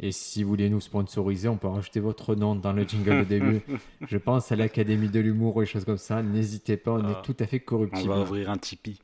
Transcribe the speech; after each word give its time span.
Et 0.00 0.12
si 0.12 0.42
vous 0.42 0.50
voulez 0.50 0.68
nous 0.68 0.80
sponsoriser, 0.80 1.48
on 1.48 1.56
peut 1.56 1.68
rajouter 1.68 2.00
votre 2.00 2.34
nom 2.34 2.54
dans 2.54 2.72
le 2.72 2.84
jingle 2.84 3.20
de 3.20 3.24
début. 3.38 3.60
Je 4.06 4.18
pense 4.18 4.52
à 4.52 4.56
l'Académie 4.56 5.08
de 5.08 5.20
l'humour 5.20 5.56
ou 5.56 5.60
des 5.60 5.66
choses 5.66 5.84
comme 5.86 5.96
ça. 5.96 6.22
N'hésitez 6.22 6.76
pas, 6.76 6.92
on 6.92 7.08
est 7.08 7.14
Ah. 7.16 7.22
tout 7.24 7.36
à 7.40 7.46
fait 7.46 7.60
corruptible. 7.60 8.10
On 8.10 8.16
va 8.16 8.20
ouvrir 8.22 8.50
un 8.50 8.58
Tipeee. 8.58 8.98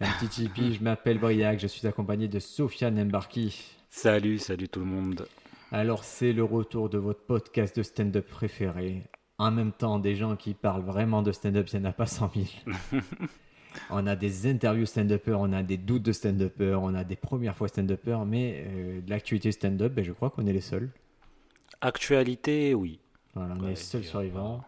Un 0.00 0.10
petit 0.18 0.28
Tipeee, 0.28 0.74
je 0.74 0.82
m'appelle 0.82 1.18
Briac, 1.18 1.60
je 1.60 1.68
suis 1.68 1.86
accompagné 1.86 2.26
de 2.26 2.40
Sofiane 2.40 2.98
Embarki. 2.98 3.62
Salut, 3.90 4.38
salut 4.38 4.68
tout 4.68 4.80
le 4.80 4.86
monde. 4.86 5.28
Alors 5.70 6.02
c'est 6.02 6.32
le 6.32 6.42
retour 6.42 6.88
de 6.90 6.98
votre 6.98 7.20
podcast 7.24 7.76
de 7.76 7.82
stand-up 7.84 8.26
préféré. 8.28 9.02
En 9.38 9.50
même 9.52 9.72
temps, 9.72 9.98
des 10.00 10.14
gens 10.16 10.34
qui 10.36 10.54
parlent 10.54 10.84
vraiment 10.84 11.22
de 11.22 11.30
stand-up, 11.32 11.68
il 11.72 11.80
n'y 11.80 11.86
en 11.86 11.90
a 11.90 11.92
pas 11.92 12.06
100 12.06 12.30
000. 12.34 12.46
on 13.90 14.06
a 14.06 14.16
des 14.16 14.46
interviews 14.50 14.86
stand-uppers, 14.86 15.40
on 15.40 15.52
a 15.52 15.62
des 15.62 15.76
doutes 15.76 16.02
de 16.02 16.12
stand-uppers, 16.12 16.82
on 16.82 16.94
a 16.94 17.04
des 17.04 17.16
premières 17.16 17.56
fois 17.56 17.68
stand-uppers, 17.68 18.24
mais 18.24 18.64
euh, 18.66 19.00
de 19.00 19.10
l'actualité 19.10 19.52
stand-up, 19.52 19.92
ben, 19.92 20.04
je 20.04 20.12
crois 20.12 20.30
qu'on 20.30 20.46
est 20.46 20.52
les 20.52 20.60
seuls. 20.60 20.90
Actualité, 21.80 22.74
oui. 22.74 23.00
Voilà, 23.34 23.54
on 23.58 23.64
est 23.66 23.70
les 23.70 23.76
seuls 23.76 24.02
euh, 24.02 24.04
survivants. 24.04 24.64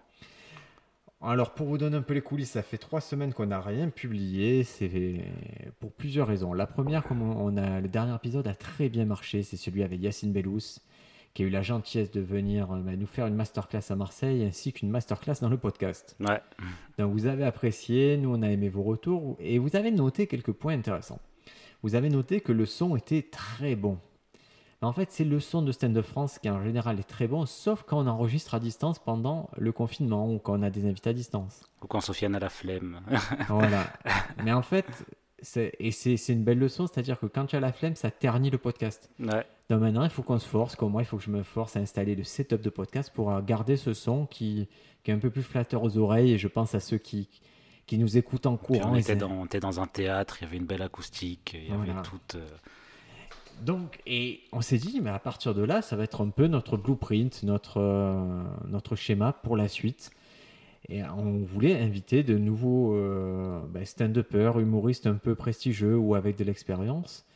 Alors, 1.23 1.55
pour 1.55 1.67
vous 1.67 1.79
donner 1.79 1.97
un 1.97 2.03
peu 2.03 2.15
les 2.15 2.21
coulisses, 2.21 2.51
ça 2.53 2.63
fait 2.63 2.79
trois 2.79 3.01
semaines 3.01 3.33
qu'on 3.33 3.47
n'a 3.47 3.61
rien 3.61 3.89
publié. 3.89 4.65
C'est 4.65 4.91
pour 5.81 5.91
plusieurs 5.91 6.29
raisons. 6.29 6.53
La 6.53 6.67
première, 6.67 7.05
comme 7.05 7.23
on 7.23 7.47
on 7.47 7.57
a 7.57 7.81
le 7.81 7.89
dernier 7.89 8.15
épisode 8.15 8.47
a 8.47 8.55
très 8.55 8.89
bien 8.89 9.07
marché, 9.07 9.43
c'est 9.43 9.57
celui 9.57 9.83
avec 9.83 10.01
Yacine 10.01 10.33
Bellous, 10.33 10.79
qui 11.37 11.43
a 11.43 11.47
eu 11.47 11.51
la 11.51 11.61
gentillesse 11.61 12.11
de 12.11 12.23
venir 12.23 12.73
euh, 12.73 12.81
bah, 12.81 12.97
nous 12.97 13.07
faire 13.07 13.27
une 13.27 13.35
masterclass 13.35 13.83
à 13.91 13.95
Marseille, 13.95 14.43
ainsi 14.43 14.73
qu'une 14.73 14.89
masterclass 14.89 15.35
dans 15.43 15.51
le 15.51 15.59
podcast. 15.59 16.17
Ouais. 16.19 16.41
Donc, 16.99 17.13
vous 17.13 17.27
avez 17.27 17.45
apprécié, 17.45 18.17
nous 18.17 18.35
on 18.35 18.41
a 18.41 18.49
aimé 18.49 18.71
vos 18.71 18.83
retours, 18.83 19.37
et 19.39 19.59
vous 19.59 19.77
avez 19.77 19.91
noté 19.91 20.27
quelques 20.29 20.53
points 20.53 20.73
intéressants. 20.73 21.21
Vous 21.83 21.95
avez 21.95 22.09
noté 22.09 22.41
que 22.41 22.53
le 22.53 22.65
son 22.65 22.97
était 22.97 23.21
très 23.21 23.77
bon. 23.77 23.99
En 24.81 24.95
fait, 24.95 25.13
c'est 25.13 25.25
le 25.25 25.39
son 25.39 25.61
de 25.61 25.73
Stand 25.73 25.97
Up 25.99 26.07
France 26.07 26.39
qui 26.39 26.49
en 26.49 26.63
général 26.63 26.99
est 27.01 27.09
très 27.09 27.27
bon, 27.27 27.45
sauf 27.45 27.83
quand 27.83 27.99
on 27.99 28.07
enregistre 28.07 28.55
à 28.55 28.61
distance 28.61 28.99
pendant 28.99 29.51
le 29.59 29.73
confinement 29.73 30.33
ou 30.33 30.39
quand 30.39 30.59
on 30.59 30.63
a 30.63 30.71
des 30.71 30.87
invités 30.87 31.11
à 31.11 31.13
distance. 31.13 31.69
Ou 31.83 31.87
quand 31.87 32.01
Sofiane 32.01 32.35
a 32.35 32.39
la 32.39 32.49
flemme. 32.49 33.01
Voilà. 33.49 33.87
Mais 34.45 34.53
en 34.53 34.63
fait, 34.63 34.87
et 35.79 35.91
c'est 35.91 36.17
une 36.29 36.45
belle 36.45 36.59
leçon, 36.59 36.87
c'est-à-dire 36.87 37.19
que 37.21 37.27
quand 37.27 37.47
tu 37.47 37.57
as 37.57 37.61
la 37.61 37.73
flemme, 37.73 37.95
ça 37.95 38.11
ternit 38.11 38.51
le 38.51 38.59
podcast. 38.59 39.11
ouais. 39.21 39.45
Donc 39.69 39.81
maintenant, 39.81 40.05
il 40.05 40.11
faut 40.11 40.23
qu'on 40.23 40.39
se 40.39 40.47
force, 40.49 40.77
comme 40.77 40.93
moi, 40.93 41.03
il 41.03 41.05
faut 41.07 41.17
que 41.17 41.25
je 41.25 41.31
me 41.31 41.43
force 41.43 41.77
à 41.77 41.81
installer 41.81 42.15
le 42.15 42.23
setup 42.25 42.61
de 42.63 42.71
podcast 42.71 43.11
pour 43.13 43.33
euh, 43.33 43.41
garder 43.43 43.77
ce 43.77 43.95
son 43.95 44.25
qui, 44.27 44.69
qui 45.03 45.11
est 45.11 45.15
un 45.15 45.19
peu 45.19 45.29
plus 45.31 45.43
flatteur 45.43 45.83
aux 45.83 45.99
oreilles. 45.99 46.33
Et 46.33 46.39
je 46.39 46.47
pense 46.49 46.75
à 46.77 46.81
ceux 46.81 46.99
qui, 46.99 47.29
qui 47.87 47.99
nous 47.99 48.17
écoutent 48.17 48.47
en 48.47 48.57
courant. 48.57 48.93
on 48.93 48.97
était 48.97 49.17
dans, 49.17 49.31
on 49.31 49.45
était 49.47 49.59
dans 49.61 49.81
un 49.81 49.87
théâtre, 49.89 50.39
il 50.41 50.45
y 50.45 50.47
avait 50.49 50.57
une 50.57 50.67
belle 50.67 50.83
acoustique, 50.83 51.57
il 51.61 51.69
y 51.69 51.73
avait 51.73 52.01
toute. 52.03 52.37
euh, 52.37 52.47
Donc, 53.65 53.99
et 54.07 54.41
on 54.53 54.61
s'est 54.61 54.79
dit, 54.79 55.01
mais 55.03 55.11
à 55.11 55.19
partir 55.19 55.55
de 55.55 55.63
là, 55.63 55.83
ça 55.83 55.97
va 55.97 56.05
être 56.05 56.25
un 56.25 56.31
peu 56.31 56.47
notre 56.47 56.77
blueprint, 56.77 57.43
notre, 57.43 57.81
euh, 57.81 58.45
notre 58.69 58.95
schéma 58.97 59.33
pour 59.33 59.57
la 59.57 59.67
suite. 59.69 60.11
Et 60.89 61.03
on 61.03 61.43
voulait 61.43 61.81
inviter 61.81 62.23
de 62.23 62.39
nouveaux 62.39 62.95
euh, 62.95 63.61
ben, 63.69 63.85
stand-uppers, 63.85 64.61
humoristes 64.61 65.07
un 65.07 65.15
peu 65.15 65.35
prestigieux 65.35 65.97
ou 65.97 66.15
avec 66.15 66.37
de 66.37 66.45
l'expérience 66.45 67.27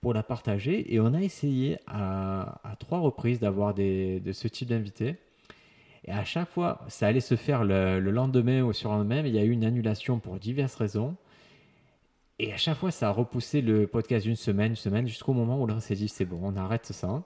pour 0.00 0.14
la 0.14 0.22
partager. 0.22 0.94
Et 0.94 1.00
on 1.00 1.12
a 1.14 1.20
essayé 1.20 1.78
à, 1.86 2.60
trois 2.78 3.00
reprises 3.00 3.40
d'avoir 3.40 3.74
de 3.74 4.32
ce 4.32 4.48
type 4.48 4.68
d'invités. 4.68 5.16
Et 6.04 6.12
à 6.12 6.24
chaque 6.24 6.48
fois, 6.48 6.80
ça 6.88 7.06
allait 7.06 7.20
se 7.20 7.36
faire 7.36 7.64
le, 7.64 8.00
le 8.00 8.10
lendemain 8.10 8.62
ou 8.62 8.72
sur 8.72 8.90
le 8.90 8.98
lendemain, 8.98 9.22
mais 9.22 9.28
il 9.28 9.34
y 9.34 9.38
a 9.38 9.44
eu 9.44 9.50
une 9.50 9.64
annulation 9.64 10.18
pour 10.18 10.38
diverses 10.38 10.76
raisons. 10.76 11.16
Et 12.38 12.54
à 12.54 12.56
chaque 12.56 12.78
fois, 12.78 12.90
ça 12.90 13.08
a 13.08 13.12
repoussé 13.12 13.60
le 13.60 13.86
podcast 13.86 14.24
d'une 14.24 14.36
semaine, 14.36 14.70
une 14.70 14.76
semaine, 14.76 15.06
jusqu'au 15.06 15.34
moment 15.34 15.60
où 15.60 15.70
on 15.70 15.80
s'est 15.80 15.94
dit 15.94 16.08
c'est 16.08 16.24
bon, 16.24 16.40
on 16.42 16.56
arrête 16.56 16.86
ça. 16.86 17.22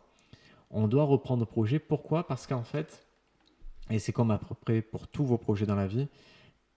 On 0.73 0.89
doit 0.89 1.05
reprendre 1.05 1.41
le 1.41 1.47
projet. 1.47 1.79
Pourquoi? 1.79 2.27
Parce 2.27 2.49
qu'en 2.49 2.65
fait, 2.65 3.04
et 3.91 3.99
c'est 3.99 4.13
comme 4.13 4.31
à 4.31 4.39
peu 4.39 4.55
près 4.55 4.83
pour 4.83 5.09
tous 5.09 5.25
vos 5.25 5.39
projets 5.39 5.67
dans 5.67 5.75
la 5.75 5.87
vie, 5.87 6.09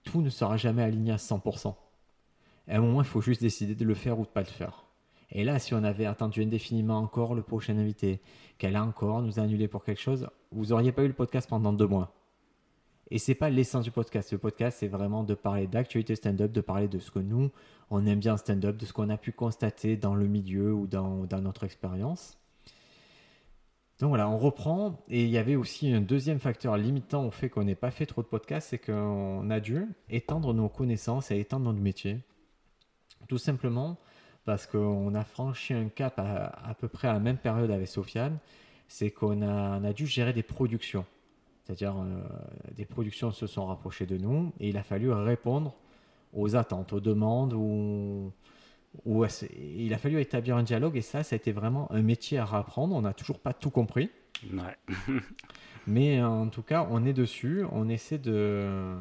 tout 0.04 0.20
ne 0.20 0.30
sera 0.30 0.56
jamais 0.56 0.82
aligné 0.82 1.12
à 1.12 1.16
100%. 1.16 1.74
À 2.68 2.76
un 2.76 2.80
moment, 2.80 3.00
il 3.00 3.06
faut 3.06 3.20
juste 3.20 3.40
décider 3.40 3.74
de 3.74 3.84
le 3.84 3.94
faire 3.94 4.18
ou 4.18 4.24
de 4.24 4.30
pas 4.30 4.40
le 4.40 4.46
faire. 4.46 4.84
Et 5.30 5.44
là, 5.44 5.58
si 5.58 5.74
on 5.74 5.84
avait 5.84 6.06
attendu 6.06 6.42
indéfiniment 6.42 6.98
encore 6.98 7.34
le 7.34 7.42
prochain 7.42 7.76
invité, 7.76 8.20
qu'elle 8.56 8.76
a 8.76 8.84
encore 8.84 9.22
nous 9.22 9.38
annulé 9.38 9.68
pour 9.68 9.84
quelque 9.84 10.00
chose, 10.00 10.28
vous 10.52 10.66
n'auriez 10.66 10.92
pas 10.92 11.02
eu 11.02 11.08
le 11.08 11.12
podcast 11.12 11.48
pendant 11.48 11.72
deux 11.72 11.86
mois. 11.86 12.14
Et 13.10 13.18
c'est 13.18 13.34
pas 13.34 13.48
l'essence 13.48 13.84
du 13.84 13.90
podcast. 13.90 14.32
Le 14.32 14.38
podcast, 14.38 14.78
c'est 14.80 14.88
vraiment 14.88 15.24
de 15.24 15.34
parler 15.34 15.66
d'actualité 15.66 16.14
stand-up, 16.14 16.52
de 16.52 16.60
parler 16.60 16.88
de 16.88 16.98
ce 16.98 17.10
que 17.10 17.18
nous, 17.18 17.50
on 17.90 18.04
aime 18.06 18.20
bien 18.20 18.34
en 18.34 18.36
stand-up, 18.36 18.76
de 18.76 18.84
ce 18.84 18.92
qu'on 18.92 19.08
a 19.08 19.16
pu 19.16 19.32
constater 19.32 19.96
dans 19.96 20.14
le 20.14 20.26
milieu 20.26 20.74
ou 20.74 20.86
dans 20.86 21.26
notre 21.40 21.64
expérience. 21.64 22.37
Donc 23.98 24.10
voilà, 24.10 24.28
on 24.28 24.38
reprend. 24.38 25.04
Et 25.08 25.24
il 25.24 25.30
y 25.30 25.38
avait 25.38 25.56
aussi 25.56 25.92
un 25.92 26.00
deuxième 26.00 26.38
facteur 26.38 26.76
limitant 26.76 27.26
au 27.26 27.30
fait 27.30 27.48
qu'on 27.48 27.64
n'ait 27.64 27.74
pas 27.74 27.90
fait 27.90 28.06
trop 28.06 28.22
de 28.22 28.28
podcasts, 28.28 28.68
c'est 28.70 28.78
qu'on 28.78 29.50
a 29.50 29.60
dû 29.60 29.86
étendre 30.08 30.54
nos 30.54 30.68
connaissances 30.68 31.30
et 31.30 31.38
étendre 31.38 31.66
notre 31.66 31.80
métier. 31.80 32.18
Tout 33.28 33.38
simplement 33.38 33.98
parce 34.44 34.66
qu'on 34.66 35.14
a 35.14 35.24
franchi 35.24 35.74
un 35.74 35.88
cap 35.88 36.18
à, 36.18 36.74
peu 36.78 36.88
près 36.88 37.08
à 37.08 37.12
la 37.12 37.18
même 37.18 37.36
période 37.36 37.70
avec 37.70 37.86
Sofiane, 37.86 38.38
c'est 38.86 39.10
qu'on 39.10 39.42
a, 39.42 39.92
dû 39.92 40.06
gérer 40.06 40.32
des 40.32 40.42
productions. 40.42 41.04
C'est-à-dire, 41.64 41.96
euh, 41.98 42.22
des 42.74 42.86
productions 42.86 43.30
se 43.30 43.46
sont 43.46 43.66
rapprochées 43.66 44.06
de 44.06 44.16
nous 44.16 44.52
et 44.58 44.70
il 44.70 44.78
a 44.78 44.82
fallu 44.82 45.12
répondre 45.12 45.74
aux 46.32 46.56
attentes, 46.56 46.94
aux 46.94 47.00
demandes, 47.00 47.52
ou 47.52 48.32
il 49.06 49.92
a 49.94 49.98
fallu 49.98 50.20
établir 50.20 50.56
un 50.56 50.62
dialogue 50.62 50.96
et 50.96 51.02
ça, 51.02 51.22
ça 51.22 51.34
a 51.34 51.36
été 51.36 51.52
vraiment 51.52 51.90
un 51.92 52.02
métier 52.02 52.38
à 52.38 52.44
apprendre. 52.44 52.94
On 52.94 53.02
n'a 53.02 53.12
toujours 53.14 53.38
pas 53.38 53.52
tout 53.52 53.70
compris, 53.70 54.10
Ouais. 54.52 54.76
mais 55.86 56.22
en 56.22 56.48
tout 56.48 56.62
cas, 56.62 56.86
on 56.90 57.04
est 57.04 57.12
dessus. 57.12 57.64
On 57.72 57.88
essaie 57.88 58.18
de 58.18 58.94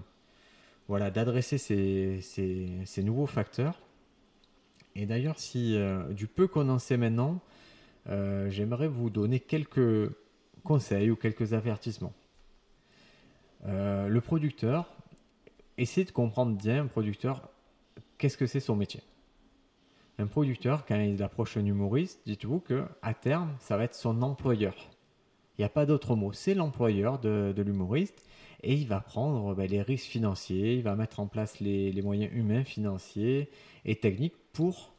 voilà 0.88 1.12
d'adresser 1.12 1.58
ces, 1.58 2.22
ces- 2.22 2.70
ces 2.86 3.04
nouveaux 3.04 3.28
facteurs. 3.28 3.80
Et 4.96 5.06
d'ailleurs, 5.06 5.38
si 5.38 5.76
euh, 5.78 6.04
du 6.14 6.28
peu 6.28 6.48
qu'on 6.48 6.70
en 6.70 6.80
sait 6.80 6.98
maintenant, 6.98 7.40
euh, 8.10 8.50
j'aimerais 8.50 8.88
vous 8.88 9.10
donner 9.10 9.40
quelques 9.40 10.10
conseils 10.64 11.12
ou 11.12 11.16
quelques 11.16 11.54
avertissements. 11.54 12.14
Euh, 13.66 14.08
le 14.08 14.22
producteur, 14.22 14.92
essayez 15.78 16.06
de 16.06 16.12
comprendre 16.12 16.56
bien 16.58 16.88
producteur, 16.88 17.50
qu'est-ce 18.18 18.38
que 18.38 18.46
c'est 18.48 18.60
son 18.60 18.76
métier? 18.76 19.02
Un 20.20 20.26
producteur, 20.26 20.86
quand 20.86 21.00
il 21.00 21.22
approche 21.22 21.58
un 21.58 21.66
humoriste, 21.66 22.22
dites-vous 22.26 22.60
que 22.60 22.86
à 23.02 23.14
terme, 23.14 23.56
ça 23.60 23.78
va 23.78 23.84
être 23.84 23.96
son 23.96 24.22
employeur. 24.24 24.76
Il 25.58 25.62
n'y 25.62 25.66
a 25.66 25.70
pas 25.70 25.86
d'autre 25.86 26.16
mot. 26.16 26.34
C'est 26.34 26.56
l'employeur 26.56 27.20
de, 27.20 27.54
de 27.56 27.62
l'humoriste 27.62 28.28
et 28.64 28.74
il 28.74 28.88
va 28.88 29.00
prendre 29.00 29.54
ben, 29.54 29.70
les 29.70 29.82
risques 29.82 30.08
financiers, 30.08 30.76
il 30.76 30.84
va 30.84 30.96
mettre 30.96 31.20
en 31.20 31.28
place 31.28 31.60
les, 31.60 31.92
les 31.92 32.02
moyens 32.02 32.32
humains, 32.34 32.64
financiers 32.64 33.50
et 33.86 33.96
techniques 33.96 34.36
pour 34.54 34.94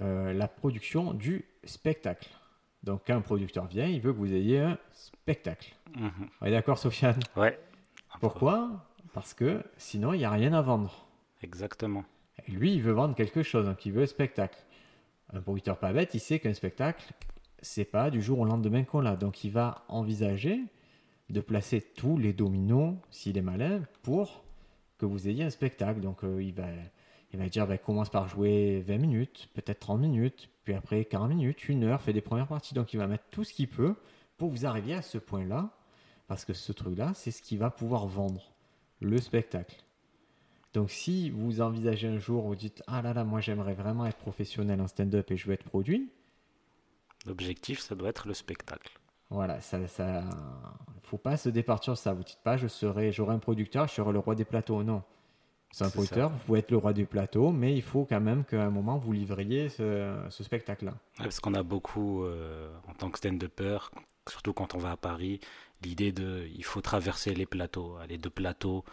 euh, 0.00 0.32
la 0.32 0.48
production 0.48 1.12
du 1.12 1.44
spectacle. 1.64 2.28
Donc, 2.82 3.02
quand 3.06 3.14
un 3.14 3.20
producteur 3.20 3.66
vient, 3.66 3.86
il 3.86 4.00
veut 4.00 4.12
que 4.12 4.18
vous 4.18 4.32
ayez 4.32 4.60
un 4.60 4.78
spectacle. 4.92 5.74
Mhm. 5.96 6.28
On 6.40 6.46
est 6.46 6.50
d'accord, 6.50 6.78
Sofiane? 6.78 7.20
Ouais. 7.36 7.58
Pourquoi? 8.20 8.86
Parce 9.12 9.34
que 9.34 9.62
sinon, 9.76 10.14
il 10.14 10.18
n'y 10.18 10.24
a 10.24 10.30
rien 10.30 10.54
à 10.54 10.62
vendre. 10.62 11.06
Exactement. 11.42 12.04
Lui, 12.48 12.74
il 12.74 12.82
veut 12.82 12.92
vendre 12.92 13.14
quelque 13.14 13.42
chose, 13.42 13.66
donc 13.66 13.84
il 13.86 13.92
veut 13.92 14.02
un 14.02 14.06
spectacle. 14.06 14.58
Un 15.32 15.40
producteur 15.40 15.78
pas 15.78 15.92
bête, 15.92 16.14
il 16.14 16.20
sait 16.20 16.38
qu'un 16.38 16.54
spectacle, 16.54 17.12
c'est 17.62 17.84
pas 17.84 18.10
du 18.10 18.20
jour 18.20 18.40
au 18.40 18.44
lendemain 18.44 18.84
qu'on 18.84 19.00
l'a. 19.00 19.16
Donc 19.16 19.44
il 19.44 19.50
va 19.50 19.84
envisager 19.88 20.60
de 21.30 21.40
placer 21.40 21.80
tous 21.80 22.18
les 22.18 22.32
dominos, 22.32 22.94
s'il 23.10 23.38
est 23.38 23.42
malin, 23.42 23.82
pour 24.02 24.44
que 24.98 25.06
vous 25.06 25.28
ayez 25.28 25.44
un 25.44 25.50
spectacle. 25.50 26.00
Donc 26.00 26.24
euh, 26.24 26.42
il, 26.42 26.52
va, 26.52 26.66
il 27.32 27.38
va 27.38 27.48
dire, 27.48 27.66
ben, 27.66 27.78
commence 27.78 28.10
par 28.10 28.28
jouer 28.28 28.82
20 28.86 28.98
minutes, 28.98 29.48
peut-être 29.54 29.80
30 29.80 30.00
minutes, 30.00 30.50
puis 30.64 30.74
après 30.74 31.04
40 31.04 31.30
minutes, 31.30 31.68
une 31.68 31.84
heure, 31.84 32.02
fait 32.02 32.12
des 32.12 32.20
premières 32.20 32.48
parties. 32.48 32.74
Donc 32.74 32.92
il 32.92 32.98
va 32.98 33.06
mettre 33.06 33.24
tout 33.30 33.44
ce 33.44 33.52
qu'il 33.52 33.68
peut 33.68 33.94
pour 34.36 34.50
vous 34.50 34.66
arriver 34.66 34.94
à 34.94 35.02
ce 35.02 35.18
point-là, 35.18 35.70
parce 36.26 36.44
que 36.44 36.52
ce 36.52 36.72
truc-là, 36.72 37.12
c'est 37.14 37.30
ce 37.30 37.42
qui 37.42 37.56
va 37.56 37.70
pouvoir 37.70 38.06
vendre 38.06 38.52
le 39.00 39.18
spectacle. 39.18 39.76
Donc 40.74 40.90
si 40.90 41.30
vous 41.30 41.60
envisagez 41.60 42.08
un 42.08 42.18
jour, 42.18 42.44
vous 42.44 42.56
dites 42.56 42.82
ah 42.86 43.02
là 43.02 43.12
là, 43.12 43.24
moi 43.24 43.40
j'aimerais 43.40 43.74
vraiment 43.74 44.06
être 44.06 44.16
professionnel 44.16 44.80
en 44.80 44.86
stand-up 44.86 45.30
et 45.30 45.36
je 45.36 45.46
veux 45.46 45.52
être 45.54 45.64
produit, 45.64 46.10
L'objectif, 47.26 47.80
ça 47.80 47.94
doit 47.94 48.08
être 48.08 48.26
le 48.26 48.34
spectacle. 48.34 48.98
Voilà, 49.30 49.60
ça, 49.60 49.86
ça, 49.86 50.24
faut 51.02 51.18
pas 51.18 51.36
se 51.36 51.48
départir 51.48 51.94
de 51.94 51.98
ça. 51.98 52.12
Vous 52.12 52.24
dites 52.24 52.40
pas, 52.42 52.56
je 52.56 52.66
serai, 52.66 53.12
j'aurai 53.12 53.34
un 53.34 53.38
producteur, 53.38 53.86
je 53.88 53.94
serai 53.94 54.12
le 54.12 54.18
roi 54.18 54.34
des 54.34 54.44
plateaux. 54.44 54.82
Non, 54.82 55.02
c'est 55.70 55.84
un 55.84 55.90
producteur. 55.90 56.30
ça. 56.30 56.34
Vous 56.34 56.44
pouvez 56.44 56.58
être 56.58 56.70
le 56.70 56.76
roi 56.76 56.92
du 56.92 57.06
plateau, 57.06 57.52
mais 57.52 57.74
il 57.74 57.82
faut 57.82 58.04
quand 58.04 58.20
même 58.20 58.44
qu'à 58.44 58.62
un 58.62 58.70
moment 58.70 58.98
vous 58.98 59.12
livriez 59.12 59.68
ce, 59.68 60.26
ce 60.28 60.42
spectacle-là. 60.42 60.92
Ouais, 61.18 61.24
parce 61.24 61.40
qu'on 61.40 61.54
a 61.54 61.62
beaucoup, 61.62 62.24
euh, 62.24 62.70
en 62.88 62.94
tant 62.94 63.10
que 63.10 63.18
stand-upper, 63.18 63.78
surtout 64.28 64.52
quand 64.52 64.74
on 64.74 64.78
va 64.78 64.92
à 64.92 64.96
Paris, 64.96 65.40
l'idée 65.82 66.12
de 66.12 66.48
il 66.54 66.64
faut 66.64 66.80
traverser 66.80 67.34
les 67.34 67.46
plateaux, 67.46 67.96
aller 67.96 68.18
de 68.18 68.28
plateau 68.28 68.84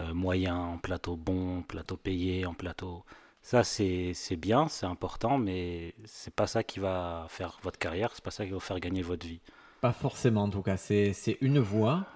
euh, 0.00 0.14
moyen 0.14 0.56
en 0.56 0.78
plateau 0.78 1.16
bon, 1.16 1.58
en 1.58 1.62
plateau 1.62 1.96
payé, 1.96 2.46
en 2.46 2.54
plateau. 2.54 3.04
Ça, 3.42 3.62
c'est 3.62 4.14
bien, 4.36 4.68
c'est 4.68 4.86
important, 4.86 5.38
mais 5.38 5.94
c'est 6.04 6.34
pas 6.34 6.46
ça 6.48 6.64
qui 6.64 6.80
va 6.80 7.26
faire 7.28 7.58
votre 7.62 7.78
carrière, 7.78 8.10
c'est 8.12 8.24
pas 8.24 8.32
ça 8.32 8.44
qui 8.44 8.50
va 8.50 8.56
vous 8.56 8.60
faire 8.60 8.80
gagner 8.80 9.02
votre 9.02 9.26
vie. 9.26 9.40
Pas 9.80 9.92
forcément, 9.92 10.44
en 10.44 10.50
tout 10.50 10.62
cas. 10.62 10.76
C'est 10.76 11.12
c'est 11.12 11.38
une 11.40 11.58
voie. 11.60 12.06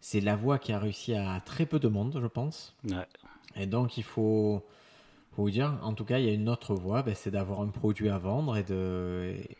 C'est 0.00 0.20
la 0.20 0.36
voie 0.36 0.58
qui 0.58 0.72
a 0.72 0.78
réussi 0.78 1.14
à 1.14 1.40
très 1.44 1.66
peu 1.66 1.78
de 1.78 1.88
monde, 1.88 2.18
je 2.22 2.26
pense. 2.26 2.76
Ouais, 2.84 3.06
Et 3.56 3.66
donc, 3.66 3.98
il 3.98 4.04
faut, 4.04 4.64
faut 5.32 5.42
vous 5.42 5.50
dire, 5.50 5.78
en 5.82 5.92
tout 5.92 6.04
cas, 6.04 6.18
il 6.18 6.24
y 6.26 6.28
a 6.30 6.32
une 6.32 6.48
autre 6.48 6.74
voie, 6.74 7.02
ben, 7.02 7.14
c'est 7.14 7.30
d'avoir 7.32 7.60
un 7.60 7.68
produit 7.68 8.08
à 8.08 8.18
vendre 8.18 8.56
et, 8.56 8.62
de, 8.62 9.34
et 9.36 9.56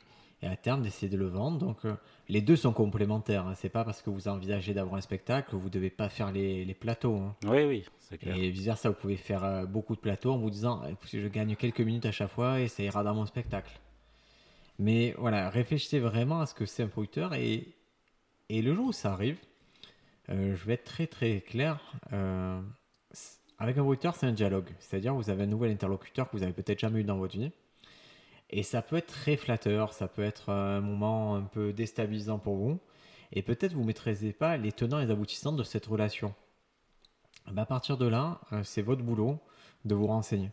à 0.47 0.57
terme 0.57 0.83
d'essayer 0.83 1.09
de 1.09 1.17
le 1.17 1.27
vendre. 1.27 1.59
Donc, 1.59 1.85
euh, 1.85 1.95
les 2.29 2.41
deux 2.41 2.57
sont 2.57 2.73
complémentaires. 2.73 3.47
Hein. 3.47 3.55
C'est 3.55 3.69
pas 3.69 3.85
parce 3.85 4.03
que 4.03 4.11
vous 4.11 4.29
envisagez 4.29 4.73
d'avoir 4.75 4.95
un 4.97 5.01
spectacle 5.01 5.51
que 5.51 5.57
vous 5.57 5.71
devez 5.71 5.91
pas 5.91 6.09
faire 6.09 6.31
les, 6.31 6.65
les 6.65 6.75
plateaux. 6.75 7.17
hein. 7.17 7.35
oui, 7.47 7.65
oui, 7.65 7.85
c'est 7.99 8.19
clair. 8.19 8.37
Et 8.37 8.51
vice 8.51 8.65
versa, 8.67 8.89
vous 8.91 8.95
pouvez 8.95 9.17
faire 9.17 9.43
euh, 9.45 9.67
beaucoup 9.67 9.97
de 9.97 10.01
plateaux 10.01 10.33
en 10.33 10.39
vous 10.39 10.51
disant, 10.51 10.83
écoutez, 10.89 11.21
je 11.21 11.27
gagne 11.29 11.57
quelques 11.57 11.81
minutes 11.81 12.07
à 12.07 12.13
chaque 12.13 12.31
fois 12.31 12.61
et 12.61 12.69
ça 12.69 12.83
ira 12.83 13.03
dans 13.03 13.15
mon 13.15 13.27
spectacle. 13.27 13.81
Mais 14.79 15.15
voilà, 15.19 15.51
réfléchissez 15.51 15.99
vraiment 15.99 16.41
à 16.41 16.47
ce 16.47 16.55
que 16.55 16.65
c'est 16.67 16.85
un 16.85 16.89
producteur 16.89 17.35
et, 17.35 17.67
et 18.49 18.63
le 18.63 18.75
jour 18.75 18.87
où 18.89 18.93
ça 18.93 19.13
arrive, 19.13 19.39
euh, 20.31 20.55
je 20.55 20.65
vais 20.67 20.75
être 20.75 20.85
très 20.85 21.09
très 21.09 21.41
clair. 21.41 21.81
avec 23.59 23.77
un 23.77 23.83
producteur, 23.83 24.15
c'est 24.15 24.27
un 24.27 24.33
dialogue. 24.33 24.69
C'est-à-dire, 24.79 25.15
vous 25.15 25.31
avez 25.31 25.43
un 25.43 25.47
nouvel 25.47 25.73
interlocuteur 25.73 26.31
que 26.31 26.37
vous 26.37 26.45
avez 26.45 26.53
peut-être 26.53 26.79
jamais 26.79 27.01
eu 27.01 27.05
dans 27.05 27.17
votre 27.19 27.37
vie. 27.37 27.51
Et 28.51 28.63
ça 28.63 28.81
peut 28.83 28.97
être 28.97 29.09
très 29.09 29.37
flatteur, 29.37 29.93
ça 29.93 30.09
peut 30.09 30.23
être 30.23 30.51
un 30.51 30.81
moment 30.81 31.37
un 31.37 31.43
peu 31.43 31.73
déstabilisant 31.73 32.39
pour 32.39 32.57
vous. 32.57 32.79
Et 33.33 33.43
peut-être 33.43 33.75
vous 33.75 33.83
ne 33.83 33.87
maîtrisez 33.87 34.33
pas 34.33 34.57
les 34.57 34.73
tenants 34.73 34.99
et 35.01 35.05
les 35.05 35.11
aboutissants 35.11 35.53
de 35.53 35.63
cette 35.63 35.87
relation. 35.87 36.35
Ben, 37.53 37.63
à 37.63 37.67
partir 37.67 37.97
de 37.99 38.07
là, 38.07 38.41
euh, 38.53 38.63
c'est 38.65 38.83
votre 38.83 39.03
boulot 39.03 39.39
de 39.85 39.95
vous 39.95 40.07
renseigner. 40.07 40.51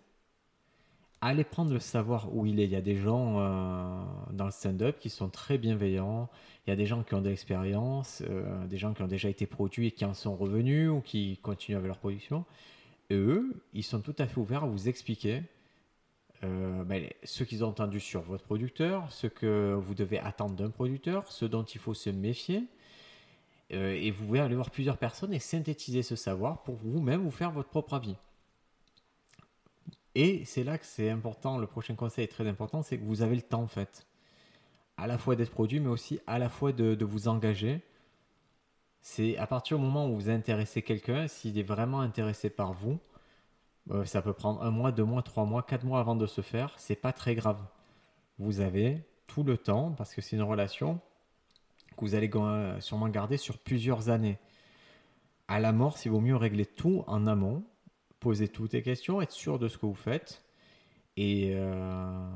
Allez 1.21 1.43
prendre 1.43 1.73
le 1.73 1.79
savoir 1.79 2.33
où 2.35 2.45
il 2.45 2.59
est. 2.59 2.65
Il 2.65 2.71
y 2.71 2.75
a 2.75 2.81
des 2.81 2.97
gens 2.97 3.39
euh, 3.39 4.03
dans 4.31 4.45
le 4.45 4.51
stand-up 4.51 4.99
qui 4.99 5.09
sont 5.09 5.29
très 5.29 5.57
bienveillants. 5.57 6.29
Il 6.65 6.69
y 6.69 6.73
a 6.73 6.75
des 6.75 6.85
gens 6.85 7.03
qui 7.03 7.15
ont 7.15 7.21
de 7.21 7.29
l'expérience, 7.29 8.21
euh, 8.29 8.65
des 8.67 8.77
gens 8.77 8.93
qui 8.93 9.01
ont 9.01 9.07
déjà 9.07 9.29
été 9.29 9.45
produits 9.45 9.87
et 9.87 9.91
qui 9.91 10.05
en 10.05 10.13
sont 10.13 10.35
revenus 10.35 10.89
ou 10.89 11.01
qui 11.01 11.37
continuent 11.41 11.77
avec 11.77 11.87
leur 11.87 11.97
production. 11.97 12.45
Et 13.09 13.15
eux, 13.15 13.61
ils 13.73 13.83
sont 13.83 14.01
tout 14.01 14.15
à 14.19 14.27
fait 14.27 14.39
ouverts 14.39 14.63
à 14.63 14.67
vous 14.67 14.89
expliquer 14.89 15.41
euh, 16.43 17.09
ce 17.23 17.43
qu'ils 17.43 17.63
ont 17.63 17.69
entendu 17.69 17.99
sur 17.99 18.21
votre 18.21 18.43
producteur, 18.43 19.11
ce 19.11 19.27
que 19.27 19.73
vous 19.79 19.93
devez 19.93 20.19
attendre 20.19 20.55
d'un 20.55 20.69
producteur, 20.69 21.31
ce 21.31 21.45
dont 21.45 21.63
il 21.63 21.79
faut 21.79 21.93
se 21.93 22.09
méfier. 22.09 22.65
Euh, 23.73 23.93
et 23.93 24.11
vous 24.11 24.25
pouvez 24.25 24.39
aller 24.39 24.55
voir 24.55 24.69
plusieurs 24.69 24.97
personnes 24.97 25.33
et 25.33 25.39
synthétiser 25.39 26.03
ce 26.03 26.15
savoir 26.15 26.61
pour 26.63 26.75
vous-même 26.75 27.21
vous 27.21 27.31
faire 27.31 27.51
votre 27.51 27.69
propre 27.69 27.95
avis. 27.95 28.15
Et 30.13 30.45
c'est 30.45 30.63
là 30.63 30.77
que 30.77 30.85
c'est 30.85 31.09
important, 31.09 31.57
le 31.57 31.67
prochain 31.67 31.95
conseil 31.95 32.25
est 32.25 32.29
très 32.29 32.47
important, 32.47 32.83
c'est 32.83 32.97
que 32.97 33.03
vous 33.03 33.21
avez 33.21 33.35
le 33.35 33.41
temps 33.41 33.63
en 33.63 33.67
fait. 33.67 34.05
À 34.97 35.07
la 35.07 35.17
fois 35.17 35.35
d'être 35.35 35.51
produit, 35.51 35.79
mais 35.79 35.89
aussi 35.89 36.19
à 36.27 36.39
la 36.39 36.47
fois 36.47 36.71
de 36.71 37.03
vous 37.03 37.27
engager. 37.27 37.81
C'est 39.01 39.37
à 39.37 39.45
partir 39.45 39.77
du 39.77 39.83
moment 39.83 40.07
où 40.09 40.15
vous 40.15 40.29
intéressez 40.29 40.81
quelqu'un, 40.81 41.27
s'il 41.27 41.59
est 41.59 41.63
vraiment 41.63 41.99
intéressé 41.99 42.49
par 42.49 42.73
vous, 42.73 42.97
euh, 43.91 44.05
ça 44.05 44.21
peut 44.21 44.33
prendre 44.33 44.63
un 44.63 44.71
mois, 44.71 44.91
deux 44.91 45.03
mois, 45.03 45.21
trois 45.21 45.45
mois, 45.45 45.63
quatre 45.63 45.85
mois 45.85 45.99
avant 45.99 46.15
de 46.15 46.25
se 46.25 46.41
faire, 46.41 46.73
c'est 46.77 46.95
pas 46.95 47.13
très 47.13 47.35
grave. 47.35 47.61
Vous 48.39 48.59
avez 48.59 49.03
tout 49.27 49.43
le 49.43 49.57
temps, 49.57 49.91
parce 49.91 50.13
que 50.13 50.21
c'est 50.21 50.35
une 50.35 50.43
relation 50.43 50.99
que 51.95 52.01
vous 52.01 52.15
allez 52.15 52.29
euh, 52.33 52.79
sûrement 52.81 53.09
garder 53.09 53.37
sur 53.37 53.57
plusieurs 53.57 54.09
années. 54.09 54.37
À 55.47 55.59
la 55.59 55.71
mort, 55.71 55.97
il 56.03 56.11
vaut 56.11 56.19
mieux 56.19 56.35
régler 56.35 56.65
tout 56.65 57.03
en 57.07 57.27
amont, 57.27 57.63
poser 58.19 58.47
toutes 58.47 58.73
les 58.73 58.81
questions, 58.81 59.21
être 59.21 59.31
sûr 59.31 59.59
de 59.59 59.67
ce 59.67 59.77
que 59.77 59.85
vous 59.85 59.93
faites. 59.93 60.43
Et, 61.15 61.53
euh, 61.55 62.27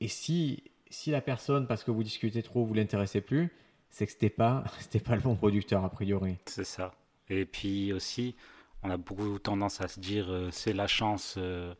et 0.00 0.08
si, 0.08 0.62
si 0.90 1.10
la 1.10 1.22
personne, 1.22 1.66
parce 1.66 1.82
que 1.84 1.90
vous 1.90 2.02
discutez 2.04 2.42
trop, 2.42 2.64
vous 2.64 2.74
l'intéressez 2.74 3.22
plus, 3.22 3.50
c'est 3.90 4.06
que 4.06 4.12
c'était 4.12 4.30
pas, 4.30 4.64
pas 5.04 5.16
le 5.16 5.22
bon 5.22 5.34
producteur 5.34 5.84
a 5.84 5.90
priori. 5.90 6.36
C'est 6.44 6.64
ça. 6.64 6.94
Et 7.30 7.44
puis 7.46 7.92
aussi, 7.92 8.36
on 8.82 8.90
a 8.90 8.96
beaucoup 8.96 9.38
tendance 9.38 9.80
à 9.80 9.88
se 9.88 10.00
dire 10.00 10.30
euh, 10.32 10.50
c'est 10.52 10.72
la 10.72 10.86
chance, 10.86 11.34
euh, 11.38 11.74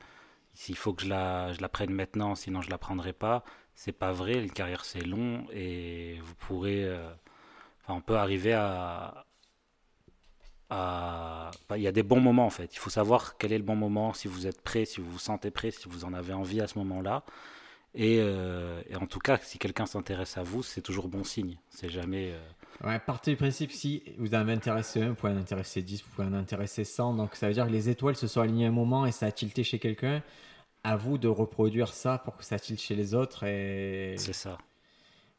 il 0.68 0.76
faut 0.76 0.92
que 0.94 1.02
je 1.04 1.08
la, 1.08 1.52
je 1.54 1.60
la 1.62 1.68
prenne 1.68 1.92
maintenant, 1.92 2.34
sinon 2.34 2.62
je 2.62 2.70
la 2.70 2.78
prendrai 2.78 3.12
pas. 3.12 3.44
C'est 3.74 3.92
pas 3.92 4.12
vrai, 4.12 4.34
une 4.44 4.50
carrière 4.52 4.84
c'est 4.84 5.02
long 5.04 5.46
et 5.52 6.18
vous 6.22 6.34
pourrez. 6.36 6.84
euh, 6.84 7.10
enfin, 7.84 7.94
on 7.96 8.00
peut 8.02 8.16
arriver 8.18 8.54
à. 8.54 9.26
à- 10.70 11.50
bah, 11.68 11.78
Il 11.78 11.82
y 11.82 11.86
a 11.86 11.92
des 11.92 12.02
bons 12.02 12.20
moments 12.20 12.46
en 12.46 12.50
fait. 12.50 12.74
Il 12.74 12.78
faut 12.78 12.90
savoir 12.90 13.36
quel 13.38 13.52
est 13.52 13.58
le 13.58 13.64
bon 13.64 13.76
moment, 13.76 14.12
si 14.12 14.28
vous 14.28 14.46
êtes 14.46 14.60
prêt, 14.62 14.84
si 14.84 15.00
vous 15.00 15.10
vous 15.10 15.18
sentez 15.18 15.50
prêt, 15.50 15.70
si 15.70 15.88
vous 15.88 16.04
en 16.04 16.12
avez 16.14 16.32
envie 16.34 16.60
à 16.60 16.66
ce 16.66 16.78
moment-là. 16.78 17.24
Et, 17.94 18.18
euh, 18.20 18.80
et 18.88 18.96
en 18.96 19.06
tout 19.06 19.18
cas, 19.18 19.38
si 19.42 19.58
quelqu'un 19.58 19.86
s'intéresse 19.86 20.36
à 20.36 20.42
vous, 20.42 20.62
c'est 20.62 20.82
toujours 20.82 21.08
bon 21.08 21.24
signe. 21.24 21.56
C'est 21.70 21.88
jamais. 21.88 22.32
euh, 22.32 22.86
Ouais, 22.86 22.98
partez 23.00 23.32
du 23.32 23.36
principe, 23.36 23.72
si 23.72 24.04
vous 24.18 24.28
en 24.34 24.38
avez 24.38 24.52
intéressé 24.52 25.02
un, 25.02 25.08
vous 25.08 25.14
pouvez 25.16 25.32
en 25.32 25.36
intéresser 25.36 25.82
10, 25.82 26.02
vous 26.04 26.10
pouvez 26.14 26.28
en 26.28 26.32
intéresser 26.34 26.84
100. 26.84 27.14
Donc 27.14 27.34
ça 27.34 27.48
veut 27.48 27.54
dire 27.54 27.66
que 27.66 27.72
les 27.72 27.88
étoiles 27.88 28.14
se 28.14 28.28
sont 28.28 28.40
alignées 28.40 28.66
un 28.66 28.70
moment 28.70 29.04
et 29.06 29.10
ça 29.12 29.26
a 29.26 29.32
tilté 29.32 29.64
chez 29.64 29.78
quelqu'un. 29.80 30.22
À 30.84 30.96
vous 30.96 31.18
de 31.18 31.26
reproduire 31.28 31.88
ça 31.92 32.18
pour 32.18 32.36
que 32.36 32.44
ça 32.44 32.58
tilte 32.58 32.80
chez 32.80 32.94
les 32.94 33.14
autres. 33.14 33.44
Et... 33.44 34.14
c'est 34.18 34.32
ça. 34.32 34.58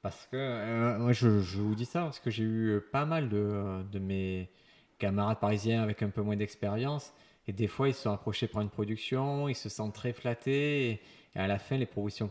Parce 0.01 0.27
que, 0.27 0.37
euh, 0.37 0.97
moi 0.99 1.11
je, 1.13 1.41
je 1.41 1.57
vous 1.61 1.75
dis 1.75 1.85
ça 1.85 2.01
parce 2.01 2.19
que 2.19 2.29
j'ai 2.31 2.43
eu 2.43 2.81
pas 2.91 3.05
mal 3.05 3.29
de, 3.29 3.83
de 3.91 3.99
mes 3.99 4.49
camarades 4.97 5.39
parisiens 5.39 5.81
avec 5.81 6.01
un 6.03 6.09
peu 6.09 6.21
moins 6.21 6.35
d'expérience. 6.37 7.13
Et 7.47 7.53
des 7.53 7.67
fois, 7.67 7.87
ils 7.89 7.93
se 7.95 8.03
sont 8.03 8.11
approchés 8.11 8.47
par 8.47 8.61
une 8.61 8.69
production, 8.69 9.49
ils 9.49 9.55
se 9.55 9.69
sentent 9.69 9.95
très 9.95 10.13
flattés. 10.13 10.89
Et, 10.91 11.01
et 11.35 11.39
à 11.39 11.47
la 11.47 11.59
fin, 11.59 11.77
les 11.77 11.85
propositions 11.85 12.29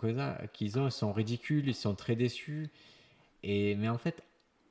qu'ils 0.52 0.78
ont, 0.78 0.86
elles 0.86 0.92
sont 0.92 1.12
ridicules, 1.12 1.68
ils 1.68 1.74
sont 1.74 1.94
très 1.94 2.16
déçus. 2.16 2.68
Et, 3.42 3.74
mais 3.76 3.88
en 3.88 3.98
fait, 3.98 4.22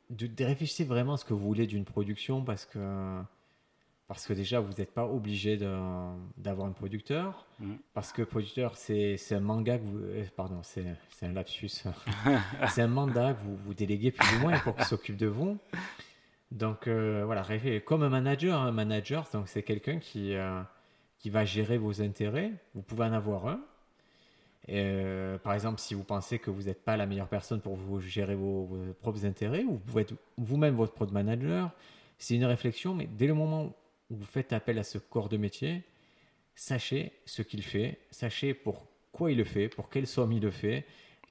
de, 0.10 0.28
de 0.28 0.44
réfléchissez 0.44 0.84
vraiment 0.84 1.14
à 1.14 1.18
ce 1.18 1.26
que 1.26 1.34
vous 1.34 1.46
voulez 1.46 1.66
d'une 1.68 1.86
production 1.86 2.44
parce 2.44 2.66
que, 2.66 3.20
parce 4.08 4.26
que 4.28 4.34
déjà, 4.34 4.60
vous 4.60 4.74
n'êtes 4.78 4.94
pas 4.94 5.06
obligé 5.06 5.58
d'avoir 5.58 6.68
un 6.68 6.72
producteur. 6.72 7.46
Mm. 7.60 7.74
Parce 7.94 8.12
que 8.14 8.22
producteur, 8.22 8.76
c'est 8.78 9.18
un 9.32 9.40
manga 9.40 9.78
que 9.78 9.84
vous. 9.84 9.98
euh, 10.00 10.26
Pardon, 10.36 10.60
c'est 10.64 10.86
un 11.24 11.32
lapsus. 11.34 11.70
c'est 12.70 12.82
un 12.82 12.88
mandat 12.88 13.34
que 13.34 13.42
vous, 13.44 13.56
vous 13.56 13.74
déléguez 13.74 14.12
plus 14.12 14.38
ou 14.38 14.40
moins 14.42 14.60
pour 14.60 14.76
qu'il 14.76 14.86
s'occupe 14.86 15.18
de 15.18 15.28
vous. 15.28 15.58
Donc 16.52 16.88
euh, 16.88 17.24
voilà, 17.26 17.46
comme 17.86 18.04
un 18.04 18.10
manager. 18.10 18.60
hein, 18.62 18.68
Un 18.68 18.72
manager, 18.72 19.28
donc 19.34 19.48
c'est 19.50 19.64
quelqu'un 19.64 20.00
qui, 20.00 20.34
euh, 20.36 20.62
qui 21.20 21.30
va 21.30 21.44
gérer 21.44 21.78
vos 21.78 22.02
intérêts. 22.02 22.52
Vous 22.76 22.82
pouvez 22.82 23.04
en 23.06 23.14
avoir 23.14 23.48
un. 23.48 23.60
Euh, 24.70 25.38
par 25.38 25.54
exemple, 25.54 25.80
si 25.80 25.94
vous 25.94 26.04
pensez 26.04 26.40
que 26.40 26.50
vous 26.50 26.64
n'êtes 26.64 26.84
pas 26.84 26.98
la 26.98 27.06
meilleure 27.06 27.30
personne 27.30 27.62
pour 27.62 27.76
vous 27.76 28.00
gérer 28.00 28.36
vos, 28.36 28.70
propres 29.02 29.26
intérêts, 29.26 29.64
vous 29.64 29.78
pouvez 29.78 30.02
être 30.02 30.14
vous-même 30.38 30.76
votre 30.76 30.94
propre 30.94 31.14
manager. 31.14 31.72
C'est 32.18 32.36
une 32.36 32.46
réflexion, 32.46 32.94
mais 32.94 33.08
dès 33.08 33.28
le 33.28 33.34
moment 33.34 33.74
où 34.10 34.16
vous 34.16 34.26
faites 34.26 34.54
appel 34.54 34.78
à 34.80 34.84
ce 34.84 34.98
corps 34.98 35.30
de 35.30 35.38
métier, 35.38 35.84
sachez 36.56 37.12
ce 37.26 37.42
qu'il 37.42 37.64
fait, 37.64 38.00
sachez 38.12 38.54
pourquoi 38.54 39.32
il 39.32 39.38
le 39.38 39.44
fait, 39.44 39.70
pour 39.70 39.90
quelle 39.90 40.08
somme 40.08 40.34
il 40.34 40.42
le 40.42 40.52
fait, 40.52 40.86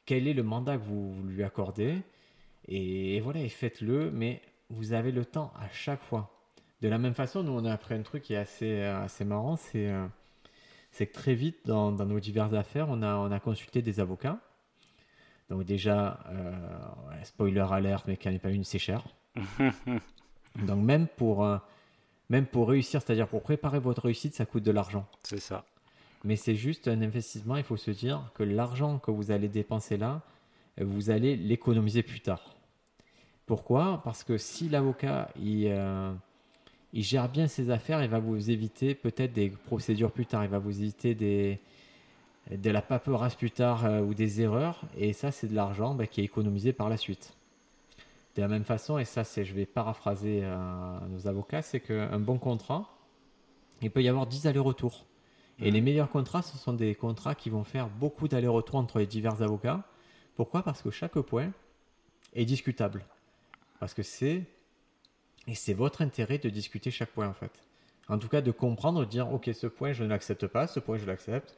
quel 0.04 0.28
est 0.28 0.34
le 0.34 0.42
mandat 0.42 0.76
que 0.76 0.82
vous, 0.82 1.12
vous 1.12 1.22
lui 1.24 1.42
accordez, 1.42 1.96
et, 2.68 3.20
voilà, 3.20 3.40
et 3.40 3.48
faites-le, 3.48 4.10
mais 4.10 4.40
vous 4.70 4.92
avez 4.92 5.12
le 5.12 5.24
temps 5.24 5.52
à 5.56 5.68
chaque 5.72 6.02
fois. 6.02 6.32
De 6.80 6.88
la 6.88 6.98
même 6.98 7.14
façon, 7.14 7.42
nous, 7.42 7.52
on 7.52 7.64
a 7.64 7.72
appris 7.72 7.94
un 7.94 8.02
truc 8.02 8.22
qui 8.22 8.34
est 8.34 8.38
assez, 8.38 8.80
euh, 8.80 9.04
assez 9.04 9.24
marrant, 9.24 9.56
c'est 9.56 9.88
euh, 9.88 10.06
c'est 10.96 11.06
que 11.06 11.12
très 11.12 11.34
vite, 11.34 11.58
dans, 11.66 11.92
dans 11.92 12.06
nos 12.06 12.18
diverses 12.20 12.54
affaires, 12.54 12.86
on 12.88 13.02
a, 13.02 13.16
on 13.16 13.30
a 13.30 13.38
consulté 13.38 13.82
des 13.82 14.00
avocats. 14.00 14.38
Donc 15.50 15.64
déjà, 15.64 16.20
euh, 16.30 16.54
spoiler 17.22 17.66
alerte, 17.70 18.06
mais 18.08 18.16
qu'il 18.16 18.30
n'y 18.30 18.34
en 18.34 18.38
ait 18.38 18.40
pas 18.40 18.50
une, 18.50 18.64
c'est 18.64 18.78
cher. 18.78 19.04
Donc 20.56 20.82
même 20.82 21.06
pour, 21.06 21.44
euh, 21.44 21.58
même 22.30 22.46
pour 22.46 22.70
réussir, 22.70 23.02
c'est-à-dire 23.02 23.28
pour 23.28 23.42
préparer 23.42 23.78
votre 23.78 24.04
réussite, 24.04 24.34
ça 24.34 24.46
coûte 24.46 24.62
de 24.62 24.70
l'argent. 24.70 25.06
C'est 25.22 25.38
ça. 25.38 25.66
Mais 26.24 26.36
c'est 26.36 26.54
juste 26.54 26.88
un 26.88 27.02
investissement, 27.02 27.56
il 27.56 27.62
faut 27.62 27.76
se 27.76 27.90
dire 27.90 28.30
que 28.34 28.42
l'argent 28.42 28.98
que 28.98 29.10
vous 29.10 29.30
allez 29.30 29.48
dépenser 29.48 29.98
là, 29.98 30.22
vous 30.80 31.10
allez 31.10 31.36
l'économiser 31.36 32.02
plus 32.02 32.20
tard. 32.20 32.56
Pourquoi? 33.44 34.00
Parce 34.02 34.24
que 34.24 34.38
si 34.38 34.70
l'avocat 34.70 35.28
il, 35.38 35.66
euh, 35.68 36.10
il 36.92 37.02
gère 37.02 37.28
bien 37.28 37.48
ses 37.48 37.70
affaires, 37.70 38.02
il 38.02 38.08
va 38.10 38.18
vous 38.18 38.50
éviter 38.50 38.94
peut-être 38.94 39.32
des 39.32 39.50
procédures 39.50 40.10
plus 40.12 40.26
tard, 40.26 40.44
il 40.44 40.50
va 40.50 40.58
vous 40.58 40.80
éviter 40.80 41.14
des, 41.14 41.58
de 42.50 42.70
la 42.70 42.82
paperasse 42.82 43.34
plus 43.34 43.50
tard 43.50 43.84
euh, 43.84 44.00
ou 44.00 44.14
des 44.14 44.40
erreurs, 44.40 44.82
et 44.96 45.12
ça 45.12 45.30
c'est 45.30 45.48
de 45.48 45.54
l'argent 45.54 45.94
bah, 45.94 46.06
qui 46.06 46.20
est 46.20 46.24
économisé 46.24 46.72
par 46.72 46.88
la 46.88 46.96
suite. 46.96 47.34
De 48.36 48.42
la 48.42 48.48
même 48.48 48.64
façon, 48.64 48.98
et 48.98 49.06
ça, 49.06 49.24
c'est, 49.24 49.46
je 49.46 49.54
vais 49.54 49.64
paraphraser 49.64 50.40
euh, 50.42 50.98
nos 51.08 51.26
avocats, 51.26 51.62
c'est 51.62 51.80
qu'un 51.80 52.18
bon 52.20 52.36
contrat, 52.38 52.94
il 53.80 53.90
peut 53.90 54.02
y 54.02 54.08
avoir 54.08 54.26
10 54.26 54.46
allers-retours. 54.46 55.06
Et 55.58 55.68
Mhm. 55.68 55.74
les 55.74 55.80
meilleurs 55.80 56.10
contrats, 56.10 56.42
ce 56.42 56.58
sont 56.58 56.74
des 56.74 56.94
contrats 56.94 57.34
qui 57.34 57.48
vont 57.48 57.64
faire 57.64 57.88
beaucoup 57.88 58.28
d'allers-retours 58.28 58.76
entre 58.76 58.98
les 58.98 59.06
divers 59.06 59.40
avocats. 59.40 59.84
Pourquoi? 60.34 60.62
Parce 60.62 60.82
que 60.82 60.90
chaque 60.90 61.18
point 61.20 61.50
est 62.34 62.44
discutable. 62.44 63.06
Parce 63.80 63.94
que 63.94 64.02
c'est 64.02 64.42
et 65.46 65.54
c'est 65.54 65.74
votre 65.74 66.02
intérêt 66.02 66.38
de 66.38 66.48
discuter 66.48 66.90
chaque 66.90 67.10
point 67.10 67.28
en 67.28 67.34
fait. 67.34 67.52
En 68.08 68.18
tout 68.18 68.28
cas, 68.28 68.40
de 68.40 68.50
comprendre, 68.52 69.00
de 69.00 69.04
dire 69.10 69.32
ok, 69.32 69.50
ce 69.52 69.66
point 69.66 69.92
je 69.92 70.04
ne 70.04 70.08
l'accepte 70.08 70.46
pas, 70.46 70.66
ce 70.66 70.80
point 70.80 70.96
je 70.98 71.06
l'accepte. 71.06 71.56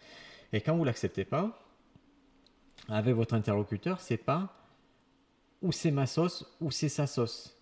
Et 0.53 0.61
quand 0.61 0.77
vous 0.77 0.85
l'acceptez 0.85 1.25
pas, 1.25 1.59
avec 2.89 3.15
votre 3.15 3.35
interlocuteur, 3.35 4.01
c'est 4.01 4.17
pas 4.17 4.55
ou 5.61 5.73
c'est 5.73 5.91
ma 5.91 6.07
sauce 6.07 6.47
ou 6.61 6.71
c'est 6.71 6.89
sa 6.89 7.07
sauce. 7.07 7.55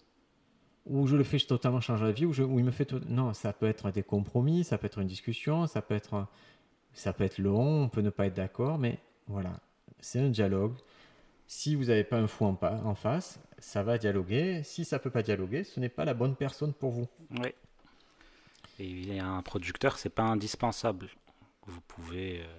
Ou 0.86 1.06
je 1.08 1.16
le 1.16 1.24
fais 1.24 1.38
totalement 1.38 1.80
changer 1.80 2.04
la 2.04 2.12
vie, 2.12 2.26
ou, 2.26 2.32
je, 2.32 2.44
ou 2.44 2.60
il 2.60 2.64
me 2.64 2.70
fait. 2.70 2.84
to- 2.84 3.00
Non, 3.08 3.34
ça 3.34 3.52
peut 3.52 3.66
être 3.66 3.90
des 3.90 4.04
compromis, 4.04 4.62
ça 4.62 4.78
peut 4.78 4.86
être 4.86 4.98
une 5.00 5.08
discussion, 5.08 5.66
ça 5.66 5.82
peut 5.82 5.94
être, 5.96 6.26
ça 6.92 7.12
peut 7.12 7.24
être 7.24 7.38
long, 7.38 7.82
on 7.84 7.88
peut 7.88 8.02
ne 8.02 8.10
pas 8.10 8.26
être 8.26 8.34
d'accord, 8.34 8.78
mais 8.78 9.00
voilà, 9.26 9.58
c'est 9.98 10.20
un 10.20 10.28
dialogue. 10.28 10.74
Si 11.46 11.74
vous 11.74 11.84
n'avez 11.84 12.04
pas 12.04 12.18
un 12.18 12.26
fou 12.26 12.44
en, 12.44 12.58
en 12.62 12.94
face, 12.94 13.38
ça 13.58 13.82
va 13.82 13.98
dialoguer. 13.98 14.62
Si 14.64 14.84
ça 14.84 14.98
peut 14.98 15.10
pas 15.10 15.22
dialoguer, 15.22 15.64
ce 15.64 15.80
n'est 15.80 15.88
pas 15.88 16.04
la 16.04 16.14
bonne 16.14 16.36
personne 16.36 16.72
pour 16.72 16.90
vous. 16.90 17.08
Oui. 17.30 17.54
Et 18.78 18.84
il 18.84 19.14
y 19.14 19.18
a 19.18 19.26
un 19.26 19.42
producteur, 19.42 19.98
c'est 19.98 20.10
pas 20.10 20.24
indispensable. 20.24 21.08
Vous 21.66 21.80
pouvez 21.80 22.42
euh, 22.42 22.58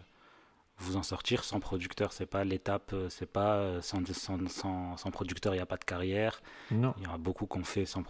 vous 0.77 0.98
en 0.98 1.03
sortir 1.03 1.44
sans 1.44 1.60
producteur. 1.60 2.12
C'est 2.13 2.25
pas 2.25 2.44
l'étape, 2.44 2.91
euh, 2.94 3.10
c'est 3.10 3.32
pas 3.32 3.56
euh, 3.58 3.82
sans, 3.82 4.03
sans, 4.13 4.48
sans, 4.48 4.98
sans 4.98 5.12
producteur, 5.12 5.53
il 5.53 5.58
n'y 5.58 5.62
a 5.62 5.67
pas 5.67 5.77
de 5.77 5.86
carrière. 5.86 6.41
Non. 6.72 6.94
Il 6.98 7.03
y 7.03 7.08
en 7.08 7.13
a 7.13 7.17
beaucoup 7.17 7.46
qui 7.46 7.58
ont 7.58 7.63
fait 7.63 7.86
sans 7.86 8.03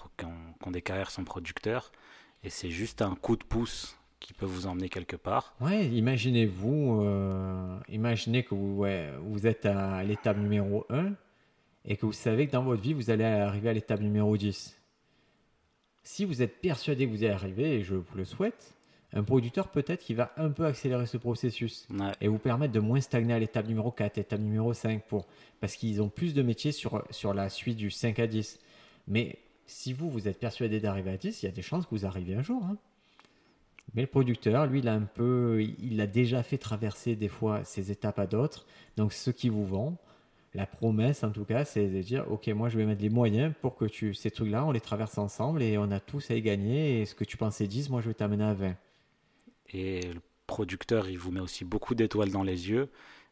ont 0.65 0.71
des 0.71 0.81
carrières 0.81 1.11
sans 1.11 1.23
producteur. 1.23 1.91
Et 2.43 2.49
c'est 2.49 2.69
juste 2.69 3.01
un 3.01 3.15
coup 3.15 3.35
de 3.35 3.43
pouce 3.43 3.97
qui 4.19 4.33
peut 4.33 4.45
vous 4.45 4.65
emmener 4.67 4.89
quelque 4.89 5.15
part. 5.15 5.55
Ouais, 5.61 5.85
imaginez-vous, 5.87 7.01
euh, 7.03 7.79
imaginez 7.89 8.43
que 8.43 8.55
vous, 8.55 8.77
ouais, 8.77 9.11
vous 9.21 9.45
êtes 9.47 9.65
à 9.65 10.03
l'étape 10.03 10.37
numéro 10.37 10.85
1 10.89 11.13
et 11.85 11.95
que 11.97 12.05
vous 12.05 12.13
savez 12.13 12.47
que 12.47 12.51
dans 12.51 12.63
votre 12.63 12.81
vie, 12.81 12.93
vous 12.93 13.09
allez 13.09 13.23
arriver 13.23 13.69
à 13.69 13.73
l'étape 13.73 14.01
numéro 14.01 14.35
10. 14.35 14.75
Si 16.03 16.25
vous 16.25 16.41
êtes 16.41 16.61
persuadé 16.61 17.05
que 17.05 17.11
vous 17.11 17.23
allez 17.23 17.33
arriver, 17.33 17.75
et 17.75 17.83
je 17.83 17.95
vous 17.95 18.15
le 18.17 18.25
souhaite, 18.25 18.73
un 19.13 19.23
producteur 19.23 19.69
peut-être 19.69 20.01
qui 20.03 20.13
va 20.13 20.31
un 20.37 20.49
peu 20.49 20.65
accélérer 20.65 21.05
ce 21.05 21.17
processus 21.17 21.87
Ouais. 21.91 22.11
et 22.21 22.27
vous 22.27 22.39
permettre 22.39 22.73
de 22.73 22.79
moins 22.79 22.99
stagner 23.01 23.33
à 23.33 23.39
l'étape 23.39 23.67
numéro 23.67 23.91
4, 23.91 24.17
étape 24.17 24.39
numéro 24.39 24.73
5, 24.73 25.03
pour, 25.03 25.27
parce 25.59 25.75
qu'ils 25.75 26.01
ont 26.01 26.09
plus 26.09 26.33
de 26.33 26.41
métiers 26.41 26.71
sur, 26.71 27.03
sur 27.09 27.33
la 27.33 27.49
suite 27.49 27.77
du 27.77 27.89
5 27.91 28.19
à 28.19 28.27
10. 28.27 28.59
Mais 29.07 29.37
si 29.65 29.93
vous, 29.93 30.09
vous 30.09 30.27
êtes 30.27 30.39
persuadé 30.39 30.79
d'arriver 30.79 31.11
à 31.11 31.17
10, 31.17 31.43
il 31.43 31.45
y 31.45 31.49
a 31.49 31.51
des 31.51 31.61
chances 31.61 31.85
que 31.85 31.91
vous 31.91 32.05
arriviez 32.05 32.35
un 32.35 32.41
jour. 32.43 32.63
hein. 32.65 32.77
Mais 33.97 34.03
le 34.03 34.07
producteur, 34.07 34.67
lui, 34.67 34.77
il 34.79 34.87
a 34.87 34.93
un 34.93 35.01
peu, 35.01 35.59
il 35.81 35.99
a 36.01 36.05
déjà 36.07 36.43
fait 36.43 36.59
traverser 36.59 37.15
des 37.15 37.27
fois 37.27 37.63
ces 37.63 37.91
étapes 37.91 38.19
à 38.19 38.27
d'autres. 38.27 38.67
Donc, 38.95 39.11
ce 39.11 39.31
qui 39.31 39.49
vous 39.49 39.65
vend, 39.65 39.97
la 40.53 40.67
promesse 40.67 41.23
en 41.23 41.31
tout 41.31 41.45
cas, 41.45 41.65
c'est 41.65 41.87
de 41.87 42.01
dire, 42.03 42.23
ok, 42.31 42.47
moi, 42.49 42.69
je 42.69 42.77
vais 42.77 42.85
mettre 42.85 43.01
les 43.01 43.09
moyens 43.09 43.53
pour 43.59 43.75
que 43.75 43.85
tu, 43.85 44.13
ces 44.13 44.29
trucs-là, 44.29 44.63
on 44.65 44.71
les 44.71 44.81
traverse 44.81 45.17
ensemble 45.17 45.63
et 45.63 45.79
on 45.79 45.89
a 45.89 45.99
tous 45.99 46.29
à 46.29 46.35
y 46.35 46.43
gagner. 46.43 47.01
Et 47.01 47.05
ce 47.07 47.15
que 47.15 47.23
tu 47.23 47.37
pensais 47.37 47.65
10, 47.65 47.89
moi, 47.89 48.01
je 48.01 48.07
vais 48.09 48.13
t'amener 48.13 48.43
à 48.43 48.53
20. 48.53 48.75
Et 49.73 50.01
le 50.13 50.21
producteur, 50.45 51.09
il 51.09 51.17
vous 51.17 51.31
met 51.31 51.39
aussi 51.41 51.65
beaucoup 51.65 51.95
d'étoiles 51.95 52.29
dans 52.31 52.43
les 52.43 52.69
yeux. 52.69 52.89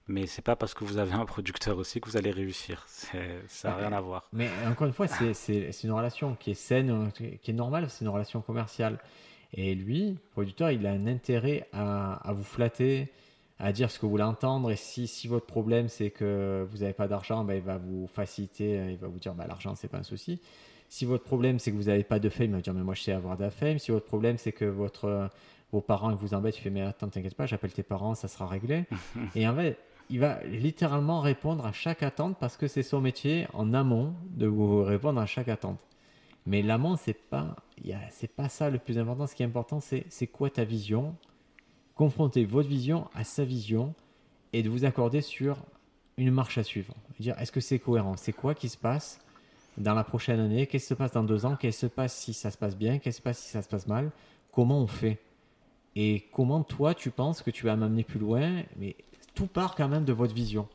Mais 0.08 0.26
c'est 0.26 0.42
pas 0.44 0.56
parce 0.56 0.74
que 0.74 0.84
vous 0.84 0.98
avez 0.98 1.14
un 1.14 1.26
producteur 1.26 1.78
aussi 1.78 2.02
que 2.02 2.10
vous 2.10 2.18
allez 2.18 2.32
réussir. 2.32 2.84
Ça 2.88 3.18
n'a 3.70 3.76
Ouais. 3.76 3.82
rien 3.88 3.94
à 3.94 4.02
voir. 4.02 4.30
Mais 4.34 4.50
encore 4.68 4.88
une 4.88 4.94
fois, 4.94 5.08
c'est- 5.08 5.84
une 5.84 5.92
relation 5.92 6.36
qui 6.36 6.52
est 6.52 6.56
saine, 6.56 7.12
qui 7.14 7.52
est 7.52 7.54
normale, 7.54 7.88
c'est 7.90 8.04
une 8.04 8.10
relation 8.10 8.42
commerciale. 8.42 8.98
Et 9.54 9.76
lui, 9.76 10.18
producteur, 10.32 10.72
il 10.72 10.86
a 10.86 10.92
un 10.92 11.08
intérêt 11.08 11.68
à, 11.72 12.16
à 12.28 12.34
vous 12.34 12.44
flatter, 12.44 13.12
à 13.60 13.72
dire 13.72 13.90
ce 13.90 14.00
que 14.00 14.06
vous 14.06 14.12
voulez 14.12 14.24
entendre. 14.24 14.72
Et 14.72 14.76
si, 14.76 15.08
si 15.08 15.28
votre 15.28 15.46
problème, 15.46 15.88
c'est 15.88 16.10
que 16.10 16.68
vous 16.70 16.80
n'avez 16.80 16.94
pas 16.94 17.08
d'argent, 17.08 17.44
ben, 17.44 17.56
il 17.56 17.62
va 17.62 17.78
vous 17.78 18.08
faciliter, 18.08 18.78
euh, 18.78 18.92
il 18.92 18.98
va 18.98 19.08
vous 19.08 19.20
dire 19.20 19.34
bah, 19.34 19.46
l'argent, 19.48 19.76
c'est 19.76 19.88
pas 19.88 20.00
un 20.00 20.04
souci. 20.04 20.40
Si 20.90 21.06
votre 21.06 21.24
problème, 21.24 21.60
c'est 21.60 21.72
que 21.72 21.76
vous 21.76 21.84
n'avez 21.84 22.04
pas 22.04 22.20
de 22.20 22.30
fame, 22.30 22.48
il 22.48 22.54
va 22.54 22.62
dire 22.62 22.74
mais 22.74 22.84
moi, 22.84 22.94
je 22.94 23.02
sais 23.02 23.12
avoir 23.12 23.38
de 23.38 23.44
la 23.44 23.52
fame. 23.52 23.80
Si 23.80 23.92
votre 23.92 24.06
problème, 24.06 24.38
c'est 24.38 24.52
que 24.52 24.66
votre, 24.66 25.06
euh, 25.06 25.28
vos 25.72 25.82
parents 25.82 26.12
ils 26.12 26.16
vous 26.16 26.34
embêtent, 26.34 26.58
il 26.58 26.62
fait 26.62 26.70
mais 26.70 26.82
attends, 26.82 27.08
t'inquiète 27.08 27.36
pas, 27.36 27.46
j'appelle 27.46 27.74
tes 27.74 27.84
parents, 27.84 28.16
ça 28.16 28.28
sera 28.28 28.48
réglé. 28.48 28.86
Et 29.36 29.48
en 29.48 29.56
fait, 29.56 29.78
il 30.10 30.20
va 30.20 30.44
littéralement 30.44 31.22
répondre 31.22 31.66
à 31.66 31.72
chaque 31.72 32.04
attente 32.04 32.38
parce 32.40 32.58
que 32.58 32.68
c'est 32.68 32.84
son 32.84 33.02
métier 33.02 33.48
en 33.54 33.74
amont 33.74 34.14
de 34.36 34.46
vous 34.46 34.84
répondre 34.84 35.20
à 35.20 35.26
chaque 35.26 35.48
attente. 35.48 35.80
Mais 36.46 36.62
l'amont, 36.62 36.96
c'est 36.96 37.14
pas, 37.14 37.56
c'est 38.12 38.32
pas 38.34 38.50
ça 38.50 38.70
le 38.70 38.78
plus 38.78 38.98
important. 39.00 39.26
Ce 39.28 39.36
qui 39.36 39.44
est 39.44 39.48
important, 39.48 39.80
c'est 39.80 40.06
c'est 40.10 40.28
quoi 40.28 40.50
ta 40.50 40.64
vision? 40.64 41.16
Confronter 41.96 42.46
votre 42.46 42.70
vision 42.70 43.08
à 43.16 43.24
sa 43.24 43.46
vision 43.46 43.94
et 44.54 44.62
de 44.62 44.70
vous 44.70 44.86
accorder 44.86 45.22
sur 45.22 45.58
une 46.18 46.32
marche 46.32 46.58
à 46.58 46.64
suivre. 46.64 46.94
Dire, 47.20 47.38
est-ce 47.40 47.52
que 47.52 47.62
c'est 47.62 47.80
cohérent? 47.80 48.16
C'est 48.18 48.34
quoi 48.34 48.54
qui 48.54 48.70
se 48.70 48.78
passe 48.78 49.20
dans 49.78 49.94
la 49.94 50.04
prochaine 50.04 50.40
année? 50.40 50.68
Qu'est-ce 50.68 50.86
qui 50.86 50.90
se 50.90 50.94
passe 50.94 51.14
dans 51.14 51.24
deux 51.24 51.46
ans? 51.46 51.56
Qu'est-ce 51.56 51.78
qui 51.78 51.82
se 51.82 51.88
passe 51.88 52.16
si 52.16 52.34
ça 52.34 52.52
se 52.52 52.58
passe 52.58 52.78
bien? 52.78 53.00
Qu'est-ce 53.00 53.18
qui 53.18 53.22
se 53.22 53.24
passe 53.24 53.40
si 53.40 53.50
ça 53.50 53.62
se 53.62 53.68
passe 53.68 53.88
mal? 53.88 54.12
Comment 54.52 54.80
on 54.80 54.88
fait? 54.88 55.20
Et 55.96 56.26
comment 56.32 56.64
toi, 56.64 56.94
tu 56.94 57.10
penses 57.10 57.42
que 57.42 57.52
tu 57.52 57.66
vas 57.66 57.76
m'amener 57.76 58.04
plus 58.04 58.20
loin? 58.20 58.64
Mais 58.78 58.96
tout 59.34 59.48
part 59.48 59.76
quand 59.76 59.88
même 59.88 60.06
de 60.06 60.14
votre 60.14 60.34
vision. 60.34 60.68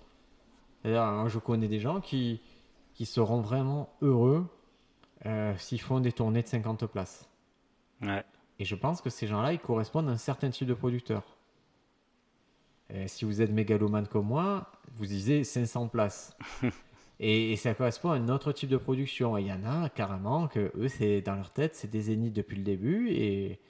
C'est-à-dire, 0.82 1.04
moi, 1.04 1.28
je 1.28 1.38
connais 1.38 1.68
des 1.68 1.80
gens 1.80 2.00
qui, 2.00 2.40
qui 2.94 3.06
seront 3.06 3.40
vraiment 3.40 3.90
heureux 4.02 4.46
euh, 5.26 5.54
s'ils 5.56 5.80
font 5.80 6.00
des 6.00 6.12
tournées 6.12 6.42
de 6.42 6.48
50 6.48 6.86
places. 6.86 7.28
Ouais. 8.02 8.24
Et 8.58 8.64
je 8.64 8.74
pense 8.74 9.00
que 9.00 9.10
ces 9.10 9.26
gens-là, 9.26 9.52
ils 9.52 9.58
correspondent 9.58 10.08
à 10.08 10.12
un 10.12 10.16
certain 10.16 10.50
type 10.50 10.68
de 10.68 10.74
producteur. 10.74 11.36
Euh, 12.92 13.04
si 13.06 13.24
vous 13.24 13.40
êtes 13.40 13.50
mégalomane 13.50 14.06
comme 14.06 14.26
moi, 14.26 14.70
vous 14.94 15.06
disiez 15.06 15.44
500 15.44 15.88
places. 15.88 16.36
et, 17.20 17.52
et 17.52 17.56
ça 17.56 17.74
correspond 17.74 18.10
à 18.10 18.16
un 18.16 18.28
autre 18.28 18.52
type 18.52 18.68
de 18.68 18.76
production. 18.76 19.36
Et 19.38 19.42
il 19.42 19.46
y 19.46 19.52
en 19.52 19.64
a 19.64 19.88
carrément 19.88 20.48
que 20.48 20.72
eux, 20.76 20.88
c'est 20.88 21.20
dans 21.22 21.36
leur 21.36 21.50
tête, 21.52 21.74
c'est 21.76 21.90
des 21.90 22.02
zéniths 22.02 22.34
depuis 22.34 22.56
le 22.56 22.62
début 22.64 23.10
et, 23.10 23.60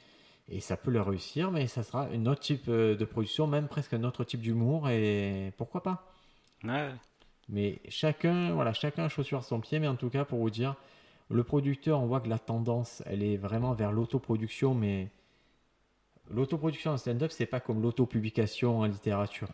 et 0.48 0.60
ça 0.60 0.76
peut 0.76 0.90
leur 0.90 1.06
réussir, 1.06 1.52
mais 1.52 1.68
ça 1.68 1.84
sera 1.84 2.06
un 2.06 2.26
autre 2.26 2.40
type 2.40 2.64
euh, 2.68 2.96
de 2.96 3.04
production, 3.04 3.46
même 3.46 3.68
presque 3.68 3.94
un 3.94 4.02
autre 4.02 4.24
type 4.24 4.40
d'humour. 4.40 4.88
Et 4.88 5.52
pourquoi 5.56 5.82
pas? 5.82 6.06
Ouais. 6.64 6.90
mais 7.48 7.80
chacun, 7.88 8.52
voilà, 8.52 8.74
chacun 8.74 9.08
chaussure 9.08 9.38
à 9.38 9.42
son 9.42 9.60
pied. 9.60 9.78
Mais 9.78 9.88
en 9.88 9.96
tout 9.96 10.10
cas, 10.10 10.24
pour 10.24 10.40
vous 10.40 10.50
dire, 10.50 10.74
le 11.30 11.44
producteur, 11.44 12.00
on 12.00 12.06
voit 12.06 12.20
que 12.20 12.28
la 12.28 12.38
tendance, 12.38 13.02
elle 13.06 13.22
est 13.22 13.36
vraiment 13.36 13.72
vers 13.72 13.92
l'autoproduction. 13.92 14.74
Mais 14.74 15.10
l'autoproduction 16.28 16.92
en 16.92 16.96
stand-up, 16.96 17.30
c'est 17.30 17.46
pas 17.46 17.60
comme 17.60 17.80
l'autopublication 17.80 18.80
en 18.80 18.84
littérature. 18.84 19.48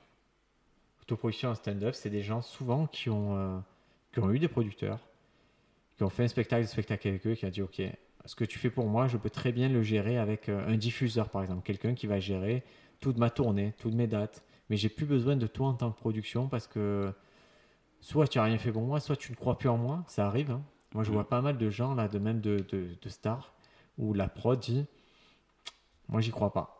L'autoproduction 1.00 1.50
en 1.50 1.54
stand-up, 1.54 1.94
c'est 1.94 2.10
des 2.10 2.22
gens 2.22 2.40
souvent 2.42 2.86
qui 2.86 3.10
ont, 3.10 3.36
euh, 4.16 4.30
eu 4.30 4.38
des 4.38 4.48
producteurs, 4.48 4.98
qui 5.96 6.02
ont 6.04 6.08
fait 6.08 6.24
un 6.24 6.28
spectacle, 6.28 6.62
des 6.62 6.68
spectacles 6.68 7.08
avec 7.08 7.26
eux, 7.26 7.34
qui 7.34 7.44
a 7.44 7.50
dit 7.50 7.60
Ok, 7.62 7.82
ce 8.24 8.34
que 8.34 8.44
tu 8.44 8.58
fais 8.58 8.70
pour 8.70 8.86
moi, 8.86 9.06
je 9.06 9.18
peux 9.18 9.30
très 9.30 9.52
bien 9.52 9.68
le 9.68 9.82
gérer 9.82 10.16
avec 10.16 10.48
euh, 10.48 10.66
un 10.66 10.76
diffuseur, 10.76 11.28
par 11.28 11.42
exemple. 11.42 11.62
Quelqu'un 11.62 11.94
qui 11.94 12.06
va 12.06 12.18
gérer 12.20 12.64
toute 13.00 13.18
ma 13.18 13.28
tournée, 13.28 13.74
toutes 13.78 13.94
mes 13.94 14.06
dates. 14.06 14.42
Mais 14.70 14.76
j'ai 14.78 14.88
plus 14.88 15.06
besoin 15.06 15.36
de 15.36 15.46
toi 15.46 15.68
en 15.68 15.74
tant 15.74 15.92
que 15.92 15.98
production 15.98 16.48
parce 16.48 16.66
que 16.66 17.12
soit 18.00 18.26
tu 18.26 18.38
n'as 18.38 18.44
rien 18.44 18.58
fait 18.58 18.72
pour 18.72 18.82
moi, 18.82 18.98
soit 18.98 19.16
tu 19.16 19.30
ne 19.30 19.36
crois 19.36 19.58
plus 19.58 19.68
en 19.68 19.76
moi. 19.76 20.02
Ça 20.08 20.26
arrive. 20.26 20.50
hein. 20.50 20.62
Moi, 20.94 21.04
je 21.04 21.10
Mm. 21.10 21.14
vois 21.14 21.28
pas 21.28 21.40
mal 21.42 21.58
de 21.58 21.68
gens, 21.70 21.94
là, 21.94 22.08
de 22.08 22.18
même 22.18 22.40
de, 22.40 22.58
de, 22.70 22.88
de 23.00 23.08
stars, 23.08 23.52
où 23.98 24.12
la 24.14 24.28
prod 24.28 24.58
dit 24.58 24.86
Moi, 26.08 26.20
j'y 26.20 26.30
crois 26.30 26.52
pas. 26.52 26.72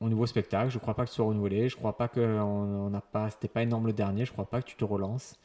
Au 0.00 0.08
nouveau 0.08 0.26
spectacle, 0.26 0.70
je 0.70 0.78
crois 0.78 0.94
pas 0.94 1.04
que 1.04 1.10
tu 1.10 1.16
sois 1.16 1.26
renouvelé, 1.26 1.68
je 1.68 1.76
crois 1.76 1.96
pas 1.96 2.08
que 2.08 2.20
on, 2.20 2.94
on 2.94 3.00
pas, 3.00 3.30
c'était 3.30 3.48
pas 3.48 3.62
énorme 3.62 3.86
le 3.86 3.92
dernier, 3.92 4.24
je 4.26 4.32
crois 4.32 4.44
pas 4.44 4.60
que 4.60 4.66
tu 4.68 4.76
te 4.76 4.84
relances. 4.84 5.38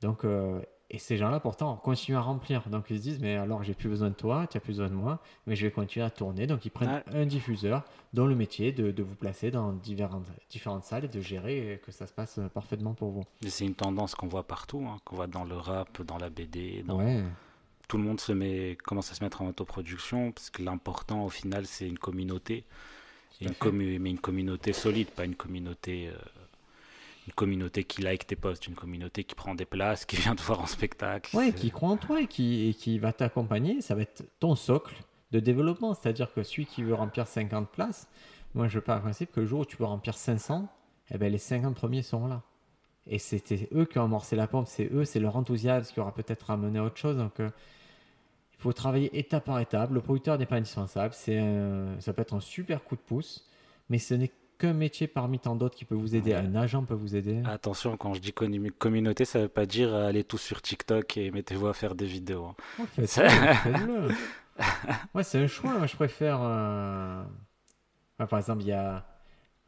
Donc, 0.00 0.24
euh, 0.24 0.60
et 0.90 0.98
ces 0.98 1.16
gens-là, 1.16 1.38
pourtant, 1.40 1.76
continuent 1.76 2.16
à 2.16 2.20
remplir. 2.20 2.68
Donc, 2.68 2.86
ils 2.90 2.98
se 2.98 3.02
disent 3.02 3.20
Mais 3.20 3.36
alors, 3.36 3.62
j'ai 3.62 3.72
plus 3.74 3.88
besoin 3.88 4.08
de 4.10 4.14
toi, 4.14 4.46
tu 4.50 4.56
as 4.56 4.60
plus 4.60 4.72
besoin 4.72 4.88
de 4.88 4.94
moi, 4.94 5.20
mais 5.46 5.54
je 5.56 5.64
vais 5.66 5.72
continuer 5.72 6.04
à 6.04 6.10
tourner. 6.10 6.46
Donc, 6.46 6.64
ils 6.66 6.70
prennent 6.70 7.02
un 7.14 7.26
diffuseur 7.26 7.84
dont 8.12 8.26
le 8.26 8.34
métier 8.34 8.72
de, 8.72 8.90
de 8.90 9.02
vous 9.02 9.14
placer 9.14 9.50
dans 9.50 9.72
différentes, 9.72 10.24
différentes 10.50 10.84
salles 10.84 11.04
et 11.04 11.08
de 11.08 11.20
gérer 11.20 11.74
et 11.74 11.78
que 11.78 11.92
ça 11.92 12.06
se 12.06 12.12
passe 12.12 12.40
parfaitement 12.52 12.94
pour 12.94 13.10
vous. 13.10 13.22
C'est 13.46 13.64
une 13.64 13.74
tendance 13.74 14.14
qu'on 14.16 14.26
voit 14.26 14.42
partout, 14.46 14.84
hein, 14.86 14.96
qu'on 15.04 15.16
voit 15.16 15.28
dans 15.28 15.44
le 15.44 15.56
rap, 15.56 16.02
dans 16.02 16.18
la 16.18 16.28
BD, 16.28 16.82
dans... 16.82 16.98
Ouais. 16.98 17.22
Tout 17.92 17.98
le 17.98 18.04
monde 18.04 18.20
se 18.20 18.32
met, 18.32 18.78
commence 18.84 19.10
à 19.12 19.14
se 19.14 19.22
mettre 19.22 19.42
en 19.42 19.48
autoproduction 19.48 20.32
parce 20.32 20.48
que 20.48 20.62
l'important 20.62 21.26
au 21.26 21.28
final 21.28 21.66
c'est 21.66 21.86
une 21.86 21.98
communauté, 21.98 22.64
Et 23.42 23.44
une 23.44 23.50
commu- 23.50 23.98
mais 23.98 24.08
une 24.08 24.18
communauté 24.18 24.72
solide, 24.72 25.08
pas 25.10 25.26
une 25.26 25.34
communauté, 25.34 26.08
euh, 26.08 26.16
une 27.26 27.34
communauté 27.34 27.84
qui 27.84 28.00
like 28.00 28.26
tes 28.26 28.34
posts, 28.34 28.66
une 28.66 28.74
communauté 28.76 29.24
qui 29.24 29.34
prend 29.34 29.54
des 29.54 29.66
places, 29.66 30.04
qui 30.06 30.16
vient 30.16 30.34
te 30.34 30.40
voir 30.42 30.60
en 30.62 30.66
spectacle. 30.66 31.36
Ouais, 31.36 31.52
qui 31.52 31.70
croit 31.70 31.90
en 31.90 31.98
toi 31.98 32.22
et 32.22 32.26
qui, 32.26 32.68
et 32.70 32.72
qui 32.74 32.98
va 32.98 33.12
t'accompagner. 33.12 33.82
Ça 33.82 33.94
va 33.94 34.00
être 34.02 34.24
ton 34.40 34.54
socle 34.54 34.94
de 35.32 35.38
développement. 35.40 35.92
C'est-à-dire 35.92 36.32
que 36.32 36.42
celui 36.42 36.64
qui 36.64 36.82
veut 36.82 36.94
remplir 36.94 37.26
50 37.26 37.68
places, 37.70 38.08
moi 38.54 38.68
je 38.68 38.78
pars 38.78 38.96
du 38.96 39.02
principe 39.02 39.32
que 39.32 39.40
le 39.40 39.46
jour 39.46 39.60
où 39.60 39.64
tu 39.66 39.76
veux 39.76 39.84
remplir 39.84 40.16
500, 40.16 40.66
eh 41.10 41.18
ben, 41.18 41.30
les 41.30 41.36
50 41.36 41.74
premiers 41.74 42.02
seront 42.02 42.26
là. 42.26 42.40
Et 43.06 43.18
c'était 43.18 43.68
eux 43.74 43.84
qui 43.84 43.98
ont 43.98 44.04
amorcé 44.04 44.34
la 44.34 44.46
pompe, 44.46 44.66
c'est 44.66 44.88
eux, 44.92 45.04
c'est 45.04 45.20
leur 45.20 45.36
enthousiasme 45.36 45.92
qui 45.92 46.00
aura 46.00 46.14
peut-être 46.14 46.44
ramené 46.46 46.78
à 46.78 46.84
autre 46.84 46.96
chose. 46.96 47.16
Donc, 47.18 47.38
euh, 47.40 47.50
faut 48.62 48.72
travailler 48.72 49.16
étape 49.18 49.44
par 49.44 49.58
étape. 49.60 49.90
Le 49.92 50.00
producteur 50.00 50.38
n'est 50.38 50.46
pas 50.46 50.56
indispensable. 50.56 51.12
C'est 51.14 51.38
un- 51.38 51.98
ça 52.00 52.12
peut 52.12 52.22
être 52.22 52.34
un 52.34 52.40
super 52.40 52.82
coup 52.84 52.96
de 52.96 53.00
pouce, 53.00 53.48
mais 53.88 53.98
ce 53.98 54.14
n'est 54.14 54.30
qu'un 54.58 54.72
métier 54.72 55.08
parmi 55.08 55.38
tant 55.40 55.56
d'autres 55.56 55.76
qui 55.76 55.84
peut 55.84 55.94
vous 55.96 56.14
aider. 56.14 56.34
Un 56.34 56.54
agent 56.54 56.84
peut 56.84 56.94
vous 56.94 57.16
aider. 57.16 57.42
Attention, 57.46 57.96
quand 57.96 58.14
je 58.14 58.20
dis 58.20 58.30
commu- 58.30 58.70
communauté, 58.70 59.24
ça 59.24 59.40
veut 59.40 59.48
pas 59.48 59.66
dire 59.66 59.92
euh, 59.92 60.06
allez 60.08 60.22
tous 60.24 60.38
sur 60.38 60.62
TikTok 60.62 61.16
et 61.16 61.30
mettez-vous 61.32 61.66
à 61.66 61.74
faire 61.74 61.94
des 61.96 62.06
vidéos. 62.06 62.44
hein. 62.46 62.54
Oh. 62.78 64.08
Ouais, 65.14 65.22
c'est 65.22 65.38
un 65.42 65.46
choix. 65.46 65.72
Moi, 65.78 65.86
je 65.86 65.96
préfère. 65.96 66.38
euh, 66.42 67.22
ouais, 68.20 68.26
par 68.26 68.38
exemple, 68.38 68.62
il 68.62 68.68
y 68.68 68.72
a. 68.72 69.04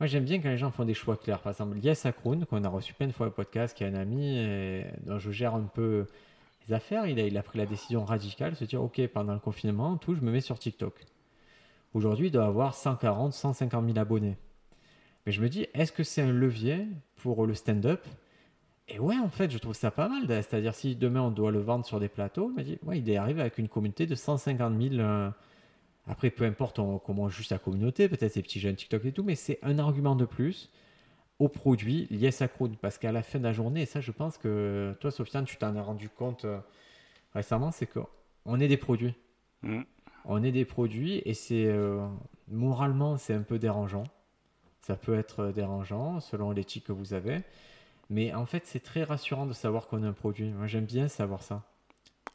Moi, 0.01 0.07
j'aime 0.07 0.25
bien 0.25 0.41
quand 0.41 0.49
les 0.51 0.59
gens 0.59 0.71
font 0.71 0.85
des 0.85 0.95
choix 0.95 1.17
clairs. 1.17 1.41
Par 1.41 1.53
exemple, 1.53 1.77
Lies 1.79 1.99
Akroun, 2.05 2.45
qu'on 2.47 2.63
a 2.65 2.69
reçu 2.69 2.93
plein 2.95 3.07
de 3.07 3.13
fois 3.13 3.29
au 3.29 3.31
podcast, 3.31 3.77
qui 3.77 3.85
est 3.85 3.87
un 3.89 3.95
ami 3.95 4.37
et 4.39 4.85
dont 5.07 5.19
je 5.19 5.31
gère 5.31 5.55
un 5.55 5.63
peu 5.63 6.07
affaires, 6.73 7.07
il 7.07 7.37
a, 7.37 7.43
pris 7.43 7.59
la 7.59 7.67
décision 7.67 8.05
radicale 8.05 8.53
de 8.53 8.57
se 8.57 8.65
dire 8.65 8.83
Ok, 8.83 9.01
pendant 9.09 9.35
le 9.35 9.41
confinement, 9.41 9.97
tout, 9.97 10.15
je 10.15 10.21
me 10.21 10.31
mets 10.33 10.41
sur 10.41 10.59
TikTok. 10.59 11.05
Aujourd'hui, 11.93 12.27
il 12.29 12.31
doit 12.31 12.47
avoir 12.47 12.75
140, 12.75 13.33
150 13.33 13.85
000 13.87 13.99
abonnés. 13.99 14.37
Mais 15.27 15.33
je 15.33 15.41
me 15.41 15.49
dis, 15.49 15.67
est-ce 15.75 15.93
que 15.93 16.03
c'est 16.03 16.23
un 16.23 16.33
levier 16.33 16.87
pour 17.17 17.47
le 17.47 17.55
stand-up? 17.55 18.05
Et 18.89 18.99
ouais, 18.99 19.17
en 19.17 19.31
fait, 19.31 19.51
je 19.51 19.59
trouve 19.59 19.75
ça 19.75 19.91
pas 19.91 20.09
mal. 20.09 20.27
C'est-à-dire, 20.29 20.75
si 20.75 20.97
demain 20.97 21.23
on 21.23 21.31
doit 21.31 21.51
le 21.51 21.61
vendre 21.61 21.87
sur 21.87 22.01
des 22.01 22.09
plateaux, 22.09 22.51
il 22.51 22.57
m'a 22.57 22.63
dit, 22.63 22.79
ouais, 22.83 22.99
il 22.99 23.09
est 23.09 23.17
arrivé 23.17 23.41
avec 23.41 23.59
une 23.59 23.69
communauté 23.69 24.07
de 24.07 24.15
150 24.15 24.81
000. 24.81 24.95
euh, 24.97 25.31
Après, 26.07 26.31
peu 26.31 26.45
importe 26.45 26.79
on- 26.79 26.99
comment 26.99 27.29
juste 27.31 27.51
la 27.53 27.59
communauté, 27.59 28.09
peut-être 28.09 28.33
ces 28.33 28.43
petits 28.43 28.61
jeunes 28.61 28.77
TikTok 28.77 29.05
et 29.07 29.13
tout, 29.13 29.23
mais 29.25 29.35
c'est 29.37 29.59
un 29.63 29.79
argument 29.79 30.17
de 30.17 30.25
plus 30.27 30.71
au 31.39 31.49
produit 31.49 32.07
lié 32.11 32.31
à 32.41 32.49
Crowd. 32.49 32.77
Parce 32.77 32.99
qu'à 32.99 33.13
la 33.13 33.23
fin 33.23 33.39
de 33.39 33.45
la 33.45 33.53
journée, 33.53 33.83
et 33.83 33.87
ça, 33.87 34.01
je 34.01 34.13
pense 34.13 34.39
que 34.39 34.97
toi, 35.01 35.11
Sofiane, 35.11 35.45
tu 35.45 35.57
t'en 35.57 35.77
as 35.77 35.83
rendu 35.83 36.09
compte 36.09 36.45
euh, 36.45 36.59
récemment, 37.35 37.71
c'est 37.71 37.87
qu'on 37.87 38.61
est 38.61 38.69
des 38.69 38.77
produits. 38.77 39.15
Mm. 39.63 39.83
On 40.27 40.43
est 40.43 40.53
des 40.53 40.65
produits 40.65 41.23
et 41.25 41.35
c'est 41.35 41.67
euh, 41.67 42.07
moralement, 42.49 43.19
c'est 43.19 43.35
un 43.35 43.43
peu 43.43 43.59
dérangeant. 43.59 44.05
Ça 44.81 44.97
peut 44.97 45.15
être 45.15 45.51
dérangeant 45.51 46.21
selon 46.21 46.51
l'éthique 46.51 46.85
que 46.85 46.93
vous 46.93 47.15
avez. 47.15 47.43
Mais 48.11 48.35
en 48.35 48.47
fait, 48.47 48.67
c'est 48.67 48.81
très 48.81 49.03
rassurant 49.03 49.47
de 49.47 49.53
savoir 49.53 49.87
qu'on 49.87 50.03
est 50.03 50.07
un 50.07 50.13
produit. 50.13 50.51
Moi, 50.51 50.67
j'aime 50.67 50.85
bien 50.85 51.09
savoir 51.09 51.43
ça. 51.43 51.63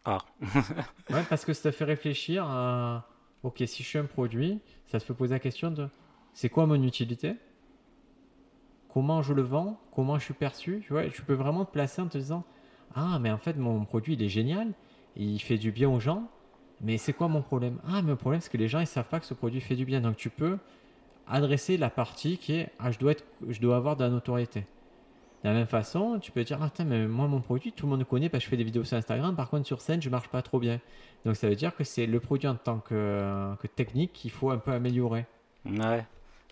Ah, 0.06 0.20
Ouais, 1.10 1.24
parce 1.30 1.46
que 1.46 1.54
ça 1.54 1.72
te 1.72 1.76
fait 1.76 1.86
réfléchir 1.86 2.46
à. 2.46 3.08
Ok, 3.44 3.64
si 3.66 3.84
je 3.84 3.88
suis 3.88 3.98
un 3.98 4.06
produit, 4.06 4.60
ça 4.88 5.00
te 5.00 5.06
fait 5.06 5.14
poser 5.14 5.36
la 5.36 5.40
question 5.40 5.72
de 5.72 5.88
c'est 6.34 6.50
quoi 6.50 6.66
mon 6.66 6.82
utilité? 6.84 7.36
Comment 8.94 9.22
je 9.22 9.34
le 9.34 9.44
vends 9.44 9.80
Comment 9.96 10.18
je 10.18 10.26
suis 10.26 10.34
perçu 10.34 10.82
Tu 10.86 10.94
vois, 10.94 11.08
tu 11.10 11.22
peux 11.22 11.34
vraiment 11.34 11.64
te 11.66 11.72
placer 11.72 12.02
en 12.02 12.08
te 12.08 12.18
disant 12.18 12.44
Ah, 12.96 13.20
mais 13.20 13.32
en 13.32 13.38
fait, 13.38 13.56
mon 13.58 13.86
produit, 13.86 14.14
il 14.14 14.24
est 14.24 14.30
génial, 14.30 14.74
il 15.16 15.40
fait 15.40 15.58
du 15.58 15.72
bien 15.72 15.90
aux 15.90 16.00
gens, 16.00 16.28
mais 16.82 16.98
c'est 16.98 17.14
quoi 17.14 17.28
mon 17.28 17.42
problème? 17.42 17.78
Ah, 17.88 18.02
mais 18.02 18.10
le 18.10 18.16
problème, 18.16 18.42
c'est 18.42 18.52
que 18.52 18.58
les 18.58 18.68
gens, 18.68 18.80
ils 18.80 18.88
savent 18.88 19.08
pas 19.08 19.20
que 19.20 19.26
ce 19.26 19.34
produit 19.34 19.62
fait 19.62 19.76
du 19.76 19.86
bien. 19.86 20.02
Donc, 20.02 20.18
tu 20.18 20.30
peux 20.30 20.58
adresser 21.28 21.78
la 21.78 21.90
partie 21.90 22.38
qui 22.38 22.54
est 22.54 22.72
Ah, 22.80 22.92
je 22.92 22.98
dois, 22.98 23.12
être, 23.12 23.26
je 23.48 23.62
dois 23.62 23.76
avoir 23.78 23.96
de 23.96 24.04
la 24.04 24.10
notoriété. 24.10 24.62
De 25.44 25.48
la 25.50 25.54
même 25.54 25.68
façon, 25.68 26.20
tu 26.20 26.32
peux 26.32 26.44
dire, 26.44 26.60
ah, 26.62 26.84
mais 26.84 27.08
moi, 27.08 27.28
mon 27.28 27.42
produit, 27.42 27.72
tout 27.72 27.86
le 27.86 27.92
monde 27.92 28.00
le 28.00 28.06
connaît 28.06 28.28
parce 28.28 28.44
que 28.44 28.46
je 28.46 28.50
fais 28.50 28.58
des 28.58 28.64
vidéos 28.64 28.84
sur 28.84 28.98
Instagram. 28.98 29.36
Par 29.36 29.50
contre, 29.50 29.68
sur 29.68 29.82
scène, 29.82 30.02
je 30.02 30.10
marche 30.10 30.30
pas 30.30 30.42
trop 30.42 30.60
bien. 30.60 30.82
Donc, 31.26 31.36
ça 31.36 31.48
veut 31.48 31.56
dire 31.56 31.76
que 31.76 31.84
c'est 31.84 32.08
le 32.08 32.20
produit 32.20 32.48
en 32.48 32.56
tant 32.56 32.80
que 32.80 33.56
technique 33.76 34.14
qu'il 34.14 34.32
faut 34.32 34.50
un 34.50 34.58
peu 34.58 34.72
améliorer. 34.72 35.28
ouais. 35.66 36.06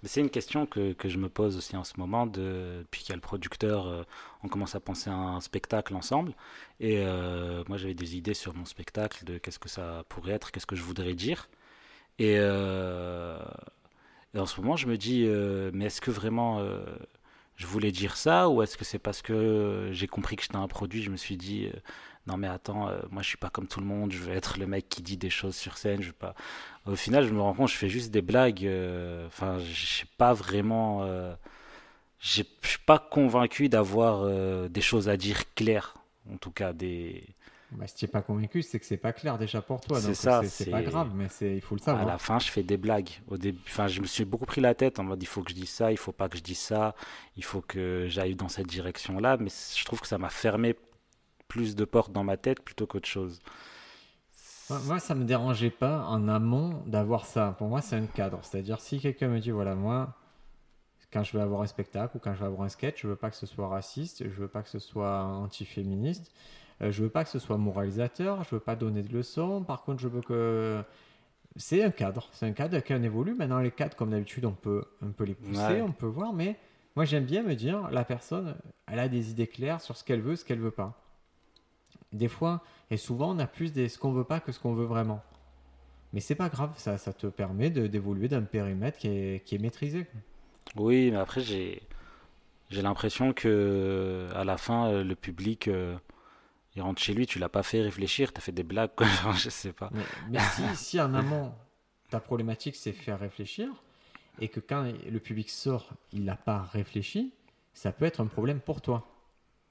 C'est 0.03 0.21
une 0.21 0.29
question 0.29 0.65
que, 0.67 0.93
que 0.93 1.09
je 1.09 1.17
me 1.17 1.27
pose 1.27 1.57
aussi 1.57 1.75
en 1.75 1.83
ce 1.83 1.93
moment, 1.97 2.27
de, 2.27 2.79
depuis 2.81 3.01
qu'il 3.01 3.09
y 3.09 3.13
a 3.13 3.15
le 3.15 3.21
producteur, 3.21 3.87
euh, 3.87 4.03
on 4.43 4.47
commence 4.47 4.75
à 4.75 4.79
penser 4.79 5.09
à 5.09 5.15
un 5.15 5.41
spectacle 5.41 5.95
ensemble. 5.95 6.33
Et 6.79 6.99
euh, 6.99 7.63
moi, 7.67 7.77
j'avais 7.77 7.95
des 7.95 8.15
idées 8.15 8.35
sur 8.35 8.53
mon 8.55 8.65
spectacle, 8.65 9.25
de 9.25 9.37
qu'est-ce 9.39 9.59
que 9.59 9.69
ça 9.69 10.03
pourrait 10.09 10.33
être, 10.33 10.51
qu'est-ce 10.51 10.67
que 10.67 10.75
je 10.75 10.83
voudrais 10.83 11.15
dire. 11.15 11.49
Et, 12.19 12.35
euh, 12.37 13.39
en 14.37 14.45
ce 14.45 14.61
moment, 14.61 14.75
je 14.77 14.87
me 14.87 14.97
dis, 14.97 15.25
mais 15.73 15.85
est-ce 15.85 16.01
que 16.01 16.11
vraiment 16.11 16.61
je 17.57 17.67
voulais 17.67 17.91
dire 17.93 18.17
ça 18.17 18.49
ou 18.49 18.63
est-ce 18.63 18.77
que 18.77 18.85
c'est 18.85 18.99
parce 18.99 19.21
que 19.23 19.89
j'ai 19.93 20.07
compris 20.07 20.37
que 20.37 20.43
j'étais 20.43 20.57
un 20.57 20.67
produit, 20.69 21.03
je 21.03 21.11
me 21.11 21.17
suis 21.17 21.37
dit, 21.37 21.67
euh, 21.67 21.79
non 22.27 22.37
mais 22.37 22.47
attends, 22.47 22.89
euh, 22.89 22.99
moi 23.11 23.21
je 23.23 23.27
suis 23.29 23.37
pas 23.37 23.49
comme 23.49 23.67
tout 23.67 23.79
le 23.81 23.85
monde, 23.87 24.11
je 24.13 24.19
veux 24.19 24.33
être 24.33 24.59
le 24.59 24.67
mec 24.67 24.89
qui 24.89 25.01
dit 25.03 25.17
des 25.17 25.29
choses 25.31 25.55
sur 25.57 25.77
scène, 25.77 26.01
je 26.01 26.07
veux 26.09 26.13
pas. 26.13 26.35
Au 26.87 26.95
final, 26.95 27.25
je 27.27 27.33
me 27.33 27.41
rends 27.41 27.53
compte, 27.55 27.69
je 27.69 27.75
fais 27.77 27.89
juste 27.89 28.11
des 28.11 28.21
blagues. 28.23 28.65
euh, 28.65 29.27
Enfin, 29.27 29.59
je 29.59 29.85
sais 29.85 30.07
pas 30.17 30.33
vraiment. 30.33 31.03
euh, 31.03 31.35
je 32.19 32.43
suis 32.63 32.79
pas 32.85 32.99
convaincu 32.99 33.69
d'avoir 33.69 34.21
euh, 34.23 34.67
des 34.69 34.81
choses 34.81 35.09
à 35.09 35.17
dire 35.17 35.53
claires. 35.55 35.95
En 36.31 36.37
tout 36.37 36.51
cas, 36.51 36.73
des. 36.73 37.23
Bah, 37.73 37.85
si 37.85 37.95
tu 37.95 38.05
n'es 38.05 38.11
pas 38.11 38.21
convaincu, 38.21 38.61
c'est 38.61 38.79
que 38.79 38.85
c'est 38.85 38.95
pas 38.97 39.11
clair 39.11 39.37
déjà 39.37 39.61
pour 39.61 39.81
toi. 39.81 39.99
C'est 39.99 40.13
ça, 40.13 40.41
c'est- 40.43 40.69
pas 40.71 40.81
grave, 40.81 41.11
mais 41.13 41.27
il 41.41 41.59
faut 41.59 41.75
le 41.75 41.81
À 41.81 41.85
savoir. 41.85 42.05
la 42.05 42.17
fin, 42.17 42.39
je 42.39 42.49
fais 42.49 42.63
des 42.63 42.77
blagues. 42.77 43.09
Au 43.27 43.37
début, 43.37 43.59
enfin, 43.67 43.87
je 43.87 43.99
me 43.99 44.05
suis 44.07 44.23
beaucoup 44.23 44.45
pris 44.45 44.61
la 44.61 44.73
tête 44.73 44.99
en 44.99 45.03
mode 45.03 45.21
il 45.21 45.25
faut 45.25 45.43
que 45.43 45.49
je 45.51 45.55
dise 45.55 45.69
ça, 45.69 45.91
il 45.91 45.97
faut 45.97 46.13
pas 46.13 46.29
que 46.29 46.37
je 46.37 46.43
dise 46.43 46.59
ça, 46.59 46.95
il 47.35 47.43
faut 47.43 47.59
que 47.61 48.05
j'aille 48.07 48.35
dans 48.35 48.47
cette 48.47 48.67
direction-là. 48.67 49.35
Mais 49.37 49.49
je 49.49 49.83
trouve 49.83 49.99
que 49.99 50.07
ça 50.07 50.17
m'a 50.17 50.29
fermé 50.29 50.75
plus 51.49 51.75
de 51.75 51.83
portes 51.83 52.13
dans 52.13 52.23
ma 52.23 52.37
tête 52.37 52.61
plutôt 52.61 52.87
qu'autre 52.87 53.07
chose. 53.07 53.39
Moi, 54.69 54.79
moi, 54.85 54.99
ça 54.99 55.15
me 55.15 55.23
dérangeait 55.25 55.69
pas 55.69 56.05
en 56.07 56.27
amont 56.29 56.83
d'avoir 56.87 57.25
ça. 57.25 57.55
Pour 57.57 57.67
moi, 57.67 57.81
c'est 57.81 57.95
un 57.97 58.05
cadre. 58.05 58.39
C'est-à-dire, 58.43 58.79
si 58.81 58.99
quelqu'un 58.99 59.27
me 59.29 59.39
dit, 59.39 59.51
voilà, 59.51 59.75
moi, 59.75 60.13
quand 61.11 61.23
je 61.23 61.37
vais 61.37 61.43
avoir 61.43 61.61
un 61.61 61.67
spectacle 61.67 62.17
ou 62.17 62.19
quand 62.19 62.33
je 62.33 62.39
vais 62.39 62.45
avoir 62.47 62.63
un 62.63 62.69
sketch, 62.69 63.01
je 63.01 63.07
veux 63.07 63.15
pas 63.15 63.29
que 63.29 63.37
ce 63.37 63.45
soit 63.45 63.67
raciste, 63.69 64.23
je 64.25 64.29
veux 64.41 64.49
pas 64.49 64.61
que 64.63 64.69
ce 64.69 64.79
soit 64.79 65.23
antiféministe, 65.23 66.31
euh, 66.81 66.91
je 66.91 67.03
veux 67.03 67.09
pas 67.09 67.23
que 67.23 67.29
ce 67.29 67.39
soit 67.39 67.57
moralisateur, 67.57 68.43
je 68.43 68.55
veux 68.55 68.61
pas 68.61 68.75
donner 68.75 69.01
de 69.01 69.11
leçons. 69.13 69.63
Par 69.63 69.83
contre, 69.83 70.01
je 70.01 70.07
veux 70.07 70.21
que 70.21 70.81
c'est 71.55 71.83
un 71.83 71.91
cadre. 71.91 72.29
C'est 72.33 72.45
un 72.45 72.51
cadre 72.51 72.75
avec 72.75 72.91
un 72.91 73.01
évolue. 73.01 73.33
Maintenant, 73.33 73.59
les 73.59 73.71
cadres, 73.71 73.95
comme 73.95 74.11
d'habitude, 74.11 74.45
on 74.45 74.51
peut 74.51 74.83
les 75.21 75.33
pousser, 75.33 75.59
Ouais. 75.59 75.81
on 75.81 75.91
peut 75.91 76.05
voir, 76.05 76.33
mais 76.33 76.55
moi, 76.95 77.05
j'aime 77.05 77.25
bien 77.25 77.43
me 77.43 77.55
dire, 77.55 77.89
la 77.91 78.03
personne, 78.05 78.55
elle 78.87 78.99
a 78.99 79.07
des 79.07 79.31
idées 79.31 79.47
claires 79.47 79.81
sur 79.81 79.95
ce 79.97 80.03
qu'elle 80.03 80.21
veut, 80.21 80.35
ce 80.35 80.45
qu'elle 80.45 80.59
veut 80.59 80.71
pas. 80.71 80.99
Des 82.13 82.27
fois, 82.27 82.63
et 82.89 82.97
souvent, 82.97 83.35
on 83.35 83.39
a 83.39 83.47
plus 83.47 83.73
des, 83.73 83.89
ce 83.89 83.97
qu'on 83.99 84.11
veut 84.13 84.23
pas 84.23 84.39
que 84.39 84.51
ce 84.51 84.59
qu'on 84.59 84.73
veut 84.73 84.85
vraiment. 84.85 85.21
Mais 86.13 86.21
c'est 86.21 86.35
pas 86.35 86.47
grave, 86.49 86.71
ça, 86.77 86.97
ça 86.97 87.11
te 87.11 87.27
permet 87.27 87.69
d'évoluer 87.69 88.27
d'un 88.29 88.41
périmètre 88.43 88.97
qui 88.97 89.07
est, 89.09 89.43
qui 89.45 89.55
est 89.55 89.59
maîtrisé. 89.59 90.07
Oui, 90.75 91.11
mais 91.11 91.17
après, 91.17 91.41
j'ai 91.41 91.81
j'ai 92.69 92.81
l'impression 92.81 93.31
que 93.33 94.27
à 94.35 94.43
la 94.43 94.57
fin, 94.57 94.89
euh, 94.89 95.03
le 95.03 95.15
public, 95.15 95.67
euh, 95.67 95.95
il 96.77 96.81
rentre 96.81 97.01
chez 97.01 97.13
lui, 97.15 97.25
tu 97.25 97.39
l'as 97.39 97.49
pas 97.49 97.63
fait 97.63 97.81
réfléchir, 97.81 98.31
tu 98.31 98.37
as 98.37 98.41
fait 98.41 98.51
des 98.51 98.63
blagues, 98.63 98.91
quoi. 98.95 99.07
Genre, 99.23 99.33
je 99.33 99.49
sais 99.49 99.73
pas. 99.73 99.89
Mais, 99.91 100.03
mais 100.29 100.39
si, 100.39 100.75
si 100.75 101.01
en 101.01 101.13
amont, 101.15 101.51
ta 102.09 102.19
problématique, 102.19 102.75
c'est 102.75 102.93
faire 102.93 103.19
réfléchir, 103.19 103.67
et 104.39 104.47
que 104.47 104.59
quand 104.59 104.83
le 104.83 105.19
public 105.19 105.49
sort, 105.49 105.89
il 106.13 106.23
n'a 106.23 106.35
pas 106.35 106.61
réfléchi, 106.61 107.33
ça 107.73 107.91
peut 107.91 108.05
être 108.05 108.21
un 108.21 108.27
problème 108.27 108.59
pour 108.59 108.81
toi. 108.81 109.07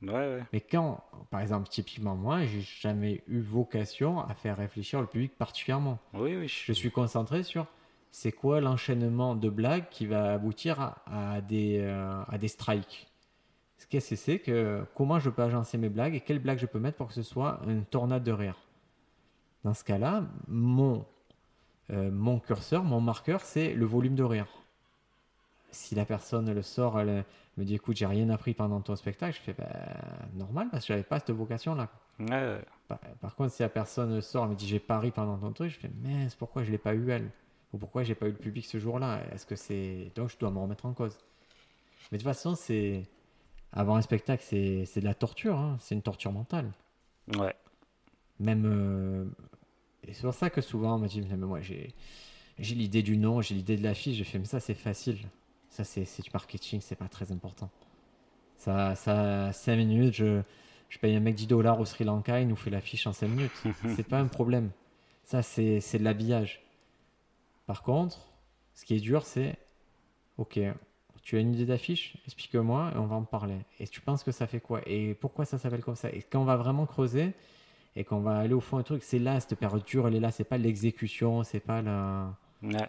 Ouais, 0.02 0.12
ouais. 0.12 0.42
Mais 0.52 0.60
quand, 0.60 1.04
par 1.30 1.40
exemple, 1.40 1.68
typiquement 1.68 2.16
moi, 2.16 2.44
j'ai 2.44 2.60
jamais 2.60 3.22
eu 3.28 3.40
vocation 3.40 4.20
à 4.20 4.34
faire 4.34 4.56
réfléchir 4.56 5.00
le 5.00 5.06
public 5.06 5.32
particulièrement. 5.38 5.98
Oui, 6.12 6.36
oui, 6.36 6.48
Je 6.48 6.72
suis 6.72 6.90
concentré 6.90 7.44
sur 7.44 7.66
c'est 8.10 8.32
quoi 8.32 8.60
l'enchaînement 8.60 9.34
de 9.36 9.48
blagues 9.48 9.88
qui 9.90 10.06
va 10.06 10.32
aboutir 10.32 10.80
à, 10.80 11.34
à 11.34 11.40
des, 11.40 11.78
euh, 11.80 12.22
à 12.28 12.38
des 12.38 12.48
strikes. 12.48 13.08
Ce 13.78 13.86
qu'est-ce 13.86 14.10
que 14.10 14.16
c'est 14.16 14.38
que 14.38 14.84
comment 14.94 15.18
je 15.18 15.30
peux 15.30 15.42
agencer 15.42 15.76
mes 15.78 15.88
blagues 15.88 16.14
et 16.14 16.20
quelles 16.20 16.38
blagues 16.38 16.58
je 16.58 16.66
peux 16.66 16.78
mettre 16.78 16.96
pour 16.96 17.08
que 17.08 17.14
ce 17.14 17.22
soit 17.22 17.60
une 17.66 17.84
tornade 17.84 18.24
de 18.24 18.32
rire. 18.32 18.56
Dans 19.64 19.74
ce 19.74 19.84
cas-là, 19.84 20.24
mon, 20.48 21.04
euh, 21.90 22.10
mon 22.10 22.38
curseur, 22.38 22.84
mon 22.84 23.00
marqueur, 23.00 23.42
c'est 23.42 23.74
le 23.74 23.84
volume 23.84 24.14
de 24.14 24.22
rire. 24.22 24.46
Si 25.70 25.94
la 25.94 26.04
personne 26.04 26.52
le 26.52 26.62
sort, 26.62 26.98
elle 27.00 27.24
me 27.58 27.64
dit 27.64 27.74
écoute, 27.74 27.96
j'ai 27.96 28.06
rien 28.06 28.30
appris 28.30 28.54
pendant 28.54 28.80
ton 28.80 28.96
spectacle, 28.96 29.36
je 29.36 29.40
fais 29.40 29.54
ben, 29.58 29.68
normal 30.34 30.68
parce 30.70 30.84
que 30.84 30.88
j'avais 30.88 31.02
pas 31.02 31.18
cette 31.18 31.32
vocation-là. 31.32 31.90
Ouais. 32.18 32.58
Par, 32.88 32.98
par 33.20 33.34
contre, 33.34 33.52
si 33.52 33.62
la 33.62 33.68
personne 33.68 34.20
sort 34.20 34.46
et 34.46 34.48
me 34.48 34.54
dit 34.54 34.66
j'ai 34.66 34.78
pas 34.78 34.98
ri 34.98 35.10
pendant 35.10 35.36
ton 35.36 35.52
truc, 35.52 35.70
je 35.70 35.78
fais 35.78 35.90
mince, 36.02 36.34
pourquoi 36.34 36.62
je 36.62 36.70
l'ai 36.70 36.78
pas 36.78 36.94
eu 36.94 37.10
elle? 37.10 37.30
Ou 37.72 37.78
pourquoi 37.78 38.04
j'ai 38.04 38.14
pas 38.14 38.26
eu 38.26 38.30
le 38.30 38.36
public 38.36 38.64
ce 38.64 38.78
jour-là? 38.78 39.20
Est-ce 39.32 39.44
que 39.44 39.56
c'est. 39.56 40.10
Donc 40.14 40.30
je 40.30 40.38
dois 40.38 40.50
me 40.50 40.58
remettre 40.58 40.86
en 40.86 40.92
cause. 40.92 41.18
Mais 42.10 42.18
de 42.18 42.22
toute 42.22 42.32
façon, 42.32 42.54
c'est. 42.54 43.02
Avoir 43.76 43.96
un 43.96 44.02
spectacle, 44.02 44.42
c'est 44.44 44.84
de 45.00 45.04
la 45.04 45.14
torture, 45.14 45.56
hein. 45.58 45.76
c'est 45.80 45.94
une 45.94 46.02
torture 46.02 46.32
mentale. 46.32 46.72
Ouais. 47.36 47.54
Même. 48.40 48.64
euh, 48.66 49.24
Et 50.06 50.12
c'est 50.14 50.22
pour 50.22 50.34
ça 50.34 50.50
que 50.50 50.60
souvent 50.60 50.96
on 50.96 50.98
me 50.98 51.08
dit 51.08 51.20
mais 51.20 51.36
moi 51.36 51.60
j'ai 51.60 51.94
j'ai 52.58 52.74
l'idée 52.74 53.02
du 53.02 53.16
nom, 53.18 53.42
j'ai 53.42 53.54
l'idée 53.54 53.76
de 53.76 53.82
l'affiche, 53.82 54.16
je 54.16 54.24
fais 54.24 54.38
mais 54.38 54.44
ça 54.46 54.60
c'est 54.60 54.74
facile. 54.74 55.18
Ça 55.68 55.84
c'est 55.84 56.04
du 56.22 56.30
marketing, 56.32 56.80
c'est 56.80 56.96
pas 56.96 57.08
très 57.08 57.30
important. 57.32 57.68
Ça, 58.56 58.94
ça 58.94 59.52
5 59.52 59.76
minutes, 59.76 60.14
je, 60.14 60.40
je 60.88 60.98
paye 60.98 61.14
un 61.14 61.20
mec 61.20 61.34
10 61.34 61.46
dollars 61.46 61.78
au 61.78 61.84
Sri 61.84 62.04
Lanka, 62.04 62.40
il 62.40 62.48
nous 62.48 62.56
fait 62.56 62.70
l'affiche 62.70 63.06
en 63.06 63.12
5 63.12 63.28
minutes. 63.28 63.52
c'est 63.94 64.08
pas 64.08 64.18
un 64.18 64.28
problème. 64.28 64.70
Ça, 65.24 65.42
c'est 65.42 65.80
de 65.98 66.02
l'habillage. 66.04 66.62
Par 67.66 67.82
contre, 67.82 68.26
ce 68.74 68.84
qui 68.86 68.94
est 68.94 69.00
dur, 69.00 69.26
c'est 69.26 69.58
Ok, 70.38 70.58
tu 71.26 71.36
as 71.36 71.40
une 71.40 71.52
idée 71.54 71.66
d'affiche 71.66 72.16
Explique-moi 72.24 72.92
et 72.94 72.98
on 72.98 73.06
va 73.06 73.16
en 73.16 73.24
parler. 73.24 73.58
Et 73.80 73.88
tu 73.88 74.00
penses 74.00 74.22
que 74.22 74.30
ça 74.30 74.46
fait 74.46 74.60
quoi 74.60 74.80
Et 74.86 75.14
pourquoi 75.14 75.44
ça 75.44 75.58
s'appelle 75.58 75.82
comme 75.82 75.96
ça? 75.96 76.08
Et 76.10 76.22
quand 76.22 76.40
on 76.40 76.44
va 76.44 76.56
vraiment 76.56 76.86
creuser, 76.86 77.34
et 77.96 78.04
qu'on 78.04 78.20
va 78.20 78.38
aller 78.38 78.54
au 78.54 78.60
fond 78.60 78.76
du 78.78 78.84
truc. 78.84 79.02
C'est 79.02 79.18
là, 79.18 79.40
cette 79.40 79.58
période 79.58 79.82
dure, 79.84 80.06
elle 80.06 80.14
est 80.14 80.20
là, 80.20 80.30
c'est 80.30 80.44
pas 80.44 80.58
l'exécution, 80.58 81.42
c'est 81.42 81.60
pas 81.60 81.82
la. 81.82 82.34
Ouais. 82.62 82.88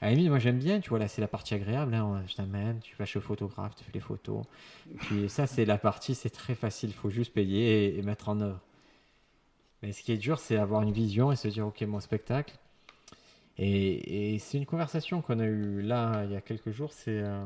À 0.00 0.10
limite, 0.10 0.28
moi 0.28 0.38
j'aime 0.38 0.58
bien, 0.58 0.80
tu 0.80 0.90
vois, 0.90 0.98
là 0.98 1.06
c'est 1.08 1.20
la 1.20 1.28
partie 1.28 1.54
agréable, 1.54 1.94
hein, 1.94 2.22
je 2.26 2.34
t'amène, 2.34 2.80
tu 2.80 2.96
vas 2.96 3.04
chez 3.04 3.18
le 3.18 3.24
photographe, 3.24 3.74
tu 3.76 3.84
fais 3.84 3.92
les 3.92 4.00
photos. 4.00 4.44
Puis 5.00 5.28
ça, 5.28 5.46
c'est 5.46 5.64
la 5.64 5.76
partie, 5.78 6.14
c'est 6.14 6.30
très 6.30 6.54
facile, 6.54 6.90
il 6.90 6.94
faut 6.94 7.10
juste 7.10 7.32
payer 7.34 7.86
et, 7.94 7.98
et 7.98 8.02
mettre 8.02 8.28
en 8.28 8.40
œuvre. 8.40 8.60
Mais 9.82 9.92
ce 9.92 10.02
qui 10.02 10.12
est 10.12 10.16
dur, 10.18 10.38
c'est 10.40 10.56
avoir 10.56 10.82
une 10.82 10.92
vision 10.92 11.30
et 11.32 11.36
se 11.36 11.48
dire, 11.48 11.66
ok, 11.66 11.80
mon 11.82 12.00
spectacle. 12.00 12.56
Et, 13.58 14.34
et 14.34 14.38
c'est 14.38 14.56
une 14.58 14.66
conversation 14.66 15.20
qu'on 15.22 15.40
a 15.40 15.46
eue 15.46 15.82
là, 15.82 16.24
il 16.24 16.32
y 16.32 16.36
a 16.36 16.40
quelques 16.40 16.70
jours, 16.70 16.92
c'est. 16.92 17.18
euh, 17.20 17.44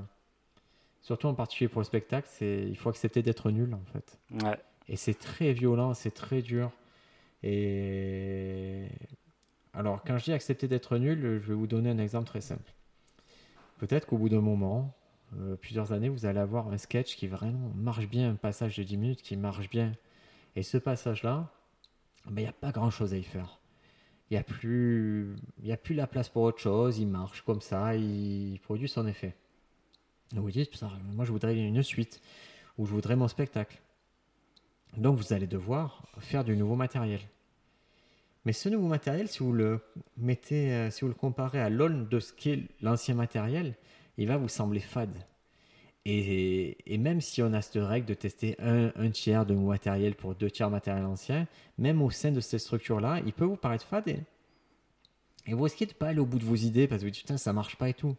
surtout 1.02 1.26
en 1.26 1.34
particulier 1.34 1.68
pour 1.68 1.80
le 1.80 1.84
spectacle, 1.84 2.28
c'est 2.30 2.62
il 2.66 2.76
faut 2.76 2.88
accepter 2.88 3.22
d'être 3.22 3.50
nul 3.50 3.74
en 3.74 3.84
fait. 3.92 4.18
Ouais. 4.44 4.58
Et 4.88 4.96
c'est 4.96 5.14
très 5.14 5.52
violent, 5.52 5.94
c'est 5.94 6.10
très 6.10 6.42
dur. 6.42 6.72
Et 7.42 8.86
alors, 9.74 10.02
quand 10.04 10.18
je 10.18 10.24
dis 10.24 10.32
accepter 10.32 10.68
d'être 10.68 10.96
nul, 10.98 11.40
je 11.42 11.48
vais 11.48 11.54
vous 11.54 11.66
donner 11.66 11.90
un 11.90 11.98
exemple 11.98 12.26
très 12.26 12.40
simple. 12.40 12.72
Peut-être 13.78 14.06
qu'au 14.06 14.18
bout 14.18 14.28
d'un 14.28 14.40
moment, 14.40 14.94
euh, 15.38 15.56
plusieurs 15.56 15.92
années, 15.92 16.08
vous 16.08 16.26
allez 16.26 16.38
avoir 16.38 16.68
un 16.68 16.78
sketch 16.78 17.16
qui 17.16 17.26
vraiment 17.26 17.72
marche 17.74 18.06
bien, 18.08 18.30
un 18.30 18.34
passage 18.36 18.76
de 18.76 18.82
10 18.82 18.96
minutes 18.96 19.22
qui 19.22 19.36
marche 19.36 19.68
bien. 19.70 19.92
Et 20.56 20.62
ce 20.62 20.76
passage-là, 20.78 21.50
ben, 22.26 22.42
il 22.42 22.44
n'y 22.44 22.48
a 22.48 22.52
pas 22.52 22.70
grand-chose 22.70 23.12
à 23.14 23.16
y 23.16 23.22
faire. 23.22 23.58
Il 24.30 24.34
n'y 24.34 24.38
a, 24.38 24.44
plus- 24.44 25.34
il 25.60 25.66
y 25.66 25.72
a 25.72 25.76
plus 25.76 25.94
la 25.94 26.06
place 26.06 26.28
pour 26.28 26.42
autre 26.42 26.58
chose, 26.58 26.98
il 26.98 27.06
marche 27.08 27.42
comme 27.42 27.60
ça, 27.60 27.96
il 27.96 28.60
produit 28.62 28.88
son 28.88 29.06
effet. 29.06 29.34
Vous 30.34 30.50
moi 31.14 31.24
je 31.24 31.32
voudrais 31.32 31.56
une 31.56 31.82
suite, 31.82 32.20
ou 32.78 32.86
je 32.86 32.92
voudrais 32.92 33.16
mon 33.16 33.28
spectacle. 33.28 33.80
Donc 34.96 35.18
vous 35.18 35.32
allez 35.32 35.46
devoir 35.46 36.06
faire 36.18 36.44
du 36.44 36.56
nouveau 36.56 36.74
matériel. 36.74 37.20
Mais 38.44 38.52
ce 38.52 38.68
nouveau 38.68 38.88
matériel, 38.88 39.28
si 39.28 39.38
vous 39.38 39.52
le 39.52 39.80
mettez, 40.16 40.72
euh, 40.72 40.90
si 40.90 41.02
vous 41.02 41.08
le 41.08 41.14
comparez 41.14 41.60
à 41.60 41.70
l'aune 41.70 42.08
de 42.08 42.18
ce 42.18 42.32
qu'est 42.32 42.60
l'ancien 42.80 43.14
matériel, 43.14 43.76
il 44.18 44.26
va 44.26 44.36
vous 44.36 44.48
sembler 44.48 44.80
fade. 44.80 45.16
Et, 46.04 46.98
même 46.98 47.20
si 47.20 47.42
on 47.42 47.52
a 47.52 47.62
cette 47.62 47.80
règle 47.80 48.06
de 48.06 48.14
tester 48.14 48.56
un, 48.58 49.10
tiers 49.10 49.46
de 49.46 49.54
matériel 49.54 50.16
pour 50.16 50.34
deux 50.34 50.50
tiers 50.50 50.68
matériel 50.68 51.04
ancien, 51.04 51.46
même 51.78 52.02
au 52.02 52.10
sein 52.10 52.32
de 52.32 52.40
cette 52.40 52.58
structure-là, 52.58 53.20
il 53.24 53.32
peut 53.32 53.44
vous 53.44 53.56
paraître 53.56 53.86
fade. 53.86 54.08
Et, 54.08 54.18
et 55.46 55.54
vous 55.54 55.62
risquez 55.62 55.86
de 55.86 55.92
pas 55.92 56.08
aller 56.08 56.18
au 56.18 56.26
bout 56.26 56.40
de 56.40 56.44
vos 56.44 56.56
idées 56.56 56.88
parce 56.88 57.02
que 57.02 57.06
vous 57.06 57.12
dites, 57.12 57.22
putain, 57.22 57.36
ça 57.36 57.52
marche 57.52 57.76
pas 57.76 57.88
et 57.88 57.94
tout. 57.94 58.16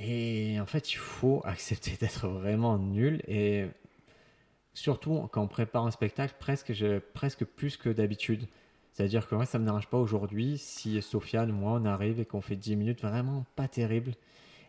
Et 0.00 0.58
en 0.58 0.66
fait, 0.66 0.92
il 0.92 0.96
faut 0.96 1.42
accepter 1.44 1.96
d'être 2.00 2.26
vraiment 2.26 2.78
nul 2.78 3.22
et 3.28 3.66
surtout 4.72 5.28
quand 5.30 5.42
on 5.42 5.48
prépare 5.48 5.86
un 5.86 5.90
spectacle, 5.90 6.34
presque, 6.38 6.72
presque 7.12 7.44
plus 7.44 7.76
que 7.76 7.90
d'habitude. 7.90 8.46
C'est-à-dire 8.92 9.28
que 9.28 9.34
moi, 9.34 9.46
ça 9.46 9.58
me 9.58 9.64
dérange 9.64 9.88
pas 9.88 9.98
aujourd'hui 9.98 10.58
si 10.58 11.00
Sofiane, 11.02 11.52
moi, 11.52 11.78
on 11.80 11.84
arrive 11.84 12.18
et 12.18 12.24
qu'on 12.24 12.40
fait 12.40 12.56
10 12.56 12.76
minutes 12.76 13.02
vraiment 13.02 13.44
pas 13.54 13.68
terrible 13.68 14.14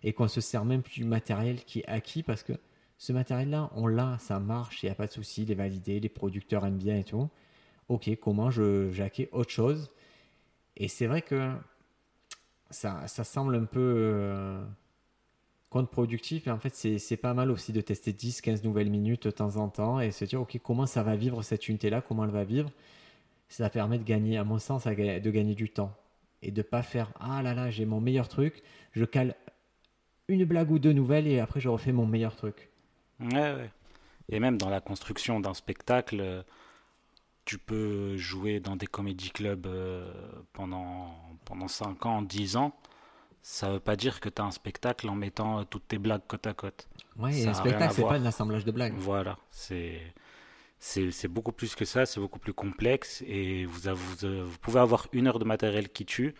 et 0.04 0.14
qu'on 0.14 0.28
se 0.28 0.42
sert 0.42 0.66
même 0.66 0.84
plus 0.84 1.02
du 1.02 1.06
matériel 1.06 1.64
qui 1.64 1.80
est 1.80 1.88
acquis 1.88 2.24
parce 2.24 2.44
que 2.44 2.54
ce 2.98 3.14
matériel-là, 3.14 3.72
on 3.76 3.88
l'a, 3.88 4.18
ça 4.20 4.40
marche, 4.40 4.84
il 4.84 4.88
n'y 4.88 4.92
a 4.92 4.96
pas 4.96 5.08
de 5.08 5.12
souci, 5.12 5.44
il 5.44 5.52
est 5.52 5.56
validé, 5.56 6.00
les 6.00 6.10
producteurs 6.10 6.66
aiment 6.66 6.78
bien 6.78 6.98
et 6.98 7.04
tout. 7.04 7.30
Ok, 7.90 8.10
comment 8.22 8.52
je 8.52 8.92
j'acquais 8.92 9.30
autre 9.32 9.50
chose? 9.50 9.92
Et 10.78 10.88
c'est 10.88 11.08
vrai 11.08 11.22
que 11.22 11.52
ça, 12.70 13.08
ça 13.08 13.24
semble 13.24 13.56
un 13.56 13.66
peu 13.66 13.80
euh, 13.80 14.64
contre-productif, 15.72 16.46
mais 16.46 16.52
en 16.52 16.60
fait, 16.60 16.76
c'est 16.76 17.18
pas 17.18 17.34
mal 17.34 17.50
aussi 17.50 17.72
de 17.72 17.82
tester 17.82 18.12
10, 18.12 18.42
15 18.42 18.64
nouvelles 18.64 18.90
minutes 18.90 19.28
de 19.28 19.32
temps 19.32 19.56
en 19.56 19.70
temps 19.70 20.02
et 20.02 20.12
se 20.12 20.26
dire, 20.26 20.42
ok, 20.42 20.60
comment 20.62 20.86
ça 20.86 21.02
va 21.02 21.16
vivre 21.16 21.42
cette 21.42 21.68
unité-là, 21.70 22.02
comment 22.02 22.26
elle 22.26 22.32
va 22.32 22.44
vivre? 22.44 22.70
Ça 23.48 23.70
permet 23.70 23.98
de 23.98 24.04
gagner, 24.04 24.38
à 24.38 24.44
mon 24.44 24.60
sens, 24.60 24.86
de 24.86 25.32
gagner 25.32 25.56
du 25.56 25.70
temps 25.70 25.96
et 26.42 26.52
de 26.52 26.62
pas 26.62 26.84
faire, 26.84 27.14
ah 27.20 27.42
là 27.42 27.54
là, 27.54 27.70
j'ai 27.70 27.86
mon 27.86 28.02
meilleur 28.02 28.28
truc, 28.28 28.62
je 28.92 29.06
cale 29.06 29.36
une 30.28 30.44
blague 30.46 30.72
ou 30.72 30.80
deux 30.80 30.94
nouvelles 30.94 31.28
et 31.28 31.40
après 31.40 31.60
je 31.60 31.70
refais 31.70 31.92
mon 31.92 32.06
meilleur 32.06 32.36
truc. 32.36 32.70
Ouais, 33.20 33.54
ouais. 33.54 33.70
Et 34.30 34.40
même 34.40 34.58
dans 34.58 34.70
la 34.70 34.82
construction 34.82 35.40
d'un 35.40 35.54
spectacle, 35.54 36.20
euh, 36.20 36.44
tu 37.46 37.58
peux 37.58 38.18
jouer 38.18 38.60
dans 38.60 38.76
des 38.76 38.88
comédie 38.88 39.32
clubs 39.32 39.68
euh, 39.68 40.12
pendant, 40.54 41.16
pendant 41.46 41.68
5 41.68 42.06
ans, 42.06 42.22
10 42.22 42.58
ans. 42.58 42.74
Ça 43.44 43.72
veut 43.72 43.80
pas 43.80 43.96
dire 43.96 44.20
que 44.20 44.30
tu 44.30 44.42
as 44.42 44.46
un 44.46 44.52
spectacle 44.52 45.10
en 45.10 45.16
mettant 45.16 45.60
euh, 45.60 45.64
toutes 45.64 45.88
tes 45.88 45.98
blagues 45.98 46.22
côte 46.28 46.46
à 46.48 46.54
côte. 46.54 46.88
Ouais, 47.18 47.32
Ça 47.34 47.40
et 47.40 47.48
a 47.48 47.50
un 47.50 47.54
spectacle, 47.56 47.94
c'est 47.96 48.04
pas 48.04 48.16
un 48.16 48.26
assemblage 48.26 48.66
de 48.66 48.72
blagues. 48.72 48.94
Voilà, 48.98 49.38
c'est 49.50 51.28
beaucoup 51.30 51.52
plus 51.52 51.76
que 51.76 51.86
ça, 51.86 52.06
c'est 52.06 52.20
beaucoup 52.20 52.40
plus 52.40 52.54
complexe 52.54 53.24
et 53.28 53.66
vous, 53.66 53.88
avez- 53.88 53.98
vous, 54.00 54.26
euh, 54.26 54.44
vous 54.46 54.58
pouvez 54.60 54.80
avoir 54.80 55.08
une 55.12 55.28
heure 55.28 55.40
de 55.40 55.46
matériel 55.46 55.90
qui 55.90 56.06
tue. 56.06 56.34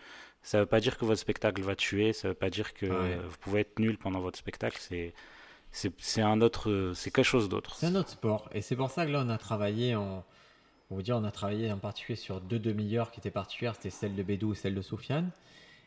Ça 0.44 0.60
veut 0.60 0.66
pas 0.66 0.80
dire 0.80 0.96
que 0.98 1.04
votre 1.04 1.20
spectacle 1.20 1.62
va 1.62 1.76
tuer, 1.76 2.12
ça 2.12 2.28
veut 2.28 2.34
pas 2.34 2.50
dire 2.50 2.74
que 2.74 2.86
Ouais. 2.86 3.16
vous 3.28 3.36
pouvez 3.40 3.60
être 3.60 3.78
nul 3.78 3.96
pendant 3.98 4.20
votre 4.20 4.38
spectacle. 4.38 4.80
C'est 4.80 6.22
un 6.22 6.40
autre, 6.40 6.92
c'est 6.94 7.10
quelque 7.12 7.24
chose 7.24 7.48
d'autre. 7.48 7.76
C'est 7.76 7.86
un 7.86 7.94
autre 7.94 8.10
sport. 8.10 8.48
Et 8.52 8.60
c'est 8.62 8.74
pour 8.76 8.90
ça 8.90 9.06
que 9.06 9.10
là, 9.12 9.22
on 9.24 9.28
a 9.28 9.38
travaillé, 9.38 9.94
en... 9.94 10.24
on 10.90 10.96
va 10.96 11.02
dire, 11.02 11.16
on 11.16 11.24
a 11.24 11.30
travaillé 11.30 11.70
en 11.70 11.78
particulier 11.78 12.16
sur 12.16 12.40
deux 12.40 12.58
demi-heures 12.58 13.10
qui 13.12 13.20
étaient 13.20 13.30
particulières. 13.30 13.74
C'était 13.76 13.90
celle 13.90 14.14
de 14.16 14.22
Bédou 14.24 14.52
et 14.52 14.56
celle 14.56 14.74
de 14.74 14.82
Soufiane. 14.82 15.30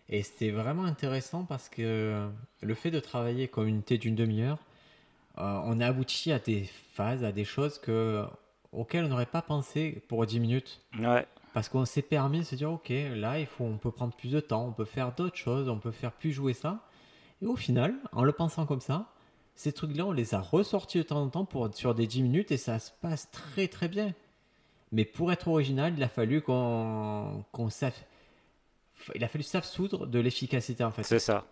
Et 0.09 0.21
c'était 0.23 0.51
vraiment 0.51 0.83
intéressant 0.85 1.45
parce 1.45 1.67
que 1.69 2.27
le 2.61 2.73
fait 2.75 2.91
de 2.91 2.99
travailler 2.99 3.47
comme 3.47 3.67
une 3.67 3.75
unité 3.75 3.97
d'une 3.97 4.15
demi-heure, 4.15 4.59
euh, 5.37 5.59
on 5.65 5.79
a 5.81 5.87
abouti 5.87 6.31
à 6.31 6.39
des 6.39 6.69
phases, 6.93 7.23
à 7.23 7.31
des 7.31 7.43
choses 7.43 7.79
que, 7.79 8.23
auxquelles 8.71 9.05
on 9.05 9.09
n'aurait 9.09 9.25
pas 9.25 9.41
pensé 9.41 10.03
pour 10.07 10.25
10 10.25 10.39
minutes. 10.39 10.81
Ouais, 10.99 11.25
Parce 11.53 11.69
qu'on 11.69 11.85
s'est 11.85 12.01
permis 12.03 12.39
de 12.39 12.43
se 12.43 12.55
dire, 12.55 12.71
ok, 12.71 12.89
là, 13.15 13.39
il 13.39 13.47
faut, 13.47 13.63
on 13.63 13.77
peut 13.77 13.91
prendre 13.91 14.13
plus 14.15 14.31
de 14.31 14.39
temps, 14.39 14.65
on 14.67 14.71
peut 14.71 14.85
faire 14.85 15.11
d'autres 15.13 15.37
choses, 15.37 15.69
on 15.69 15.79
peut 15.79 15.91
faire 15.91 16.11
plus 16.11 16.31
jouer 16.31 16.53
ça. 16.53 16.79
Et 17.41 17.47
au 17.47 17.55
final, 17.55 17.95
en 18.11 18.23
le 18.23 18.31
pensant 18.31 18.65
comme 18.65 18.81
ça, 18.81 19.11
ces 19.55 19.71
trucs-là, 19.73 20.05
on 20.05 20.11
les 20.11 20.35
a 20.35 20.39
ressortis 20.39 20.99
de 20.99 21.03
temps 21.03 21.21
en 21.23 21.29
temps 21.29 21.45
pour, 21.45 21.73
sur 21.73 21.95
des 21.95 22.07
10 22.07 22.21
minutes 22.21 22.51
et 22.51 22.57
ça 22.57 22.77
se 22.79 22.91
passe 23.01 23.31
très 23.31 23.67
très 23.67 23.87
bien. 23.87 24.13
Mais 24.91 25.03
pour 25.03 25.31
être 25.31 25.47
original, 25.47 25.93
il 25.97 26.03
a 26.03 26.07
fallu 26.09 26.41
qu'on 26.41 27.43
qu'on 27.51 27.67
s'aff- 27.69 28.05
il 29.13 29.23
a 29.23 29.27
fallu 29.27 29.43
s'absoudre 29.43 30.07
de 30.07 30.19
l'efficacité 30.19 30.83
en 30.83 30.91
fait. 30.91 31.03
c'est 31.03 31.19
ça. 31.19 31.45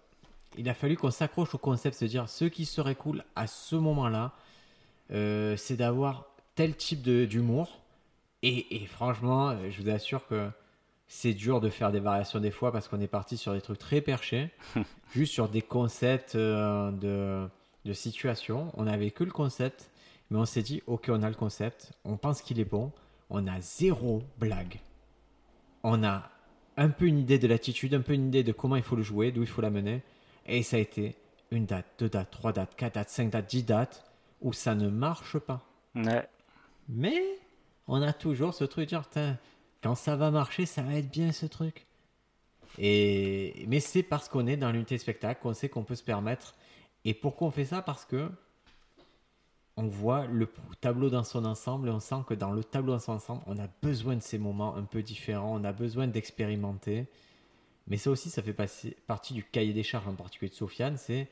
Il 0.57 0.69
a 0.69 0.73
fallu 0.73 0.97
qu'on 0.97 1.11
s'accroche 1.11 1.55
au 1.55 1.57
concept, 1.57 1.97
se 1.97 2.05
dire 2.05 2.29
ce 2.29 2.45
qui 2.45 2.65
serait 2.65 2.95
cool 2.95 3.23
à 3.35 3.47
ce 3.47 3.75
moment-là, 3.75 4.33
euh, 5.11 5.57
c'est 5.57 5.75
d'avoir 5.75 6.27
tel 6.55 6.75
type 6.75 7.01
d'humour. 7.01 7.79
Et, 8.43 8.75
et 8.75 8.85
franchement, 8.85 9.49
euh, 9.49 9.69
je 9.69 9.81
vous 9.81 9.89
assure 9.89 10.27
que 10.27 10.49
c'est 11.07 11.33
dur 11.33 11.61
de 11.61 11.69
faire 11.69 11.91
des 11.91 11.99
variations 11.99 12.39
des 12.39 12.51
fois 12.51 12.71
parce 12.71 12.87
qu'on 12.87 12.99
est 12.99 13.07
parti 13.07 13.37
sur 13.37 13.53
des 13.53 13.61
trucs 13.61 13.79
très 13.79 14.01
perchés, 14.01 14.51
juste 15.13 15.33
sur 15.33 15.49
des 15.49 15.61
concepts 15.61 16.35
euh, 16.35 16.91
de, 16.91 17.47
de 17.85 17.93
situation. 17.93 18.71
On 18.75 18.83
n'avait 18.83 19.11
que 19.11 19.23
le 19.23 19.31
concept, 19.31 19.89
mais 20.29 20.37
on 20.37 20.45
s'est 20.45 20.61
dit 20.61 20.83
ok, 20.87 21.09
on 21.09 21.23
a 21.23 21.29
le 21.29 21.35
concept, 21.35 21.93
on 22.05 22.17
pense 22.17 22.41
qu'il 22.41 22.59
est 22.59 22.65
bon, 22.65 22.91
on 23.29 23.47
a 23.47 23.59
zéro 23.61 24.21
blague. 24.37 24.79
On 25.83 26.03
a 26.03 26.29
un 26.77 26.89
peu 26.89 27.05
une 27.05 27.19
idée 27.19 27.39
de 27.39 27.47
l'attitude, 27.47 27.93
un 27.93 28.01
peu 28.01 28.13
une 28.13 28.27
idée 28.27 28.43
de 28.43 28.51
comment 28.51 28.75
il 28.75 28.83
faut 28.83 28.95
le 28.95 29.03
jouer, 29.03 29.31
d'où 29.31 29.41
il 29.41 29.47
faut 29.47 29.61
la 29.61 29.69
mener. 29.69 30.01
Et 30.45 30.63
ça 30.63 30.77
a 30.77 30.79
été 30.79 31.15
une 31.51 31.65
date, 31.65 31.85
deux 31.99 32.09
dates, 32.09 32.31
trois 32.31 32.51
dates, 32.51 32.75
quatre 32.75 32.95
dates, 32.95 33.09
cinq 33.09 33.29
dates, 33.29 33.49
dix 33.49 33.63
dates 33.63 34.03
où 34.41 34.53
ça 34.53 34.75
ne 34.75 34.89
marche 34.89 35.37
pas. 35.39 35.65
Ouais, 35.95 36.27
Mais 36.89 37.21
on 37.87 38.01
a 38.01 38.13
toujours 38.13 38.53
ce 38.53 38.63
truc 38.63 38.85
de 38.85 38.89
dire, 38.89 39.09
Tain, 39.09 39.37
quand 39.81 39.95
ça 39.95 40.15
va 40.15 40.31
marcher, 40.31 40.65
ça 40.65 40.81
va 40.81 40.95
être 40.95 41.11
bien 41.11 41.31
ce 41.31 41.45
truc. 41.45 41.85
Et 42.79 43.65
mais 43.67 43.79
c'est 43.79 44.03
parce 44.03 44.27
qu'on 44.29 44.47
est 44.47 44.57
dans 44.57 44.71
l'unité 44.71 44.97
spectacle 44.97 45.41
qu'on 45.41 45.53
sait 45.53 45.69
qu'on 45.69 45.83
peut 45.83 45.95
se 45.95 46.03
permettre. 46.03 46.55
Et 47.05 47.13
pourquoi 47.13 47.47
on 47.47 47.51
fait 47.51 47.65
ça? 47.65 47.81
Parce 47.81 48.05
que 48.05 48.29
on 49.75 49.87
voit 49.87 50.27
le 50.27 50.47
tableau 50.81 51.09
dans 51.09 51.23
son 51.23 51.45
ensemble 51.45 51.87
et 51.87 51.91
on 51.91 51.99
sent 51.99 52.23
que 52.27 52.33
dans 52.33 52.51
le 52.51 52.63
tableau 52.63 52.93
dans 52.93 52.99
son 52.99 53.13
ensemble, 53.13 53.41
on 53.47 53.57
a 53.57 53.67
besoin 53.81 54.15
de 54.15 54.21
ces 54.21 54.37
moments 54.37 54.75
un 54.75 54.83
peu 54.83 55.01
différents, 55.01 55.59
on 55.59 55.63
a 55.63 55.71
besoin 55.71 56.07
d'expérimenter. 56.07 57.07
Mais 57.87 57.97
ça 57.97 58.11
aussi, 58.11 58.29
ça 58.29 58.41
fait 58.43 58.53
passer- 58.53 58.95
partie 59.07 59.33
du 59.33 59.43
cahier 59.43 59.73
des 59.73 59.83
charges, 59.83 60.07
en 60.07 60.13
particulier 60.13 60.49
de 60.49 60.55
Sofiane, 60.55 60.97
c'est 60.97 61.27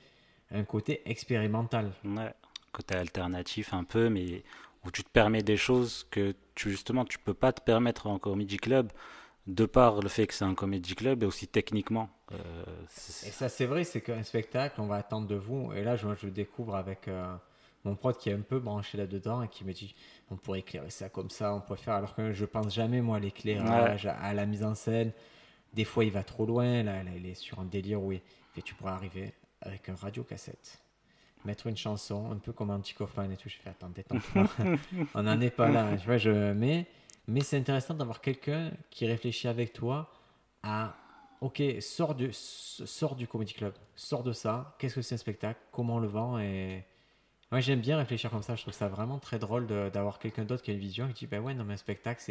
un 0.51 0.63
côté 0.63 1.01
expérimental. 1.09 1.91
ouais. 2.03 2.33
Côté 2.73 2.95
alternatif 2.95 3.73
un 3.73 3.83
peu, 3.83 4.09
mais 4.09 4.43
où 4.85 4.91
tu 4.91 5.03
te 5.03 5.09
permets 5.09 5.43
des 5.43 5.57
choses 5.57 6.07
que 6.09 6.33
tu 6.55 6.71
justement 6.71 7.03
tu 7.05 7.19
peux 7.19 7.33
pas 7.33 7.51
te 7.51 7.61
permettre 7.61 8.07
en 8.07 8.17
comedy 8.17 8.55
club 8.57 8.91
de 9.45 9.65
par 9.65 9.99
le 10.01 10.07
fait 10.07 10.25
que 10.25 10.33
c'est 10.33 10.45
un 10.45 10.55
comedy 10.55 10.95
club 10.95 11.21
et 11.23 11.25
aussi 11.25 11.47
techniquement. 11.49 12.09
Euh, 12.31 12.63
Et 13.27 13.31
ça, 13.31 13.49
c'est 13.49 13.65
vrai, 13.65 13.83
c'est 13.83 13.99
qu'un 14.01 14.23
spectacle, 14.23 14.79
on 14.79 14.85
va 14.87 14.95
attendre 14.95 15.27
de 15.27 15.35
vous. 15.35 15.73
Et 15.73 15.83
là, 15.83 15.97
je, 15.97 16.07
je 16.15 16.27
le 16.27 16.31
découvre 16.31 16.75
avec 16.75 17.07
euh, 17.09 17.35
mon 17.83 17.95
prod 17.95 18.17
qui 18.17 18.29
est 18.29 18.33
un 18.33 18.41
peu 18.41 18.59
branché 18.59 18.97
là-dedans 18.97 19.43
et 19.43 19.47
qui 19.47 19.63
me 19.65 19.73
dit 19.73 19.95
on 20.29 20.37
pourrait 20.37 20.59
éclairer 20.59 20.89
ça 20.89 21.09
comme 21.09 21.29
ça, 21.29 21.53
on 21.53 21.61
pourrait 21.61 21.79
faire. 21.79 21.95
Alors 21.95 22.15
que 22.15 22.31
je 22.31 22.45
pense 22.45 22.73
jamais, 22.73 23.01
moi, 23.01 23.17
à 23.17 23.19
l'éclairage, 23.19 24.05
à, 24.05 24.13
à 24.13 24.33
la 24.33 24.45
mise 24.45 24.63
en 24.63 24.75
scène. 24.75 25.11
Des 25.73 25.85
fois, 25.85 26.03
il 26.03 26.11
va 26.11 26.23
trop 26.23 26.45
loin. 26.45 26.83
Là, 26.83 27.03
là 27.03 27.11
il 27.15 27.25
est 27.25 27.35
sur 27.35 27.59
un 27.59 27.65
délire 27.65 28.01
où 28.01 28.11
il 28.11 28.21
fait 28.53 28.61
tu 28.61 28.75
pourrais 28.75 28.91
arriver 28.91 29.33
avec 29.61 29.89
un 29.89 29.95
radio-cassette, 29.95 30.81
mettre 31.45 31.67
une 31.67 31.77
chanson, 31.77 32.31
un 32.31 32.37
peu 32.37 32.51
comme 32.51 32.81
Kaufman 32.97 33.31
et 33.31 33.37
tout. 33.37 33.49
Je 33.49 33.57
fais 33.57 33.69
attends, 33.69 33.89
détends-toi. 33.89 34.47
on 35.15 35.23
n'en 35.23 35.39
est 35.39 35.51
pas 35.51 35.69
là. 35.69 35.95
Tu 35.97 36.05
vois, 36.05 36.17
je... 36.17 36.51
Mais 36.53 36.87
Mais 37.27 37.41
c'est 37.41 37.57
intéressant 37.57 37.93
d'avoir 37.93 38.21
quelqu'un 38.21 38.71
qui 38.89 39.05
réfléchit 39.05 39.47
avec 39.47 39.73
toi 39.73 40.11
à 40.63 40.95
ok, 41.41 41.61
sors 41.79 42.13
du, 42.15 42.29
sors 42.31 43.15
du 43.15 43.27
comedy 43.27 43.53
club, 43.53 43.73
sors 43.95 44.23
de 44.23 44.31
ça, 44.31 44.75
qu'est-ce 44.77 44.95
que 44.95 45.01
c'est 45.01 45.15
un 45.15 45.17
spectacle, 45.17 45.59
comment 45.71 45.95
on 45.95 45.99
le 45.99 46.07
vend 46.07 46.39
et. 46.39 46.85
Moi 47.51 47.59
j'aime 47.59 47.81
bien 47.81 47.97
réfléchir 47.97 48.29
comme 48.29 48.43
ça, 48.43 48.55
je 48.55 48.61
trouve 48.61 48.73
ça 48.73 48.87
vraiment 48.87 49.19
très 49.19 49.37
drôle 49.37 49.67
d'avoir 49.67 50.19
quelqu'un 50.19 50.45
d'autre 50.45 50.63
qui 50.63 50.71
a 50.71 50.73
une 50.73 50.79
vision 50.79 51.07
et 51.07 51.13
qui 51.13 51.25
dit 51.25 51.27
ben 51.27 51.41
ouais 51.41 51.53
non 51.53 51.65
mais 51.65 51.73
un 51.73 51.77
spectacle 51.77 52.21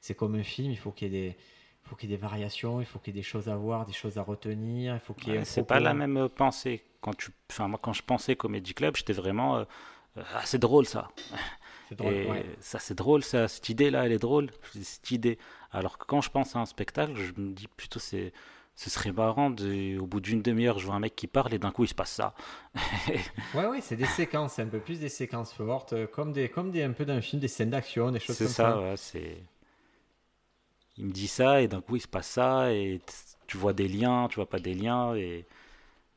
c'est, 0.00 0.14
comme 0.14 0.36
un 0.36 0.44
film, 0.44 0.70
il 0.70 0.78
faut 0.78 0.92
qu'il 0.92 1.12
y 1.12 1.16
ait 1.16 1.30
des, 1.30 1.36
faut 1.82 1.96
qu'il 1.96 2.08
y 2.08 2.12
ait 2.12 2.16
des 2.16 2.22
variations, 2.22 2.80
il 2.80 2.86
faut 2.86 3.00
qu'il 3.00 3.14
y 3.14 3.18
ait 3.18 3.20
des 3.20 3.26
choses 3.26 3.48
à 3.48 3.56
voir, 3.56 3.84
des 3.84 3.92
choses 3.92 4.16
à 4.16 4.22
retenir, 4.22 4.94
il 4.94 5.00
faut 5.00 5.14
qu'il 5.14 5.34
y 5.34 5.36
ait. 5.36 5.44
c'est 5.44 5.64
pas 5.64 5.80
la 5.80 5.94
même 5.94 6.28
pensée. 6.28 6.84
Quand 7.00 7.16
tu, 7.16 7.30
enfin 7.50 7.66
moi 7.66 7.80
quand 7.82 7.92
je 7.92 8.02
pensais 8.02 8.36
Comedy 8.36 8.74
Club, 8.74 8.94
j'étais 8.94 9.12
vraiment 9.12 9.56
euh, 9.56 9.64
ah 10.16 10.42
c'est 10.44 10.58
drôle 10.58 10.86
ça. 10.86 11.10
C'est 11.88 11.96
drôle, 11.96 12.12
et 12.12 12.46
ça 12.60 12.78
c'est 12.78 12.94
drôle 12.94 13.24
ça, 13.24 13.48
cette 13.48 13.68
idée 13.68 13.90
là 13.90 14.06
elle 14.06 14.12
est 14.12 14.20
drôle, 14.20 14.50
cette 14.80 15.10
idée. 15.10 15.40
Alors 15.72 15.98
que 15.98 16.04
quand 16.04 16.20
je 16.20 16.30
pense 16.30 16.54
à 16.54 16.60
un 16.60 16.64
spectacle, 16.64 17.16
je 17.16 17.32
me 17.36 17.52
dis 17.52 17.66
plutôt 17.66 17.98
c'est 17.98 18.32
ce 18.76 18.88
serait 18.88 19.12
marrant 19.12 19.50
de, 19.50 19.98
au 19.98 20.06
bout 20.06 20.20
d'une 20.20 20.40
demi-heure, 20.42 20.78
je 20.78 20.86
vois 20.86 20.94
un 20.94 21.00
mec 21.00 21.14
qui 21.14 21.26
parle 21.26 21.52
et 21.52 21.58
d'un 21.58 21.70
coup 21.70 21.84
il 21.84 21.88
se 21.88 21.94
passe 21.94 22.12
ça. 22.12 22.34
ouais, 23.54 23.66
ouais, 23.66 23.80
c'est 23.80 23.96
des 23.96 24.06
séquences, 24.06 24.58
un 24.58 24.66
peu 24.66 24.80
plus 24.80 25.00
des 25.00 25.08
séquences 25.08 25.52
fortes, 25.52 26.06
comme 26.12 26.32
des, 26.32 26.48
comme 26.48 26.70
des 26.70 26.82
un 26.82 26.92
peu 26.92 27.04
d'un 27.04 27.20
film, 27.20 27.40
des 27.40 27.48
scènes 27.48 27.70
d'action, 27.70 28.10
des 28.10 28.20
choses 28.20 28.38
comme 28.38 28.46
ça. 28.46 28.52
C'est 28.52 28.62
ça, 28.62 28.80
ouais, 28.80 28.96
c'est. 28.96 29.36
Il 30.96 31.06
me 31.06 31.12
dit 31.12 31.28
ça 31.28 31.62
et 31.62 31.68
d'un 31.68 31.80
coup 31.80 31.96
il 31.96 32.00
se 32.00 32.08
passe 32.08 32.28
ça 32.28 32.72
et 32.72 33.00
tu 33.46 33.56
vois 33.56 33.72
des 33.72 33.88
liens, 33.88 34.28
tu 34.28 34.36
vois 34.36 34.48
pas 34.48 34.58
des 34.58 34.74
liens 34.74 35.14
et. 35.14 35.46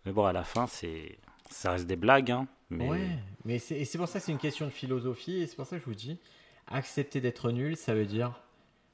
Mais 0.05 0.11
bon, 0.11 0.25
à 0.25 0.33
la 0.33 0.43
fin, 0.43 0.67
c'est, 0.67 1.17
ça 1.49 1.71
reste 1.71 1.87
des 1.87 1.95
blagues, 1.95 2.31
hein. 2.31 2.47
Mais... 2.69 2.89
Ouais, 2.89 3.07
mais 3.45 3.59
c'est, 3.59 3.85
c'est 3.85 3.97
pour 3.97 4.07
ça 4.07 4.19
que 4.19 4.25
c'est 4.25 4.31
une 4.31 4.37
question 4.37 4.65
de 4.65 4.71
philosophie 4.71 5.41
et 5.41 5.47
c'est 5.47 5.55
pour 5.55 5.65
ça 5.65 5.77
que 5.77 5.81
je 5.81 5.85
vous 5.85 5.95
dis, 5.95 6.17
accepter 6.67 7.21
d'être 7.21 7.51
nul, 7.51 7.77
ça 7.77 7.93
veut 7.93 8.05
dire 8.05 8.41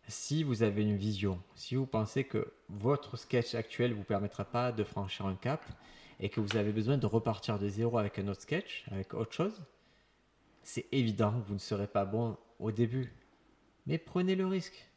si 0.10 0.44
vous 0.44 0.64
avez 0.64 0.82
une 0.82 0.98
vision, 0.98 1.40
si 1.56 1.76
vous 1.76 1.86
pensez 1.86 2.24
que 2.24 2.52
votre 2.68 3.16
sketch 3.16 3.54
actuel 3.54 3.92
ne 3.92 3.96
vous 3.96 4.04
permettra 4.04 4.44
pas 4.44 4.72
de 4.72 4.84
franchir 4.84 5.28
un 5.28 5.36
cap 5.36 5.64
et 6.20 6.30
que 6.30 6.42
vous 6.42 6.58
avez 6.58 6.72
besoin 6.72 6.98
de 6.98 7.06
repartir 7.06 7.60
de 7.60 7.70
zéro 7.70 7.98
avec 7.98 8.18
un 8.18 8.28
autre 8.28 8.42
sketch, 8.42 8.86
avec 8.92 9.14
autre 9.14 9.34
chose, 9.34 9.64
c'est 10.64 10.88
évident 10.92 11.32
que 11.32 11.48
vous 11.48 11.54
ne 11.54 11.60
serez 11.60 11.88
pas 11.88 12.06
bon 12.06 12.38
au 12.60 12.72
début. 12.72 13.14
Mais 13.86 13.98
prenez 13.98 14.36
le 14.36 14.48
risque. 14.48 14.90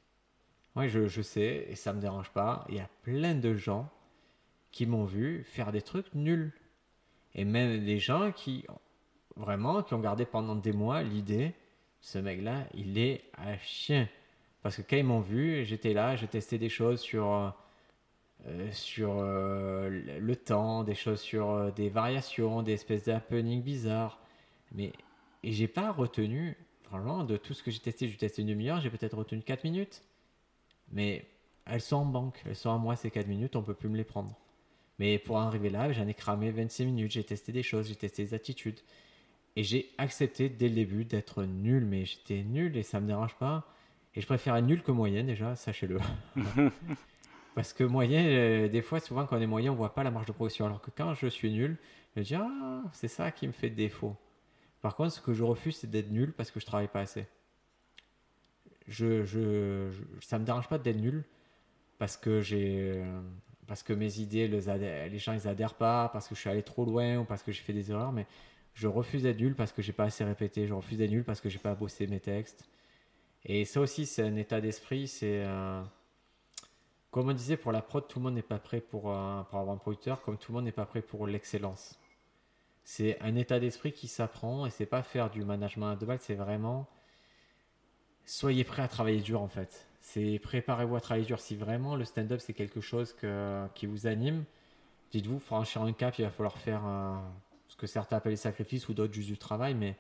Je, 0.77 1.07
je 1.07 1.23
sais, 1.23 1.67
et 1.69 1.77
ça 1.77 1.93
ne 1.93 1.99
me 1.99 2.01
dérange 2.01 2.31
pas, 2.31 2.65
il 2.71 2.77
y 2.77 2.81
a 2.81 2.89
plein 3.03 3.35
de 3.35 3.55
gens 3.55 3.91
qui 4.71 4.87
m'ont 4.87 5.05
vu 5.05 5.45
faire 5.45 5.71
des 5.71 5.83
trucs 5.83 6.13
nuls. 6.15 6.53
Et 7.35 7.45
même 7.45 7.85
des 7.85 7.99
gens 7.99 8.33
qui, 8.33 8.65
vraiment, 9.37 9.83
qui 9.83 9.93
ont 9.93 10.01
gardé 10.01 10.25
pendant 10.25 10.57
des 10.57 10.73
mois 10.73 11.03
l'idée, 11.03 11.55
ce 12.01 12.19
mec-là, 12.19 12.67
il 12.73 12.97
est 12.97 13.25
à 13.37 13.59
chien. 13.59 14.09
Parce 14.63 14.77
que 14.77 14.83
quand 14.83 14.97
ils 14.97 15.05
m'ont 15.05 15.21
vu, 15.21 15.65
j'étais 15.65 15.93
là, 15.93 16.17
je 16.17 16.27
testais 16.27 16.59
des 16.59 16.69
choses 16.69 17.01
sur, 17.01 17.55
euh, 18.47 18.71
sur 18.73 19.19
euh, 19.19 20.19
le 20.21 20.37
temps, 20.37 20.85
des 20.85 20.95
choses 20.95 21.21
sur 21.21 21.51
euh, 21.51 21.71
des 21.71 21.89
variations, 21.89 22.63
des 22.63 22.73
espèces 22.73 23.05
d'happenings 23.05 23.63
bizarres. 23.63 24.19
Mais 24.73 24.93
et 25.43 25.53
j'ai 25.53 25.69
pas 25.69 25.91
retenu, 25.91 26.57
franchement, 26.85 27.25
de 27.25 27.37
tout 27.37 27.55
ce 27.55 27.63
que 27.63 27.71
j'ai 27.71 27.81
testé, 27.81 28.09
j'ai 28.09 28.17
testé 28.17 28.43
une 28.43 28.49
demi-heure, 28.49 28.81
j'ai 28.81 28.91
peut-être 28.91 29.17
retenu 29.17 29.43
4 29.43 29.65
minutes. 29.65 30.03
Mais 30.93 31.27
elles 31.67 31.81
sont 31.81 31.97
en 31.97 32.05
banque, 32.05 32.41
elles 32.47 32.57
sont 32.57 32.71
à 32.71 32.79
moi 32.79 32.97
ces 32.97 33.11
4 33.11 33.27
minutes, 33.27 33.57
on 33.57 33.63
peut 33.63 33.75
plus 33.75 33.89
me 33.89 33.97
les 33.97 34.05
prendre. 34.05 34.37
Mais 34.99 35.19
pour 35.19 35.39
arriver 35.39 35.71
là, 35.71 35.91
j'en 35.93 36.07
ai 36.07 36.15
cramé 36.15 36.53
26 36.53 36.87
minutes, 36.87 37.13
j'ai 37.13 37.25
testé 37.25 37.51
des 37.51 37.63
choses, 37.65 37.89
j'ai 37.89 37.97
testé 37.97 38.25
des 38.25 38.35
attitudes. 38.35 38.81
Et 39.57 39.65
j'ai 39.65 39.91
accepté 39.99 40.49
dès 40.49 40.69
le 40.69 40.75
début 40.77 41.05
d'être 41.05 41.45
nul, 41.45 41.85
mais 41.85 42.05
j'étais 42.05 42.43
nul 42.43 42.77
et 42.77 42.83
ça 42.83 43.01
me 43.01 43.07
dérange 43.09 43.35
pas. 43.37 43.67
Et 44.15 44.21
je 44.21 44.27
préfère 44.27 44.57
être 44.57 44.67
nul 44.67 44.83
que 44.83 44.91
moyen 44.91 45.25
déjà, 45.25 45.57
sachez-le. 45.57 45.99
Parce 47.55 47.73
que 47.73 47.85
moyen, 47.85 48.25
euh, 48.25 48.69
des 48.69 48.83
fois, 48.83 49.01
souvent 49.01 49.27
quand 49.27 49.37
on 49.37 49.41
est 49.41 49.47
moyen, 49.47 49.73
on 49.73 49.75
voit 49.75 49.95
pas 49.95 50.03
la 50.03 50.11
marge 50.11 50.27
de 50.27 50.33
progression. 50.33 50.67
Alors 50.67 50.81
que 50.81 50.91
quand 50.95 51.15
je 51.15 51.27
suis 51.27 51.51
nul, 51.51 51.77
je 52.17 52.23
dis 52.23 52.35
ah, 52.35 52.83
c'est 52.93 53.09
ça 53.09 53.31
qui 53.31 53.47
me 53.47 53.53
fait 53.53 53.71
défaut. 53.71 54.17
Par 54.81 54.97
contre, 54.97 55.13
ce 55.13 55.21
que 55.21 55.33
je 55.33 55.45
refuse, 55.45 55.77
c'est 55.77 55.91
d'être 55.91 56.11
nul 56.11 56.33
parce 56.33 56.51
que 56.51 56.61
je 56.61 56.67
travaille 56.67 56.89
pas 56.89 57.01
assez. 57.01 57.27
Je, 58.89 59.25
je, 59.25 59.91
ça 60.21 60.39
me 60.39 60.45
dérange 60.45 60.69
pas 60.69 60.79
d'être 60.79 61.01
nul 61.01 61.25
parce 61.99 62.17
que 62.17 62.41
j'ai 62.41 63.03
parce 63.67 63.83
que 63.83 63.93
mes 63.93 64.19
idées, 64.19 64.49
les, 64.49 65.09
les 65.09 65.19
gens 65.19 65.33
ils 65.33 65.47
adhèrent 65.49 65.75
pas, 65.75 66.11
parce 66.13 66.29
que 66.29 66.35
je 66.35 66.41
suis 66.41 66.51
allé 66.51 66.63
trop 66.63 66.85
loin 66.85 67.19
ou 67.19 67.25
parce 67.25 67.43
que 67.43 67.53
j'ai 67.53 67.63
fait 67.63 67.73
des 67.73 67.91
erreurs, 67.91 68.13
mais 68.13 68.27
je 68.75 68.89
refuse 68.89 69.23
d'être 69.23 69.39
nul 69.39 69.55
parce 69.55 69.73
que 69.73 69.83
j'ai 69.83 69.93
pas 69.93 70.05
assez 70.05 70.25
répété. 70.25 70.67
Je 70.67 70.75
refuse 70.75 70.99
d'être 70.99 71.11
nul 71.11 71.25
parce 71.25 71.41
que 71.41 71.49
j'ai 71.49 71.59
pas 71.59 71.75
bossé 71.75 72.07
mes 72.07 72.21
textes. 72.21 72.69
Et 73.45 73.65
ça 73.65 73.81
aussi, 73.81 74.07
c'est 74.07 74.23
un 74.23 74.37
état 74.37 74.61
d'esprit. 74.61 75.09
C'est 75.09 75.45
comme 77.11 77.29
on 77.29 77.35
disait 77.35 77.59
pour 77.59 77.73
la 77.73 77.83
prod, 77.83 78.09
tout 78.09 78.19
le 78.19 78.25
monde 78.25 78.35
n'est 78.35 78.43
pas 78.43 78.59
prêt 78.59 78.81
pour, 78.81 79.03
pour 79.03 79.13
avoir 79.13 79.71
un 79.71 79.77
producteur, 79.77 80.23
comme 80.23 80.39
tout 80.39 80.53
le 80.53 80.57
monde 80.57 80.65
n'est 80.65 80.73
pas 80.73 80.87
prêt 80.87 81.03
pour 81.03 81.27
l'excellence. 81.27 81.99
C'est 82.85 83.21
un 83.21 83.37
état 83.37 83.61
d'esprit 83.61 83.93
qui 83.93 84.09
s'apprend 84.09 84.67
et 84.67 84.71
c'est 84.71 84.87
pas 84.87 85.03
faire 85.03 85.31
du 85.31 85.45
management 85.45 85.91
à 85.91 85.97
deux 85.97 86.07
balles, 86.07 86.19
c'est 86.21 86.35
vraiment 86.35 86.89
soyez 88.25 88.65
prêt 88.65 88.83
à 88.83 88.89
travailler 88.89 89.21
dur 89.21 89.43
en 89.43 89.49
fait. 89.49 89.87
C'est 90.01 90.39
préparez-vous 90.43 90.97
à 90.97 91.01
travailler 91.01 91.27
dur. 91.27 91.39
Si 91.39 91.55
vraiment 91.55 91.97
le 91.97 92.05
stand-up 92.05 92.41
c'est 92.41 92.55
quelque 92.55 92.81
chose 92.81 93.13
que, 93.13 93.67
qui 93.75 93.87
vous 93.87 94.07
anime, 94.07 94.45
dites-vous 95.13 95.39
franchir 95.39 95.83
un 95.83 95.93
cap, 95.93 96.19
il 96.19 96.25
va 96.25 96.31
falloir 96.31 96.59
faire 96.59 96.83
ce 97.69 97.77
que 97.77 97.87
certains 97.87 98.17
appellent 98.17 98.33
les 98.33 98.37
sacrifices 98.37 98.89
ou 98.89 98.95
d'autres 98.95 99.13
juste 99.13 99.29
du 99.29 99.39
travail, 99.39 99.75
mais 99.75 99.97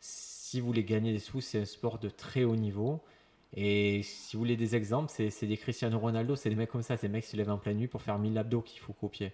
si 0.00 0.31
vous 0.60 0.66
voulez 0.66 0.84
gagner 0.84 1.12
des 1.12 1.18
sous, 1.18 1.40
c'est 1.40 1.60
un 1.60 1.64
sport 1.64 1.98
de 1.98 2.08
très 2.08 2.44
haut 2.44 2.56
niveau. 2.56 3.02
Et 3.54 4.02
si 4.02 4.36
vous 4.36 4.40
voulez 4.40 4.56
des 4.56 4.76
exemples, 4.76 5.12
c'est 5.12 5.46
des 5.46 5.56
Cristiano 5.56 5.98
Ronaldo, 5.98 6.36
c'est 6.36 6.48
des 6.48 6.56
mecs 6.56 6.70
comme 6.70 6.82
ça, 6.82 6.96
c'est 6.96 7.08
des 7.08 7.12
mecs 7.12 7.24
qui 7.24 7.30
se 7.30 7.36
lèvent 7.36 7.50
en 7.50 7.58
pleine 7.58 7.76
nuit 7.76 7.88
pour 7.88 8.00
faire 8.00 8.18
1000 8.18 8.36
abdos 8.38 8.62
qu'il 8.62 8.80
faut 8.80 8.94
copier. 8.94 9.32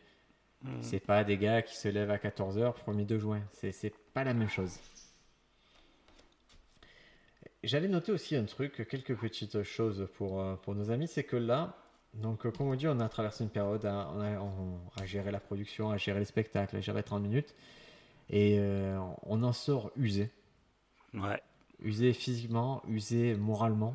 Hmm. 0.62 0.78
C'est 0.80 0.98
pas 0.98 1.22
des 1.22 1.38
gars 1.38 1.62
qui 1.62 1.76
se 1.76 1.86
lèvent 1.86 2.10
à 2.10 2.16
14h 2.16 2.74
pour 2.74 2.92
le 2.92 3.04
2 3.04 3.18
juin. 3.18 3.40
C'est 3.52 3.94
pas 4.12 4.24
la 4.24 4.34
même 4.34 4.48
chose. 4.48 4.78
J'avais 7.62 7.88
noté 7.88 8.12
aussi 8.12 8.36
un 8.36 8.44
truc, 8.44 8.86
quelques 8.88 9.16
petites 9.16 9.62
choses 9.62 10.08
pour, 10.14 10.40
euh, 10.40 10.54
pour 10.56 10.74
nos 10.74 10.90
amis, 10.90 11.08
c'est 11.08 11.24
que 11.24 11.36
là, 11.36 11.76
donc 12.14 12.50
comme 12.50 12.68
on 12.68 12.74
dit, 12.74 12.86
on 12.86 13.00
a 13.00 13.08
traversé 13.08 13.44
une 13.44 13.50
période 13.50 13.84
à, 13.84 14.10
à, 14.96 15.06
gérer 15.06 15.30
la 15.30 15.40
production, 15.40 15.90
à 15.90 15.96
gérer 15.96 16.20
les 16.20 16.24
spectacles, 16.24 16.76
à 16.76 16.80
gérer 16.80 17.02
30 17.02 17.22
minutes, 17.22 17.54
et 18.30 18.58
euh, 18.58 18.98
on 19.22 19.42
en 19.42 19.52
sort 19.52 19.90
usé. 19.96 20.30
Ouais. 21.14 21.42
Usé 21.80 22.12
physiquement, 22.12 22.82
usé 22.88 23.34
moralement. 23.34 23.94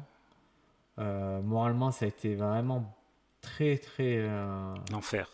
Euh, 0.99 1.41
moralement, 1.41 1.91
ça 1.91 2.06
a 2.06 2.08
été 2.08 2.36
vraiment 2.36 2.95
très, 3.41 3.78
très. 3.78 4.17
Euh... 4.19 4.73
L'enfer. 4.91 5.30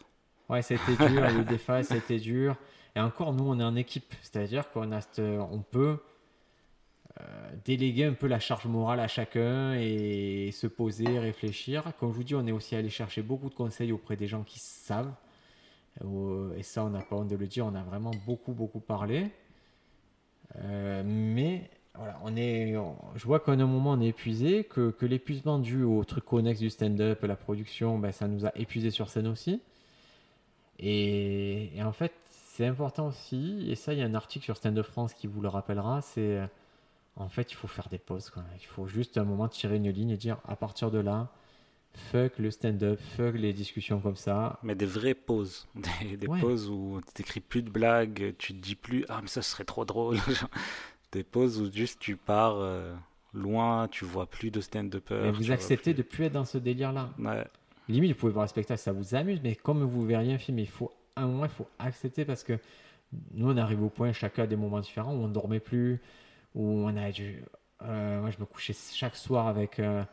Ouais, 0.50 0.62
ça 0.62 0.74
a 0.74 0.78
été 0.78 1.08
dur. 1.08 1.22
le 1.22 1.44
défi, 1.46 1.66
ça 1.84 1.94
a 1.94 1.98
été 1.98 2.20
dur. 2.20 2.56
Et 2.96 3.00
encore, 3.00 3.34
nous, 3.34 3.46
on 3.46 3.60
est 3.60 3.64
en 3.64 3.76
équipe. 3.76 4.14
C'est-à-dire 4.22 4.72
qu'on 4.72 4.92
a 4.92 5.00
on 5.20 5.60
peut 5.60 6.00
euh, 7.20 7.52
déléguer 7.66 8.06
un 8.06 8.14
peu 8.14 8.28
la 8.28 8.40
charge 8.40 8.66
morale 8.66 9.00
à 9.00 9.08
chacun 9.08 9.76
et 9.76 10.52
se 10.52 10.68
poser, 10.68 11.20
réfléchir. 11.20 11.84
Comme 12.00 12.12
je 12.12 12.18
vous 12.18 12.24
dis, 12.24 12.36
on 12.36 12.48
est 12.48 12.52
aussi 12.52 12.76
allé 12.76 12.90
chercher 12.90 13.22
beaucoup 13.22 13.50
de 13.50 13.56
conseils 13.56 13.92
auprès 13.92 14.16
des 14.16 14.28
gens 14.28 14.44
qui 14.44 14.60
savent. 14.60 15.14
Et 16.56 16.64
ça, 16.64 16.86
on 16.86 16.90
n'a 16.90 17.02
pas 17.02 17.18
honte 17.18 17.28
de 17.28 17.36
le 17.36 17.46
dire, 17.46 17.66
on 17.66 17.76
a 17.76 17.84
vraiment 17.84 18.12
beaucoup, 18.26 18.54
beaucoup 18.54 18.80
parlé. 18.80 19.30
Euh, 20.58 21.04
mais 21.06 21.70
voilà, 21.96 22.20
on 22.24 22.36
est, 22.36 22.76
je 23.16 23.26
vois 23.26 23.40
qu'à 23.40 23.52
un 23.54 23.58
moment 23.58 23.92
on 23.92 24.02
est 24.02 24.08
épuisé, 24.08 24.64
que, 24.64 24.94
l'épuisement 25.02 25.60
dû 25.60 25.84
au 25.84 26.04
truc 26.04 26.26
connexe 26.26 26.60
du 26.60 26.70
stand-up, 26.70 27.22
la 27.24 27.36
production, 27.36 28.00
ben, 28.00 28.12
ça 28.12 28.28
nous 28.28 28.46
a 28.46 28.52
épuisé 28.56 28.92
sur 28.92 29.10
scène 29.10 29.28
aussi. 29.28 29.62
Et, 30.80 31.72
en 31.82 31.92
fait, 31.92 32.14
c'est 32.30 32.66
important 32.66 33.08
aussi, 33.08 33.70
et 33.70 33.76
ça, 33.76 33.94
il 33.94 34.00
y 34.00 34.02
a 34.02 34.06
un 34.06 34.16
article 34.16 34.46
sur 34.46 34.58
Stand 34.58 34.78
Up 34.78 34.86
France 34.86 35.14
qui 35.14 35.28
vous 35.28 35.42
le 35.42 35.50
rappellera, 35.50 36.02
c'est 36.02 36.40
en 37.20 37.28
fait, 37.30 37.52
il 37.52 37.56
faut 37.56 37.68
faire 37.68 37.90
des 37.90 37.98
pauses. 37.98 38.32
Il 38.62 38.66
faut 38.66 38.88
juste 38.88 39.18
un 39.18 39.26
moment 39.26 39.48
tirer 39.48 39.76
une 39.76 39.90
ligne 39.90 40.12
et 40.12 40.18
dire 40.18 40.38
à 40.48 40.56
partir 40.56 40.90
de 40.90 41.00
là, 41.00 41.28
fuck 41.94 42.38
le 42.40 42.52
stand-up, 42.52 43.00
fuck 43.16 43.36
les 43.36 43.54
discussions 43.54 44.00
comme 44.00 44.16
ça. 44.16 44.60
Mais 44.64 44.76
des 44.76 44.86
vraies 44.86 45.14
pauses. 45.14 45.68
Des, 46.20 46.28
pauses 46.28 46.70
où 46.70 47.02
tu 47.16 47.22
n'écris 47.22 47.40
plus 47.40 47.62
de 47.62 47.70
blagues, 47.70 48.36
tu 48.38 48.54
te 48.54 48.60
dis 48.60 48.76
plus 48.76 49.06
Ah, 49.10 49.20
mais 49.22 49.28
ça 49.28 49.42
serait 49.42 49.64
trop 49.64 49.86
drôle. 49.86 50.18
des 51.12 51.24
pauses 51.24 51.60
où 51.60 51.72
juste 51.72 52.00
tu 52.00 52.16
pars 52.16 52.58
euh, 52.58 52.94
loin, 53.34 53.88
tu 53.88 54.06
vois 54.06 54.28
plus 54.28 54.52
de 54.52 54.62
stand-upper. 54.62 55.22
Mais 55.24 55.32
vous 55.32 55.52
acceptez 55.52 55.94
de 55.94 56.04
plus 56.04 56.26
être 56.26 56.34
dans 56.34 56.46
ce 56.46 56.58
délire-là. 56.58 57.10
Limite, 57.88 58.12
vous 58.12 58.20
pouvez 58.20 58.32
voir 58.32 58.44
un 58.44 58.48
spectacle, 58.48 58.80
ça 58.80 58.92
vous 58.92 59.16
amuse, 59.16 59.40
mais 59.44 59.56
comme 59.56 59.84
vous 59.84 60.06
verriez 60.06 60.34
un 60.34 60.38
film, 60.38 60.60
il 60.60 60.68
faut 60.68 60.92
un 61.16 61.26
moment, 61.26 61.46
il 61.46 61.50
faut 61.50 61.68
accepter 61.80 62.24
parce 62.24 62.44
que 62.44 62.60
nous, 63.34 63.50
on 63.50 63.58
arrive 63.58 63.82
au 63.84 63.90
point, 63.90 64.14
chacun 64.14 64.44
a 64.44 64.48
des 64.48 64.56
moments 64.56 64.80
différents 64.80 65.14
où 65.14 65.24
on 65.24 65.28
ne 65.28 65.34
dormait 65.34 65.60
plus, 65.60 66.00
où 66.54 66.64
on 66.64 66.96
a 66.96 67.12
dû. 67.12 67.44
Euh, 67.82 68.22
moi, 68.22 68.30
je 68.30 68.38
me 68.40 68.46
couchais 68.46 68.76
chaque 68.94 69.16
soir 69.16 69.48
avec. 69.48 69.80
Euh, 69.80 70.04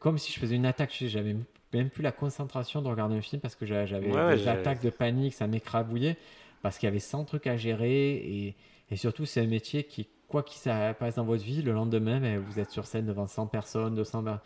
comme 0.00 0.18
si 0.18 0.32
je 0.32 0.38
faisais 0.38 0.56
une 0.56 0.66
attaque, 0.66 0.94
j'avais 0.98 1.36
même 1.72 1.90
plus 1.90 2.02
la 2.02 2.12
concentration 2.12 2.82
de 2.82 2.88
regarder 2.88 3.16
un 3.16 3.22
film 3.22 3.40
parce 3.40 3.54
que 3.54 3.66
j'avais 3.66 4.10
des 4.36 4.48
attaques 4.48 4.82
de 4.82 4.90
panique, 4.90 5.34
ça 5.34 5.46
m'écrabouillait 5.46 6.16
parce 6.62 6.78
qu'il 6.78 6.86
y 6.86 6.90
avait 6.90 6.98
100 6.98 7.24
trucs 7.24 7.46
à 7.46 7.56
gérer 7.56 8.14
et, 8.16 8.56
et 8.90 8.96
surtout 8.96 9.26
c'est 9.26 9.40
un 9.40 9.46
métier 9.46 9.84
qui 9.84 10.08
quoi 10.28 10.42
qu'il 10.42 10.58
se 10.58 10.92
passe 10.94 11.14
dans 11.16 11.24
votre 11.24 11.44
vie, 11.44 11.62
le 11.62 11.72
lendemain, 11.72 12.20
ben, 12.20 12.38
vous 12.38 12.58
êtes 12.58 12.70
sur 12.70 12.86
scène 12.86 13.06
devant 13.06 13.26
100 13.26 13.46
personnes, 13.46 13.94
200 13.94 14.24
personnes. 14.24 14.40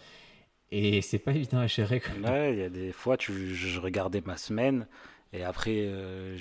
Et 0.72 1.02
c'est 1.02 1.18
pas 1.18 1.32
évident 1.32 1.58
à 1.58 1.66
gérer. 1.66 2.00
Il 2.16 2.58
y 2.58 2.62
a 2.62 2.68
des 2.68 2.92
fois, 2.92 3.16
tu, 3.16 3.54
je 3.54 3.80
regardais 3.80 4.22
ma 4.24 4.36
semaine 4.36 4.86
et 5.32 5.44
après, 5.44 5.84
euh, 5.86 6.36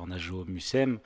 on 0.00 0.10
a 0.10 0.18
joué 0.18 0.40
au 0.40 0.44
Mucem 0.44 0.98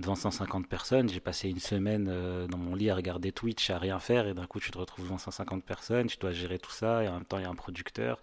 devant 0.00 0.14
150 0.14 0.66
personnes. 0.66 1.08
J'ai 1.08 1.20
passé 1.20 1.48
une 1.48 1.58
semaine 1.58 2.08
euh, 2.10 2.46
dans 2.46 2.58
mon 2.58 2.74
lit 2.74 2.90
à 2.90 2.96
regarder 2.96 3.32
Twitch, 3.32 3.70
à 3.70 3.78
rien 3.78 3.98
faire, 3.98 4.26
et 4.26 4.34
d'un 4.34 4.46
coup, 4.46 4.60
tu 4.60 4.70
te 4.70 4.78
retrouves 4.78 5.04
devant 5.04 5.18
150 5.18 5.62
personnes, 5.62 6.06
tu 6.06 6.16
dois 6.18 6.32
gérer 6.32 6.58
tout 6.58 6.70
ça, 6.70 7.04
et 7.04 7.08
en 7.08 7.14
même 7.14 7.24
temps, 7.24 7.38
il 7.38 7.42
y 7.42 7.46
a 7.46 7.50
un 7.50 7.54
producteur. 7.54 8.20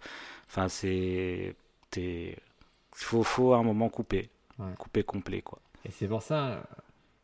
Enfin, 0.48 0.68
c'est. 0.68 1.54
Il 1.96 2.34
faut, 2.92 3.22
faut 3.22 3.54
à 3.54 3.58
un 3.58 3.62
moment 3.62 3.88
couper. 3.88 4.28
Couper 4.78 5.04
complet, 5.04 5.40
quoi. 5.40 5.60
Et 5.84 5.90
c'est 5.90 6.08
pour 6.08 6.22
ça 6.22 6.62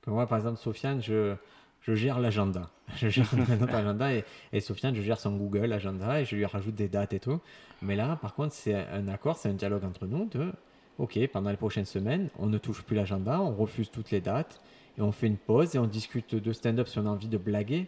que 0.03 0.11
moi, 0.11 0.27
par 0.27 0.39
exemple, 0.39 0.59
Sofiane, 0.59 1.03
je, 1.03 1.35
je 1.83 1.95
gère 1.95 2.21
l'agenda. 2.21 2.71
Je 2.97 3.09
gère 3.09 3.29
notre 3.61 3.75
agenda 3.75 4.13
et, 4.13 4.25
et 4.53 4.61
Sofiane, 4.61 4.95
je 4.95 5.01
gère 5.01 5.19
son 5.19 5.37
Google 5.37 5.73
Agenda 5.73 6.21
et 6.21 6.27
je 6.27 6.37
lui 6.37 6.45
rajoute 6.45 6.75
des 6.75 6.89
dates 6.89 7.15
et 7.15 7.19
tout. 7.19 7.41
Mais 7.81 7.97
là, 7.97 8.19
par 8.21 8.35
contre, 8.35 8.53
c'est 8.53 8.75
un 8.75 9.09
accord, 9.09 9.39
c'est 9.39 9.49
un 9.49 9.55
dialogue 9.55 9.85
entre 9.85 10.07
nous 10.07 10.27
de 10.27 10.53
ok, 10.99 11.19
pendant 11.33 11.51
les 11.51 11.57
prochaines 11.57 11.85
semaines, 11.85 12.29
on 12.39 12.47
ne 12.47 12.59
touche 12.59 12.83
plus 12.83 12.97
l'agenda, 12.97 13.41
on 13.41 13.55
refuse 13.55 13.91
toutes 13.91 14.11
les 14.11 14.21
dates 14.21 14.61
et 14.97 15.03
on 15.03 15.13
fait 15.13 15.27
une 15.27 15.37
pause 15.37 15.75
et 15.75 15.79
on 15.79 15.87
discute 15.87 16.35
de 16.35 16.53
stand-up 16.53 16.89
si 16.89 16.99
on 16.99 17.07
a 17.07 17.11
envie 17.11 17.29
de 17.29 17.39
blaguer, 17.39 17.87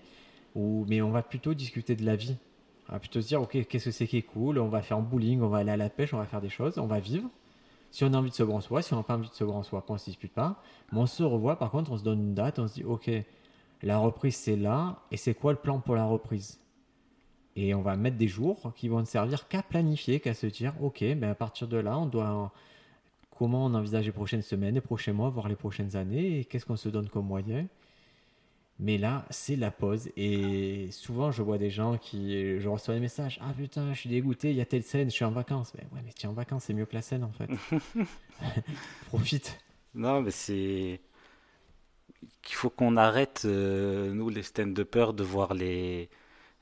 ou, 0.54 0.84
mais 0.88 1.02
on 1.02 1.10
va 1.10 1.22
plutôt 1.22 1.54
discuter 1.54 1.94
de 1.94 2.04
la 2.04 2.16
vie. 2.16 2.36
On 2.88 2.92
va 2.92 2.98
plutôt 2.98 3.20
se 3.20 3.28
dire, 3.28 3.42
ok, 3.42 3.66
qu'est-ce 3.66 3.86
que 3.86 3.90
c'est 3.90 4.06
qui 4.06 4.18
est 4.18 4.22
cool, 4.22 4.58
on 4.58 4.68
va 4.68 4.82
faire 4.82 4.96
un 4.96 5.02
bowling, 5.02 5.40
on 5.40 5.48
va 5.48 5.58
aller 5.58 5.72
à 5.72 5.76
la 5.76 5.90
pêche, 5.90 6.14
on 6.14 6.18
va 6.18 6.26
faire 6.26 6.40
des 6.40 6.48
choses, 6.48 6.78
on 6.78 6.86
va 6.86 7.00
vivre. 7.00 7.28
Si 7.90 8.04
on 8.04 8.12
a 8.12 8.16
envie 8.16 8.30
de 8.30 8.34
se 8.34 8.42
grand 8.42 8.60
soi, 8.60 8.82
si 8.82 8.92
on 8.94 8.98
n'a 8.98 9.02
pas 9.02 9.14
envie 9.14 9.28
de 9.28 9.34
se 9.34 9.44
grand 9.44 9.62
soi, 9.62 9.84
on 9.88 9.92
ne 9.94 9.98
se 9.98 10.04
dispute 10.04 10.32
pas. 10.32 10.62
Mais 10.92 10.98
on 10.98 11.06
se 11.06 11.22
revoit, 11.22 11.58
par 11.58 11.70
contre, 11.70 11.92
on 11.92 11.98
se 11.98 12.04
donne 12.04 12.20
une 12.20 12.34
date, 12.34 12.58
on 12.58 12.68
se 12.68 12.74
dit, 12.74 12.84
ok, 12.84 13.10
la 13.82 13.98
reprise 13.98 14.36
c'est 14.36 14.56
là, 14.56 15.00
et 15.10 15.16
c'est 15.16 15.34
quoi 15.34 15.52
le 15.52 15.58
plan 15.58 15.80
pour 15.80 15.94
la 15.96 16.04
reprise? 16.04 16.60
Et 17.56 17.74
on 17.74 17.82
va 17.82 17.96
mettre 17.96 18.16
des 18.16 18.28
jours 18.28 18.72
qui 18.74 18.88
vont 18.88 19.00
ne 19.00 19.04
servir 19.04 19.48
qu'à 19.48 19.62
planifier, 19.62 20.20
qu'à 20.20 20.34
se 20.34 20.46
dire, 20.46 20.74
ok, 20.80 21.00
ben 21.00 21.30
à 21.30 21.34
partir 21.34 21.68
de 21.68 21.78
là, 21.78 21.98
on 21.98 22.06
doit 22.06 22.52
comment 23.38 23.66
on 23.66 23.74
envisage 23.74 24.06
les 24.06 24.12
prochaines 24.12 24.42
semaines, 24.42 24.74
les 24.74 24.80
prochains 24.80 25.12
mois, 25.12 25.30
voire 25.30 25.48
les 25.48 25.56
prochaines 25.56 25.96
années, 25.96 26.40
et 26.40 26.44
qu'est-ce 26.44 26.66
qu'on 26.66 26.76
se 26.76 26.88
donne 26.88 27.08
comme 27.08 27.26
moyen. 27.26 27.66
Mais 28.78 28.98
là, 28.98 29.24
c'est 29.30 29.56
la 29.56 29.70
pause. 29.70 30.10
Et 30.16 30.90
souvent, 30.90 31.30
je 31.30 31.42
vois 31.42 31.56
des 31.56 31.70
gens 31.70 31.96
qui. 31.96 32.60
Je 32.60 32.68
reçois 32.68 32.94
des 32.94 33.00
messages 33.00 33.38
Ah 33.42 33.52
putain, 33.56 33.92
je 33.94 34.00
suis 34.00 34.10
dégoûté, 34.10 34.50
il 34.50 34.56
y 34.56 34.60
a 34.60 34.66
telle 34.66 34.82
scène, 34.82 35.08
je 35.08 35.14
suis 35.14 35.24
en 35.24 35.30
vacances. 35.30 35.72
Mais 35.74 35.84
ouais, 35.92 36.02
mais 36.04 36.12
tu 36.12 36.26
es 36.26 36.28
en 36.28 36.34
vacances, 36.34 36.64
c'est 36.64 36.74
mieux 36.74 36.84
que 36.84 36.94
la 36.94 37.02
scène 37.02 37.24
en 37.24 37.32
fait. 37.32 37.48
Profite. 39.08 39.58
Non, 39.94 40.20
mais 40.20 40.30
c'est. 40.30 41.00
Qu'il 42.42 42.56
faut 42.56 42.70
qu'on 42.70 42.96
arrête, 42.96 43.42
euh, 43.44 44.12
nous 44.12 44.28
les 44.28 44.42
stand-uppers, 44.42 45.14
de 45.14 45.24
voir 45.24 45.54
les, 45.54 46.10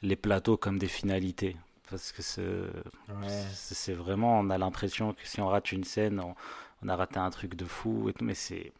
les 0.02 0.16
plateaux 0.16 0.56
comme 0.56 0.78
des 0.78 0.88
finalités. 0.88 1.56
Parce 1.90 2.12
que 2.12 2.22
c'est 2.22 3.92
vraiment. 3.92 4.38
On 4.38 4.50
a 4.50 4.58
l'impression 4.58 5.14
que 5.14 5.26
si 5.26 5.40
on 5.40 5.48
rate 5.48 5.72
une 5.72 5.84
scène, 5.84 6.20
on, 6.20 6.34
on 6.84 6.88
a 6.88 6.96
raté 6.96 7.18
un 7.18 7.30
truc 7.30 7.54
de 7.54 7.64
fou 7.64 8.08
et 8.08 8.12
tout, 8.12 8.24
mais 8.24 8.34
c'est 8.34 8.72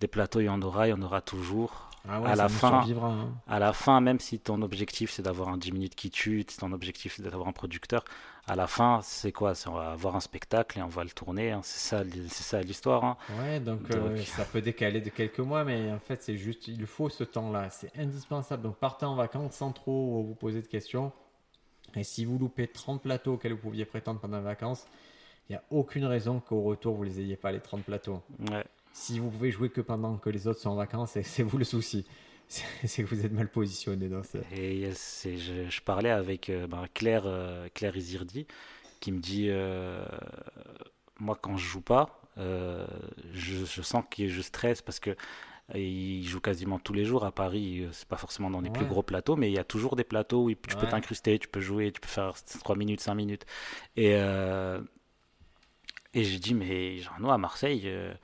des 0.00 0.08
plateaux, 0.08 0.40
il 0.40 0.46
y 0.46 0.48
en 0.48 0.62
aura, 0.62 0.88
il 0.88 0.90
y 0.90 0.94
en 0.94 1.02
aura 1.02 1.20
toujours. 1.20 1.90
Ah 2.06 2.20
à 2.22 2.36
la 2.36 2.50
fin, 2.50 2.84
hein. 2.86 3.32
à 3.48 3.58
la 3.58 3.72
fin, 3.72 3.98
même 4.02 4.20
si 4.20 4.38
ton 4.38 4.60
objectif 4.60 5.10
c'est 5.10 5.22
d'avoir 5.22 5.48
un 5.48 5.56
10 5.56 5.72
minutes 5.72 5.94
qui 5.94 6.10
tue, 6.10 6.44
si 6.46 6.58
ton 6.58 6.70
objectif 6.72 7.14
c'est 7.16 7.22
d'avoir 7.22 7.48
un 7.48 7.52
producteur, 7.52 8.04
à 8.46 8.56
la 8.56 8.66
fin, 8.66 9.00
c'est 9.02 9.32
quoi? 9.32 9.54
On 9.66 9.72
va 9.72 9.92
avoir 9.92 10.14
un 10.14 10.20
spectacle 10.20 10.78
et 10.78 10.82
on 10.82 10.88
va 10.88 11.02
le 11.02 11.10
tourner. 11.10 11.52
Hein. 11.52 11.60
C'est 11.62 11.78
ça, 11.78 12.04
c'est 12.28 12.42
ça 12.42 12.60
l'histoire. 12.60 13.02
Hein. 13.04 13.16
Ouais, 13.40 13.58
donc, 13.58 13.90
euh, 13.90 14.22
ça 14.24 14.44
peut 14.44 14.60
décaler 14.60 15.00
de 15.00 15.08
quelques 15.08 15.38
mois, 15.40 15.64
mais 15.64 15.90
en 15.90 15.98
fait, 15.98 16.22
c'est 16.22 16.36
juste, 16.36 16.68
il 16.68 16.86
faut 16.86 17.08
ce 17.08 17.24
temps-là, 17.24 17.70
c'est 17.70 17.90
indispensable. 17.98 18.62
Donc, 18.62 18.76
partez 18.76 19.06
en 19.06 19.14
vacances 19.14 19.54
sans 19.54 19.72
trop 19.72 20.22
vous 20.22 20.34
poser 20.34 20.60
de 20.60 20.66
questions. 20.66 21.10
Et 21.96 22.04
si 22.04 22.26
vous 22.26 22.38
loupez 22.38 22.66
30 22.66 23.02
plateaux 23.02 23.34
auxquels 23.34 23.52
vous 23.52 23.58
pouviez 23.58 23.86
prétendre 23.86 24.20
pendant 24.20 24.38
les 24.38 24.44
vacances, 24.44 24.86
il 25.48 25.52
n'y 25.52 25.56
a 25.56 25.62
aucune 25.70 26.04
raison 26.06 26.40
qu'au 26.40 26.62
retour, 26.62 26.94
vous 26.94 27.02
les 27.02 27.20
ayez 27.20 27.36
pas, 27.36 27.52
les 27.52 27.60
30 27.60 27.84
plateaux. 27.84 28.22
Si 28.92 29.18
vous 29.18 29.28
pouvez 29.28 29.50
jouer 29.50 29.70
que 29.70 29.80
pendant 29.80 30.16
que 30.16 30.30
les 30.30 30.46
autres 30.46 30.60
sont 30.60 30.70
en 30.70 30.76
vacances, 30.76 31.18
c'est 31.22 31.42
vous 31.42 31.58
le 31.58 31.64
souci. 31.64 32.06
C'est 32.48 33.02
que 33.02 33.08
vous 33.14 33.24
êtes 33.24 33.32
mal 33.32 33.48
positionné 33.48 34.08
dans 34.08 34.22
ça. 34.22 34.38
Et 34.54 34.90
je, 34.90 35.80
parlais 35.80 36.10
avec 36.10 36.50
euh, 36.50 36.66
ben, 36.66 36.84
Claire, 36.92 37.24
euh, 37.26 37.68
Claire 37.74 37.96
Izirdi, 37.96 38.46
qui 39.00 39.12
me 39.12 39.18
dit 39.18 39.46
euh, 39.48 40.04
Moi, 41.18 41.38
quand 41.40 41.56
je 41.56 41.66
joue 41.66 41.80
pas, 41.80 42.20
je, 42.36 42.84
je, 43.32 43.82
sens 43.82 44.04
que 44.10 44.28
je 44.28 44.42
stresse 44.42 44.82
parce 44.82 45.00
que 45.00 45.16
il 45.74 46.22
joue 46.26 46.40
quasiment 46.40 46.78
tous 46.78 46.92
les 46.92 47.06
jours 47.06 47.24
à 47.24 47.32
Paris. 47.32 47.88
C'est 47.92 48.06
pas 48.06 48.18
forcément 48.18 48.50
dans 48.50 48.60
les 48.60 48.70
plus 48.70 48.84
gros 48.84 49.02
plateaux, 49.02 49.36
mais 49.36 49.50
il 49.50 49.54
y 49.54 49.58
a 49.58 49.64
toujours 49.64 49.96
des 49.96 50.04
plateaux 50.04 50.44
où 50.44 50.50
tu 50.50 50.76
peux 50.76 50.86
t'incruster, 50.86 51.38
tu 51.38 51.48
peux 51.48 51.60
jouer, 51.60 51.90
tu 51.90 52.00
peux 52.00 52.08
faire 52.08 52.34
3 52.60 52.76
minutes, 52.76 53.00
5 53.00 53.14
minutes. 53.14 53.46
Et, 53.96 54.14
et 56.14 56.24
j'ai 56.24 56.38
dit, 56.38 56.54
mais 56.54 56.98
genre, 56.98 57.16
nous, 57.18 57.30
à 57.30 57.38
Marseille, 57.38 57.82
euh, 57.86 58.14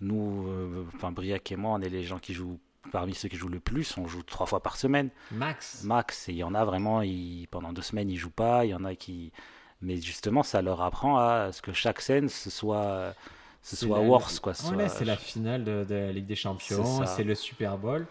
nous, 0.00 0.48
euh, 0.48 0.84
enfin, 0.94 1.12
Briac 1.12 1.50
et 1.52 1.56
moi, 1.56 1.72
on 1.72 1.80
est 1.80 1.88
les 1.88 2.02
gens 2.02 2.18
qui 2.18 2.34
jouent, 2.34 2.58
parmi 2.90 3.14
ceux 3.14 3.28
qui 3.28 3.36
jouent 3.36 3.48
le 3.48 3.60
plus, 3.60 3.96
on 3.96 4.06
joue 4.08 4.22
trois 4.22 4.46
fois 4.46 4.60
par 4.60 4.76
semaine. 4.76 5.10
Max. 5.30 5.84
Max. 5.84 6.28
Et 6.28 6.32
il 6.32 6.38
y 6.38 6.44
en 6.44 6.54
a 6.54 6.64
vraiment, 6.64 7.02
ils, 7.02 7.46
pendant 7.50 7.72
deux 7.72 7.82
semaines, 7.82 8.10
ils 8.10 8.16
jouent 8.16 8.30
pas. 8.30 8.64
Il 8.64 8.70
y 8.70 8.74
en 8.74 8.84
a 8.84 8.94
qui. 8.94 9.32
Mais 9.80 10.00
justement, 10.00 10.42
ça 10.42 10.60
leur 10.60 10.82
apprend 10.82 11.18
à 11.18 11.52
ce 11.52 11.62
que 11.62 11.72
chaque 11.72 12.00
scène, 12.00 12.28
ce 12.28 12.50
soit. 12.50 13.14
Ce 13.60 13.76
soit 13.76 14.00
worse, 14.00 14.38
quoi. 14.38 14.54
c'est 14.54 15.04
la 15.04 15.16
finale 15.16 15.64
de, 15.64 15.84
la 15.90 16.12
Ligue 16.12 16.26
des 16.26 16.36
Champions, 16.36 17.04
c'est 17.06 17.24
le 17.24 17.34
Super 17.34 17.76
Bowl. 17.76 18.06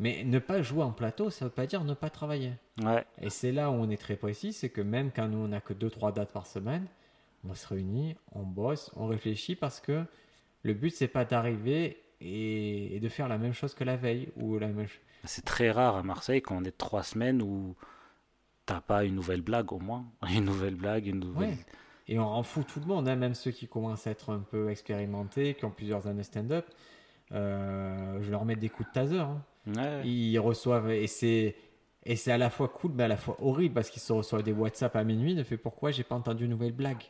Mais 0.00 0.22
ne 0.24 0.38
pas 0.38 0.62
jouer 0.62 0.82
en 0.82 0.92
plateau, 0.92 1.30
ça 1.30 1.46
veut 1.46 1.50
pas 1.50 1.66
dire 1.66 1.82
ne 1.82 1.94
pas 1.94 2.10
travailler. 2.10 2.52
Ouais. 2.82 3.04
Et 3.20 3.30
c'est 3.30 3.50
là 3.50 3.70
où 3.70 3.74
on 3.74 3.90
est 3.90 3.96
très 3.96 4.16
précis, 4.16 4.52
c'est 4.52 4.68
que 4.68 4.80
même 4.80 5.10
quand 5.14 5.26
nous 5.28 5.38
on 5.38 5.48
n'a 5.48 5.60
que 5.60 5.72
2-3 5.72 6.12
dates 6.14 6.32
par 6.32 6.46
semaine, 6.46 6.86
on 7.44 7.54
se 7.54 7.66
réunit, 7.66 8.16
on 8.32 8.42
bosse, 8.42 8.90
on 8.96 9.06
réfléchit 9.06 9.56
parce 9.56 9.80
que 9.80 10.04
le 10.62 10.74
but 10.74 10.90
c'est 10.90 11.08
pas 11.08 11.24
d'arriver 11.24 12.02
et, 12.20 12.98
de 13.00 13.08
faire 13.08 13.28
la 13.28 13.38
même 13.38 13.52
chose 13.52 13.74
que 13.74 13.84
la 13.84 13.96
veille 13.96 14.28
ou 14.36 14.58
la 14.58 14.68
même. 14.68 14.86
C'est 15.24 15.44
très 15.44 15.70
rare 15.70 15.96
à 15.96 16.02
Marseille 16.02 16.42
quand 16.42 16.56
on 16.56 16.64
est 16.64 16.76
trois 16.76 17.02
semaines 17.02 17.42
où 17.42 17.76
t'as 18.66 18.80
pas 18.80 19.04
une 19.04 19.14
nouvelle 19.14 19.42
blague 19.42 19.72
au 19.72 19.78
moins, 19.78 20.04
une 20.30 20.44
nouvelle 20.44 20.74
blague, 20.74 21.06
une 21.06 21.20
nouvelle. 21.20 21.56
Et 22.08 22.18
on 22.18 22.26
rend 22.26 22.42
fou 22.42 22.62
tout 22.62 22.80
le 22.80 22.86
monde, 22.86 23.06
hein, 23.08 23.16
même 23.16 23.34
ceux 23.34 23.50
qui 23.50 23.68
commencent 23.68 24.06
à 24.06 24.10
être 24.10 24.30
un 24.32 24.38
peu 24.38 24.70
expérimentés, 24.70 25.54
qui 25.54 25.64
ont 25.66 25.70
plusieurs 25.70 26.06
années 26.06 26.22
stand-up. 26.22 26.66
Euh, 27.32 28.18
je 28.22 28.30
leur 28.30 28.46
mets 28.46 28.56
des 28.56 28.70
coups 28.70 28.88
de 28.88 28.94
taser. 28.94 29.18
Hein. 29.18 29.42
Ils 30.04 30.38
reçoivent 30.38 30.90
et 30.90 31.06
c'est 31.06 31.56
et 32.04 32.16
c'est 32.16 32.32
à 32.32 32.38
la 32.38 32.48
fois 32.48 32.68
cool 32.68 32.92
mais 32.94 33.02
à 33.02 33.08
la 33.08 33.18
fois 33.18 33.36
horrible 33.42 33.74
parce 33.74 33.90
qu'ils 33.90 34.00
se 34.00 34.14
reçoivent 34.14 34.42
des 34.42 34.52
WhatsApp 34.52 34.96
à 34.96 35.04
minuit. 35.04 35.34
Ne 35.34 35.42
fait 35.42 35.58
pourquoi 35.58 35.90
j'ai 35.90 36.04
pas 36.04 36.14
entendu 36.14 36.44
une 36.44 36.50
nouvelle 36.50 36.72
blague. 36.72 37.02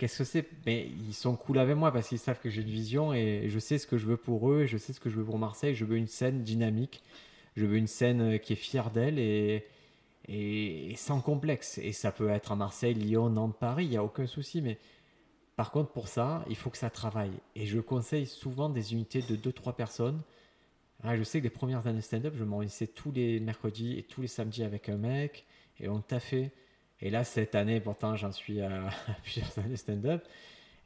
Qu'est-ce 0.00 0.16
que 0.16 0.24
c'est? 0.24 0.48
Mais 0.64 0.88
ils 1.06 1.12
sont 1.12 1.36
cool 1.36 1.58
avec 1.58 1.76
moi 1.76 1.92
parce 1.92 2.08
qu'ils 2.08 2.18
savent 2.18 2.40
que 2.40 2.48
j'ai 2.48 2.62
une 2.62 2.70
vision 2.70 3.12
et 3.12 3.48
je 3.48 3.58
sais 3.58 3.76
ce 3.76 3.86
que 3.86 3.98
je 3.98 4.06
veux 4.06 4.16
pour 4.16 4.50
eux 4.50 4.62
et 4.62 4.66
je 4.66 4.78
sais 4.78 4.94
ce 4.94 4.98
que 4.98 5.10
je 5.10 5.16
veux 5.16 5.24
pour 5.26 5.38
Marseille. 5.38 5.74
Je 5.74 5.84
veux 5.84 5.98
une 5.98 6.06
scène 6.06 6.42
dynamique. 6.42 7.02
Je 7.54 7.66
veux 7.66 7.76
une 7.76 7.86
scène 7.86 8.22
euh, 8.22 8.38
qui 8.38 8.54
est 8.54 8.56
fière 8.56 8.90
d'elle 8.90 9.18
et, 9.18 9.66
et, 10.26 10.94
sans 10.96 11.20
complexe. 11.20 11.76
Et 11.76 11.92
ça 11.92 12.12
peut 12.12 12.30
être 12.30 12.52
à 12.52 12.56
Marseille, 12.56 12.94
Lyon, 12.94 13.28
Nantes, 13.28 13.58
Paris, 13.60 13.84
il 13.84 13.90
n'y 13.90 13.98
a 13.98 14.02
aucun 14.02 14.26
souci. 14.26 14.62
Mais 14.62 14.78
par 15.54 15.70
contre, 15.70 15.92
pour 15.92 16.08
ça, 16.08 16.46
il 16.48 16.56
faut 16.56 16.70
que 16.70 16.78
ça 16.78 16.88
travaille. 16.88 17.34
Et 17.54 17.66
je 17.66 17.78
conseille 17.78 18.24
souvent 18.24 18.70
des 18.70 18.94
unités 18.94 19.20
de 19.20 19.36
2-3 19.36 19.74
personnes. 19.74 20.22
Ah, 21.02 21.14
je 21.14 21.24
sais 21.24 21.40
que 21.40 21.44
les 21.44 21.50
premières 21.50 21.86
années 21.86 22.00
stand-up, 22.00 22.32
je 22.38 22.44
m'en 22.44 22.62
tous 22.94 23.12
les 23.12 23.38
mercredis 23.38 23.98
et 23.98 24.02
tous 24.02 24.22
les 24.22 24.28
samedis 24.28 24.62
avec 24.62 24.88
un 24.88 24.96
mec 24.96 25.44
et 25.78 25.90
on 25.90 26.00
t'a 26.00 26.20
fait 26.20 26.52
et 27.02 27.10
là, 27.10 27.24
cette 27.24 27.54
année, 27.54 27.80
pourtant, 27.80 28.16
j'en 28.16 28.32
suis 28.32 28.60
à, 28.60 28.90
plusieurs 29.22 29.58
années 29.58 29.76
stand-up. 29.76 30.24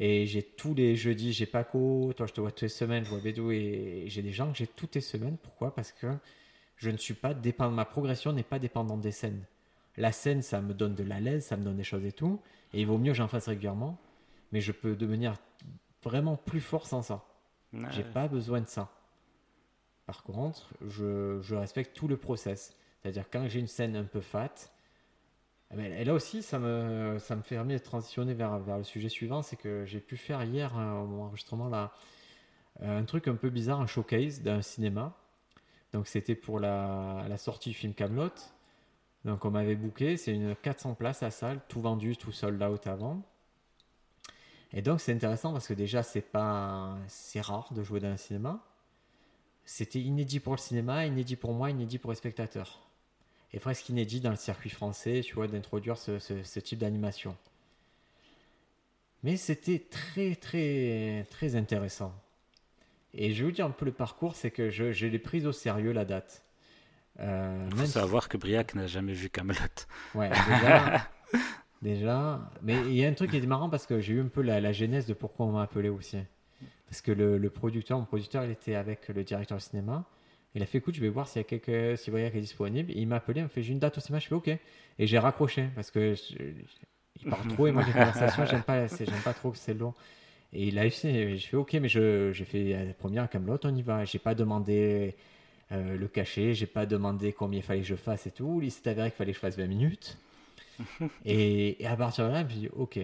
Et 0.00 0.26
j'ai 0.26 0.42
tous 0.42 0.74
les 0.74 0.96
jeudis, 0.96 1.32
j'ai 1.32 1.46
Paco, 1.46 2.12
toi 2.16 2.26
je 2.26 2.32
te 2.32 2.40
vois 2.40 2.50
toutes 2.50 2.62
les 2.62 2.68
semaines, 2.68 3.04
je 3.04 3.10
vois 3.10 3.20
Bédou, 3.20 3.52
et 3.52 4.04
j'ai 4.08 4.22
des 4.22 4.32
gens 4.32 4.50
que 4.50 4.58
j'ai 4.58 4.66
toutes 4.66 4.96
les 4.96 5.00
semaines. 5.00 5.36
Pourquoi? 5.40 5.72
Parce 5.72 5.92
que 5.92 6.08
je 6.76 6.90
ne 6.90 6.96
suis 6.96 7.14
pas 7.14 7.32
dépendant, 7.32 7.70
ma 7.70 7.84
progression 7.84 8.32
n'est 8.32 8.42
pas 8.42 8.58
dépendante 8.58 9.00
des 9.00 9.12
scènes. 9.12 9.44
La 9.96 10.10
scène, 10.10 10.42
ça 10.42 10.60
me 10.60 10.74
donne 10.74 10.96
de 10.96 11.04
la 11.04 11.20
l'aise, 11.20 11.44
ça 11.44 11.56
me 11.56 11.62
donne 11.62 11.76
des 11.76 11.84
choses 11.84 12.04
et 12.04 12.10
tout. 12.10 12.40
Et 12.72 12.80
il 12.80 12.86
vaut 12.86 12.98
mieux 12.98 13.12
que 13.12 13.18
j'en 13.18 13.28
fasse 13.28 13.46
régulièrement. 13.46 13.96
Mais 14.50 14.60
je 14.60 14.72
peux 14.72 14.96
devenir 14.96 15.34
vraiment 16.02 16.36
plus 16.36 16.60
fort 16.60 16.86
sans 16.86 17.02
ça. 17.02 17.24
J'ai 17.90 18.02
pas 18.02 18.26
besoin 18.26 18.60
de 18.60 18.68
ça. 18.68 18.90
Par 20.06 20.24
contre, 20.24 20.74
je, 20.86 21.40
je 21.40 21.54
respecte 21.54 21.96
tout 21.96 22.08
le 22.08 22.16
process. 22.16 22.76
C'est-à-dire 23.00 23.30
quand 23.30 23.48
j'ai 23.48 23.60
une 23.60 23.68
scène 23.68 23.94
un 23.96 24.04
peu 24.04 24.20
fat, 24.20 24.52
et 25.76 26.04
là 26.04 26.14
aussi, 26.14 26.42
ça 26.42 26.58
me, 26.58 27.18
ça 27.18 27.36
me 27.36 27.42
permet 27.42 27.74
de 27.74 27.82
transitionner 27.82 28.34
vers, 28.34 28.58
vers 28.60 28.78
le 28.78 28.84
sujet 28.84 29.08
suivant. 29.08 29.42
C'est 29.42 29.56
que 29.56 29.84
j'ai 29.84 30.00
pu 30.00 30.16
faire 30.16 30.42
hier, 30.44 30.72
au 30.74 31.22
enregistrement, 31.22 31.68
là, 31.68 31.92
euh, 32.82 32.98
un 33.00 33.04
truc 33.04 33.28
un 33.28 33.34
peu 33.34 33.50
bizarre, 33.50 33.80
un 33.80 33.86
showcase 33.86 34.42
d'un 34.42 34.62
cinéma. 34.62 35.16
Donc, 35.92 36.06
c'était 36.06 36.34
pour 36.34 36.60
la, 36.60 37.24
la, 37.28 37.36
sortie 37.36 37.70
du 37.70 37.74
film 37.74 37.94
Camelot. 37.94 38.30
Donc, 39.24 39.44
on 39.44 39.50
m'avait 39.50 39.76
booké. 39.76 40.16
C'est 40.16 40.32
une 40.32 40.54
400 40.56 40.94
places 40.94 41.22
à 41.22 41.30
salle, 41.30 41.60
tout 41.68 41.80
vendu, 41.80 42.16
tout 42.16 42.32
sold 42.32 42.62
out 42.62 42.86
avant. 42.86 43.22
Et 44.72 44.82
donc, 44.82 45.00
c'est 45.00 45.12
intéressant 45.12 45.52
parce 45.52 45.68
que 45.68 45.74
déjà, 45.74 46.02
c'est 46.02 46.20
pas, 46.20 46.96
c'est 47.06 47.40
rare 47.40 47.72
de 47.72 47.82
jouer 47.82 48.00
dans 48.00 48.08
un 48.08 48.16
cinéma. 48.16 48.60
c'était 49.64 50.00
inédit 50.00 50.40
pour 50.40 50.54
le 50.54 50.58
cinéma, 50.58 51.06
inédit 51.06 51.36
pour 51.36 51.52
moi, 51.54 51.70
inédit 51.70 51.98
pour 51.98 52.10
les 52.10 52.16
spectateurs. 52.16 52.83
Et 53.54 53.60
presque 53.60 53.88
inédit 53.88 54.20
dans 54.20 54.30
le 54.30 54.36
circuit 54.36 54.68
français, 54.68 55.22
tu 55.24 55.34
vois, 55.34 55.46
d'introduire 55.46 55.96
ce, 55.96 56.18
ce- 56.18 56.42
ce 56.42 56.58
type 56.60 56.80
d'animation. 56.80 57.36
Mais 59.22 59.36
c'était 59.36 59.78
très, 59.78 60.34
très, 60.34 61.24
très 61.30 61.56
intéressant. 61.56 62.12
Et 63.14 63.32
je 63.32 63.38
vais 63.44 63.50
vous 63.50 63.54
dire 63.54 63.66
un 63.66 63.70
peu 63.70 63.84
le 63.84 63.92
parcours, 63.92 64.34
c'est 64.34 64.50
que 64.50 64.70
je, 64.70 64.92
je 64.92 65.06
l'ai 65.06 65.18
prise 65.20 65.46
au 65.46 65.52
sérieux 65.52 65.92
la 65.92 66.04
date. 66.04 66.42
Euh, 67.20 67.56
Il 67.70 67.76
même 67.76 67.78
faut 67.78 67.86
si- 67.86 67.92
savoir 67.92 68.28
que 68.28 68.36
Briac 68.36 68.74
n'a 68.74 68.86
jamais 68.88 69.12
vu 69.14 69.30
Camelot. 69.30 69.56
Ouais, 70.16 70.28
déjà, 70.48 71.08
déjà. 71.80 72.50
Mais 72.62 72.74
il 72.88 72.94
y 72.94 73.04
a 73.04 73.08
un 73.08 73.14
truc 73.14 73.30
qui 73.30 73.36
est 73.36 73.46
marrant 73.46 73.70
parce 73.70 73.86
que 73.86 74.00
j'ai 74.00 74.14
eu 74.14 74.20
un 74.20 74.26
peu 74.26 74.42
la, 74.42 74.60
la 74.60 74.72
genèse 74.72 75.06
de 75.06 75.14
pourquoi 75.14 75.46
on 75.46 75.52
m'a 75.52 75.62
appelé 75.62 75.88
aussi. 75.88 76.18
Parce 76.88 77.00
que 77.00 77.12
le, 77.12 77.38
le 77.38 77.50
producteur, 77.50 77.98
mon 78.00 78.04
producteur, 78.04 78.44
il 78.44 78.50
était 78.50 78.74
avec 78.74 79.08
le 79.08 79.22
directeur 79.22 79.58
du 79.58 79.64
cinéma. 79.64 80.04
Il 80.54 80.62
a 80.62 80.66
fait 80.66 80.78
écoute, 80.78 80.94
je 80.94 81.00
vais 81.00 81.08
voir 81.08 81.28
s'il 81.28 81.40
y 81.40 81.44
a 81.44 81.48
quelque, 81.48 81.96
si 81.96 82.10
Briac 82.10 82.34
est 82.34 82.40
disponible. 82.40 82.90
Et 82.92 83.00
il 83.00 83.06
m'a 83.08 83.16
appelé, 83.16 83.40
il 83.40 83.42
m'a 83.44 83.48
fait 83.48 83.62
j'ai 83.62 83.72
une 83.72 83.78
date 83.80 83.98
au 83.98 84.00
cinéma, 84.00 84.20
je 84.20 84.28
fais 84.28 84.34
ok. 84.34 84.48
Et 84.98 85.06
j'ai 85.06 85.18
raccroché 85.18 85.68
parce 85.74 85.90
que 85.90 86.14
je- 86.14 86.36
il 87.20 87.26
parle 87.26 87.46
trop 87.46 87.66
et 87.66 87.72
moi 87.72 87.82
les 87.82 87.92
conversations, 87.94 88.44
j'aime 88.44 88.62
pas, 88.62 88.86
j'aime 88.88 89.22
pas 89.22 89.34
trop 89.34 89.50
que 89.52 89.58
c'est 89.58 89.74
long. 89.74 89.94
Et 90.52 90.68
il 90.68 90.78
a 90.78 90.86
essayé, 90.86 91.38
je 91.38 91.46
fais 91.48 91.56
ok, 91.58 91.74
mais 91.74 91.88
je, 91.88 92.32
j'ai 92.32 92.44
fait 92.44 92.86
la 92.86 92.94
première 92.94 93.28
Camelot, 93.30 93.58
on 93.64 93.74
y 93.76 93.82
va. 93.82 94.04
J'ai 94.06 94.18
pas 94.20 94.34
demandé 94.36 95.16
euh, 95.72 95.96
le 95.98 96.08
cachet, 96.08 96.54
j'ai 96.54 96.66
pas 96.66 96.86
demandé 96.86 97.32
combien 97.32 97.60
il 97.60 97.64
fallait 97.64 97.82
que 97.82 97.86
je 97.88 97.96
fasse 97.96 98.26
et 98.28 98.32
tout. 98.32 98.60
Il 98.62 98.70
s'est 98.72 98.88
avéré 98.90 99.10
qu'il 99.10 99.18
fallait 99.18 99.32
que 99.32 99.36
je 99.36 99.40
fasse 99.40 99.58
20 99.58 99.66
minutes. 99.68 100.18
et, 101.24 101.82
et 101.82 101.86
à 101.86 101.96
partir 101.96 102.26
de 102.26 102.32
là, 102.32 102.40
je 102.40 102.44
me 102.44 102.50
suis 102.50 102.60
dit, 102.60 102.68
ok, 102.72 102.98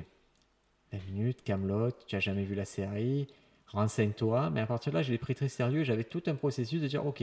20 0.92 0.98
minutes, 1.12 1.42
Camelot, 1.44 1.90
tu 2.06 2.16
as 2.16 2.20
jamais 2.20 2.44
vu 2.44 2.54
la 2.54 2.64
série, 2.64 3.28
renseigne-toi. 3.72 4.50
Mais 4.50 4.60
à 4.60 4.66
partir 4.66 4.92
de 4.92 4.98
là, 4.98 5.02
je 5.02 5.10
l'ai 5.10 5.18
pris 5.18 5.34
très 5.34 5.48
sérieux. 5.48 5.84
J'avais 5.84 6.04
tout 6.04 6.22
un 6.26 6.34
processus 6.34 6.80
de 6.80 6.88
dire, 6.88 7.06
ok, 7.06 7.22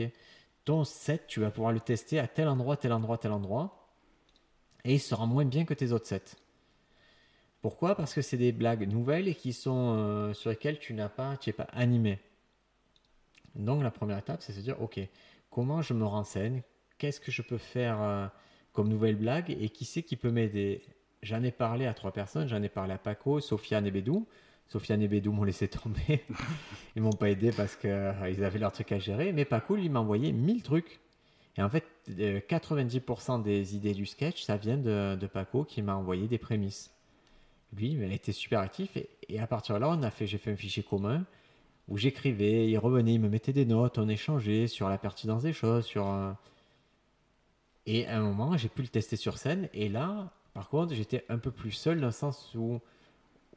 ton 0.64 0.84
set, 0.84 1.26
tu 1.26 1.40
vas 1.40 1.50
pouvoir 1.50 1.72
le 1.72 1.80
tester 1.80 2.18
à 2.18 2.26
tel 2.26 2.48
endroit, 2.48 2.76
tel 2.76 2.92
endroit, 2.92 3.18
tel 3.18 3.32
endroit. 3.32 3.88
Et 4.84 4.94
il 4.94 5.00
sera 5.00 5.26
moins 5.26 5.44
bien 5.44 5.64
que 5.64 5.74
tes 5.74 5.92
autres 5.92 6.06
sets. 6.06 6.36
Pourquoi? 7.60 7.96
Parce 7.96 8.14
que 8.14 8.22
c'est 8.22 8.36
des 8.36 8.52
blagues 8.52 8.88
nouvelles 8.88 9.28
et 9.28 9.34
qui 9.34 9.52
sont 9.52 9.96
euh, 9.96 10.32
sur 10.32 10.50
lesquelles 10.50 10.78
tu 10.78 10.94
n'as 10.94 11.08
pas, 11.08 11.36
tu 11.36 11.48
n'es 11.48 11.52
pas 11.52 11.68
animé. 11.72 12.20
Donc 13.56 13.82
la 13.82 13.90
première 13.90 14.18
étape, 14.18 14.42
c'est 14.42 14.52
se 14.52 14.60
dire, 14.60 14.80
ok, 14.80 15.00
comment 15.50 15.82
je 15.82 15.92
me 15.94 16.04
renseigne? 16.04 16.62
Qu'est-ce 16.98 17.20
que 17.20 17.32
je 17.32 17.42
peux 17.42 17.58
faire 17.58 18.00
euh, 18.00 18.26
comme 18.72 18.88
nouvelle 18.88 19.16
blague? 19.16 19.50
Et 19.50 19.68
qui 19.70 19.84
c'est 19.84 20.02
qui 20.02 20.16
peut 20.16 20.30
m'aider? 20.30 20.82
J'en 21.22 21.42
ai 21.42 21.50
parlé 21.50 21.86
à 21.86 21.94
trois 21.94 22.12
personnes. 22.12 22.48
J'en 22.48 22.62
ai 22.62 22.68
parlé 22.68 22.92
à 22.92 22.98
Paco, 22.98 23.40
Sofiane 23.40 23.86
et 23.86 23.90
Bédou. 23.90 24.26
Sofiane 24.68 25.00
et 25.02 25.08
Bédou 25.08 25.32
m'ont 25.32 25.44
laissé 25.44 25.68
tomber. 25.68 26.24
Ils 26.96 27.02
m'ont 27.02 27.12
pas 27.12 27.30
aidé 27.30 27.52
parce 27.52 27.74
qu'ils 27.76 27.90
avaient 28.44 28.58
leur 28.58 28.72
truc 28.72 28.92
à 28.92 28.98
gérer. 28.98 29.32
Mais 29.32 29.44
Paco, 29.44 29.76
lui, 29.76 29.88
m'a 29.88 30.00
envoyé 30.00 30.32
1000 30.32 30.62
trucs. 30.62 31.00
Et 31.56 31.62
en 31.62 31.68
fait, 31.68 31.84
euh, 32.20 32.40
90% 32.48 33.42
des 33.42 33.74
idées 33.74 33.94
du 33.94 34.06
sketch, 34.06 34.42
ça 34.42 34.56
vient 34.56 34.76
de, 34.76 35.26
Paco 35.26 35.64
qui 35.64 35.82
m'a 35.82 35.96
envoyé 35.96 36.28
des 36.28 36.38
prémices. 36.38 36.92
Lui, 37.76 37.92
il 37.92 38.12
été 38.12 38.32
super 38.32 38.60
actif. 38.60 38.96
Et, 39.28 39.40
à 39.40 39.46
partir 39.46 39.74
de 39.74 39.80
là, 39.80 39.90
on 39.90 40.02
a 40.02 40.10
fait, 40.10 40.26
j'ai 40.26 40.38
fait 40.38 40.52
un 40.52 40.56
fichier 40.56 40.82
commun 40.82 41.24
où 41.88 41.96
j'écrivais, 41.96 42.68
il 42.68 42.78
revenait, 42.78 43.14
il 43.14 43.20
me 43.20 43.28
mettait 43.28 43.54
des 43.54 43.64
notes, 43.64 43.98
on 43.98 44.08
échangeait 44.08 44.66
sur 44.66 44.88
la 44.88 44.98
pertinence 44.98 45.42
des 45.42 45.54
choses, 45.54 45.86
sur... 45.86 46.06
euh, 46.06 46.32
Et 47.86 48.06
à 48.06 48.18
un 48.18 48.22
moment, 48.22 48.56
j'ai 48.58 48.68
pu 48.68 48.82
le 48.82 48.88
tester 48.88 49.16
sur 49.16 49.38
scène. 49.38 49.68
Et 49.72 49.88
là, 49.88 50.30
par 50.52 50.68
contre, 50.68 50.94
j'étais 50.94 51.24
un 51.28 51.38
peu 51.38 51.50
plus 51.50 51.72
seul 51.72 52.00
dans 52.00 52.06
le 52.06 52.12
sens 52.12 52.54
où, 52.54 52.80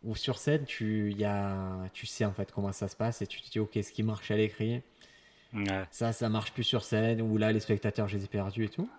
où 0.04 0.16
sur 0.16 0.38
scène, 0.38 0.66
tu, 0.66 1.12
y 1.14 1.24
a, 1.26 1.88
tu 1.94 2.06
sais 2.06 2.26
en 2.26 2.34
fait 2.34 2.52
comment 2.52 2.72
ça 2.72 2.88
se 2.88 2.96
passe 2.96 3.22
et 3.22 3.28
tu 3.28 3.42
te 3.42 3.50
dis, 3.50 3.60
ok, 3.60 3.72
ce 3.84 3.92
qui 3.92 4.04
marche 4.04 4.32
à 4.32 4.36
l'écrit, 4.36 4.82
Ouais. 5.54 5.84
ça, 5.92 6.14
ça 6.14 6.30
marche 6.30 6.54
plus 6.54 6.64
sur 6.64 6.82
scène, 6.84 7.22
ou 7.22 7.38
là, 7.38 7.52
les 7.52 7.60
spectateurs, 7.60 8.08
je 8.08 8.18
les 8.18 8.24
ai 8.24 8.28
perdus 8.28 8.64
et 8.66 8.70
tout. 8.70 8.90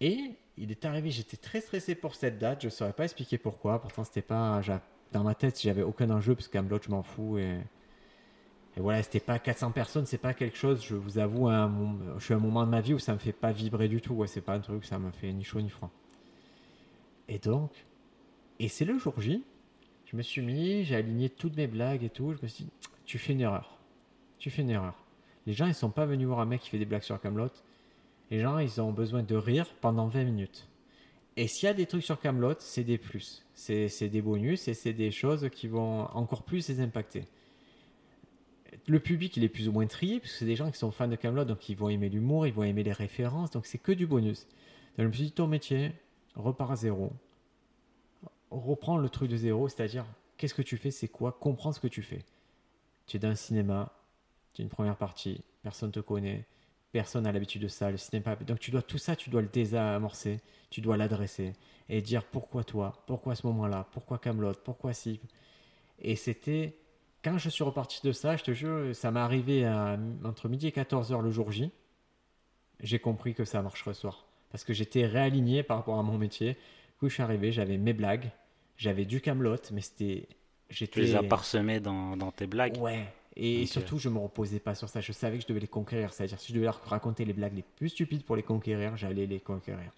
Et 0.00 0.32
il 0.58 0.72
est 0.72 0.84
arrivé, 0.84 1.10
j'étais 1.12 1.36
très 1.36 1.60
stressé 1.60 1.94
pour 1.94 2.16
cette 2.16 2.38
date, 2.38 2.62
je 2.62 2.66
ne 2.66 2.70
saurais 2.70 2.92
pas 2.92 3.04
expliquer 3.04 3.38
pourquoi, 3.38 3.80
pourtant, 3.80 4.02
c'était 4.02 4.22
pas. 4.22 4.60
Dans 5.12 5.22
ma 5.22 5.34
tête, 5.36 5.60
j'avais 5.60 5.82
aucun 5.82 6.10
enjeu, 6.10 6.34
parce 6.34 6.48
qu'Amelot, 6.48 6.80
je 6.82 6.90
m'en 6.90 7.02
fous, 7.02 7.38
et. 7.38 7.60
Et 8.76 8.80
voilà, 8.80 9.02
c'était 9.02 9.20
pas 9.20 9.38
400 9.38 9.70
personnes, 9.72 10.06
c'est 10.06 10.16
pas 10.16 10.32
quelque 10.32 10.56
chose, 10.56 10.82
je 10.82 10.94
vous 10.94 11.18
avoue, 11.18 11.46
un 11.48 11.70
je 12.18 12.24
suis 12.24 12.32
à 12.32 12.38
un 12.38 12.40
moment 12.40 12.64
de 12.64 12.70
ma 12.70 12.80
vie 12.80 12.94
où 12.94 12.98
ça 12.98 13.12
me 13.12 13.18
fait 13.18 13.32
pas 13.34 13.52
vibrer 13.52 13.86
du 13.86 14.00
tout, 14.00 14.14
ouais, 14.14 14.26
c'est 14.26 14.40
pas 14.40 14.54
un 14.54 14.60
truc, 14.60 14.86
ça 14.86 14.98
me 14.98 15.10
fait 15.10 15.30
ni 15.30 15.44
chaud 15.44 15.60
ni 15.60 15.68
froid. 15.68 15.90
Et 17.28 17.38
donc, 17.38 17.70
et 18.58 18.68
c'est 18.68 18.86
le 18.86 18.98
jour 18.98 19.12
J, 19.20 19.44
je 20.12 20.18
me 20.18 20.22
suis 20.22 20.42
mis, 20.42 20.84
j'ai 20.84 20.96
aligné 20.96 21.30
toutes 21.30 21.56
mes 21.56 21.66
blagues 21.66 22.04
et 22.04 22.10
tout, 22.10 22.34
je 22.34 22.42
me 22.42 22.48
suis 22.48 22.64
dit, 22.64 22.70
tu 23.06 23.18
fais 23.18 23.32
une 23.32 23.40
erreur. 23.40 23.78
Tu 24.38 24.50
fais 24.50 24.62
une 24.62 24.70
erreur. 24.70 24.94
Les 25.46 25.54
gens, 25.54 25.66
ils 25.66 25.74
sont 25.74 25.90
pas 25.90 26.04
venus 26.04 26.26
voir 26.26 26.40
un 26.40 26.44
mec 26.44 26.60
qui 26.60 26.70
fait 26.70 26.78
des 26.78 26.84
blagues 26.84 27.02
sur 27.02 27.18
Camelot. 27.20 27.50
Les 28.30 28.40
gens, 28.40 28.58
ils 28.58 28.80
ont 28.80 28.92
besoin 28.92 29.22
de 29.22 29.34
rire 29.34 29.66
pendant 29.80 30.08
20 30.08 30.24
minutes. 30.24 30.68
Et 31.36 31.48
s'il 31.48 31.66
y 31.66 31.70
a 31.70 31.74
des 31.74 31.86
trucs 31.86 32.04
sur 32.04 32.20
Camelot, 32.20 32.56
c'est 32.58 32.84
des 32.84 32.98
plus. 32.98 33.42
C'est 33.54 34.08
des 34.08 34.20
bonus 34.20 34.68
et 34.68 34.74
c'est 34.74 34.92
des 34.92 35.10
choses 35.10 35.48
qui 35.50 35.66
vont 35.66 36.02
encore 36.14 36.42
plus 36.42 36.68
les 36.68 36.80
impacter. 36.80 37.24
Le 38.86 39.00
public, 39.00 39.36
il 39.36 39.44
est 39.44 39.48
plus 39.48 39.68
ou 39.68 39.72
moins 39.72 39.86
trié, 39.86 40.20
parce 40.20 40.32
que 40.32 40.38
c'est 40.38 40.44
des 40.44 40.56
gens 40.56 40.70
qui 40.70 40.78
sont 40.78 40.90
fans 40.90 41.08
de 41.08 41.16
Camelot, 41.16 41.44
donc 41.44 41.68
ils 41.68 41.76
vont 41.76 41.88
aimer 41.88 42.10
l'humour, 42.10 42.46
ils 42.46 42.52
vont 42.52 42.64
aimer 42.64 42.82
les 42.82 42.92
références, 42.92 43.50
donc 43.50 43.64
c'est 43.64 43.78
que 43.78 43.92
du 43.92 44.06
bonus. 44.06 44.46
Donc 44.96 45.04
je 45.04 45.06
me 45.06 45.12
suis 45.12 45.24
dit, 45.24 45.32
ton 45.32 45.46
métier, 45.46 45.92
repars 46.34 46.72
à 46.72 46.76
zéro. 46.76 47.12
Reprends 48.52 48.98
le 48.98 49.08
truc 49.08 49.30
de 49.30 49.36
zéro, 49.36 49.68
c'est-à-dire, 49.68 50.04
qu'est-ce 50.36 50.54
que 50.54 50.62
tu 50.62 50.76
fais, 50.76 50.90
c'est 50.90 51.08
quoi, 51.08 51.32
comprends 51.32 51.72
ce 51.72 51.80
que 51.80 51.88
tu 51.88 52.02
fais. 52.02 52.22
Tu 53.06 53.16
es 53.16 53.20
dans 53.20 53.28
un 53.28 53.34
cinéma, 53.34 53.92
tu 54.52 54.60
es 54.60 54.64
une 54.64 54.70
première 54.70 54.96
partie, 54.96 55.42
personne 55.62 55.90
te 55.90 56.00
connaît, 56.00 56.44
personne 56.92 57.24
n'a 57.24 57.32
l'habitude 57.32 57.62
de 57.62 57.68
ça, 57.68 57.90
le 57.90 57.96
cinéma. 57.96 58.36
Donc 58.36 58.58
tu 58.58 58.70
dois 58.70 58.82
tout 58.82 58.98
ça, 58.98 59.16
tu 59.16 59.30
dois 59.30 59.40
le 59.40 59.48
désamorcer, 59.48 60.40
tu 60.68 60.82
dois 60.82 60.98
l'adresser 60.98 61.54
et 61.88 62.02
dire 62.02 62.24
pourquoi 62.24 62.62
toi, 62.62 63.02
pourquoi 63.06 63.34
ce 63.34 63.46
moment-là, 63.46 63.88
pourquoi 63.92 64.18
Camelot, 64.18 64.52
pourquoi 64.64 64.92
si. 64.92 65.20
Et 65.98 66.14
c'était 66.16 66.76
quand 67.24 67.38
je 67.38 67.48
suis 67.48 67.64
reparti 67.64 68.00
de 68.06 68.12
ça, 68.12 68.36
je 68.36 68.44
te 68.44 68.52
jure, 68.52 68.94
ça 68.94 69.10
m'est 69.10 69.20
arrivé 69.20 69.64
à- 69.64 69.98
entre 70.24 70.48
midi 70.48 70.66
et 70.66 70.72
14h 70.72 71.22
le 71.22 71.30
jour 71.30 71.50
J. 71.52 71.70
J'ai 72.80 72.98
compris 72.98 73.34
que 73.34 73.44
ça 73.44 73.62
marcherait 73.62 73.94
ce 73.94 74.00
soir 74.02 74.26
parce 74.50 74.64
que 74.64 74.74
j'étais 74.74 75.06
réaligné 75.06 75.62
par 75.62 75.78
rapport 75.78 75.98
à 75.98 76.02
mon 76.02 76.18
métier. 76.18 76.58
Coup, 76.98 77.08
je 77.08 77.14
suis 77.14 77.22
arrivé, 77.22 77.52
j'avais 77.52 77.78
mes 77.78 77.94
blagues, 77.94 78.30
j'avais 78.82 79.04
du 79.04 79.20
Camelot, 79.20 79.56
mais 79.72 79.80
c'était 79.80 80.26
Tu 80.68 80.88
les 80.96 81.14
as 81.14 81.22
parsemés 81.22 81.78
dans, 81.78 82.16
dans 82.16 82.32
tes 82.32 82.48
blagues. 82.48 82.76
Ouais. 82.78 83.06
Et 83.36 83.64
surtout, 83.66 83.98
je 83.98 84.08
me 84.08 84.18
reposais 84.18 84.58
pas 84.58 84.74
sur 84.74 84.88
ça. 84.88 85.00
Je 85.00 85.12
savais 85.12 85.36
que 85.36 85.44
je 85.44 85.48
devais 85.48 85.60
les 85.60 85.68
conquérir. 85.68 86.12
C'est-à-dire, 86.12 86.38
si 86.38 86.48
je 86.48 86.54
devais 86.54 86.66
leur 86.66 86.82
raconter 86.84 87.24
les 87.24 87.32
blagues 87.32 87.54
les 87.54 87.64
plus 87.76 87.90
stupides 87.90 88.24
pour 88.24 88.36
les 88.36 88.42
conquérir, 88.42 88.96
j'allais 88.96 89.26
les 89.26 89.40
conquérir. 89.40 89.90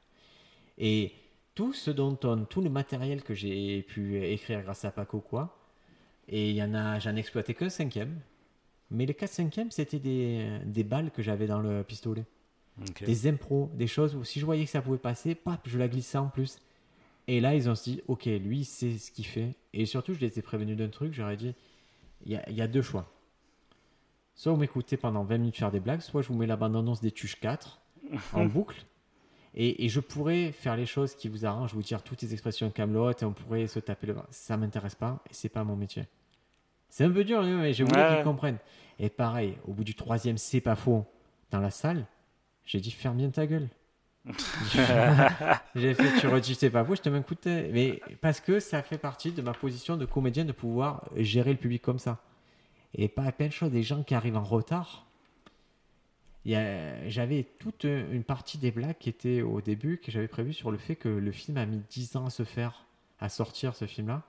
Et 0.79 1.13
tout 1.55 1.73
ce 1.73 1.91
dont 1.91 2.19
on, 2.25 2.45
tout 2.45 2.61
le 2.61 2.71
matériel 2.71 3.23
que 3.23 3.35
j'ai 3.35 3.83
pu 3.83 4.23
écrire 4.23 4.63
grâce 4.63 4.85
à 4.85 4.91
Paco, 4.91 5.21
quoi, 5.21 5.57
et 6.29 6.51
il 6.51 6.57
y 6.57 6.63
en 6.63 6.75
a, 6.75 6.99
j'en 6.99 7.17
ai 7.17 7.21
exploité 7.21 7.55
qu'un 7.55 7.71
cinquième. 7.71 8.21
Mais 8.91 9.07
les 9.07 9.15
quatre 9.15 9.33
cinquièmes, 9.33 9.71
c'était 9.71 9.99
des, 9.99 10.59
des 10.65 10.85
balles 10.85 11.11
que 11.11 11.23
j'avais 11.23 11.47
dans 11.47 11.61
le 11.61 11.83
pistolet. 11.83 12.25
Des 13.01 13.29
impros, 13.29 13.71
des 13.75 13.87
choses 13.87 14.15
où 14.15 14.25
si 14.25 14.41
je 14.41 14.45
voyais 14.45 14.65
que 14.65 14.71
ça 14.71 14.83
pouvait 14.83 14.99
passer, 14.99 15.35
pap, 15.35 15.61
je 15.67 15.79
la 15.79 15.89
glissais 15.89 16.19
en 16.19 16.29
plus. 16.29 16.59
Et 17.27 17.41
là, 17.41 17.55
ils 17.55 17.71
ont 17.71 17.73
dit, 17.73 18.03
ok, 18.09 18.27
lui, 18.27 18.61
il 18.61 18.65
sait 18.65 18.99
ce 18.99 19.11
qu'il 19.11 19.27
fait. 19.27 19.55
Et 19.73 19.87
surtout, 19.87 20.13
je 20.15 20.21
les 20.21 20.39
ai 20.39 20.43
prévenus 20.43 20.77
d'un 20.77 20.89
truc, 20.89 21.15
j'aurais 21.15 21.37
dit, 21.37 21.55
il 22.27 22.33
y 22.33 22.37
a, 22.37 22.49
il 22.51 22.55
y 22.57 22.61
a 22.63 22.69
deux 22.69 22.83
choix. 22.83 23.11
Soit 24.35 24.53
vous 24.53 24.59
m'écoutez 24.59 24.97
pendant 24.97 25.25
20 25.25 25.39
minutes 25.39 25.57
faire 25.57 25.71
des 25.71 25.81
blagues, 25.81 26.01
soit 26.01 26.23
je 26.23 26.29
vous 26.29 26.35
mets 26.35 26.47
la 26.47 26.57
bande-annonce 26.57 27.01
des 27.01 27.13
Tuches 27.13 27.41
4 27.41 27.81
en 28.35 28.45
boucle. 28.47 28.85
Et, 29.55 29.85
et 29.85 29.89
je 29.89 30.01
pourrais 30.01 30.51
faire 30.51 30.77
les 30.77 30.87
choses 30.87 31.15
qui 31.15 31.29
vous 31.29 31.47
arrangent, 31.47 31.73
vous 31.75 31.83
dire 31.83 32.03
toutes 32.03 32.21
les 32.23 32.33
expressions 32.33 32.71
Camelot 32.71 33.13
et 33.13 33.25
on 33.25 33.33
pourrait 33.33 33.69
se 33.69 33.79
taper 33.79 34.09
le. 34.09 34.17
Ça 34.31 34.57
m'intéresse 34.57 34.97
pas 34.97 35.23
et 35.31 35.33
c'est 35.33 35.49
pas 35.49 35.63
mon 35.63 35.77
métier. 35.77 36.05
C'est 36.89 37.05
un 37.05 37.11
peu 37.11 37.23
dur, 37.25 37.41
hein, 37.41 37.59
mais 37.61 37.73
je 37.73 37.85
voulais 37.85 38.03
Ouais. 38.03 38.17
qu'ils 38.17 38.25
comprennent. 38.25 38.59
Et 38.99 39.09
pareil, 39.09 39.57
au 39.67 39.73
bout 39.73 39.85
du 39.85 39.95
troisième, 39.95 40.39
c'est 40.39 40.61
pas 40.61 40.75
faux, 40.77 41.05
dans 41.53 41.61
la 41.61 41.71
salle, 41.71 42.07
j'ai 42.65 42.81
dit 42.81 42.91
ferme 42.91 43.17
bien 43.17 43.31
ta 43.31 43.47
gueule. 43.47 43.69
j'ai 45.75 45.95
fait, 45.95 46.41
tu 46.41 46.55
c'est 46.55 46.71
pas 46.71 46.85
faux, 46.85 46.95
je 46.95 47.03
te 47.03 47.35
tête. 47.35 47.71
Mais 47.73 48.01
parce 48.21 48.41
que 48.41 48.59
ça 48.59 48.83
fait 48.83 48.99
partie 48.99 49.33
de 49.33 49.43
ma 49.43 49.53
position 49.53 49.97
de 49.97 50.07
comédien 50.07 50.45
de 50.45 50.53
pouvoir 50.53 51.05
gérer 51.17 51.53
le 51.53 51.59
public 51.59 51.83
comme 51.83 51.99
ça. 51.99 52.19
Et 52.95 53.09
pas 53.09 53.25
à 53.25 53.33
peine 53.33 53.53
chose, 53.53 53.71
des 53.71 53.83
gens 53.83 54.03
qui 54.03 54.15
arrivent 54.15 54.37
en 54.37 54.45
retard. 54.45 55.05
J'avais 56.47 57.47
toute 57.59 57.85
une 57.85 58.25
partie 58.25 58.59
des 58.59 58.71
blagues 58.71 58.97
qui 58.99 59.09
étaient 59.09 59.43
au 59.43 59.61
début, 59.61 59.99
que 59.99 60.11
j'avais 60.11 60.29
prévu 60.29 60.53
sur 60.53 60.71
le 60.71 60.79
fait 60.79 60.97
que 60.97 61.09
le 61.09 61.33
film 61.33 61.57
a 61.57 61.67
mis 61.67 61.83
10 61.91 62.17
ans 62.17 62.27
à 62.27 62.31
se 62.31 62.45
faire, 62.45 62.85
à 63.21 63.29
sortir 63.29 63.75
ce 63.75 63.87
film-là. 63.87 64.23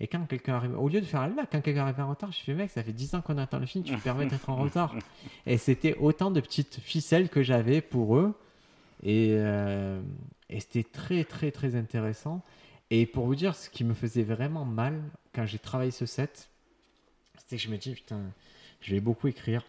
Et 0.00 0.06
quand 0.06 0.24
quelqu'un 0.26 0.54
arrive, 0.54 0.78
au 0.78 0.88
lieu 0.88 1.00
de 1.00 1.06
faire 1.06 1.22
la 1.22 1.28
blague, 1.28 1.46
quand 1.50 1.60
quelqu'un 1.60 1.82
arrive 1.82 2.00
en 2.00 2.10
retard, 2.10 2.32
je 2.32 2.40
fais 2.40 2.54
mec, 2.54 2.70
ça 2.70 2.82
fait 2.82 2.92
10 2.92 3.14
ans 3.14 3.20
qu'on 3.20 3.38
attend 3.38 3.58
le 3.58 3.66
film, 3.66 3.84
tu 3.84 3.94
te 3.94 4.02
permets 4.02 4.26
d'être 4.26 4.48
en 4.50 4.56
retard. 4.56 4.94
Et 5.46 5.58
c'était 5.58 5.94
autant 5.98 6.30
de 6.30 6.40
petites 6.40 6.80
ficelles 6.80 7.28
que 7.28 7.42
j'avais 7.42 7.80
pour 7.80 8.16
eux. 8.16 8.34
Et, 9.02 9.34
euh, 9.38 10.00
et 10.48 10.60
c'était 10.60 10.84
très, 10.84 11.24
très, 11.24 11.50
très 11.50 11.74
intéressant. 11.74 12.42
Et 12.90 13.06
pour 13.06 13.26
vous 13.26 13.34
dire, 13.34 13.54
ce 13.54 13.70
qui 13.70 13.84
me 13.84 13.94
faisait 13.94 14.22
vraiment 14.22 14.64
mal 14.64 15.02
quand 15.34 15.46
j'ai 15.46 15.58
travaillé 15.58 15.90
ce 15.90 16.06
set, 16.06 16.50
c'était 17.38 17.56
que 17.56 17.62
je 17.62 17.68
me 17.70 17.78
dis, 17.78 17.94
putain, 17.94 18.20
je 18.80 18.94
vais 18.94 19.00
beaucoup 19.00 19.28
écrire. 19.28 19.64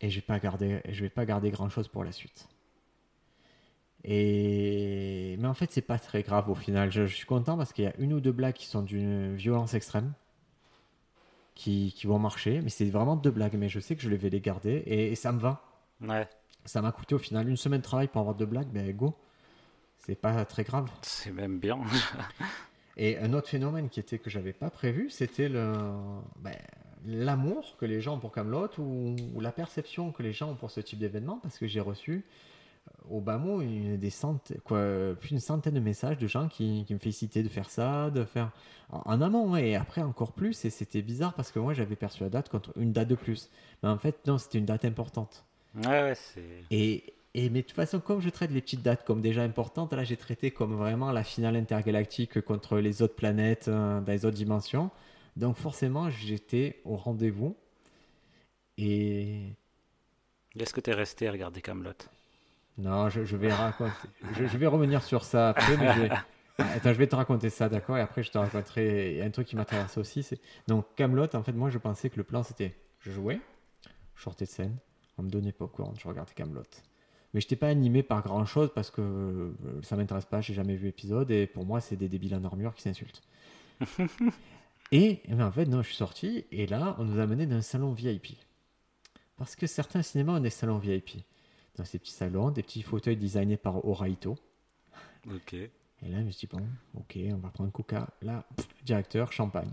et 0.00 0.10
je 0.10 0.16
vais 0.16 0.22
pas 0.22 0.38
garder, 0.40 0.80
je 0.88 1.02
vais 1.02 1.10
pas 1.10 1.24
garder 1.24 1.50
grand 1.50 1.68
chose 1.68 1.88
pour 1.88 2.04
la 2.04 2.12
suite. 2.12 2.48
Et 4.04 5.36
mais 5.38 5.46
en 5.48 5.54
fait, 5.54 5.70
c'est 5.70 5.82
pas 5.82 5.98
très 5.98 6.22
grave 6.22 6.50
au 6.50 6.54
final. 6.54 6.90
Je, 6.90 7.06
suis 7.06 7.26
content 7.26 7.56
parce 7.56 7.72
qu'il 7.72 7.84
y 7.84 7.86
a 7.86 7.94
une 7.98 8.12
ou 8.12 8.20
deux 8.20 8.32
blagues 8.32 8.54
qui 8.54 8.66
sont 8.66 8.82
d'une 8.82 9.36
violence 9.36 9.74
extrême, 9.74 10.12
qui, 11.54 11.92
qui 11.96 12.06
vont 12.06 12.18
marcher. 12.18 12.60
Mais 12.62 12.70
c'est 12.70 12.86
vraiment 12.86 13.16
deux 13.16 13.30
blagues. 13.30 13.54
Mais 13.54 13.68
je 13.68 13.80
sais 13.80 13.94
que 13.96 14.02
je 14.02 14.08
vais 14.08 14.30
les 14.30 14.40
garder 14.40 14.82
et, 14.86 15.12
et 15.12 15.14
ça 15.14 15.32
me 15.32 15.38
va. 15.38 15.64
Ouais, 16.00 16.28
Ça 16.64 16.80
m'a 16.82 16.92
coûté 16.92 17.14
au 17.14 17.18
final 17.18 17.48
une 17.48 17.56
semaine 17.56 17.80
de 17.80 17.84
travail 17.84 18.08
pour 18.08 18.20
avoir 18.20 18.34
deux 18.34 18.46
blagues. 18.46 18.68
Ben 18.68 18.90
go, 18.94 19.14
c'est 19.98 20.14
pas 20.14 20.44
très 20.44 20.64
grave. 20.64 20.88
c'est 21.02 21.32
même 21.32 21.58
bien. 21.58 21.78
Et 22.96 23.18
un 23.18 23.32
autre 23.32 23.48
phénomène 23.48 23.88
qui 23.88 24.00
était 24.00 24.18
que 24.18 24.28
j'avais 24.28 24.52
pas 24.52 24.68
prévu, 24.68 25.08
c'était 25.08 25.48
le 25.48 25.72
ben, 26.40 26.54
l'amour 27.06 27.76
que 27.78 27.86
les 27.86 28.00
gens 28.00 28.16
ont 28.16 28.18
pour 28.18 28.32
Camelot 28.32 28.68
ou, 28.78 29.16
ou 29.34 29.40
la 29.40 29.52
perception 29.52 30.12
que 30.12 30.22
les 30.22 30.32
gens 30.32 30.50
ont 30.50 30.54
pour 30.54 30.70
ce 30.70 30.80
type 30.80 30.98
d'événement, 30.98 31.38
parce 31.42 31.58
que 31.58 31.66
j'ai 31.66 31.80
reçu 31.80 32.24
euh, 32.88 33.14
au 33.16 33.20
bas 33.20 33.38
mot 33.38 33.60
une 33.60 33.96
des 33.96 34.10
centaines, 34.10 34.60
quoi, 34.60 35.14
plus 35.18 35.30
d'une 35.30 35.40
centaine 35.40 35.74
de 35.74 35.80
messages 35.80 36.18
de 36.18 36.26
gens 36.26 36.48
qui, 36.48 36.84
qui 36.86 36.94
me 36.94 36.98
félicitaient 36.98 37.42
de 37.42 37.48
faire 37.48 37.70
ça, 37.70 38.10
de 38.10 38.24
faire 38.24 38.50
en, 38.90 39.02
en 39.04 39.20
amont 39.20 39.50
ouais, 39.50 39.70
et 39.70 39.76
après 39.76 40.02
encore 40.02 40.32
plus. 40.32 40.64
Et 40.64 40.70
c'était 40.70 41.02
bizarre 41.02 41.34
parce 41.34 41.50
que 41.50 41.58
moi 41.58 41.74
j'avais 41.74 41.96
perçu 41.96 42.22
la 42.22 42.28
date 42.28 42.48
contre 42.48 42.72
une 42.76 42.92
date 42.92 43.08
de 43.08 43.14
plus, 43.14 43.50
mais 43.82 43.88
en 43.88 43.98
fait 43.98 44.26
non, 44.26 44.38
c'était 44.38 44.58
une 44.58 44.66
date 44.66 44.84
importante. 44.84 45.44
Ouais, 45.74 45.86
ouais, 46.02 46.14
c'est. 46.14 46.42
Et, 46.70 47.14
et 47.34 47.50
mais 47.50 47.62
de 47.62 47.66
toute 47.66 47.76
façon, 47.76 48.00
comme 48.00 48.20
je 48.20 48.28
traite 48.30 48.50
les 48.50 48.60
petites 48.60 48.82
dates 48.82 49.04
comme 49.04 49.20
déjà 49.20 49.42
importantes, 49.42 49.92
là 49.92 50.04
j'ai 50.04 50.16
traité 50.16 50.50
comme 50.50 50.74
vraiment 50.74 51.12
la 51.12 51.24
finale 51.24 51.56
intergalactique 51.56 52.40
contre 52.42 52.78
les 52.78 53.02
autres 53.02 53.14
planètes 53.16 53.68
euh, 53.68 54.00
dans 54.00 54.12
les 54.12 54.24
autres 54.24 54.36
dimensions. 54.36 54.90
Donc 55.36 55.56
forcément, 55.56 56.10
j'étais 56.10 56.80
au 56.84 56.96
rendez-vous. 56.96 57.56
Et 58.78 59.54
Est-ce 60.58 60.72
que 60.74 60.80
t'es 60.80 60.92
resté 60.92 61.28
à 61.28 61.32
regarder 61.32 61.60
Camelot? 61.62 61.92
Non, 62.78 63.08
je, 63.10 63.24
je 63.24 63.36
vais 63.36 63.52
raconter. 63.52 64.08
Je, 64.32 64.46
je 64.46 64.56
vais 64.58 64.66
revenir 64.66 65.02
sur 65.02 65.24
ça 65.24 65.50
après, 65.50 65.76
mais 65.76 65.92
je 65.92 66.00
vais- 66.00 66.10
Attends, 66.58 66.92
je 66.92 66.98
vais 66.98 67.06
te 67.06 67.16
raconter 67.16 67.50
ça, 67.50 67.68
d'accord? 67.68 67.96
Et 67.96 68.00
après, 68.00 68.22
je 68.22 68.30
te 68.30 68.38
raconterai. 68.38 69.12
Il 69.12 69.16
y 69.18 69.20
a 69.22 69.24
un 69.24 69.30
truc 69.30 69.46
qui 69.46 69.56
m'a 69.56 69.64
traversé 69.64 69.98
aussi. 70.00 70.22
C'est 70.22 70.40
donc 70.68 70.86
Camelot. 70.96 71.26
En 71.34 71.42
fait, 71.42 71.52
moi, 71.52 71.70
je 71.70 71.78
pensais 71.78 72.08
que 72.10 72.16
le 72.16 72.24
plan 72.24 72.42
c'était, 72.42 72.74
je 73.00 73.10
jouais, 73.10 73.40
je 74.16 74.22
sortais 74.22 74.44
de 74.46 74.50
scène, 74.50 74.76
on 75.22 75.26
me 75.26 75.30
donnait 75.30 75.52
popcorn, 75.52 75.94
je 75.98 76.08
regardais 76.08 76.34
Camelot. 76.34 76.62
Mais 77.32 77.40
je 77.40 77.46
n'étais 77.46 77.56
pas 77.56 77.68
animé 77.68 78.02
par 78.02 78.22
grand 78.22 78.44
chose 78.44 78.70
parce 78.74 78.90
que 78.90 79.00
euh, 79.00 79.52
ça 79.82 79.96
m'intéresse 79.96 80.26
pas. 80.26 80.40
J'ai 80.40 80.52
jamais 80.52 80.76
vu 80.76 80.86
l'épisode 80.86 81.30
et 81.30 81.46
pour 81.46 81.64
moi, 81.64 81.80
c'est 81.80 81.96
des 81.96 82.08
débiles 82.08 82.34
en 82.34 82.44
armure 82.44 82.74
qui 82.74 82.82
s'insultent. 82.82 83.22
et 84.92 85.22
mais 85.28 85.42
en 85.42 85.50
fait, 85.50 85.64
non, 85.64 85.82
je 85.82 85.88
suis 85.88 85.96
sorti 85.96 86.44
et 86.50 86.66
là, 86.66 86.96
on 86.98 87.04
nous 87.04 87.18
a 87.18 87.22
amené 87.22 87.46
dans 87.46 87.56
un 87.56 87.62
salon 87.62 87.92
VIP. 87.92 88.36
Parce 89.36 89.56
que 89.56 89.66
certains 89.66 90.02
cinémas 90.02 90.36
ont 90.36 90.40
des 90.40 90.50
salons 90.50 90.78
VIP. 90.78 91.24
Dans 91.76 91.84
ces 91.86 91.98
petits 91.98 92.12
salons, 92.12 92.50
des 92.50 92.62
petits 92.62 92.82
fauteuils 92.82 93.16
designés 93.16 93.56
par 93.56 93.82
Oraito. 93.86 94.36
Ok. 95.26 95.54
Et 95.54 95.70
là, 96.08 96.18
je 96.18 96.24
me 96.24 96.30
suis 96.30 96.46
dit, 96.46 96.54
bon, 96.54 96.66
ok, 96.98 97.16
on 97.32 97.38
va 97.38 97.48
prendre 97.48 97.72
Coca. 97.72 98.08
Là, 98.20 98.44
pff, 98.56 98.68
directeur, 98.84 99.32
champagne. 99.32 99.72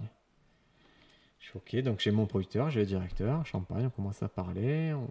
Je 1.39 1.47
suis 1.47 1.57
ok, 1.57 1.83
donc 1.83 1.99
j'ai 1.99 2.11
mon 2.11 2.25
producteur, 2.25 2.69
j'ai 2.69 2.81
le 2.81 2.85
directeur, 2.85 3.45
champagne, 3.45 3.87
on 3.87 3.89
commence 3.89 4.21
à 4.21 4.29
parler, 4.29 4.93
on, 4.93 5.09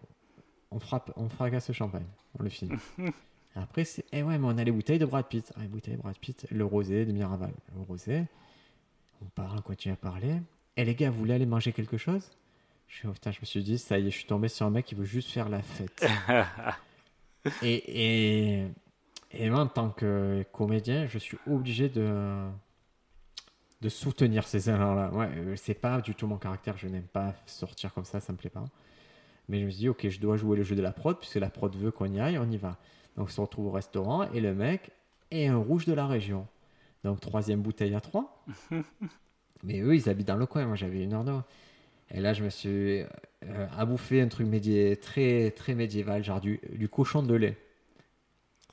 on 0.71 0.81
frappe, 0.81 1.13
on 1.17 1.29
fracasse 1.29 1.69
le 1.69 1.75
champagne, 1.75 2.07
on 2.39 2.43
le 2.43 2.49
finit. 2.49 2.79
Après, 3.57 3.85
c'est, 3.85 4.05
eh 4.13 4.23
ouais, 4.23 4.39
mais 4.39 4.47
on 4.47 4.57
a 4.57 4.65
les 4.65 4.71
bouteilles 4.71 4.99
de 4.99 5.07
Brad 5.07 5.27
Pitt. 5.27 5.53
Ah, 5.57 5.63
les 5.63 5.69
bouteilles 5.69 5.97
de 5.97 6.01
Brad 6.01 6.17
Pitt, 6.17 6.47
le 6.51 6.65
rosé 6.65 7.05
de 7.05 7.13
Miraval. 7.13 7.53
Le 7.75 7.83
rosé, 7.83 8.25
on 9.23 9.27
parle, 9.27 9.59
on 9.59 9.63
continue 9.63 9.95
à 9.95 9.97
parler. 9.97 10.37
Et 10.77 10.85
les 10.85 10.95
gars, 10.95 11.11
vous 11.11 11.19
voulez 11.19 11.35
aller 11.35 11.47
manger 11.47 11.73
quelque 11.73 11.97
chose? 11.97 12.31
Je, 12.87 12.97
suis, 12.97 13.09
oh, 13.09 13.13
putain, 13.13 13.33
je 13.33 13.41
me 13.41 13.47
suis 13.47 13.63
dit, 13.63 13.79
ça 13.79 13.99
y 13.99 14.07
est, 14.07 14.11
je 14.11 14.17
suis 14.17 14.27
tombé 14.27 14.49
sur 14.49 14.67
un 14.67 14.71
mec 14.71 14.87
qui 14.87 14.95
veut 14.95 15.05
juste 15.05 15.31
faire 15.31 15.49
la 15.49 15.61
fête. 15.61 16.07
et, 17.63 18.63
et, 18.63 18.67
et 19.33 19.51
moi, 19.51 19.61
en 19.61 19.67
tant 19.67 19.91
que 19.91 20.45
comédien, 20.53 21.07
je 21.07 21.19
suis 21.19 21.37
obligé 21.47 21.89
de, 21.89 22.49
de 23.81 23.89
soutenir 23.89 24.47
ces 24.47 24.71
élans-là. 24.71 25.11
Ouais, 25.13 25.29
euh, 25.37 25.57
c'est 25.57 25.75
pas 25.75 26.01
du 26.01 26.15
tout 26.15 26.27
mon 26.27 26.39
caractère, 26.39 26.77
je 26.79 26.89
n'aime 26.89 27.07
pas 27.07 27.35
sortir 27.47 27.93
comme 27.93 28.05
ça, 28.05 28.21
ça 28.21 28.33
me 28.33 28.39
plaît 28.39 28.51
pas. 28.51 28.65
Mais 29.49 29.61
je 29.61 29.65
me 29.65 29.71
suis 29.71 29.81
dit, 29.81 29.89
ok, 29.89 30.09
je 30.09 30.21
dois 30.21 30.37
jouer 30.37 30.57
le 30.57 30.63
jeu 30.63 30.77
de 30.77 30.83
la 30.83 30.93
prod, 30.93 31.19
puisque 31.19 31.37
la 31.37 31.51
prod 31.51 31.75
veut 31.75 31.91
qu'on 31.91 32.13
y 32.13 32.21
aille, 32.21 32.39
on 32.39 32.51
y 32.51 32.57
va. 32.57 32.79
Donc 33.17 33.29
on 33.29 33.31
se 33.31 33.41
retrouve 33.41 33.67
au 33.67 33.71
restaurant, 33.71 34.31
et 34.33 34.41
le 34.41 34.55
mec 34.55 34.91
est 35.31 35.47
un 35.47 35.57
rouge 35.57 35.87
de 35.87 35.93
la 35.93 36.07
région. 36.07 36.47
Donc 37.05 37.21
troisième 37.21 37.63
bouteille 37.63 37.95
à 37.95 38.01
trois. 38.01 38.45
Mais 39.63 39.81
eux, 39.81 39.95
ils 39.95 40.09
habitent 40.09 40.29
dans 40.29 40.37
le 40.37 40.47
coin, 40.47 40.67
moi 40.67 40.77
j'avais 40.77 41.03
une 41.03 41.13
heure 41.15 41.25
d'eau. 41.25 41.43
Et 42.11 42.21
là, 42.21 42.33
je 42.33 42.45
me 42.45 42.51
suis 42.51 43.03
euh, 43.45 43.67
abouffé 43.77 44.21
un 44.21 44.29
truc 44.29 44.47
médié, 44.47 44.97
très, 44.97 45.51
très 45.51 45.75
médiéval, 45.75 46.25
genre 46.25 46.41
du, 46.41 46.61
du 46.73 46.89
cochon 46.89 47.23
de 47.23 47.35
lait. 47.35 47.59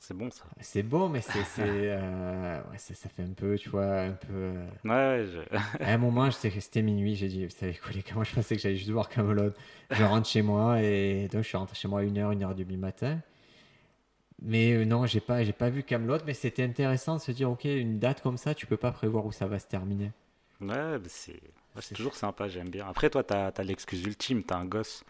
C'est 0.07 0.13
bon 0.13 0.29
ça. 0.29 0.43
C'est 0.61 0.83
beau, 0.83 1.09
mais 1.09 1.21
c'est, 1.21 1.39
euh, 1.59 2.61
ouais, 2.69 2.77
ça, 2.77 2.93
fait 3.09 3.23
un 3.23 3.33
peu, 3.33 3.57
tu 3.57 3.69
vois, 3.69 4.01
un 4.01 4.11
peu. 4.11 4.27
euh, 4.33 4.67
Ouais, 4.83 4.91
ouais, 4.91 5.25
je- 5.25 5.83
À 5.83 5.93
un 5.93 5.97
moment, 5.97 6.29
c'était 6.59 6.83
minuit, 6.83 7.15
j'ai 7.15 7.27
dit, 7.27 7.43
vous 7.43 7.49
savez 7.51 7.73
quoi, 7.73 7.91
les 7.91 8.01
gars, 8.01 8.13
moi 8.13 8.23
je 8.23 8.35
pensais 8.35 8.55
que 8.55 8.61
j'allais 8.61 8.75
juste 8.75 8.91
voir 8.91 9.09
Camelot. 9.09 9.51
Je 9.89 10.03
rentre 10.03 10.27
chez 10.27 10.43
moi 10.43 10.79
et 10.79 11.27
donc 11.31 11.41
je 11.41 11.47
suis 11.47 11.57
rentré 11.57 11.75
chez 11.75 11.87
moi 11.87 12.01
à 12.01 12.03
1h, 12.03 12.37
1h30 12.37 12.63
du 12.67 12.77
matin. 12.77 13.19
Mais 14.43 14.73
euh, 14.73 14.85
non, 14.85 15.07
j'ai 15.07 15.21
pas, 15.21 15.43
j'ai 15.43 15.53
pas 15.53 15.69
vu 15.69 15.81
Camelot, 15.81 16.19
mais 16.27 16.35
c'était 16.35 16.63
intéressant 16.63 17.15
de 17.15 17.21
se 17.21 17.31
dire, 17.31 17.49
ok, 17.49 17.65
une 17.65 17.97
date 17.97 18.21
comme 18.21 18.37
ça, 18.37 18.53
tu 18.53 18.67
peux 18.67 18.77
pas 18.77 18.91
prévoir 18.91 19.25
où 19.25 19.31
ça 19.31 19.47
va 19.47 19.57
se 19.57 19.65
terminer. 19.65 20.11
ouais, 21.75 21.81
c'est 21.81 21.95
toujours 21.95 22.15
sympa, 22.15 22.47
j'aime 22.47 22.69
bien. 22.69 22.87
Après, 22.87 23.09
toi, 23.09 23.23
t'as 23.23 23.47
as, 23.47 23.63
l'excuse 23.63 24.03
ultime, 24.05 24.43
t'as 24.43 24.57
un 24.57 24.65
gosse. 24.65 25.03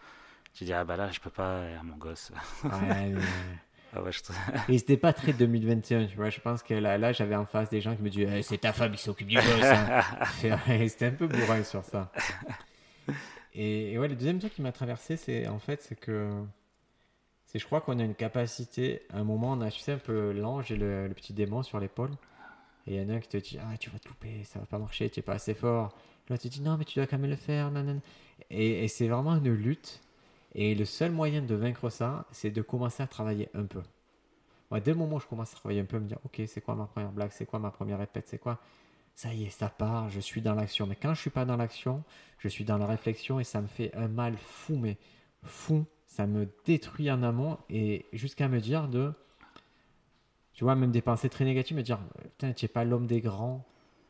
Tu 0.54 0.64
dis, 0.64 0.72
ah 0.72 0.84
bah 0.84 0.96
là, 0.96 1.10
je 1.10 1.20
peux 1.20 1.28
pas, 1.28 1.64
à 1.78 1.82
mon 1.82 1.96
gosse. 1.96 2.32
Ouais, 2.64 2.70
mais- 3.10 3.20
Ah 3.94 4.02
ouais, 4.02 4.12
je 4.12 4.20
te- 4.22 4.32
Et 4.72 4.78
c'était 4.78 4.96
pas 4.96 5.12
très 5.12 5.32
2021, 5.32 6.06
tu 6.06 6.16
vois. 6.16 6.28
Je 6.30 6.40
pense 6.40 6.62
que 6.62 6.74
là, 6.74 6.98
là 6.98 7.12
j'avais 7.12 7.36
en 7.36 7.46
face 7.46 7.70
des 7.70 7.80
gens 7.80 7.94
qui 7.96 8.02
me 8.02 8.10
disaient, 8.10 8.28
Eh, 8.38 8.42
c'est 8.42 8.58
ta 8.58 8.72
femme 8.72 8.92
qui 8.92 9.02
s'occupe 9.02 9.28
du 9.28 9.36
gosse. 9.36 9.46
hein. 9.62 10.00
Et 10.68 10.88
C'était 10.88 11.06
un 11.06 11.10
peu 11.12 11.26
bourrin 11.26 11.62
sur 11.62 11.84
ça. 11.84 12.10
Et, 13.54 13.92
et 13.92 13.98
ouais, 13.98 14.08
le 14.08 14.14
deuxième 14.16 14.38
truc 14.38 14.54
qui 14.54 14.62
m'a 14.62 14.72
traversé, 14.72 15.16
c'est 15.16 15.46
en 15.48 15.58
fait, 15.58 15.82
c'est 15.82 15.98
que. 15.98 16.30
C'est, 17.46 17.58
je 17.60 17.64
crois 17.64 17.80
qu'on 17.80 17.98
a 18.00 18.02
une 18.02 18.14
capacité. 18.16 19.02
À 19.12 19.18
un 19.18 19.24
moment, 19.24 19.52
on 19.52 19.60
a, 19.60 19.70
tu 19.70 19.80
sais, 19.80 19.92
un 19.92 19.98
peu 19.98 20.32
l'ange 20.32 20.72
et 20.72 20.76
le, 20.76 21.06
le 21.06 21.14
petit 21.14 21.32
démon 21.32 21.62
sur 21.62 21.78
l'épaule. 21.78 22.10
Et 22.88 22.96
il 22.96 23.02
y 23.02 23.04
en 23.04 23.08
a 23.08 23.14
un 23.16 23.20
qui 23.20 23.28
te 23.28 23.36
dit, 23.36 23.58
ah, 23.62 23.76
tu 23.78 23.88
vas 23.90 23.98
te 23.98 24.08
louper, 24.08 24.42
ça 24.44 24.58
va 24.58 24.66
pas 24.66 24.78
marcher, 24.78 25.08
tu 25.10 25.20
es 25.20 25.22
pas 25.22 25.34
assez 25.34 25.54
fort. 25.54 25.96
L'autre 26.28 26.42
te 26.42 26.48
dit, 26.48 26.60
non, 26.60 26.76
mais 26.76 26.84
tu 26.84 26.98
dois 26.98 27.06
quand 27.06 27.18
même 27.18 27.30
le 27.30 27.36
faire. 27.36 27.70
nanana. 27.70 28.00
Et, 28.50 28.84
et 28.84 28.88
c'est 28.88 29.08
vraiment 29.08 29.36
une 29.36 29.52
lutte. 29.54 30.00
Et 30.58 30.74
le 30.74 30.86
seul 30.86 31.12
moyen 31.12 31.42
de 31.42 31.54
vaincre 31.54 31.90
ça, 31.90 32.24
c'est 32.32 32.50
de 32.50 32.62
commencer 32.62 33.02
à 33.02 33.06
travailler 33.06 33.50
un 33.52 33.66
peu. 33.66 33.82
Moi, 34.70 34.80
dès 34.80 34.92
le 34.92 34.96
moment 34.96 35.16
où 35.16 35.20
je 35.20 35.26
commence 35.26 35.52
à 35.52 35.56
travailler 35.56 35.82
un 35.82 35.84
peu, 35.84 35.98
me 35.98 36.08
dire, 36.08 36.18
ok, 36.24 36.40
c'est 36.48 36.62
quoi 36.62 36.74
ma 36.74 36.86
première 36.86 37.12
blague, 37.12 37.30
c'est 37.30 37.44
quoi 37.44 37.58
ma 37.58 37.70
première 37.70 37.98
répète, 37.98 38.26
c'est 38.26 38.38
quoi? 38.38 38.58
Ça 39.14 39.34
y 39.34 39.44
est, 39.44 39.50
ça 39.50 39.68
part, 39.68 40.08
je 40.08 40.18
suis 40.18 40.40
dans 40.40 40.54
l'action. 40.54 40.86
Mais 40.86 40.96
quand 40.96 41.12
je 41.12 41.20
suis 41.20 41.30
pas 41.30 41.44
dans 41.44 41.58
l'action, 41.58 42.02
je 42.38 42.48
suis 42.48 42.64
dans 42.64 42.78
la 42.78 42.86
réflexion 42.86 43.38
et 43.38 43.44
ça 43.44 43.60
me 43.60 43.66
fait 43.66 43.94
un 43.94 44.08
mal 44.08 44.38
fou, 44.38 44.76
mais 44.76 44.96
fou. 45.42 45.84
Ça 46.06 46.26
me 46.26 46.48
détruit 46.64 47.10
en 47.10 47.22
amont 47.22 47.58
et 47.68 48.06
jusqu'à 48.14 48.48
me 48.48 48.58
dire 48.58 48.88
de, 48.88 49.12
tu 50.54 50.64
vois, 50.64 50.74
même 50.74 50.90
des 50.90 51.02
pensées 51.02 51.28
très 51.28 51.44
négatives, 51.44 51.76
me 51.76 51.82
dire, 51.82 51.98
putain, 52.22 52.54
tu 52.54 52.64
n'es 52.64 52.68
pas 52.70 52.84
l'homme 52.84 53.06
des 53.06 53.20
grands, 53.20 53.62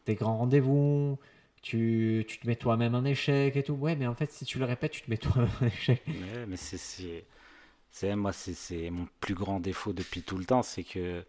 des 0.06 0.14
grands 0.14 0.38
rendez-vous. 0.38 1.18
Tu, 1.62 2.24
tu 2.28 2.38
te 2.38 2.46
mets 2.46 2.54
toi-même 2.56 2.94
en 2.94 3.04
échec 3.04 3.56
et 3.56 3.62
tout. 3.62 3.72
Ouais, 3.74 3.96
mais 3.96 4.06
en 4.06 4.14
fait, 4.14 4.30
si 4.30 4.44
tu 4.44 4.58
le 4.58 4.64
répètes, 4.64 4.92
tu 4.92 5.02
te 5.02 5.10
mets 5.10 5.16
toi-même 5.16 5.50
en 5.60 5.66
échec. 5.66 6.02
Ouais, 6.06 6.46
mais 6.46 6.56
c'est, 6.56 6.78
c'est, 7.90 8.14
moi, 8.16 8.32
c'est, 8.32 8.54
c'est 8.54 8.90
mon 8.90 9.08
plus 9.20 9.34
grand 9.34 9.58
défaut 9.58 9.92
depuis 9.92 10.22
tout 10.22 10.38
le 10.38 10.44
temps, 10.44 10.62
c'est 10.62 10.84
que 10.84 11.24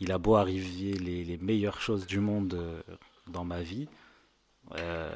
il 0.00 0.12
a 0.12 0.18
beau 0.18 0.36
arriver 0.36 0.92
les, 0.92 1.24
les 1.24 1.38
meilleures 1.38 1.80
choses 1.80 2.06
du 2.06 2.20
monde 2.20 2.54
euh, 2.54 2.80
dans 3.26 3.44
ma 3.44 3.62
vie, 3.62 3.88
euh, 4.76 5.10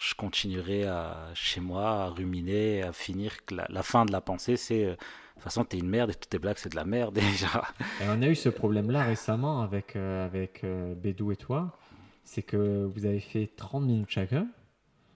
je 0.00 0.14
continuerai 0.14 0.84
à, 0.84 1.28
chez 1.34 1.60
moi 1.60 2.04
à 2.04 2.08
ruminer, 2.08 2.82
à 2.82 2.92
finir 2.92 3.44
que 3.44 3.54
la, 3.54 3.66
la 3.68 3.82
fin 3.82 4.04
de 4.04 4.12
la 4.12 4.20
pensée, 4.20 4.56
c'est 4.56 4.84
euh, 4.84 4.90
de 4.92 4.96
toute 5.34 5.42
façon, 5.44 5.64
t'es 5.64 5.78
une 5.78 5.88
merde 5.88 6.10
et 6.10 6.14
toutes 6.14 6.28
tes 6.30 6.38
blagues, 6.38 6.58
c'est 6.58 6.70
de 6.70 6.76
la 6.76 6.84
merde 6.84 7.14
déjà. 7.14 7.62
Et 8.00 8.04
on 8.08 8.22
a 8.22 8.28
eu 8.28 8.34
ce 8.34 8.48
problème-là 8.48 9.02
récemment 9.02 9.62
avec, 9.62 9.96
euh, 9.96 10.24
avec 10.24 10.64
Bédou 10.96 11.32
et 11.32 11.36
toi. 11.36 11.76
C'est 12.24 12.42
que 12.42 12.84
vous 12.84 13.04
avez 13.06 13.20
fait 13.20 13.50
30 13.56 13.84
minutes 13.84 14.10
chacun. 14.10 14.46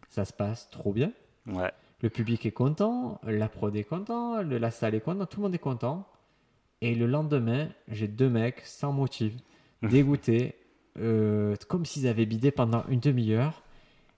Ça 0.08 0.24
se 0.24 0.32
passe 0.32 0.70
trop 0.70 0.92
bien. 0.92 1.12
Ouais, 1.46 1.70
Le 2.02 2.10
public 2.10 2.44
est 2.46 2.50
content, 2.52 3.20
la 3.24 3.48
prod 3.48 3.74
est 3.76 3.84
content, 3.84 4.42
le- 4.42 4.58
la 4.58 4.70
salle 4.70 4.94
est 4.94 5.00
contente, 5.00 5.30
tout 5.30 5.38
le 5.40 5.44
monde 5.44 5.54
est 5.54 5.58
content. 5.58 6.06
Et 6.82 6.94
le 6.94 7.06
lendemain, 7.06 7.68
j'ai 7.88 8.08
deux 8.08 8.28
mecs 8.28 8.60
sans 8.64 8.92
motif, 8.92 9.32
dégoûtés, 9.82 10.56
euh, 10.98 11.54
comme 11.68 11.84
s'ils 11.86 12.06
avaient 12.08 12.26
bidé 12.26 12.50
pendant 12.50 12.84
une 12.88 13.00
demi-heure. 13.00 13.62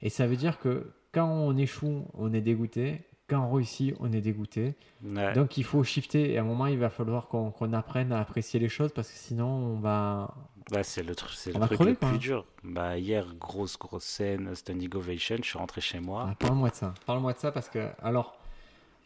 Et 0.03 0.09
ça 0.11 0.27
veut 0.27 0.37
dire 0.37 0.59
que 0.59 0.93
quand 1.13 1.29
on 1.29 1.57
échoue, 1.57 2.05
on 2.15 2.33
est 2.33 2.41
dégoûté. 2.41 3.03
Quand 3.29 3.45
on 3.45 3.53
réussit, 3.53 3.95
on 4.01 4.11
est 4.13 4.23
dégoûté. 4.23 4.75
ouais. 5.05 5.33
Donc 5.35 5.59
il 5.59 5.65
faut 5.65 5.85
shifter 5.85 6.33
et 6.33 6.39
à 6.39 6.41
un 6.41 6.45
moment 6.45 6.67
il 6.67 6.79
va 6.79 6.89
falloir 6.89 7.29
qu'on 7.29 7.51
qu'on 7.51 7.75
apprenne 7.75 8.11
à 8.11 8.21
apprécier 8.21 8.59
les 8.59 8.71
choses 8.71 8.91
parce 8.93 9.11
que 9.11 9.19
sinon 9.19 9.47
on 9.49 9.79
va... 9.81 10.35
Ouais, 10.73 10.83
c'est 10.83 11.03
le, 11.03 11.15
On 11.55 11.59
le 11.61 11.67
truc 11.67 11.81
le 11.81 11.95
plus 11.95 12.19
dur. 12.19 12.45
Bah, 12.63 12.99
hier, 12.99 13.27
grosse, 13.35 13.79
grosse 13.79 14.05
scène, 14.05 14.55
standing 14.55 14.95
ovation, 14.95 15.37
je 15.39 15.49
suis 15.49 15.59
rentré 15.59 15.81
chez 15.81 16.01
moi. 16.01 16.27
Ah, 16.31 16.35
Parle-moi 16.39 16.71
de 16.71 16.75
ça. 16.75 16.95
Parle-moi 17.07 17.33
de 17.33 17.39
ça 17.39 17.53
parce 17.53 17.69
que 17.69 17.89
alors 18.03 18.39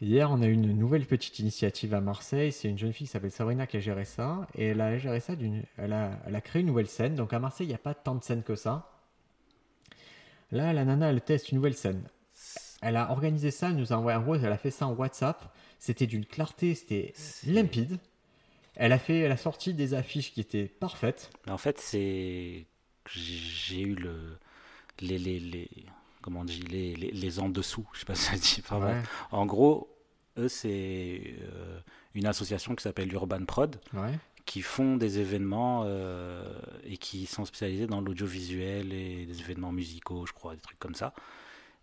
Hier, 0.01 0.29
on 0.29 0.41
a 0.41 0.47
eu 0.47 0.51
une 0.51 0.77
nouvelle 0.77 1.05
petite 1.05 1.39
initiative 1.39 1.93
à 1.93 2.01
Marseille. 2.01 2.51
C'est 2.51 2.67
une 2.67 2.77
jeune 2.77 2.91
fille 2.91 3.07
qui 3.07 3.13
s'appelle 3.13 3.31
Sabrina 3.31 3.67
qui 3.67 3.77
a 3.77 3.79
géré 3.79 4.03
ça. 4.03 4.45
Et 4.53 4.65
elle 4.67 4.81
a 4.81 4.97
géré 4.97 5.21
ça 5.21 5.37
d'une. 5.37 5.63
Elle 5.77 5.93
a, 5.93 6.19
elle 6.25 6.35
a 6.35 6.41
créé 6.41 6.61
une 6.61 6.67
nouvelle 6.67 6.89
scène. 6.89 7.15
Donc 7.15 7.31
à 7.31 7.39
Marseille, 7.39 7.67
il 7.67 7.69
n'y 7.69 7.75
a 7.75 7.77
pas 7.79 7.93
tant 7.93 8.15
de 8.15 8.23
scènes 8.23 8.43
que 8.43 8.55
ça. 8.55 8.89
Là, 10.51 10.73
la 10.73 10.83
nana, 10.83 11.09
elle 11.09 11.21
teste 11.21 11.51
une 11.51 11.57
nouvelle 11.57 11.75
scène. 11.75 12.03
Elle 12.81 12.97
a 12.97 13.11
organisé 13.11 13.49
ça, 13.49 13.69
elle 13.69 13.77
nous 13.77 13.93
a 13.93 13.95
envoyé 13.95 14.17
un 14.17 14.21
gros, 14.21 14.35
elle 14.35 14.51
a 14.51 14.57
fait 14.57 14.71
ça 14.71 14.87
en 14.87 14.93
WhatsApp. 14.93 15.55
C'était 15.79 16.05
d'une 16.05 16.25
clarté, 16.25 16.75
c'était 16.75 17.13
limpide. 17.45 17.97
Elle 18.75 18.91
a 18.91 18.99
fait, 18.99 19.19
elle 19.19 19.31
a 19.31 19.37
sorti 19.37 19.73
des 19.73 19.93
affiches 19.93 20.33
qui 20.33 20.41
étaient 20.41 20.67
parfaites. 20.67 21.29
En 21.47 21.57
fait, 21.57 21.79
c'est. 21.79 22.65
J'ai 23.09 23.81
eu 23.81 23.95
le. 23.95 24.37
Les, 24.99 25.17
les, 25.17 25.39
les. 25.39 25.69
Comment 26.21 26.41
on 26.41 26.45
dit 26.45 26.61
les, 26.61 26.95
les, 26.95 27.11
les 27.11 27.39
en 27.39 27.49
dessous. 27.49 27.87
Je 27.93 27.99
sais 27.99 28.05
pas 28.05 28.15
si 28.15 28.23
ça 28.23 28.35
dit. 28.35 28.63
Enfin, 28.69 29.03
En 29.31 29.45
gros, 29.45 29.93
eux, 30.37 30.47
c'est 30.47 31.35
euh, 31.41 31.79
une 32.15 32.25
association 32.25 32.75
qui 32.75 32.83
s'appelle 32.83 33.11
Urban 33.13 33.45
Prod 33.45 33.79
ouais. 33.93 34.17
qui 34.45 34.61
font 34.61 34.97
des 34.97 35.19
événements 35.19 35.83
euh, 35.85 36.43
et 36.85 36.97
qui 36.97 37.25
sont 37.25 37.45
spécialisés 37.45 37.87
dans 37.87 38.01
l'audiovisuel 38.01 38.93
et 38.93 39.25
des 39.25 39.39
événements 39.41 39.71
musicaux, 39.71 40.25
je 40.25 40.33
crois, 40.33 40.55
des 40.55 40.61
trucs 40.61 40.79
comme 40.79 40.95
ça. 40.95 41.13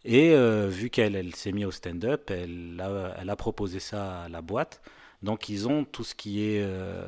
Et 0.04 0.30
euh, 0.30 0.68
vu 0.68 0.88
qu'elle 0.88 1.14
elle, 1.14 1.34
s'est 1.34 1.52
mise 1.52 1.66
au 1.66 1.70
stand-up, 1.70 2.30
elle 2.30 2.80
a, 2.80 3.14
elle 3.20 3.30
a 3.30 3.36
proposé 3.36 3.80
ça 3.80 4.22
à 4.22 4.28
la 4.28 4.40
boîte. 4.40 4.80
Donc 5.22 5.48
ils 5.48 5.68
ont 5.68 5.84
tout 5.84 6.04
ce 6.04 6.14
qui 6.14 6.42
est 6.44 6.62
euh, 6.62 7.06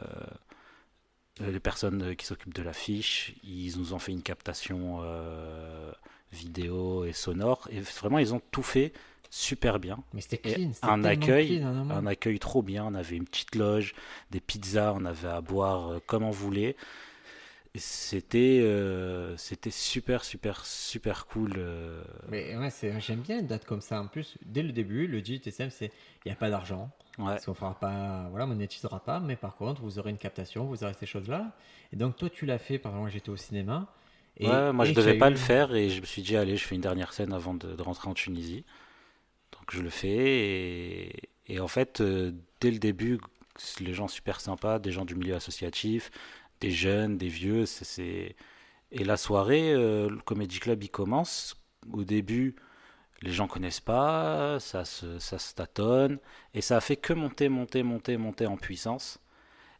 euh, 1.40 1.50
les 1.50 1.60
personnes 1.60 2.14
qui 2.16 2.26
s'occupent 2.26 2.54
de 2.54 2.62
l'affiche. 2.62 3.34
Ils 3.42 3.76
nous 3.78 3.94
ont 3.94 3.98
fait 3.98 4.12
une 4.12 4.22
captation 4.22 5.00
euh, 5.02 5.90
vidéo 6.32 7.04
et 7.04 7.12
sonore. 7.12 7.68
Et 7.70 7.80
vraiment, 7.80 8.18
ils 8.18 8.34
ont 8.34 8.40
tout 8.50 8.62
fait 8.62 8.92
super 9.30 9.78
bien. 9.78 9.98
Mais 10.12 10.20
c'était 10.20 10.36
clean. 10.38 10.72
c'était 10.74 10.86
un 10.86 11.04
accueil, 11.04 11.58
clean, 11.58 11.66
un 11.68 11.72
moment. 11.72 11.94
un 11.94 12.06
accueil 12.06 12.38
trop 12.38 12.62
bien. 12.62 12.84
On 12.84 12.94
avait 12.94 13.16
une 13.16 13.24
petite 13.24 13.54
loge, 13.54 13.94
des 14.30 14.40
pizzas, 14.40 14.92
on 14.94 15.04
avait 15.06 15.28
à 15.28 15.40
boire 15.40 15.92
euh, 15.92 16.00
comme 16.06 16.22
on 16.22 16.30
voulait. 16.30 16.76
C'était 17.74 18.60
euh, 18.62 19.34
c'était 19.38 19.70
super 19.70 20.24
super 20.24 20.66
super 20.66 21.24
cool. 21.26 21.54
euh. 21.56 22.02
Mais 22.28 22.54
ouais, 22.54 22.68
c'est- 22.68 23.00
j'aime 23.00 23.20
bien 23.20 23.38
une 23.40 23.46
date 23.46 23.64
comme 23.64 23.80
ça. 23.80 23.98
En 24.02 24.08
plus, 24.08 24.36
dès 24.44 24.62
le 24.62 24.72
début, 24.72 25.06
le 25.06 25.20
DJTSM, 25.24 25.70
c'est 25.70 25.86
il 25.86 26.28
n'y 26.28 26.32
a 26.32 26.36
pas 26.36 26.50
d'argent. 26.50 26.90
Ouais. 27.18 27.36
Qu'on 27.44 27.54
fera 27.54 27.74
pas, 27.78 28.26
voilà, 28.30 28.46
monétisera 28.46 29.00
pas, 29.00 29.20
mais 29.20 29.36
par 29.36 29.56
contre, 29.56 29.82
vous 29.82 29.98
aurez 29.98 30.10
une 30.10 30.18
captation, 30.18 30.64
vous 30.64 30.82
aurez 30.82 30.94
ces 30.94 31.06
choses-là. 31.06 31.52
Et 31.92 31.96
donc, 31.96 32.16
toi, 32.16 32.30
tu 32.30 32.46
l'as 32.46 32.58
fait, 32.58 32.78
par 32.78 32.92
exemple, 32.92 33.10
j'étais 33.10 33.28
au 33.30 33.36
cinéma. 33.36 33.86
Et, 34.38 34.48
ouais, 34.48 34.72
moi 34.72 34.86
et 34.86 34.88
je 34.88 34.94
devais 34.94 35.18
pas 35.18 35.28
eu- 35.28 35.32
le 35.32 35.36
faire 35.36 35.74
et 35.74 35.90
je 35.90 36.00
me 36.00 36.06
suis 36.06 36.22
dit 36.22 36.36
allez 36.38 36.56
je 36.56 36.64
fais 36.66 36.74
une 36.74 36.80
dernière 36.80 37.12
scène 37.12 37.34
avant 37.34 37.52
de, 37.52 37.74
de 37.74 37.82
rentrer 37.82 38.08
en 38.08 38.14
Tunisie. 38.14 38.64
Donc 39.52 39.70
je 39.70 39.82
le 39.82 39.90
fais 39.90 40.08
et, 40.08 41.12
et 41.48 41.60
en 41.60 41.68
fait 41.68 42.00
euh, 42.00 42.32
dès 42.60 42.70
le 42.70 42.78
début 42.78 43.20
les 43.80 43.92
gens 43.92 44.08
super 44.08 44.40
sympas, 44.40 44.78
des 44.78 44.90
gens 44.90 45.04
du 45.04 45.14
milieu 45.16 45.34
associatif, 45.34 46.10
des 46.60 46.70
jeunes, 46.70 47.18
des 47.18 47.28
vieux, 47.28 47.66
c'est- 47.66 47.84
c'est 47.84 48.36
et 48.90 49.04
la 49.04 49.18
soirée 49.18 49.72
euh, 49.74 50.08
le 50.08 50.18
Comedy 50.20 50.60
Club 50.60 50.82
il 50.82 50.88
commence 50.90 51.56
au 51.92 52.04
début 52.04 52.56
les 53.22 53.32
gens 53.32 53.46
connaissent 53.48 53.80
pas, 53.80 54.58
ça 54.60 54.84
se, 54.84 55.18
ça 55.18 55.38
se 55.38 55.54
tâtonne 55.54 56.18
et 56.54 56.60
ça 56.60 56.76
a 56.76 56.80
fait 56.80 56.96
que 56.96 57.12
monter 57.12 57.48
monter 57.48 57.82
monter 57.82 58.16
monter 58.16 58.46
en 58.46 58.56
puissance. 58.56 59.20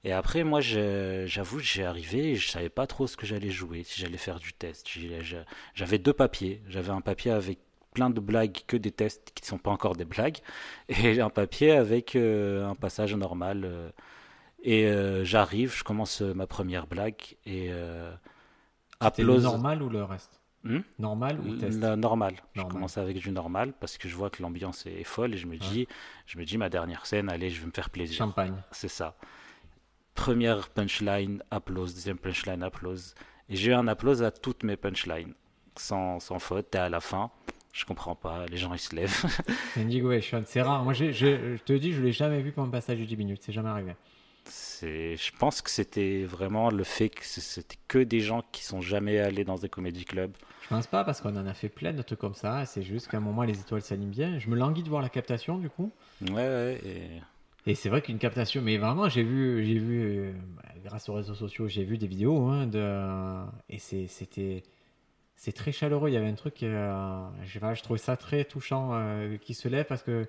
Et 0.05 0.13
après, 0.13 0.43
moi, 0.45 0.61
j'avoue, 0.61 1.61
j'ai 1.61 1.85
arrivé 1.85 2.33
et 2.33 2.37
je 2.37 2.51
savais 2.51 2.69
pas 2.69 2.87
trop 2.89 3.07
ce 3.07 3.17
que 3.17 3.25
j'allais 3.27 3.51
jouer, 3.51 3.85
si 3.85 4.01
j'allais 4.01 4.19
faire 4.19 4.41
du 4.41 4.53
test. 4.53 4.89
J'avais 5.75 5.99
deux 5.99 6.13
papiers. 6.13 6.63
J'avais 6.69 6.91
un 6.91 7.01
papier 7.01 7.31
avec 7.31 7.61
plein 7.95 8.11
de 8.11 8.21
blagues, 8.21 8.59
que 8.67 8.77
des 8.77 8.91
tests 8.91 9.33
qui 9.35 9.43
ne 9.45 9.47
sont 9.47 9.59
pas 9.59 9.71
encore 9.71 9.97
des 9.97 10.05
blagues, 10.05 10.39
et 10.89 11.21
un 11.21 11.31
papier 11.31 11.73
avec 11.73 12.17
euh, 12.17 12.67
un 12.69 12.75
passage 12.75 13.15
normal. 13.15 13.65
euh. 13.65 13.91
et 14.63 14.87
euh, 14.87 15.25
j'arrive, 15.25 15.75
je 15.77 15.85
commence 15.85 16.21
ma 16.23 16.47
première 16.47 16.87
blague 16.87 17.37
et 17.47 17.71
C'était 19.01 19.23
le 19.25 19.39
normal 19.39 19.83
ou 19.83 19.89
le 19.89 20.05
reste? 20.05 20.42
Hmm 20.65 20.81
Normal 20.99 21.41
ou 21.41 21.57
test 21.57 21.81
La 21.81 21.97
normale. 21.97 22.35
Je 22.55 22.61
Normal. 22.61 22.73
commence 22.73 22.99
avec 22.99 23.17
du 23.19 23.31
normal 23.33 23.73
parce 23.81 23.99
que 23.99 24.09
je 24.09 24.15
vois 24.15 24.31
que 24.31 24.43
l'ambiance 24.43 24.87
est 24.87 25.03
folle 25.05 25.35
et 25.35 25.37
je 25.37 25.47
me 25.47 25.57
dis, 25.57 25.89
je 26.27 26.39
me 26.39 26.45
dis 26.45 26.57
ma 26.59 26.69
dernière 26.69 27.05
scène, 27.07 27.29
allez, 27.31 27.51
je 27.51 27.61
vais 27.61 27.67
me 27.67 27.73
faire 27.73 27.91
plaisir. 27.91 28.17
Champagne. 28.19 28.55
C'est 28.71 28.89
ça. 28.89 29.17
Première 30.15 30.69
punchline, 30.69 31.43
applause. 31.51 31.95
Deuxième 31.95 32.19
punchline, 32.19 32.63
applause. 32.63 33.15
Et 33.49 33.57
j'ai 33.57 33.71
eu 33.71 33.75
un 33.75 33.89
applause 33.89 34.23
à 34.23 34.31
toutes 34.31 34.63
mes 34.63 34.77
punchlines. 34.77 35.35
Sans, 35.77 36.21
sans 36.21 36.39
faute. 36.39 36.75
Et 36.75 36.79
à 36.79 36.89
la 36.91 37.01
fin, 37.01 37.31
je 37.73 37.85
comprends 37.87 38.15
pas. 38.15 38.45
Les 38.47 38.59
gens, 38.59 38.75
ils 38.75 38.79
se 38.79 38.95
lèvent. 38.95 39.25
C'est 39.75 40.03
Ocean. 40.03 40.43
C'est 40.45 40.61
rare. 40.63 40.85
Moi, 40.85 40.93
j'ai- 40.93 41.13
je, 41.15 41.57
je 41.57 41.63
te 41.63 41.73
dis, 41.73 41.93
je 41.93 42.03
l'ai 42.03 42.13
jamais 42.13 42.43
vu 42.43 42.53
pour 42.53 42.63
un 42.63 42.69
passage 42.69 42.99
de 42.99 43.05
10 43.05 43.17
minutes. 43.17 43.43
C'est 43.43 43.53
jamais 43.53 43.71
arrivé. 43.71 43.95
Je 44.83 45.31
pense 45.39 45.63
que 45.63 45.71
c'était 45.71 46.25
vraiment 46.25 46.71
le 46.71 46.85
fait 46.85 47.09
que 47.09 47.25
c'était 47.25 47.79
que 47.89 47.99
des 47.99 48.21
gens 48.21 48.43
qui 48.53 48.65
sont 48.65 48.81
jamais 48.81 49.19
allés 49.19 49.45
dans 49.45 49.57
des 49.57 49.69
comédie 49.69 50.05
clubs. 50.05 50.33
Je 50.63 50.69
pense 50.69 50.87
pas 50.87 51.05
parce 51.05 51.21
qu'on 51.21 51.37
en 51.37 51.47
a 51.47 51.55
fait 51.55 51.69
plein 51.69 51.93
de 51.93 52.03
trucs 52.03 52.19
comme 52.19 52.35
ça. 52.35 52.65
C'est 52.67 52.83
juste 52.83 53.09
qu'à 53.09 53.19
un 53.19 53.21
moment, 53.21 53.43
les 53.43 53.61
étoiles 53.61 53.83
s'alignent 53.83 54.11
bien. 54.11 54.39
Je 54.39 54.49
me 54.49 54.57
languis 54.57 54.83
de 54.83 54.89
voir 54.89 55.03
la 55.03 55.09
captation, 55.09 55.59
du 55.59 55.69
coup. 55.69 55.91
Ouais, 56.23 56.33
ouais. 56.35 56.81
Et... 56.85 57.21
Et 57.65 57.77
c'est 57.77 57.89
vrai 57.89 58.03
qu'une 58.03 58.19
captation, 58.19 58.61
mais 58.61 58.77
vraiment, 58.77 59.09
j'ai 59.09 59.23
vu, 59.23 59.65
j'ai 59.65 59.79
vu, 59.79 60.01
euh, 60.01 60.33
bah, 60.57 60.63
grâce 60.85 61.09
aux 61.09 61.15
réseaux 61.15 61.35
sociaux, 61.35 61.69
j'ai 61.69 61.85
vu 61.85 61.97
des 61.97 62.09
vidéos, 62.09 62.49
hein, 62.49 62.67
de, 62.67 63.45
et 63.69 63.79
c'était, 63.79 64.65
c'est 65.37 65.53
très 65.53 65.71
chaleureux. 65.71 66.09
Il 66.11 66.15
y 66.15 66.17
avait 66.17 66.29
un 66.29 66.35
truc, 66.35 66.61
euh, 66.65 67.25
je, 67.45 67.53
sais 67.53 67.61
pas, 67.61 67.75
je 67.75 67.83
trouvais 67.83 68.01
ça 68.01 68.17
très 68.17 68.45
touchant, 68.45 68.91
euh, 68.95 69.37
qui 69.37 69.55
se 69.55 69.69
lève 69.69 69.85
parce 69.87 70.03
que 70.03 70.27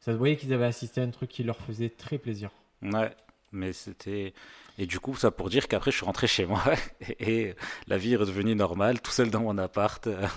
ça 0.00 0.12
se 0.12 0.16
voyait 0.16 0.36
qu'ils 0.36 0.52
avaient 0.52 0.64
assisté 0.64 1.00
à 1.00 1.04
un 1.04 1.10
truc 1.10 1.30
qui 1.30 1.44
leur 1.44 1.58
faisait 1.58 1.88
très 1.88 2.18
plaisir. 2.18 2.50
Ouais, 2.82 3.14
mais 3.52 3.72
c'était. 3.72 4.34
Et 4.78 4.86
du 4.86 5.00
coup, 5.00 5.14
ça 5.14 5.30
pour 5.30 5.50
dire 5.50 5.68
qu'après, 5.68 5.90
je 5.90 5.96
suis 5.96 6.06
rentré 6.06 6.26
chez 6.26 6.46
moi 6.46 6.62
et, 7.20 7.54
la 7.86 7.98
vie 7.98 8.14
est 8.14 8.16
redevenue 8.16 8.54
normale, 8.54 9.00
tout 9.00 9.10
seul 9.10 9.30
dans 9.30 9.42
mon 9.42 9.58
appart. 9.58 10.08
Donc, 10.08 10.30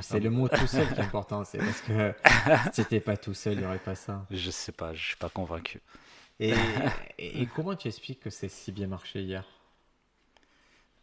C'est 0.00 0.20
le 0.20 0.30
mot 0.30 0.48
tout 0.48 0.66
seul 0.66 0.86
qui 0.94 1.00
est 1.00 1.04
important, 1.04 1.44
c'est 1.44 1.58
parce 1.58 1.80
que 1.80 2.14
si 2.72 2.82
t'étais 2.82 3.00
pas 3.00 3.16
tout 3.16 3.34
seul, 3.34 3.54
il 3.54 3.58
n'y 3.60 3.66
aurait 3.66 3.78
pas 3.78 3.94
ça. 3.96 4.26
Je 4.30 4.50
sais 4.50 4.72
pas, 4.72 4.94
je 4.94 5.04
suis 5.04 5.16
pas 5.16 5.28
convaincu. 5.28 5.80
Et, 6.38 6.54
et- 7.18 7.46
comment 7.54 7.74
tu 7.74 7.88
expliques 7.88 8.20
que 8.20 8.30
c'est 8.30 8.48
si 8.48 8.72
bien 8.72 8.86
marché 8.86 9.22
hier? 9.22 9.44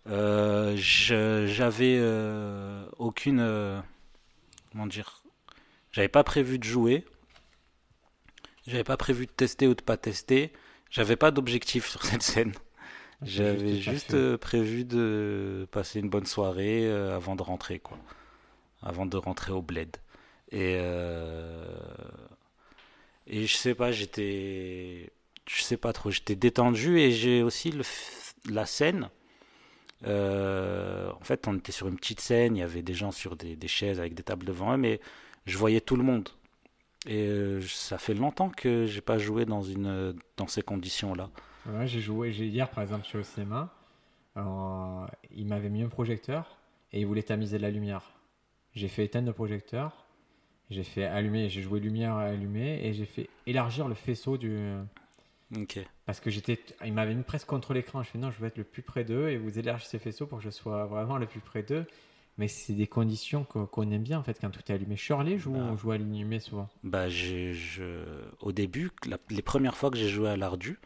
Euh, 0.10 0.76
j'avais 0.78 1.98
euh, 2.00 2.86
aucune. 2.98 3.40
euh, 3.40 3.80
comment 4.72 4.88
dire 4.88 5.22
J'avais 5.92 6.08
pas 6.08 6.24
prévu 6.24 6.58
de 6.60 6.64
jouer. 6.64 7.06
J'avais 8.66 8.84
pas 8.84 8.98
prévu 8.98 9.26
de 9.26 9.32
tester 9.32 9.68
ou 9.68 9.76
de 9.76 9.82
pas 9.82 9.98
tester. 9.98 10.52
J'avais 10.90 11.16
pas 11.16 11.32
d'objectif 11.32 11.88
sur 11.88 12.04
cette 12.04 12.24
scène. 12.24 12.54
J'avais 13.24 13.78
juste 13.78 14.14
euh, 14.14 14.38
prévu 14.38 14.86
de 14.86 15.68
passer 15.72 16.00
une 16.00 16.10
bonne 16.10 16.26
soirée 16.28 16.88
euh, 16.88 17.16
avant 17.16 17.36
de 17.36 17.42
rentrer, 17.44 17.80
quoi. 17.80 17.98
Avant 18.82 19.06
de 19.06 19.18
rentrer 19.18 19.52
au 19.54 19.62
bled. 19.62 19.98
Et, 20.52 20.78
euh, 20.80 21.66
et 23.28 23.46
je 23.46 23.56
sais 23.56 23.76
pas, 23.76 23.92
j'étais. 23.92 25.12
Je 25.48 25.62
sais 25.62 25.78
pas 25.78 25.94
trop, 25.94 26.12
j'étais 26.12 26.36
détendu 26.36 27.00
et 27.00 27.12
j'ai 27.12 27.42
aussi 27.42 27.72
le, 27.72 27.84
f- 27.84 28.34
la 28.50 28.66
scène. 28.66 29.10
Euh, 30.06 31.12
en 31.12 31.24
fait, 31.24 31.48
on 31.48 31.58
était 31.58 31.72
sur 31.72 31.88
une 31.88 31.98
petite 31.98 32.20
scène, 32.22 32.56
il 32.58 32.60
y 32.60 32.64
avait 32.64 32.82
des 32.84 32.94
gens 32.94 33.12
sur 33.12 33.36
des, 33.36 33.56
des 33.56 33.68
chaises 33.68 34.00
avec 34.00 34.14
des 34.14 34.24
tables 34.24 34.46
devant 34.46 34.74
eux, 34.74 34.78
mais 34.78 35.00
je 35.46 35.58
voyais 35.58 35.82
tout 35.82 35.96
le 35.96 36.04
monde. 36.04 36.30
Et 37.08 37.28
euh, 37.28 37.62
ça 37.62 37.98
fait 37.98 38.14
longtemps 38.14 38.50
que 38.50 38.86
j'ai 38.86 39.02
pas 39.02 39.18
joué 39.18 39.46
dans, 39.46 39.62
une, 39.62 40.14
dans 40.36 40.48
ces 40.48 40.62
conditions-là. 40.62 41.30
Ouais, 41.66 41.88
j'ai 41.88 42.02
joué, 42.02 42.32
hier 42.32 42.70
par 42.70 42.84
exemple, 42.84 43.04
je 43.04 43.10
suis 43.10 43.18
au 43.18 43.24
cinéma. 43.24 43.74
euh, 44.36 45.06
il 45.32 45.48
m'avait 45.48 45.70
mis 45.70 45.84
un 45.84 45.90
projecteur 45.90 46.58
et 46.92 47.00
il 47.00 47.06
voulait 47.06 47.24
tamiser 47.24 47.60
la 47.60 47.72
lumière. 47.72 48.12
J'ai 48.74 48.88
fait 48.90 49.06
éteindre 49.06 49.28
le 49.28 49.34
projecteur, 49.34 50.06
j'ai 50.70 50.84
fait 50.84 51.06
allumer, 51.06 51.50
j'ai 51.50 51.62
joué 51.62 51.80
lumière 51.80 52.16
allumée 52.16 52.86
et 52.86 52.94
j'ai 52.94 53.06
fait 53.06 53.30
élargir 53.46 53.88
le 53.88 53.96
faisceau 53.96 54.38
du. 54.38 54.58
Ok. 55.56 55.80
Parce 56.06 56.20
que 56.20 56.30
j'étais, 56.30 56.60
il 56.86 56.94
m'avait 56.94 57.16
mis 57.16 57.24
presque 57.24 57.48
contre 57.48 57.74
l'écran. 57.74 58.04
Je 58.04 58.10
fais 58.10 58.18
non, 58.18 58.32
je 58.32 58.40
veux 58.40 58.48
être 58.48 58.58
le 58.58 58.66
plus 58.66 58.82
près 58.82 59.06
d'eux 59.06 59.30
et 59.30 59.38
vous 59.38 59.58
élargissez 59.58 59.98
le 59.98 60.02
faisceau 60.04 60.28
pour 60.28 60.40
que 60.40 60.44
je 60.44 60.50
sois 60.50 60.86
vraiment 60.86 61.18
le 61.18 61.26
plus 61.26 61.40
près 61.40 61.64
d'eux. 61.64 61.86
Mais 62.38 62.48
c'est 62.48 62.74
des 62.74 62.86
conditions 62.88 63.44
qu'on 63.46 63.90
aime 63.92 64.04
bien 64.04 64.20
en 64.20 64.24
fait 64.24 64.38
quand 64.40 64.50
tout 64.52 64.60
est 64.68 64.74
allumé. 64.74 64.96
Shirley 64.96 65.38
joue, 65.40 65.56
Ah. 65.58 65.76
joue 65.76 65.92
allumé 65.92 66.40
souvent. 66.40 66.70
Bah, 66.84 67.10
j'ai- 67.10 67.54
je, 67.54 68.04
au 68.42 68.52
début, 68.52 68.92
la- 69.08 69.18
les 69.32 69.42
premières 69.42 69.76
fois 69.76 69.90
que 69.90 69.98
j'ai 69.98 70.10
joué 70.10 70.30
à 70.30 70.38
l'Ardu, 70.38 70.80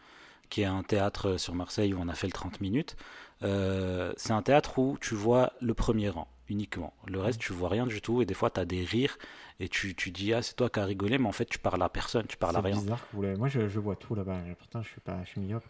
qui 0.49 0.61
est 0.61 0.65
un 0.65 0.83
théâtre 0.83 1.37
sur 1.37 1.53
Marseille 1.55 1.93
où 1.93 1.97
on 1.99 2.07
a 2.07 2.13
fait 2.15 2.27
le 2.27 2.33
30 2.33 2.61
minutes, 2.61 2.95
euh, 3.43 4.13
c'est 4.17 4.33
un 4.33 4.41
théâtre 4.41 4.79
où 4.79 4.97
tu 5.01 5.13
vois 5.15 5.51
le 5.61 5.73
premier 5.73 6.09
rang 6.09 6.27
uniquement. 6.49 6.93
Le 7.07 7.19
reste, 7.19 7.39
tu 7.39 7.53
vois 7.53 7.69
rien 7.69 7.87
du 7.87 8.01
tout 8.01 8.21
et 8.21 8.25
des 8.25 8.33
fois, 8.33 8.49
tu 8.49 8.59
as 8.59 8.65
des 8.65 8.83
rires 8.83 9.17
et 9.59 9.69
tu, 9.69 9.95
tu 9.95 10.11
dis, 10.11 10.33
ah, 10.33 10.41
c'est 10.41 10.55
toi 10.55 10.69
qui 10.69 10.79
as 10.79 10.85
rigolé, 10.85 11.17
mais 11.17 11.27
en 11.27 11.31
fait, 11.31 11.45
tu 11.45 11.59
parles 11.59 11.81
à 11.83 11.87
personne, 11.89 12.27
tu 12.27 12.35
parles 12.37 12.55
à 12.57 12.59
C'est 12.61 12.67
rien. 12.67 12.75
bizarre 12.77 12.99
que 13.09 13.15
vous 13.15 13.37
Moi, 13.37 13.47
je, 13.47 13.67
je 13.69 13.79
vois 13.79 13.95
tout 13.95 14.15
là-bas. 14.15 14.39
Pourtant, 14.57 14.81
je 14.81 14.89
suis 14.89 15.01
pas, 15.01 15.21
je 15.23 15.29
suis 15.29 15.41
myope. 15.41 15.63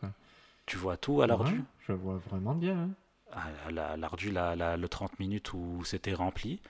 Tu 0.65 0.77
vois 0.77 0.97
tout 0.97 1.21
à 1.21 1.27
l'Ardu? 1.27 1.53
Ouais, 1.53 1.61
je 1.87 1.93
vois 1.93 2.17
vraiment 2.17 2.55
bien. 2.55 2.77
hein. 2.77 2.89
La- 3.69 3.95
l'Ardu, 3.97 4.31
la- 4.31 4.55
la- 4.55 4.77
le 4.77 4.89
30 4.89 5.19
minutes 5.19 5.53
où 5.53 5.83
c'était 5.85 6.13
rempli, 6.13 6.61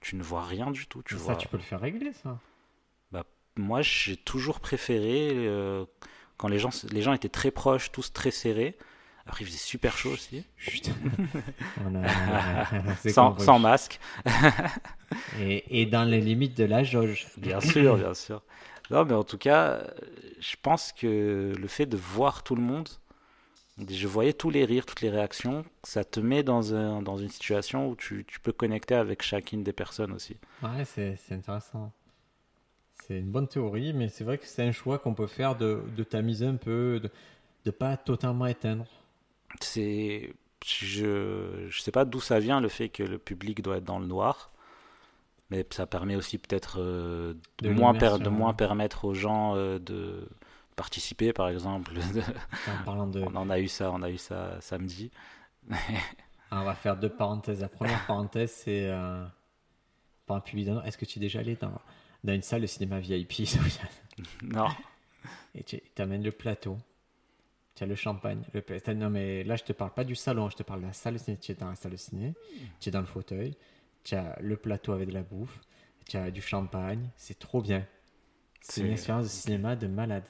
tu 0.00 0.16
ne 0.16 0.22
vois 0.22 0.44
rien 0.44 0.70
du 0.70 0.86
tout. 0.86 1.02
Tu 1.02 1.14
vois... 1.14 1.34
Ça, 1.34 1.38
tu 1.38 1.48
peux 1.48 1.56
le 1.56 1.62
faire 1.62 1.80
régler, 1.80 2.12
ça. 2.12 2.38
moi, 3.58 3.80
j'ai 3.82 4.16
toujours 4.16 4.60
préféré 4.60 5.30
euh, 5.32 5.84
quand 6.36 6.48
les 6.48 6.58
gens, 6.58 6.70
les 6.90 7.00
gens 7.02 7.12
étaient 7.14 7.28
très 7.30 7.50
proches, 7.50 7.90
tous 7.90 8.12
très 8.12 8.30
serrés. 8.30 8.76
Après, 9.26 9.44
il 9.44 9.46
faisait 9.48 9.58
super 9.58 9.96
chaud 9.98 10.10
aussi. 10.12 10.44
A- 12.04 12.94
C'est 13.00 13.10
sans, 13.12 13.58
masque. 13.58 13.98
Et, 15.40 15.80
et 15.82 15.86
dans 15.86 16.04
les 16.04 16.20
limites 16.20 16.56
de 16.56 16.64
la 16.64 16.82
jauge. 16.84 17.26
Bien 17.36 17.60
sûr, 17.60 17.96
bien 17.96 18.14
sûr. 18.14 18.42
Non, 18.90 19.04
mais 19.04 19.14
en 19.14 19.24
tout 19.24 19.38
cas, 19.38 19.82
je 20.40 20.56
pense 20.62 20.92
que 20.92 21.52
le 21.58 21.68
fait 21.68 21.86
de 21.86 21.96
voir 21.96 22.42
tout 22.42 22.54
le 22.54 22.62
monde, 22.62 22.88
je 23.78 24.06
voyais 24.06 24.32
tous 24.32 24.50
les 24.50 24.64
rires, 24.64 24.86
toutes 24.86 25.00
les 25.02 25.10
réactions, 25.10 25.64
ça 25.82 26.04
te 26.04 26.20
met 26.20 26.42
dans, 26.42 26.74
un, 26.74 27.02
dans 27.02 27.16
une 27.18 27.28
situation 27.30 27.88
où 27.88 27.96
tu, 27.96 28.24
tu 28.26 28.40
peux 28.40 28.52
connecter 28.52 28.94
avec 28.94 29.22
chacune 29.22 29.62
des 29.62 29.72
personnes 29.72 30.12
aussi. 30.12 30.36
Ouais, 30.62 30.84
c'est 30.84 31.16
c'est 31.16 31.34
intéressant. 31.34 31.92
C'est 32.96 33.20
une 33.20 33.30
bonne 33.30 33.48
théorie, 33.48 33.94
mais 33.94 34.10
c'est 34.10 34.22
vrai 34.22 34.36
que 34.36 34.44
c'est 34.46 34.62
un 34.62 34.72
choix 34.72 34.98
qu'on 34.98 35.14
peut 35.14 35.26
faire 35.26 35.56
de, 35.56 35.82
de 35.96 36.04
tamiser 36.04 36.44
un 36.46 36.56
peu, 36.56 37.00
de 37.00 37.10
ne 37.64 37.70
pas 37.70 37.96
totalement 37.96 38.44
éteindre. 38.46 38.86
C'est, 39.60 40.34
je, 40.64 41.66
je 41.68 41.80
sais 41.82 41.90
pas 41.92 42.04
d'où 42.04 42.20
ça 42.20 42.38
vient 42.40 42.60
le 42.60 42.68
fait 42.68 42.88
que 42.88 43.02
le 43.02 43.18
public 43.18 43.62
doit 43.62 43.78
être 43.78 43.84
dans 43.84 43.98
le 43.98 44.06
noir, 44.06 44.52
mais 45.50 45.66
ça 45.70 45.86
permet 45.86 46.16
aussi 46.16 46.38
peut-être 46.38 46.80
euh, 46.80 47.34
de, 47.58 47.68
De 47.68 47.70
moins 47.70 47.94
per- 47.94 48.18
de 48.20 48.28
moins 48.28 48.54
permettre 48.54 49.04
aux 49.04 49.14
gens 49.14 49.56
euh, 49.56 49.78
de 49.78 50.28
participer, 50.76 51.32
par 51.32 51.48
exemple. 51.48 51.92
En 52.68 52.82
parlant 52.84 53.06
de. 53.06 53.20
on 53.22 53.34
en 53.34 53.50
a 53.50 53.58
eu 53.58 53.68
ça, 53.68 53.90
on 53.90 54.02
a 54.02 54.10
eu 54.10 54.18
ça 54.18 54.60
samedi. 54.60 55.10
Ah, 56.48 56.60
on 56.60 56.64
va 56.64 56.76
faire 56.76 56.96
deux 56.96 57.08
parenthèses. 57.08 57.60
La 57.60 57.68
première 57.68 58.06
parenthèse, 58.06 58.52
c'est 58.52 58.86
euh, 58.86 59.26
par 60.26 60.36
un 60.36 60.40
public 60.40 60.68
Est-ce 60.84 60.96
que 60.96 61.04
tu 61.04 61.18
es 61.18 61.20
déjà 61.20 61.40
allé 61.40 61.56
dans, 61.56 61.72
dans 62.22 62.32
une 62.32 62.42
salle 62.42 62.60
de 62.60 62.68
cinéma 62.68 63.00
VIP 63.00 63.48
Non. 64.42 64.68
Et 65.56 65.64
tu 65.64 65.80
amènes 65.98 66.22
le 66.22 66.30
plateau, 66.30 66.78
tu 67.74 67.82
as 67.82 67.86
le 67.86 67.96
champagne. 67.96 68.42
Le, 68.52 68.94
non, 68.94 69.10
mais 69.10 69.42
là, 69.42 69.56
je 69.56 69.64
te 69.64 69.72
parle 69.72 69.92
pas 69.92 70.04
du 70.04 70.14
salon, 70.14 70.48
je 70.48 70.56
te 70.56 70.62
parle 70.62 70.82
de 70.82 70.86
la 70.86 70.92
salle 70.92 71.14
de 71.14 71.18
ciné. 71.18 71.36
Tu 71.36 71.50
es 71.50 71.54
dans 71.56 71.68
la 71.68 71.74
salle 71.74 71.92
de 71.92 71.96
ciné, 71.96 72.34
tu 72.78 72.90
es 72.90 72.92
dans 72.92 73.00
le 73.00 73.06
fauteuil, 73.06 73.56
tu 74.04 74.14
as 74.14 74.38
le 74.40 74.56
plateau 74.56 74.92
avec 74.92 75.08
de 75.08 75.14
la 75.14 75.24
bouffe, 75.24 75.60
tu 76.08 76.16
as 76.16 76.30
du 76.30 76.42
champagne. 76.42 77.10
C'est 77.16 77.40
trop 77.40 77.60
bien. 77.60 77.84
C'est 78.60 78.82
une 78.82 78.92
expérience 78.92 79.24
de 79.24 79.30
cinéma 79.30 79.74
de 79.74 79.88
malade. 79.88 80.28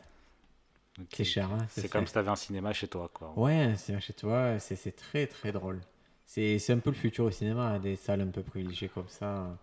C'est 1.12 1.24
cher, 1.24 1.50
hein, 1.52 1.66
C'est 1.68 1.88
comme 1.90 2.02
ça. 2.02 2.06
si 2.06 2.12
tu 2.14 2.18
avais 2.18 2.28
un 2.30 2.36
cinéma 2.36 2.72
chez 2.72 2.88
toi, 2.88 3.10
quoi. 3.12 3.32
Ouais, 3.36 3.74
c'est 3.76 3.98
chez 4.00 4.12
toi, 4.14 4.58
c'est 4.58 4.94
très 4.96 5.26
très 5.26 5.52
drôle. 5.52 5.80
C'est 6.24 6.70
un 6.70 6.78
peu 6.78 6.90
le 6.90 6.96
futur 6.96 7.26
au 7.26 7.30
cinéma, 7.30 7.68
hein, 7.68 7.78
des 7.78 7.96
salles 7.96 8.20
un 8.22 8.26
peu 8.28 8.42
privilégiées 8.42 8.88
comme 8.88 9.08
ça. 9.08 9.56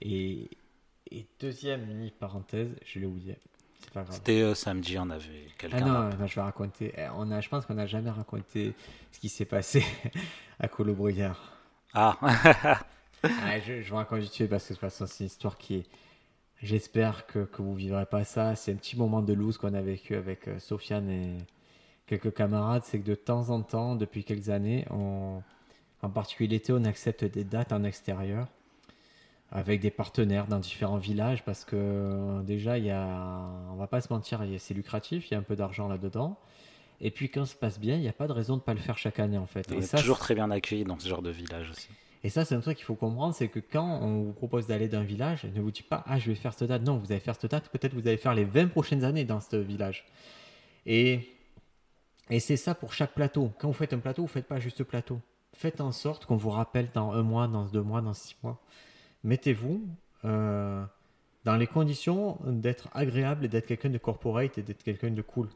Et, 0.00 0.48
et 1.10 1.26
deuxième 1.40 1.86
mini 1.86 2.10
parenthèse, 2.10 2.68
je 2.84 2.98
l'ai 2.98 3.06
oublié. 3.06 3.38
C'est 3.80 3.90
pas 3.90 4.02
grave. 4.02 4.14
C'était 4.14 4.40
euh, 4.42 4.54
samedi, 4.54 4.98
on 4.98 5.10
avait 5.10 5.46
Ah 5.48 5.54
quelqu'un. 5.58 5.80
non, 5.80 5.92
là. 5.92 6.10
non, 6.18 6.26
je 6.26 6.34
vais 6.34 6.40
raconter. 6.42 6.92
Eh, 6.96 7.06
On 7.16 7.30
a, 7.30 7.40
je 7.40 7.48
pense 7.48 7.66
qu'on 7.66 7.74
n'a 7.74 7.86
jamais 7.86 8.10
raconté 8.10 8.74
ce 9.10 9.18
qui 9.18 9.28
s'est 9.28 9.44
passé 9.44 9.84
à 10.60 10.68
Colobrière. 10.68 11.52
Ah, 11.94 12.16
Ah, 13.24 13.60
je, 13.60 13.82
je 13.82 13.90
vous 13.90 13.96
raconte 13.96 14.18
vite 14.18 14.34
fait 14.34 14.48
parce 14.48 14.64
que 14.64 14.70
de 14.70 14.74
toute 14.74 14.80
façon, 14.80 15.06
c'est 15.06 15.20
une 15.24 15.26
histoire 15.26 15.56
qui 15.56 15.76
est. 15.76 15.86
J'espère 16.62 17.26
que, 17.26 17.40
que 17.40 17.60
vous 17.60 17.74
vivrez 17.74 18.06
pas 18.06 18.24
ça. 18.24 18.54
C'est 18.54 18.72
un 18.72 18.76
petit 18.76 18.96
moment 18.96 19.20
de 19.20 19.32
loose 19.32 19.58
qu'on 19.58 19.74
a 19.74 19.80
vécu 19.80 20.14
avec 20.14 20.46
euh, 20.46 20.58
Sofiane 20.60 21.10
et 21.10 21.38
quelques 22.06 22.32
camarades. 22.32 22.82
C'est 22.84 23.00
que 23.00 23.06
de 23.06 23.14
temps 23.16 23.50
en 23.50 23.62
temps, 23.62 23.96
depuis 23.96 24.22
quelques 24.22 24.48
années, 24.48 24.86
on, 24.90 25.42
en 26.02 26.10
particulier 26.10 26.48
l'été, 26.48 26.72
on 26.72 26.84
accepte 26.84 27.24
des 27.24 27.44
dates 27.44 27.72
en 27.72 27.82
extérieur 27.84 28.46
avec 29.50 29.80
des 29.80 29.90
partenaires 29.90 30.46
dans 30.46 30.58
différents 30.58 30.96
villages 30.96 31.44
parce 31.44 31.64
que 31.64 31.76
euh, 31.76 32.42
déjà, 32.42 32.78
il 32.78 32.84
y 32.84 32.90
a, 32.90 33.48
on 33.70 33.76
va 33.76 33.86
pas 33.86 34.00
se 34.00 34.12
mentir, 34.12 34.42
c'est 34.58 34.74
lucratif, 34.74 35.30
il 35.30 35.34
y 35.34 35.36
a 35.36 35.40
un 35.40 35.42
peu 35.42 35.56
d'argent 35.56 35.88
là-dedans. 35.88 36.38
Et 37.00 37.10
puis 37.10 37.28
quand 37.28 37.44
ça 37.44 37.52
se 37.52 37.58
passe 37.58 37.78
bien, 37.78 37.96
il 37.96 38.00
n'y 38.00 38.08
a 38.08 38.12
pas 38.12 38.28
de 38.28 38.32
raison 38.32 38.56
de 38.56 38.62
pas 38.62 38.72
le 38.72 38.80
faire 38.80 38.96
chaque 38.96 39.18
année 39.18 39.36
en 39.36 39.46
fait. 39.46 39.70
Et 39.72 39.82
ça, 39.82 39.98
toujours 39.98 40.18
très 40.18 40.34
bien 40.34 40.50
accueillis 40.50 40.84
dans 40.84 40.98
ce 40.98 41.08
genre 41.08 41.22
de 41.22 41.30
village 41.30 41.70
aussi. 41.70 41.88
Et 42.24 42.30
ça, 42.30 42.44
c'est 42.44 42.54
un 42.54 42.60
truc 42.60 42.76
qu'il 42.76 42.84
faut 42.84 42.94
comprendre, 42.94 43.34
c'est 43.34 43.48
que 43.48 43.58
quand 43.58 44.00
on 44.00 44.22
vous 44.22 44.32
propose 44.32 44.68
d'aller 44.68 44.88
d'un 44.88 45.02
village, 45.02 45.44
ne 45.44 45.60
vous 45.60 45.72
dites 45.72 45.88
pas, 45.88 46.04
ah, 46.06 46.18
je 46.20 46.28
vais 46.28 46.36
faire 46.36 46.54
cette 46.54 46.68
date. 46.68 46.82
Non, 46.82 46.96
vous 46.96 47.10
allez 47.10 47.20
faire 47.20 47.34
cette 47.34 47.50
date, 47.50 47.68
peut-être 47.70 47.94
vous 47.94 48.06
allez 48.06 48.16
faire 48.16 48.34
les 48.34 48.44
20 48.44 48.68
prochaines 48.68 49.02
années 49.02 49.24
dans 49.24 49.40
ce 49.40 49.56
village. 49.56 50.04
Et, 50.86 51.28
et 52.30 52.38
c'est 52.38 52.56
ça 52.56 52.76
pour 52.76 52.92
chaque 52.92 53.12
plateau. 53.12 53.52
Quand 53.58 53.68
vous 53.68 53.74
faites 53.74 53.92
un 53.92 53.98
plateau, 53.98 54.22
vous 54.22 54.28
faites 54.28 54.46
pas 54.46 54.60
juste 54.60 54.84
plateau. 54.84 55.20
Faites 55.54 55.80
en 55.80 55.90
sorte 55.90 56.24
qu'on 56.24 56.36
vous 56.36 56.50
rappelle 56.50 56.88
dans 56.94 57.12
un 57.12 57.22
mois, 57.22 57.48
dans 57.48 57.64
deux 57.66 57.82
mois, 57.82 58.00
dans 58.00 58.14
six 58.14 58.36
mois. 58.42 58.60
Mettez-vous 59.24 59.84
euh, 60.24 60.84
dans 61.44 61.56
les 61.56 61.66
conditions 61.66 62.38
d'être 62.46 62.88
agréable 62.94 63.46
et 63.46 63.48
d'être 63.48 63.66
quelqu'un 63.66 63.90
de 63.90 63.98
corporate 63.98 64.58
et 64.58 64.62
d'être 64.62 64.84
quelqu'un 64.84 65.10
de 65.10 65.22
cool. 65.22 65.48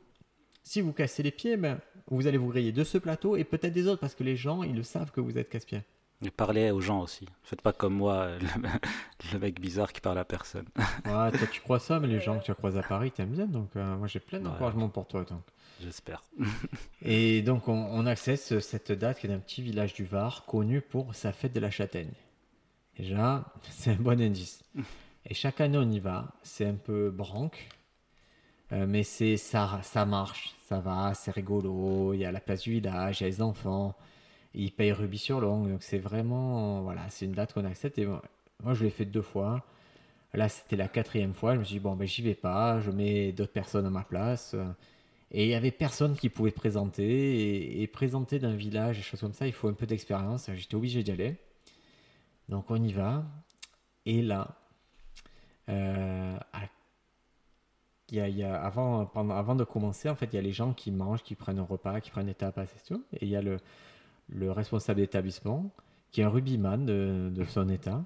Si 0.65 0.81
vous 0.81 0.93
cassez 0.93 1.23
les 1.23 1.31
pieds, 1.31 1.57
ben, 1.57 1.79
vous 2.09 2.27
allez 2.27 2.39
vous 2.39 2.49
griller 2.49 2.73
de 2.73 2.83
ce 2.83 2.99
plateau 2.99 3.37
et 3.37 3.45
peut-être 3.45 3.73
des 3.73 3.87
autres 3.87 4.01
parce 4.01 4.17
que 4.17 4.25
les 4.25 4.37
gens, 4.37 4.65
ils 4.65 4.75
le 4.75 4.83
savent 4.83 5.13
que 5.13 5.21
vous 5.21 5.39
êtes 5.39 5.49
casse-pieds. 5.49 5.83
Et 6.25 6.31
parlez 6.31 6.71
aux 6.71 6.81
gens 6.81 7.03
aussi. 7.03 7.27
Faites 7.43 7.61
pas 7.61 7.73
comme 7.73 7.95
moi, 7.95 8.29
le, 8.41 8.69
le 9.33 9.39
mec 9.39 9.61
bizarre 9.61 9.93
qui 9.93 10.01
parle 10.01 10.19
à 10.19 10.25
personne. 10.25 10.67
Ouais, 11.05 11.31
toi 11.39 11.47
tu 11.53 11.61
crois 11.61 11.79
ça, 11.79 12.01
mais 12.01 12.09
les 12.09 12.21
gens 12.21 12.39
que 12.39 12.45
tu 12.45 12.51
as 12.51 12.55
croisés 12.55 12.79
à 12.79 12.83
Paris 12.83 13.11
t'aiment 13.11 13.35
bien, 13.35 13.47
donc 13.47 13.71
euh, 13.77 13.97
moi 13.97 14.07
j'ai 14.09 14.21
plein 14.21 14.39
Ouais. 14.39 14.45
d'encouragement 14.45 14.89
pour 14.89 15.07
toi. 15.07 15.25
Donc. 15.25 15.43
J'espère. 15.83 16.23
Et 17.03 17.43
donc 17.43 17.69
on, 17.69 17.75
on 17.75 18.07
accesse 18.07 18.59
cette 18.61 18.93
date 18.93 19.19
qui 19.21 19.27
est 19.27 19.31
d'un 19.31 19.39
petit 19.41 19.61
village 19.63 19.93
du 19.93 20.05
Var, 20.05 20.45
connu 20.47 20.81
pour 20.81 21.15
sa 21.15 21.33
fête 21.33 21.53
de 21.53 21.61
la 21.61 21.71
châtaigne. 21.71 22.13
Déjà, 22.99 23.45
c'est 23.69 23.91
un 23.91 23.97
bon 23.97 24.19
indice. 24.19 24.65
Et 25.27 25.35
chaque 25.35 25.61
année 25.61 25.77
on 25.77 25.91
y 25.91 26.01
va, 26.01 26.33
c'est 26.43 26.67
un 26.67 26.77
peu 26.77 27.11
branque, 27.11 27.69
euh, 28.73 28.87
mais 28.89 29.03
c'est 29.03 29.37
ça, 29.37 29.81
ça 29.83 30.07
marche, 30.07 30.55
ça 30.67 30.81
va, 30.81 31.13
c'est 31.13 31.31
rigolo, 31.31 32.15
il 32.15 32.21
y 32.21 32.25
a 32.25 32.33
la 32.33 32.41
place 32.41 32.63
du 32.63 32.71
village, 32.71 33.21
il 33.21 33.25
y 33.25 33.27
a 33.27 33.29
les 33.29 33.43
enfants, 33.43 33.95
ils 34.57 34.73
payent 34.73 34.93
rubis 34.93 35.19
sur 35.19 35.41
l'ongle, 35.41 35.71
donc 35.71 35.83
c'est 35.83 35.99
vraiment, 35.99 36.81
voilà, 36.83 37.09
c'est 37.11 37.27
une 37.27 37.33
date 37.33 37.53
qu'on 37.53 37.65
accepte. 37.65 37.99
Et 37.99 38.07
moi, 38.07 38.75
je 38.75 38.85
l'ai 38.85 38.91
fait 38.91 39.05
deux 39.05 39.23
fois. 39.23 39.65
Là, 40.33 40.49
c'était 40.49 40.77
la 40.77 40.89
quatrième 40.89 41.35
fois. 41.35 41.55
Je 41.55 41.61
me 41.61 41.65
suis 41.65 41.75
dit, 41.75 41.81
bon, 41.81 41.95
ben, 41.95 42.07
j'y 42.07 42.23
vais 42.23 42.35
pas. 42.35 42.81
Je 42.81 42.91
mets 42.91 43.33
d'autres 43.33 43.53
personnes 43.53 43.87
à 43.87 43.91
ma 43.91 44.03
place. 44.03 44.57
Et 45.31 45.45
il 45.45 45.51
y 45.51 45.55
avait 45.55 45.71
personne 45.71 46.17
qui 46.17 46.29
pouvait 46.29 46.51
présenter. 46.51 47.81
Et, 47.83 47.87
présenter 47.87 48.39
d'un 48.39 48.55
village, 48.55 48.97
des 48.97 49.03
choses 49.03 49.21
comme 49.21 49.33
ça, 49.33 49.47
il 49.47 49.53
faut 49.53 49.69
un 49.69 49.75
peu 49.75 49.87
d'expérience. 49.87 50.51
J'étais 50.55 50.75
obligé 50.75 51.03
d'y 51.03 51.11
aller. 51.13 51.37
Donc, 52.49 52.71
on 52.71 52.83
y 52.83 52.93
va. 52.93 53.25
Et 54.07 54.23
là, 54.23 54.57
euh, 55.69 56.39
il 58.11 58.17
y 58.17 58.21
a, 58.21 58.29
il 58.29 58.43
avant, 58.45 59.11
avant 59.15 59.55
de 59.55 59.65
commencer, 59.65 60.09
en 60.09 60.15
fait, 60.15 60.27
il 60.27 60.37
y 60.37 60.39
a 60.39 60.43
les 60.43 60.53
gens 60.53 60.73
qui 60.73 60.91
mangent, 60.93 61.23
qui 61.23 61.35
prennent 61.35 61.59
un 61.59 61.65
repas, 61.65 62.01
qui 62.01 62.11
prennent 62.11 62.27
des 62.27 62.35
tapas 62.35 62.65
et 62.65 62.87
tout. 62.87 63.05
Et 63.15 63.25
il 63.25 63.29
y 63.29 63.37
a 63.37 63.43
le, 63.43 63.59
le 64.29 64.51
responsable 64.53 65.01
d'établissement, 65.01 65.71
qui 66.13 66.21
est 66.21 66.25
un 66.25 66.29
rugbyman 66.29 66.85
de, 66.87 67.31
de 67.35 67.45
son 67.45 67.69
état, 67.69 68.05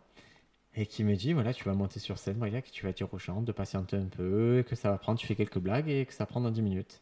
et 0.77 0.87
qui 0.87 1.05
me 1.05 1.16
dit 1.16 1.33
voilà, 1.33 1.53
tu 1.55 1.64
vas 1.64 1.75
monter 1.75 2.01
sur 2.01 2.18
scène, 2.18 2.39
Briac, 2.39 2.66
que 2.66 2.71
tu 2.71 2.87
vas 2.87 2.93
dire 2.93 3.12
aux 3.12 3.18
gens 3.18 3.43
de 3.43 3.53
patienter 3.53 3.97
un 3.97 4.07
peu, 4.07 4.64
que 4.68 4.77
ça 4.77 4.91
va 4.91 4.99
prendre, 4.99 5.18
tu 5.18 5.27
fais 5.27 5.37
quelques 5.37 5.59
blagues 5.59 5.89
et 5.89 6.07
que 6.07 6.12
ça 6.14 6.27
prend 6.27 6.41
dans 6.41 6.51
10 6.51 6.62
minutes. 6.62 7.01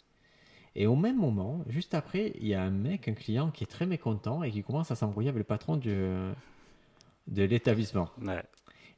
Et 0.77 0.87
au 0.87 0.97
même 0.97 1.19
moment, 1.19 1.65
juste 1.69 1.95
après, 1.95 2.33
il 2.41 2.47
y 2.47 2.55
a 2.55 2.63
un 2.63 2.71
mec, 2.71 3.09
un 3.09 3.15
client 3.15 3.51
qui 3.51 3.65
est 3.65 3.69
très 3.69 3.87
mécontent 3.87 4.43
et 4.43 4.51
qui 4.51 4.63
commence 4.63 4.91
à 4.91 4.97
s'embrouiller 4.97 5.29
avec 5.31 5.39
le 5.39 5.45
patron 5.45 5.77
du, 5.77 5.91
de 7.27 7.43
l'établissement. 7.43 8.09
Ouais. 8.23 8.43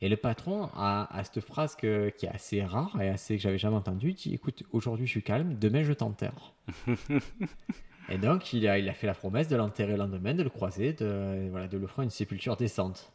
Et 0.02 0.08
le 0.08 0.16
patron 0.16 0.68
a, 0.74 1.08
a 1.14 1.24
cette 1.24 1.40
phrase 1.40 1.76
que- 1.76 2.10
qui 2.10 2.26
est 2.26 2.30
assez 2.30 2.62
rare 2.64 3.00
et 3.02 3.08
assez 3.08 3.36
que 3.36 3.42
j'avais 3.42 3.58
jamais 3.58 3.76
entendue. 3.76 4.10
Il 4.10 4.14
dit 4.14 4.34
écoute, 4.34 4.62
aujourd'hui 4.72 5.06
je 5.06 5.10
suis 5.10 5.22
calme, 5.22 5.56
demain 5.58 5.82
je 5.82 5.92
t'enterre. 5.92 6.54
et 8.10 8.18
donc 8.18 8.52
il 8.52 8.66
a, 8.68 8.78
il 8.78 8.92
fait 8.92 9.06
la 9.06 9.14
promesse 9.14 9.48
de 9.48 9.56
l'enterrer 9.56 9.92
le 9.92 9.98
lendemain, 9.98 10.34
de 10.34 10.42
le 10.42 10.50
croiser, 10.50 10.92
de, 10.92 11.48
voilà, 11.50 11.66
lui 11.66 11.84
offrir 11.84 12.02
une 12.02 12.10
sépulture 12.10 12.56
décente. 12.56 13.12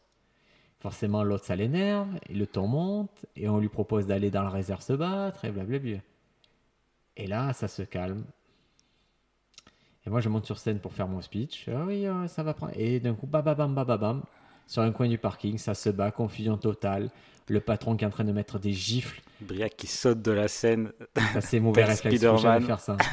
Forcément, 0.80 1.22
l'autre 1.22 1.44
ça 1.44 1.56
l'énerve, 1.56 2.08
et 2.28 2.34
le 2.34 2.46
ton 2.46 2.66
monte, 2.66 3.26
et 3.34 3.48
on 3.48 3.58
lui 3.58 3.68
propose 3.68 4.06
d'aller 4.06 4.30
dans 4.30 4.42
la 4.42 4.50
réserve 4.50 4.82
se 4.82 4.92
battre, 4.92 5.44
et 5.44 5.50
blablabla. 5.50 5.98
Et 7.16 7.26
là, 7.26 7.52
ça 7.52 7.66
se 7.66 7.82
calme. 7.82 8.24
Et 10.06 10.10
moi, 10.10 10.20
je 10.20 10.28
monte 10.28 10.46
sur 10.46 10.58
scène 10.58 10.78
pour 10.78 10.92
faire 10.92 11.08
mon 11.08 11.20
speech. 11.20 11.68
Ah 11.68 11.84
oui, 11.84 12.06
euh, 12.06 12.28
ça 12.28 12.42
va 12.42 12.54
prendre. 12.54 12.72
Et 12.76 13.00
d'un 13.00 13.14
coup, 13.14 13.26
bababam, 13.26 13.74
bababam, 13.74 14.22
sur 14.66 14.82
un 14.82 14.90
coin 14.92 15.08
du 15.08 15.18
parking, 15.18 15.58
ça 15.58 15.74
se 15.74 15.88
bat, 15.90 16.10
confusion 16.10 16.56
totale. 16.56 17.10
Le 17.48 17.60
patron 17.60 17.96
qui 17.96 18.02
est 18.02 18.06
en 18.06 18.10
train 18.10 18.24
de 18.24 18.32
mettre 18.32 18.58
des 18.58 18.72
gifles. 18.72 19.20
Briac 19.40 19.76
qui 19.76 19.86
saute 19.86 20.20
de 20.20 20.32
la 20.32 20.48
scène. 20.48 20.90
Ça, 21.34 21.40
c'est 21.40 21.60
mauvais 21.60 21.84
réflexe. 21.84 22.16
Spider-Man. 22.16 22.62
faire 22.64 22.80
ça. 22.80 22.96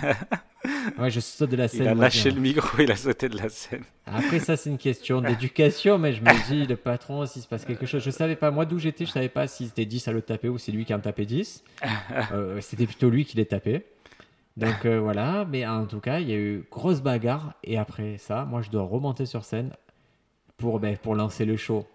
Ouais, 0.98 1.12
je 1.12 1.20
saute 1.20 1.50
de 1.50 1.58
la 1.58 1.68
scène. 1.68 1.82
Il 1.82 1.88
a 1.90 1.94
lâché 1.94 2.30
je- 2.30 2.36
le 2.36 2.42
micro, 2.42 2.82
il 2.82 2.90
a 2.90 2.96
sauté 2.96 3.28
de 3.28 3.36
la 3.38 3.50
scène. 3.50 3.84
Après, 4.06 4.40
ça, 4.40 4.56
c'est 4.56 4.70
une 4.70 4.78
question 4.78 5.20
d'éducation, 5.20 5.98
mais 5.98 6.14
je 6.14 6.22
me 6.22 6.48
dis, 6.48 6.66
le 6.66 6.78
patron, 6.78 7.26
s'il 7.26 7.42
se 7.42 7.48
passe 7.50 7.66
quelque 7.66 7.86
chose, 7.86 8.02
je 8.02 8.10
savais 8.12 8.38
pas, 8.38 8.50
moi 8.50 8.66
d'où 8.66 8.80
j'étais, 8.80 9.06
je 9.06 9.12
savais 9.12 9.28
pas 9.28 9.48
si 9.48 9.68
c'était 9.68 9.86
10 9.86 10.08
à 10.08 10.14
le 10.14 10.22
taper 10.22 10.48
ou 10.48 10.58
c'est 10.58 10.72
lui 10.72 10.86
qui 10.86 10.94
en 10.94 11.00
tapait 11.02 11.26
10. 11.26 11.66
Euh, 12.32 12.62
c'était 12.62 12.86
plutôt 12.86 13.10
lui 13.10 13.26
qui 13.26 13.36
les 13.36 13.46
tapait. 13.46 13.86
Donc 14.56 14.86
euh, 14.86 15.00
voilà, 15.02 15.46
mais 15.50 15.66
en 15.68 15.86
tout 15.86 16.00
cas, 16.00 16.20
il 16.20 16.30
y 16.30 16.34
a 16.34 16.38
eu 16.38 16.64
grosse 16.72 17.02
bagarre, 17.02 17.56
et 17.66 17.78
après 17.78 18.18
ça, 18.18 18.46
moi 18.46 18.62
je 18.62 18.70
dois 18.70 18.84
remonter 18.84 19.26
sur 19.26 19.44
scène 19.44 19.72
pour, 20.64 20.80
ben, 20.80 20.96
pour 20.96 21.14
lancer 21.14 21.44
le 21.44 21.58
show. 21.58 21.86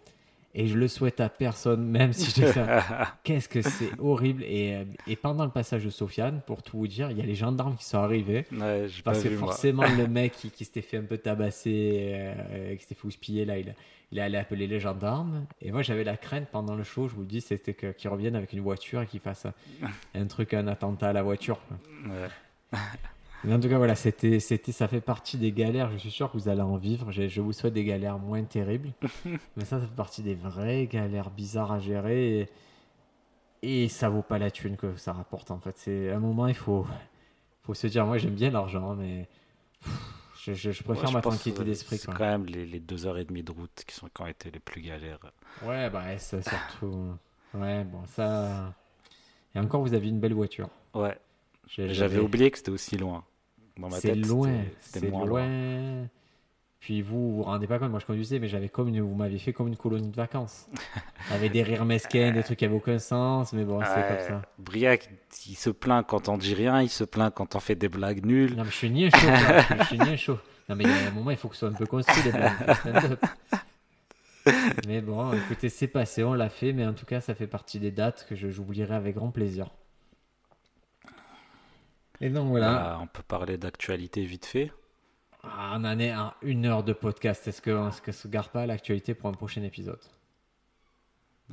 Et 0.55 0.67
je 0.67 0.77
le 0.77 0.89
souhaite 0.89 1.21
à 1.21 1.31
personne, 1.31 1.87
même 1.89 2.13
si 2.13 2.31
je 2.31 2.45
dis 2.47 2.53
ça. 2.53 3.17
Qu'est-ce 3.25 3.49
que 3.49 3.63
c'est 3.63 3.89
horrible. 3.99 4.43
Et, 4.45 4.75
euh, 4.75 4.85
et 5.07 5.17
pendant 5.17 5.47
le 5.47 5.51
passage 5.51 5.87
de 5.87 5.91
Sofiane, 5.91 6.43
pour 6.47 6.63
tout 6.63 6.77
vous 6.77 6.87
dire, 6.87 7.11
il 7.11 7.17
y 7.17 7.23
a 7.23 7.25
les 7.25 7.35
gendarmes 7.35 7.77
qui 7.77 7.85
sont 7.85 7.97
arrivés. 7.97 8.45
Ouais, 8.53 8.89
Parce 9.05 9.23
que 9.23 9.29
moi. 9.31 9.39
forcément, 9.39 9.85
le 9.97 10.07
mec 10.07 10.33
qui, 10.33 10.51
qui 10.51 10.67
s'était 10.67 10.83
fait 10.83 10.99
un 10.99 11.03
peu 11.05 11.17
tabasser, 11.17 12.11
euh, 12.13 12.75
qui 12.77 12.83
s'était 12.83 12.95
fait 12.95 13.07
houspiller, 13.07 13.47
là, 13.47 13.57
il, 13.59 13.75
il 14.13 14.19
est 14.19 14.23
allé 14.23 14.37
appeler 14.37 14.67
les 14.67 14.81
gendarmes. 14.81 15.47
Et 15.63 15.73
moi, 15.73 15.81
j'avais 15.81 16.05
la 16.05 16.19
crainte 16.19 16.49
pendant 16.53 16.75
le 16.75 16.85
show, 16.85 17.09
je 17.09 17.15
vous 17.15 17.23
le 17.23 17.27
dis, 17.27 17.41
c'était 17.41 17.73
qu'ils 17.73 18.11
reviennent 18.11 18.37
avec 18.37 18.53
une 18.53 18.61
voiture 18.61 19.01
et 19.01 19.07
qu'ils 19.07 19.21
fassent 19.21 19.47
un, 19.47 19.55
un 20.15 20.27
truc, 20.27 20.53
un 20.53 20.67
attentat 20.67 21.09
à 21.09 21.13
la 21.15 21.23
voiture. 21.23 21.59
Ouais. 22.05 22.79
Mais 23.45 23.55
en 23.55 23.61
tout 23.61 23.69
cas, 23.69 23.79
voilà, 23.79 23.95
c'était, 23.95 24.41
c'était, 24.41 24.73
ça 24.73 24.89
fait 24.89 25.01
partie 25.01 25.37
des 25.39 25.53
galères. 25.53 25.91
Je 25.93 25.97
suis 25.99 26.11
sûr 26.11 26.31
que 26.31 26.37
vous 26.37 26.49
allez 26.49 26.61
en 26.61 26.77
vivre. 26.77 27.13
Je, 27.13 27.29
je 27.29 27.41
vous 27.41 27.53
souhaite 27.53 27.75
des 27.75 27.85
galères 27.85 28.19
moins 28.19 28.43
terribles. 28.43 28.91
Mais 29.57 29.65
ça, 29.65 29.79
ça 29.79 29.87
fait 29.87 29.95
partie 29.95 30.23
des 30.23 30.35
vraies 30.35 30.87
galères 30.87 31.31
bizarres 31.31 31.73
à 31.73 31.79
gérer. 31.79 32.41
Et, 32.41 32.49
et 33.85 33.89
ça 33.89 34.09
vaut 34.09 34.23
pas 34.23 34.39
la 34.39 34.51
thune 34.51 34.77
que 34.77 34.97
ça 34.97 35.13
rapporte, 35.13 35.51
en 35.51 35.59
fait. 35.61 35.75
C'est, 35.79 36.11
à 36.11 36.17
un 36.17 36.21
moment, 36.21 36.47
il 36.49 36.55
faut, 36.55 36.87
faut 37.63 37.75
se 37.75 37.87
dire, 37.87 38.05
moi, 38.07 38.19
j'aime 38.19 38.35
bien 38.35 38.51
l'argent, 38.51 38.95
mais 38.97 39.29
je, 40.41 40.53
je- 40.55 40.73
je 40.73 40.83
préfère 40.83 41.09
Ouais, 41.09 41.15
ma 41.15 41.21
tranquillité 41.21 41.63
d'esprit. 41.65 41.99
C'est 41.99 42.07
quoi. 42.07 42.15
quand 42.15 42.25
même 42.27 42.47
les, 42.47 42.67
les 42.67 42.81
deux 42.81 43.07
heures 43.07 43.19
et 43.19 43.25
demie 43.25 43.43
de 43.45 43.53
route 43.53 43.85
qui, 43.87 43.95
sont, 43.95 44.09
qui 44.13 44.21
ont 44.23 44.27
été 44.27 44.51
les 44.51 44.61
plus 44.61 44.81
galères. 44.81 45.21
Ouais, 45.63 45.89
bah, 45.91 46.19
ça, 46.19 46.39
surtout. 46.43 47.13
Ouais, 47.55 47.85
bon, 47.85 48.01
ça. 48.07 48.75
Et 49.55 49.59
encore, 49.61 49.81
vous 49.83 49.95
aviez 49.95 50.11
une 50.11 50.21
belle 50.21 50.35
voiture. 50.35 50.69
Ouais, 50.95 51.17
J'ai- 51.69 51.95
j'avais 51.95 52.19
oublié 52.19 52.51
que 52.51 52.59
c'était 52.59 52.71
aussi 52.71 52.97
loin. 52.97 53.25
Dans 53.79 53.89
ma 53.89 53.97
C'est 54.01 54.09
tête, 54.15 54.27
loin, 54.27 54.53
c'était- 54.81 55.09
moins 55.09 55.25
loin. 55.25 55.47
loin. 55.47 56.07
Puis 56.81 57.03
vous, 57.03 57.31
vous 57.31 57.37
vous 57.39 57.43
rendez 57.43 57.67
pas 57.67 57.79
compte, 57.79 57.91
moi 57.91 57.99
je 58.01 58.07
conduisais, 58.07 58.39
mais 58.39 58.47
j'avais 58.49 58.69
comme 58.69 58.89
une, 58.89 59.01
vous 59.01 59.15
m'aviez 59.15 59.39
fait 59.39 59.53
comme 59.53 59.67
une 59.69 59.77
colonie 59.77 60.11
de 60.11 60.17
vacances. 60.17 60.67
Avec 61.33 61.51
des 61.53 61.63
rires 61.63 61.85
mesquins, 61.85 62.31
des 62.33 62.43
trucs 62.43 62.59
qui 62.59 62.65
avaient 62.65 62.75
aucun 62.77 62.99
sens, 63.01 63.53
mais 63.53 63.65
bon, 63.65 63.81
c'est 63.81 64.09
comme 64.09 64.27
ça. 64.27 64.43
Briac, 64.59 65.09
il 65.49 65.57
se 65.57 65.71
plaint 65.71 66.07
quand 66.07 66.29
on 66.29 66.39
dit 66.39 66.55
rien, 66.55 66.81
il 66.83 66.89
se 66.89 67.05
plaint 67.05 67.35
quand 67.35 67.57
on 67.57 67.61
fait 67.61 67.75
des 67.75 67.89
blagues 67.89 68.25
nulles. 68.25 68.55
Non, 68.57 68.65
mais 68.65 68.71
je 68.71 68.77
suis 68.77 68.91
ni 68.91 69.07
un 69.07 69.11
chaud, 69.11 69.17
je 69.81 69.85
suis 69.87 69.99
ni 69.99 70.09
un 70.11 70.17
chaud. 70.17 70.39
Non, 70.69 70.77
mais 70.77 70.85
il 70.85 70.91
y 70.91 70.93
a 70.93 71.09
un 71.09 71.11
moment, 71.13 71.31
il 71.31 71.37
faut 71.37 71.49
que 71.49 71.55
ce 71.55 71.61
soit 71.61 71.69
un 71.71 71.73
peu 71.73 71.87
construit, 71.87 72.31
blagues. 72.31 72.53
Mais 74.87 75.03
bon, 75.03 75.33
écoutez, 75.35 75.69
c'est 75.69 75.89
passé, 75.89 76.25
on 76.25 76.33
l'a 76.33 76.49
fait, 76.49 76.73
mais 76.73 76.87
en 76.87 76.95
tout 76.95 77.05
cas, 77.05 77.21
ça 77.21 77.35
fait 77.35 77.47
partie 77.47 77.79
des 77.79 77.91
dates 77.91 78.25
que 78.29 78.35
je- 78.35 78.49
j'oublierai 78.49 78.95
avec 78.95 79.17
grand 79.17 79.31
plaisir. 79.31 79.69
Et 82.21 82.31
donc 82.31 82.49
voilà. 82.49 82.73
Bah, 82.73 82.99
on 83.03 83.07
peut 83.07 83.23
parler 83.23 83.57
d'actualité 83.59 84.25
vite 84.25 84.47
fait. 84.47 84.73
Ah, 85.45 85.77
on 85.77 85.85
en 85.85 85.99
est 85.99 86.11
à 86.11 86.35
une 86.43 86.67
heure 86.67 86.83
de 86.83 86.93
podcast. 86.93 87.47
Est-ce 87.47 87.63
qu'on 87.63 87.89
est 87.91 88.13
se 88.13 88.29
gare 88.29 88.51
pas 88.51 88.67
l'actualité 88.67 89.15
pour 89.15 89.29
un 89.29 89.33
prochain 89.33 89.63
épisode? 89.63 90.01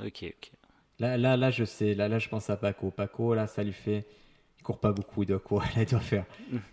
Ok, 0.00 0.24
ok. 0.24 0.52
Là, 0.98 1.16
là, 1.16 1.36
là, 1.36 1.50
je 1.50 1.64
sais. 1.64 1.94
Là, 1.94 2.08
là, 2.08 2.18
je 2.18 2.28
pense 2.28 2.50
à 2.50 2.56
Paco. 2.56 2.90
Paco, 2.90 3.34
là, 3.34 3.46
ça 3.46 3.62
lui 3.62 3.72
fait. 3.72 4.06
Il 4.58 4.62
court 4.62 4.80
pas 4.80 4.92
beaucoup 4.92 5.24
de 5.24 5.36
quoi. 5.36 5.62
Là, 5.76 5.82
il 5.82 5.86
doit 5.86 6.00
faire. 6.00 6.24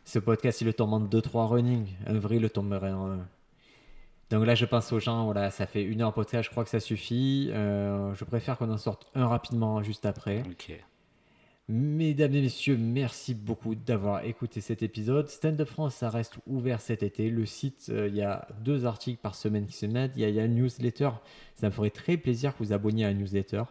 Ce 0.03 0.17
podcast, 0.17 0.61
il 0.61 0.65
le 0.65 0.73
tombe 0.73 0.93
en 0.93 1.01
2-3 1.01 1.47
running. 1.47 1.87
Un 2.07 2.17
vrai, 2.17 2.37
il 2.37 2.41
le 2.41 2.49
tomberait 2.49 2.91
en 2.91 3.11
un. 3.11 3.27
Donc 4.31 4.47
là, 4.47 4.55
je 4.55 4.65
pense 4.65 4.91
aux 4.91 4.99
gens. 4.99 5.25
Voilà, 5.25 5.51
ça 5.51 5.67
fait 5.67 5.83
une 5.83 6.01
heure 6.01 6.09
de 6.09 6.15
podcast. 6.15 6.45
Je 6.45 6.49
crois 6.49 6.63
que 6.63 6.71
ça 6.71 6.79
suffit. 6.79 7.51
Euh, 7.53 8.15
je 8.15 8.23
préfère 8.23 8.57
qu'on 8.57 8.71
en 8.71 8.79
sorte 8.79 9.11
un 9.13 9.27
rapidement 9.27 9.83
juste 9.83 10.07
après. 10.07 10.41
Ok. 10.49 10.73
Mesdames 11.70 12.34
et 12.36 12.41
messieurs, 12.41 12.78
merci 12.78 13.34
beaucoup 13.34 13.74
d'avoir 13.74 14.26
écouté 14.26 14.59
cet 14.59 14.84
épisode. 14.84 15.30
Stand 15.30 15.61
Up 15.61 15.70
France, 15.70 15.95
ça 15.95 16.09
reste 16.09 16.36
ouvert 16.45 16.82
cet 16.82 17.03
été. 17.03 17.30
Le 17.30 17.45
site, 17.45 17.88
euh, 17.89 18.09
il 18.09 18.16
y 18.16 18.22
a 18.22 18.47
deux 18.59 18.86
articles 18.86 19.22
par 19.22 19.34
semaine 19.34 19.66
qui 19.66 19.78
se 19.78 19.86
mettent. 19.86 20.11
Il 20.18 20.22
y, 20.22 20.26
a, 20.26 20.30
il 20.30 20.36
y 20.36 20.41
a 20.41 20.45
une 20.45 20.55
newsletter. 20.55 21.11
Ça 21.55 21.68
me 21.68 21.72
ferait 21.72 21.89
très 21.89 22.18
plaisir 22.18 22.51
que 22.53 22.61
vous 22.64 22.74
abonniez 22.74 23.05
à 23.05 23.07
la 23.07 23.14
newsletter. 23.14 23.64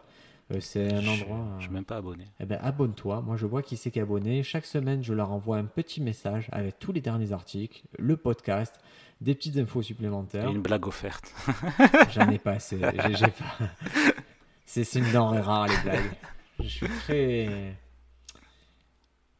Euh, 0.51 0.59
c'est 0.59 0.91
un 0.91 1.05
endroit. 1.07 1.45
Je 1.51 1.57
euh, 1.57 1.61
suis 1.61 1.69
même 1.69 1.85
pas 1.85 1.97
abonné. 1.97 2.25
eh 2.39 2.45
ben, 2.45 2.57
abonne-toi. 2.63 3.21
Moi, 3.21 3.37
je 3.37 3.45
vois 3.45 3.61
qui 3.61 3.77
c'est 3.77 3.91
qui 3.91 3.99
est 3.99 4.01
abonné. 4.01 4.41
Chaque 4.41 4.65
semaine, 4.65 5.03
je 5.03 5.13
leur 5.13 5.31
envoie 5.31 5.57
un 5.57 5.65
petit 5.65 6.01
message 6.01 6.47
avec 6.51 6.79
tous 6.79 6.93
les 6.93 7.01
derniers 7.01 7.31
articles, 7.31 7.83
le 7.99 8.17
podcast, 8.17 8.73
des 9.21 9.35
petites 9.35 9.57
infos 9.57 9.81
Et 9.81 9.83
supplémentaires. 9.83 10.49
une 10.49 10.61
blague 10.63 10.87
offerte. 10.87 11.31
J'en 12.11 12.27
ai 12.31 12.39
pas 12.39 12.53
assez. 12.53 12.79
J'ai- 12.79 13.27
pas. 13.27 13.67
C'est 14.65 14.83
c'est 14.83 14.97
une 14.99 15.11
denrée 15.11 15.41
rare, 15.41 15.67
les 15.67 15.77
blagues. 15.83 16.11
Je 16.59 16.67
suis 16.67 16.87
très. 16.87 17.75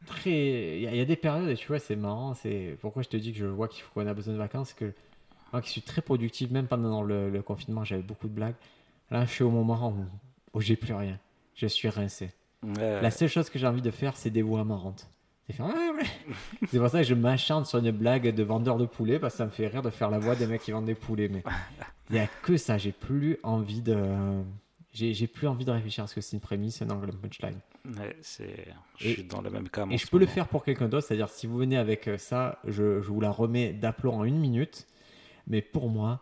Très. 0.06 0.30
Il 0.76 0.82
y, 0.82 0.86
a- 0.86 0.90
il 0.92 0.96
y 0.96 1.00
a 1.00 1.04
des 1.04 1.16
périodes, 1.16 1.48
et 1.48 1.54
tu 1.56 1.66
vois, 1.68 1.78
c'est 1.78 1.96
marrant. 1.96 2.34
C'est 2.34 2.76
pourquoi 2.80 3.02
je 3.02 3.08
te 3.08 3.16
dis 3.16 3.32
que 3.32 3.38
je 3.38 3.46
vois 3.46 3.68
qu'il 3.68 3.82
faut 3.82 3.90
qu'on 3.94 4.06
a 4.06 4.14
besoin 4.14 4.34
de 4.34 4.38
vacances. 4.38 4.72
que 4.74 4.92
moi 5.52 5.62
qui 5.62 5.70
suis 5.70 5.82
très 5.82 6.02
productif, 6.02 6.50
même 6.50 6.66
pendant 6.66 7.02
le, 7.02 7.30
le 7.30 7.42
confinement, 7.42 7.84
j'avais 7.84 8.02
beaucoup 8.02 8.26
de 8.28 8.32
blagues. 8.34 8.54
Là, 9.10 9.24
je 9.24 9.30
suis 9.30 9.44
au 9.44 9.50
moment 9.50 9.88
où, 9.90 10.58
où 10.58 10.60
j'ai 10.60 10.76
plus 10.76 10.94
rien. 10.94 11.18
Je 11.54 11.66
suis 11.66 11.88
rincé. 11.88 12.30
Ouais, 12.62 13.00
La 13.00 13.10
seule 13.10 13.28
chose 13.28 13.48
que 13.50 13.58
j'ai 13.58 13.66
envie 13.66 13.82
de 13.82 13.90
faire, 13.90 14.16
c'est 14.16 14.30
des 14.30 14.42
voix 14.42 14.64
marrantes. 14.64 15.06
C'est 15.48 15.56
pour 16.78 16.88
ça 16.88 16.98
que 17.00 17.04
je 17.06 17.14
m'acharne 17.14 17.64
sur 17.66 17.78
une 17.78 17.90
blague 17.90 18.34
de 18.34 18.42
vendeur 18.42 18.78
de 18.78 18.86
poulet 18.86 19.18
parce 19.18 19.34
que 19.34 19.38
ça 19.38 19.44
me 19.44 19.50
fait 19.50 19.66
rire 19.68 19.82
de 19.82 19.90
faire 19.90 20.10
la 20.10 20.18
voix 20.18 20.34
des 20.34 20.46
mecs 20.46 20.62
qui 20.62 20.72
vendent 20.72 20.86
des 20.86 20.94
poulets. 20.94 21.28
Mais 21.28 21.42
il 22.10 22.14
n'y 22.14 22.18
a 22.18 22.26
que 22.42 22.56
ça. 22.56 22.78
J'ai 22.78 22.92
plus 22.92 23.38
envie 23.42 23.82
de. 23.82 23.94
J'ai 24.94 25.26
plus 25.26 25.48
envie 25.48 25.64
de 25.64 25.72
réfléchir 25.72 26.04
à 26.04 26.06
ce 26.06 26.14
que 26.14 26.20
c'est 26.20 26.36
une 26.36 26.40
prémisse, 26.40 26.80
un 26.80 26.88
angle, 26.90 27.10
un 27.10 27.16
punchline. 27.16 27.58
ouais. 27.84 28.16
Je 28.22 29.06
Et- 29.08 29.12
suis 29.14 29.24
dans 29.24 29.40
le 29.42 29.50
même 29.50 29.68
cas. 29.68 29.86
Et 29.90 29.98
je 29.98 30.06
peux 30.06 30.18
le 30.18 30.26
faire 30.26 30.46
pour 30.46 30.64
quelqu'un 30.64 30.88
d'autre, 30.88 31.06
c'est-à-dire 31.06 31.28
si 31.28 31.46
vous 31.48 31.56
venez 31.58 31.76
avec 31.76 32.06
euh, 32.06 32.16
ça, 32.16 32.60
je, 32.64 33.00
je 33.02 33.08
vous 33.08 33.20
la 33.20 33.30
remets 33.32 33.72
d'aplomb 33.72 34.14
en 34.14 34.24
une 34.24 34.38
minute. 34.38 34.86
Mais 35.48 35.60
pour 35.62 35.88
moi, 35.90 36.20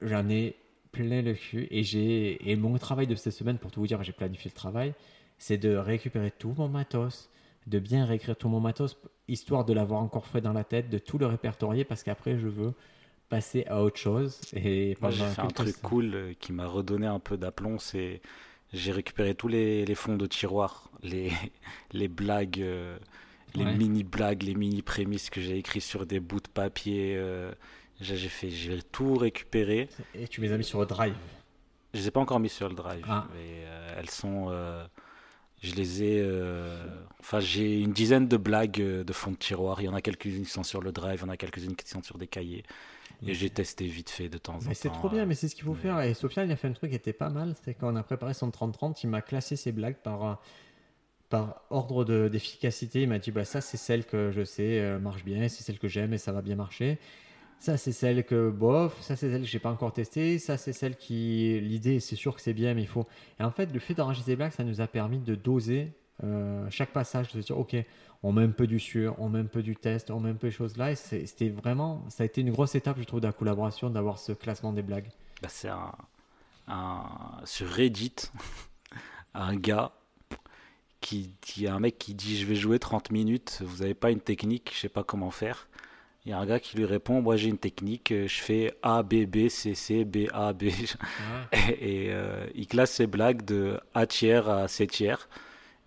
j'en 0.00 0.28
ai 0.30 0.56
plein 0.90 1.20
le 1.22 1.34
cul. 1.34 1.68
Et, 1.70 1.82
j'ai, 1.82 2.50
et 2.50 2.56
mon 2.56 2.76
travail 2.78 3.06
de 3.06 3.14
cette 3.14 3.34
semaine, 3.34 3.58
pour 3.58 3.70
tout 3.70 3.80
vous 3.80 3.86
dire, 3.86 4.02
j'ai 4.02 4.12
planifié 4.12 4.50
le 4.50 4.54
travail, 4.56 4.94
c'est 5.38 5.58
de 5.58 5.76
récupérer 5.76 6.30
tout 6.30 6.54
mon 6.56 6.68
matos, 6.68 7.28
de 7.66 7.78
bien 7.78 8.06
réécrire 8.06 8.36
tout 8.36 8.48
mon 8.48 8.60
matos, 8.60 8.96
histoire 9.28 9.64
de 9.66 9.72
l'avoir 9.74 10.00
encore 10.02 10.26
frais 10.26 10.40
dans 10.40 10.52
la 10.54 10.64
tête, 10.64 10.88
de 10.88 10.98
tout 10.98 11.18
le 11.18 11.26
répertorier, 11.26 11.84
parce 11.84 12.02
qu'après, 12.02 12.38
je 12.38 12.48
veux 12.48 12.72
passer 13.28 13.64
à 13.66 13.82
autre 13.82 13.98
chose. 13.98 14.40
Et 14.54 14.96
Moi, 15.00 15.10
j'ai 15.10 15.26
fait 15.26 15.40
un 15.42 15.48
truc 15.48 15.80
cool 15.82 16.14
euh, 16.14 16.32
qui 16.38 16.52
m'a 16.52 16.66
redonné 16.66 17.06
un 17.06 17.18
peu 17.20 17.36
d'aplomb. 17.36 17.78
C'est 17.78 18.20
j'ai 18.72 18.90
récupéré 18.92 19.34
tous 19.34 19.48
les, 19.48 19.84
les 19.84 19.94
fonds 19.94 20.16
de 20.16 20.26
tiroir, 20.26 20.90
les, 21.02 21.30
les 21.92 22.08
blagues, 22.08 22.60
euh, 22.60 22.96
les 23.54 23.64
Ouais. 23.64 23.74
mini 23.76 24.02
blagues, 24.02 24.42
les 24.42 24.54
mini 24.54 24.82
prémices 24.82 25.30
que 25.30 25.40
j'ai 25.40 25.56
écrits 25.58 25.80
sur 25.80 26.06
des 26.06 26.18
bouts 26.20 26.40
de 26.40 26.48
papier. 26.48 27.14
euh, 27.16 27.52
j'ai 28.00 28.16
fait, 28.28 28.50
j'ai 28.50 28.82
tout 28.82 29.14
récupéré. 29.14 29.88
Et 30.14 30.26
tu 30.26 30.40
les 30.40 30.50
as 30.52 30.58
mis 30.58 30.64
sur 30.64 30.80
le 30.80 30.86
drive. 30.86 31.14
Je 31.92 32.00
les 32.00 32.08
ai 32.08 32.10
pas 32.10 32.18
encore 32.20 32.40
mis 32.40 32.48
sur 32.48 32.68
le 32.68 32.74
drive, 32.74 33.04
Ah. 33.08 33.26
mais 33.32 33.62
euh, 33.66 33.96
elles 34.00 34.10
sont. 34.10 34.50
je 35.62 35.74
les 35.76 36.02
ai. 36.02 36.28
enfin, 37.20 37.38
j'ai 37.38 37.80
une 37.80 37.92
dizaine 37.92 38.26
de 38.26 38.36
blagues 38.36 38.82
de 38.82 39.12
fonds 39.12 39.30
de 39.30 39.36
tiroir. 39.36 39.80
Il 39.80 39.84
y 39.84 39.88
en 39.88 39.94
a 39.94 40.00
quelques-unes 40.02 40.42
qui 40.44 40.50
sont 40.50 40.64
sur 40.64 40.80
le 40.82 40.90
drive, 40.90 41.20
il 41.20 41.26
y 41.26 41.28
en 41.28 41.32
a 41.32 41.36
quelques-unes 41.36 41.76
qui 41.76 41.88
sont 41.88 42.02
sur 42.02 42.18
des 42.18 42.26
cahiers. 42.26 42.64
Et 43.26 43.34
j'ai 43.34 43.50
testé 43.50 43.86
vite 43.86 44.10
fait 44.10 44.28
de 44.28 44.38
temps 44.38 44.54
en 44.54 44.58
temps. 44.58 44.64
Mais 44.68 44.74
c'est 44.74 44.88
trop 44.90 45.08
bien, 45.08 45.26
mais 45.26 45.34
c'est 45.34 45.48
ce 45.48 45.54
qu'il 45.54 45.64
faut 45.64 45.74
mais- 45.74 45.80
faire. 45.80 46.00
Et 46.02 46.14
Sofiane, 46.14 46.48
il 46.48 46.52
a 46.52 46.56
fait 46.56 46.68
un 46.68 46.72
truc 46.72 46.90
qui 46.90 46.96
était 46.96 47.12
pas 47.12 47.30
mal. 47.30 47.54
C'est 47.64 47.74
quand 47.74 47.92
on 47.92 47.96
a 47.96 48.02
préparé 48.02 48.34
son 48.34 48.50
30-30, 48.50 49.02
il 49.04 49.08
m'a 49.08 49.22
classé 49.22 49.56
ses 49.56 49.72
blagues 49.72 49.96
par, 50.02 50.24
euh, 50.26 50.34
par 51.30 51.62
ordre 51.70 52.04
de- 52.04 52.28
d'efficacité. 52.28 53.02
Il 53.02 53.08
m'a 53.08 53.18
dit 53.18 53.30
bah, 53.30 53.44
ça, 53.44 53.60
c'est 53.60 53.76
celle 53.76 54.04
que 54.04 54.30
je 54.32 54.44
sais 54.44 54.80
euh, 54.80 54.98
marche 54.98 55.24
bien, 55.24 55.48
c'est 55.48 55.62
celle 55.62 55.78
que 55.78 55.88
j'aime 55.88 56.12
et 56.14 56.18
ça 56.18 56.32
va 56.32 56.42
bien 56.42 56.56
marcher. 56.56 56.98
Ça, 57.60 57.76
c'est 57.78 57.92
celle 57.92 58.24
que 58.24 58.50
bof. 58.50 59.00
Ça, 59.00 59.16
c'est 59.16 59.30
celle 59.30 59.40
que 59.42 59.46
j'ai 59.46 59.58
pas 59.58 59.70
encore 59.70 59.92
testée. 59.92 60.38
Ça, 60.38 60.56
c'est 60.58 60.72
celle 60.74 60.96
qui. 60.96 61.58
L'idée, 61.60 61.98
c'est 62.00 62.16
sûr 62.16 62.34
que 62.34 62.40
c'est 62.42 62.52
bien, 62.52 62.74
mais 62.74 62.82
il 62.82 62.88
faut. 62.88 63.06
Et 63.40 63.42
en 63.42 63.50
fait, 63.50 63.72
le 63.72 63.78
fait 63.80 63.94
d'enregistrer 63.94 64.32
ses 64.32 64.36
blagues, 64.36 64.52
ça 64.52 64.64
nous 64.64 64.80
a 64.82 64.86
permis 64.86 65.18
de 65.18 65.34
doser 65.34 65.92
euh, 66.22 66.66
chaque 66.70 66.92
passage, 66.92 67.32
de 67.32 67.40
se 67.40 67.46
dire 67.46 67.58
ok, 67.58 67.76
on 68.22 68.32
met 68.32 68.42
un 68.44 68.50
peu 68.50 68.66
du 68.66 68.78
sûr, 68.78 69.16
on 69.18 69.28
met 69.28 69.40
un 69.40 69.46
peu 69.46 69.62
du 69.62 69.74
test, 69.76 70.10
on 70.10 70.20
met 70.20 70.30
un 70.30 70.34
peu 70.34 70.48
des 70.48 70.52
choses 70.54 70.76
là. 70.76 70.92
Et 70.92 70.94
c'était 70.94 71.48
vraiment. 71.48 72.04
Ça 72.08 72.22
a 72.22 72.26
été 72.26 72.40
une 72.40 72.52
grosse 72.52 72.74
étape, 72.74 72.98
je 72.98 73.04
trouve, 73.04 73.20
de 73.20 73.26
la 73.26 73.32
collaboration, 73.32 73.90
d'avoir 73.90 74.18
ce 74.18 74.32
classement 74.32 74.72
des 74.72 74.82
blagues. 74.82 75.08
Bah, 75.42 75.48
c'est 75.50 75.68
un, 75.68 75.92
un- 76.68 77.40
sur 77.44 77.68
Reddit 77.68 78.14
un 79.34 79.56
gars 79.56 79.92
qui, 81.00 81.34
qui 81.40 81.66
un 81.68 81.80
mec 81.80 81.98
qui 81.98 82.14
dit 82.14 82.38
je 82.38 82.46
vais 82.46 82.54
jouer 82.54 82.78
30 82.78 83.10
minutes 83.10 83.60
vous 83.62 83.82
avez 83.82 83.92
pas 83.94 84.10
une 84.10 84.20
technique 84.20 84.70
je 84.74 84.80
sais 84.80 84.88
pas 84.88 85.04
comment 85.04 85.30
faire 85.30 85.68
il 86.24 86.30
y 86.30 86.32
a 86.32 86.38
un 86.38 86.46
gars 86.46 86.60
qui 86.60 86.78
lui 86.78 86.86
répond 86.86 87.20
moi 87.20 87.36
j'ai 87.36 87.50
une 87.50 87.58
technique 87.58 88.10
euh, 88.12 88.26
je 88.26 88.40
fais 88.40 88.72
A 88.82 89.02
B 89.02 89.26
B 89.26 89.48
C 89.50 89.74
C 89.74 90.06
B 90.06 90.28
A 90.32 90.54
B 90.54 90.62
et, 91.52 92.06
et, 92.06 92.12
euh, 92.12 92.46
il 92.54 92.66
classe 92.66 92.92
ses 92.92 93.06
blagues 93.06 93.44
de 93.44 93.78
A 93.92 94.06
tiers 94.06 94.48
à 94.48 94.66
C 94.68 94.86
tiers 94.86 95.28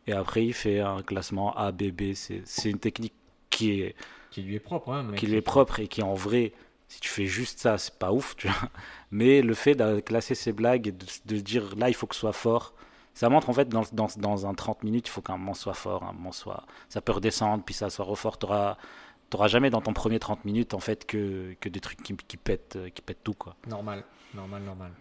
et 0.07 0.13
après 0.13 0.45
il 0.45 0.53
fait 0.53 0.79
un 0.79 1.03
classement 1.03 1.55
A 1.55 1.71
B 1.71 1.91
B 1.91 2.13
c'est 2.13 2.69
une 2.69 2.79
technique 2.79 3.13
qui 3.49 3.81
est 3.81 3.95
qui 4.29 4.41
lui 4.41 4.55
est 4.55 4.59
propre. 4.59 4.91
Hein, 4.91 5.13
qui 5.15 5.33
est 5.33 5.41
propre 5.41 5.79
et 5.79 5.87
qui 5.87 6.01
en 6.01 6.13
vrai, 6.13 6.53
si 6.87 6.99
tu 6.99 7.09
fais 7.09 7.25
juste 7.25 7.59
ça, 7.59 7.77
c'est 7.77 7.97
pas 7.97 8.11
ouf, 8.11 8.35
tu 8.35 8.47
vois. 8.47 8.69
Mais 9.11 9.41
le 9.41 9.53
fait 9.53 9.75
de 9.75 9.99
classer 9.99 10.35
ses 10.35 10.53
blagues 10.53 10.87
et 10.87 10.91
de, 10.91 11.05
de 11.25 11.37
dire 11.39 11.75
là, 11.75 11.89
il 11.89 11.95
faut 11.95 12.07
que 12.07 12.15
ce 12.15 12.21
soit 12.21 12.33
fort, 12.33 12.73
ça 13.13 13.29
montre 13.29 13.49
en 13.49 13.53
fait 13.53 13.67
dans, 13.67 13.83
dans, 13.93 14.07
dans 14.17 14.45
un 14.45 14.53
30 14.53 14.83
minutes, 14.83 15.07
il 15.07 15.11
faut 15.11 15.21
qu'un 15.21 15.37
moment 15.37 15.53
soit 15.53 15.73
fort, 15.73 16.03
un 16.03 16.13
moment 16.13 16.31
soit. 16.31 16.65
Ça 16.89 17.01
peut 17.01 17.13
redescendre, 17.13 17.63
puis 17.63 17.73
ça 17.73 17.89
soit 17.89 18.05
refort. 18.05 18.37
Tu 18.37 18.45
n'auras 18.45 19.47
jamais 19.47 19.69
dans 19.69 19.81
ton 19.81 19.93
premier 19.93 20.19
30 20.19 20.45
minutes 20.45 20.73
en 20.73 20.79
fait 20.79 21.05
que, 21.05 21.55
que 21.59 21.69
des 21.69 21.79
trucs 21.79 22.03
qui, 22.03 22.15
qui, 22.15 22.37
pètent, 22.37 22.77
qui 22.93 23.01
pètent 23.01 23.23
tout, 23.23 23.33
quoi. 23.33 23.55
Normal, 23.67 24.03
normal, 24.35 24.61
normal. 24.61 24.91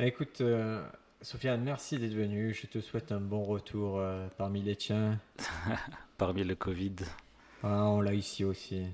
Écoute, 0.00 0.40
euh, 0.40 0.82
Sofiane, 1.22 1.62
merci 1.62 1.98
d'être 1.98 2.14
venu. 2.14 2.52
Je 2.54 2.66
te 2.66 2.80
souhaite 2.80 3.12
un 3.12 3.20
bon 3.20 3.42
retour 3.44 3.98
euh, 3.98 4.28
parmi 4.36 4.62
les 4.62 4.76
tiens. 4.76 5.18
Parmi 6.18 6.44
le 6.44 6.54
Covid. 6.54 6.96
Ah, 7.62 7.84
on 7.88 8.00
l'a 8.00 8.14
ici 8.14 8.44
aussi. 8.44 8.86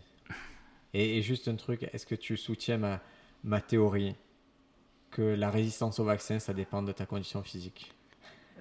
Et, 0.95 1.19
et 1.19 1.23
juste 1.23 1.49
un 1.49 1.57
truc, 1.57 1.85
est-ce 1.93 2.07
que 2.07 2.15
tu 2.15 2.37
soutiens 2.37 2.79
ma, 2.79 3.01
ma 3.45 3.61
théorie 3.61 4.17
que 5.11 5.23
la 5.23 5.51
résistance 5.51 5.99
au 6.01 6.05
vaccin, 6.05 6.39
ça 6.39 6.55
dépend 6.55 6.83
de 6.83 6.93
ta 6.93 7.07
condition 7.07 7.43
physique? 7.43 7.95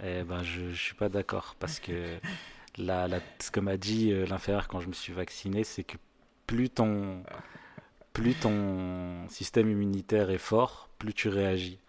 Eh 0.04 0.24
ben, 0.24 0.44
je, 0.44 0.72
je 0.72 0.82
suis 0.82 0.96
pas 0.96 1.10
d'accord 1.10 1.56
parce 1.60 1.80
que 1.80 2.20
la, 2.78 3.08
la- 3.08 3.22
ce 3.40 3.52
que 3.52 3.60
m'a 3.60 3.78
dit 3.78 4.12
euh, 4.12 4.26
l'infirmière 4.26 4.68
quand 4.68 4.80
je 4.82 4.88
me 4.88 4.94
suis 4.94 5.14
vacciné, 5.14 5.64
c'est 5.64 5.84
que 5.84 5.98
plus 6.48 6.70
ton, 6.70 7.24
plus 8.14 8.36
ton 8.36 9.28
système 9.30 9.70
immunitaire 9.70 10.30
est 10.32 10.38
fort, 10.40 10.90
plus 11.00 11.14
tu 11.14 11.30
réagis. 11.30 11.80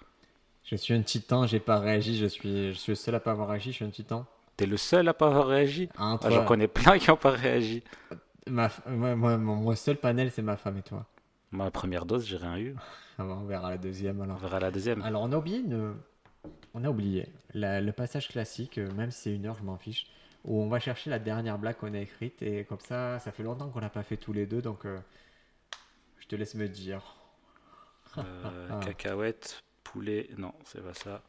Je 0.67 0.77
suis 0.77 0.95
un 0.95 1.03
titan, 1.03 1.47
j'ai 1.47 1.61
pas 1.61 1.79
réagi, 1.79 2.17
je 2.17 2.27
suis, 2.27 2.73
je 2.73 2.79
suis 2.79 2.93
le 2.93 2.97
seul 2.97 3.15
à 3.15 3.21
pas 3.21 3.31
avoir 3.33 3.49
réagi, 3.49 3.71
je 3.71 3.77
suis 3.77 3.85
un 3.85 3.91
titan. 3.91 4.27
T'es 4.57 4.67
le 4.67 4.77
seul 4.77 5.07
à 5.09 5.15
pas 5.15 5.29
avoir 5.29 5.47
réagi? 5.47 5.89
Entre 5.99 6.27
Ah, 6.27 6.31
J'en 6.31 6.45
connais 6.45 6.67
plein 6.69 6.99
qui 6.99 7.09
n'ont 7.11 7.17
pas 7.17 7.31
réagi. 7.31 7.83
ma, 8.49 8.69
moi, 8.89 9.15
moi, 9.15 9.37
mon, 9.37 9.75
seul 9.77 9.97
panel, 9.97 10.31
c'est 10.33 10.43
ma 10.43 10.57
femme 10.57 10.79
et 10.79 10.83
toi. 10.83 11.07
Ma 11.53 11.71
première 11.71 12.05
dose, 12.05 12.27
j'ai 12.27 12.37
rien 12.37 12.59
eu. 12.59 12.75
Ah 13.19 13.25
bon, 13.25 13.35
on 13.35 13.45
verra 13.45 13.71
la 13.71 13.79
deuxième 13.79 14.21
On 14.21 14.25
alors. 14.25 14.39
verra 14.39 14.59
la 14.61 14.71
deuxième. 14.71 15.03
Alors 15.03 15.23
on 15.23 15.33
a 15.33 15.37
oublié 15.37 15.59
une... 15.59 15.95
On 16.75 16.85
a 16.85 16.91
oublié 16.91 17.29
la- 17.55 17.81
le 17.81 17.93
passage 17.93 18.29
classique, 18.29 18.79
euh, 18.79 18.91
même 18.93 19.11
si 19.11 19.23
c'est 19.23 19.35
une 19.35 19.47
heure, 19.47 19.57
je 19.59 19.65
m'en 19.65 19.79
fiche, 19.79 20.07
où 20.45 20.61
on 20.61 20.69
va 20.69 20.79
chercher 20.81 21.11
la 21.11 21.19
dernière 21.19 21.59
blague 21.59 21.77
qu'on 21.77 21.95
a 21.95 21.99
écrite 21.99 22.43
et 22.43 22.65
comme 22.65 22.81
ça, 22.81 23.19
ça 23.21 23.33
fait 23.33 23.43
longtemps 23.43 23.69
qu'on 23.69 23.81
l'a 23.81 23.89
pas 23.89 24.03
fait 24.03 24.17
tous 24.17 24.33
les 24.33 24.47
deux, 24.47 24.61
donc 24.63 24.85
euh, 24.85 24.99
je 26.19 26.27
te 26.27 26.37
laisse 26.37 26.55
me 26.55 26.69
dire. 26.69 27.03
Euh, 28.19 28.23
Ah. 28.71 28.81
Cacahuète, 28.85 29.59
poulet, 29.93 30.29
non, 30.39 30.53
c'est 30.65 30.83
pas 30.83 30.95
ça. 30.95 31.23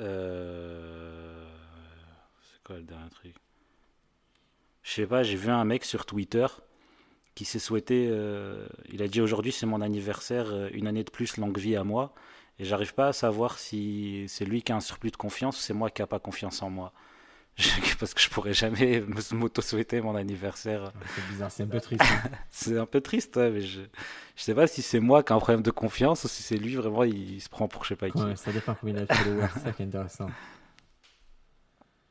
Euh, 0.00 1.46
C'est 2.42 2.62
quoi 2.64 2.76
le 2.76 2.82
dernier 2.82 3.10
truc? 3.10 3.34
Je 4.82 4.90
sais 4.92 5.06
pas, 5.06 5.22
j'ai 5.22 5.36
vu 5.36 5.48
un 5.50 5.64
mec 5.64 5.84
sur 5.84 6.06
Twitter 6.06 6.46
qui 7.34 7.44
s'est 7.44 7.58
souhaité. 7.58 8.08
euh, 8.10 8.66
il 8.92 9.02
a 9.02 9.08
dit 9.08 9.20
aujourd'hui 9.20 9.52
c'est 9.52 9.66
mon 9.66 9.80
anniversaire, 9.80 10.52
euh, 10.52 10.68
une 10.72 10.86
année 10.86 11.04
de 11.04 11.10
plus, 11.10 11.36
longue 11.38 11.58
vie 11.58 11.76
à 11.76 11.84
moi. 11.84 12.14
Et 12.58 12.64
j'arrive 12.64 12.94
pas 12.94 13.08
à 13.08 13.12
savoir 13.12 13.58
si 13.58 14.26
c'est 14.28 14.44
lui 14.44 14.62
qui 14.62 14.72
a 14.72 14.76
un 14.76 14.80
surplus 14.80 15.10
de 15.10 15.16
confiance 15.16 15.58
ou 15.58 15.62
c'est 15.62 15.74
moi 15.74 15.90
qui 15.90 16.02
a 16.02 16.06
pas 16.06 16.18
confiance 16.20 16.62
en 16.62 16.70
moi. 16.70 16.92
Parce 18.00 18.14
que 18.14 18.20
je 18.20 18.28
pourrais 18.30 18.54
jamais 18.54 19.00
me- 19.00 19.34
m'auto-souhaiter 19.34 20.00
mon 20.00 20.16
anniversaire. 20.16 20.92
C'est 21.14 21.26
bizarre, 21.28 21.50
c'est 21.50 21.62
un 21.62 21.66
peu 21.68 21.80
triste. 21.80 22.02
hein. 22.02 22.30
C'est 22.50 22.78
un 22.78 22.86
peu 22.86 23.00
triste, 23.00 23.36
ouais, 23.36 23.50
mais 23.50 23.60
je, 23.60 23.80
je 24.36 24.42
sais 24.42 24.54
pas 24.54 24.66
si 24.66 24.82
c'est 24.82 25.00
moi 25.00 25.22
qui 25.22 25.32
ai 25.32 25.36
un 25.36 25.38
problème 25.38 25.62
de 25.62 25.70
confiance 25.70 26.24
ou 26.24 26.28
si 26.28 26.42
c'est 26.42 26.56
lui 26.56 26.74
vraiment, 26.76 27.04
il, 27.04 27.40
se 27.40 27.48
prend 27.48 27.68
pour 27.68 27.84
je 27.84 27.90
sais 27.90 27.96
pas 27.96 28.10
qui. 28.10 28.18
Ouais, 28.22 28.36
ça 28.36 28.52
dépend 28.52 28.74
combien 28.74 28.94
il 28.96 29.02
a 29.02 29.06
de 29.06 29.12
followers, 29.12 29.48
c'est 29.54 29.60
ça 29.60 29.72
qui 29.72 29.82
est 29.82 29.86
intéressant. 29.86 30.28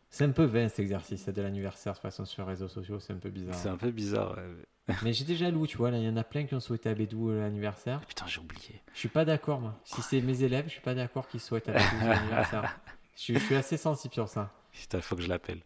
C'est 0.09 0.25
un 0.25 0.31
peu 0.31 0.43
vain 0.43 0.67
cet 0.67 0.79
exercice 0.79 1.25
de 1.27 1.41
l'anniversaire 1.41 1.93
de 1.93 1.97
toute 1.97 2.03
façon 2.03 2.25
sur 2.25 2.43
les 2.43 2.49
réseaux 2.49 2.67
sociaux, 2.67 2.99
c'est 2.99 3.13
un 3.13 3.17
peu 3.17 3.29
bizarre. 3.29 3.55
C'est 3.55 3.69
un 3.69 3.77
peu 3.77 3.91
bizarre. 3.91 4.37
ouais. 4.37 4.95
Mais 5.03 5.13
j'étais 5.13 5.35
jaloux, 5.35 5.65
tu 5.67 5.77
vois, 5.77 5.89
il 5.91 6.03
y 6.03 6.09
en 6.09 6.17
a 6.17 6.23
plein 6.23 6.45
qui 6.45 6.53
ont 6.53 6.59
souhaité 6.59 6.89
à 6.89 6.93
Bédou 6.93 7.29
euh, 7.29 7.39
l'anniversaire. 7.41 8.01
Putain, 8.01 8.25
j'ai 8.27 8.39
oublié. 8.41 8.81
Je 8.93 8.99
suis 8.99 9.09
pas 9.09 9.23
d'accord, 9.25 9.61
moi. 9.61 9.79
Si 9.85 10.01
c'est 10.01 10.19
mes 10.21 10.43
élèves, 10.43 10.65
je 10.67 10.71
suis 10.73 10.81
pas 10.81 10.93
d'accord 10.95 11.27
qu'ils 11.27 11.39
souhaitent 11.39 11.69
à 11.69 11.73
Bédou 11.73 12.05
l'anniversaire. 12.05 12.77
Je 13.15 13.37
suis 13.39 13.55
assez 13.55 13.77
sensible 13.77 14.13
sur 14.13 14.27
ça. 14.27 14.51
Il 14.93 15.01
faut 15.01 15.15
que 15.15 15.21
je 15.21 15.29
l'appelle. 15.29 15.61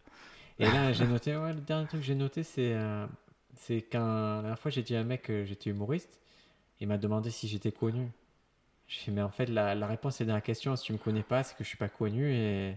Et 0.58 0.64
là, 0.64 0.92
j'ai 0.92 1.06
noté, 1.06 1.36
ouais, 1.36 1.52
le 1.52 1.60
dernier 1.60 1.86
truc 1.86 2.00
que 2.00 2.06
j'ai 2.06 2.14
noté, 2.14 2.42
c'est 2.42 2.72
euh, 2.74 3.06
c'est 3.54 3.86
la 3.92 4.40
dernière 4.40 4.58
fois 4.58 4.70
j'ai 4.70 4.82
dit 4.82 4.96
à 4.96 5.00
un 5.00 5.04
mec 5.04 5.22
que 5.22 5.44
j'étais 5.44 5.70
humoriste, 5.70 6.18
il 6.80 6.88
m'a 6.88 6.98
demandé 6.98 7.30
si 7.30 7.48
j'étais 7.48 7.72
connu. 7.72 8.08
Je 8.88 8.98
fais, 8.98 9.10
mais 9.10 9.22
en 9.22 9.30
fait, 9.30 9.46
la, 9.46 9.74
la 9.74 9.86
réponse 9.86 10.20
est 10.20 10.24
dans 10.24 10.34
la 10.34 10.40
question. 10.40 10.76
Si 10.76 10.84
tu 10.84 10.92
me 10.92 10.98
connais 10.98 11.22
pas, 11.24 11.42
c'est 11.42 11.56
que 11.56 11.64
je 11.64 11.68
suis 11.68 11.78
pas 11.78 11.88
connu. 11.88 12.32
Et, 12.32 12.76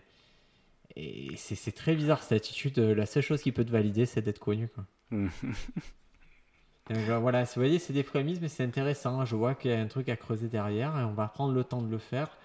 et 0.95 1.36
c'est 1.38 1.71
très 1.71 1.95
bizarre 1.95 2.23
cette 2.23 2.41
attitude. 2.41 2.80
La 2.80 3.05
seule 3.05 3.23
chose 3.23 3.41
qui 3.41 3.51
peut 3.51 3.63
te 3.63 3.71
valider, 3.71 4.05
c'est 4.05 4.21
d'être 4.21 4.39
connu. 4.39 4.69
Quoi. 4.69 4.86
Donc, 5.11 7.07
euh, 7.07 7.19
voilà, 7.19 7.43
vous 7.43 7.51
voyez, 7.55 7.77
c'est 7.77 7.93
des 7.93 8.03
prémices, 8.03 8.41
mais 8.41 8.47
c'est 8.47 8.63
intéressant. 8.63 9.23
Je 9.23 9.36
vois 9.36 9.53
qu'il 9.53 9.69
y 9.69 9.73
a 9.73 9.80
un 9.80 9.88
truc 9.88 10.09
à 10.09 10.15
creuser 10.15 10.47
derrière 10.47 10.97
et 10.97 11.03
on 11.03 11.13
va 11.13 11.27
prendre 11.27 11.53
le 11.53 11.63
temps 11.63 11.82
de 11.84 11.89
le 11.89 11.99
faire. 11.99 12.36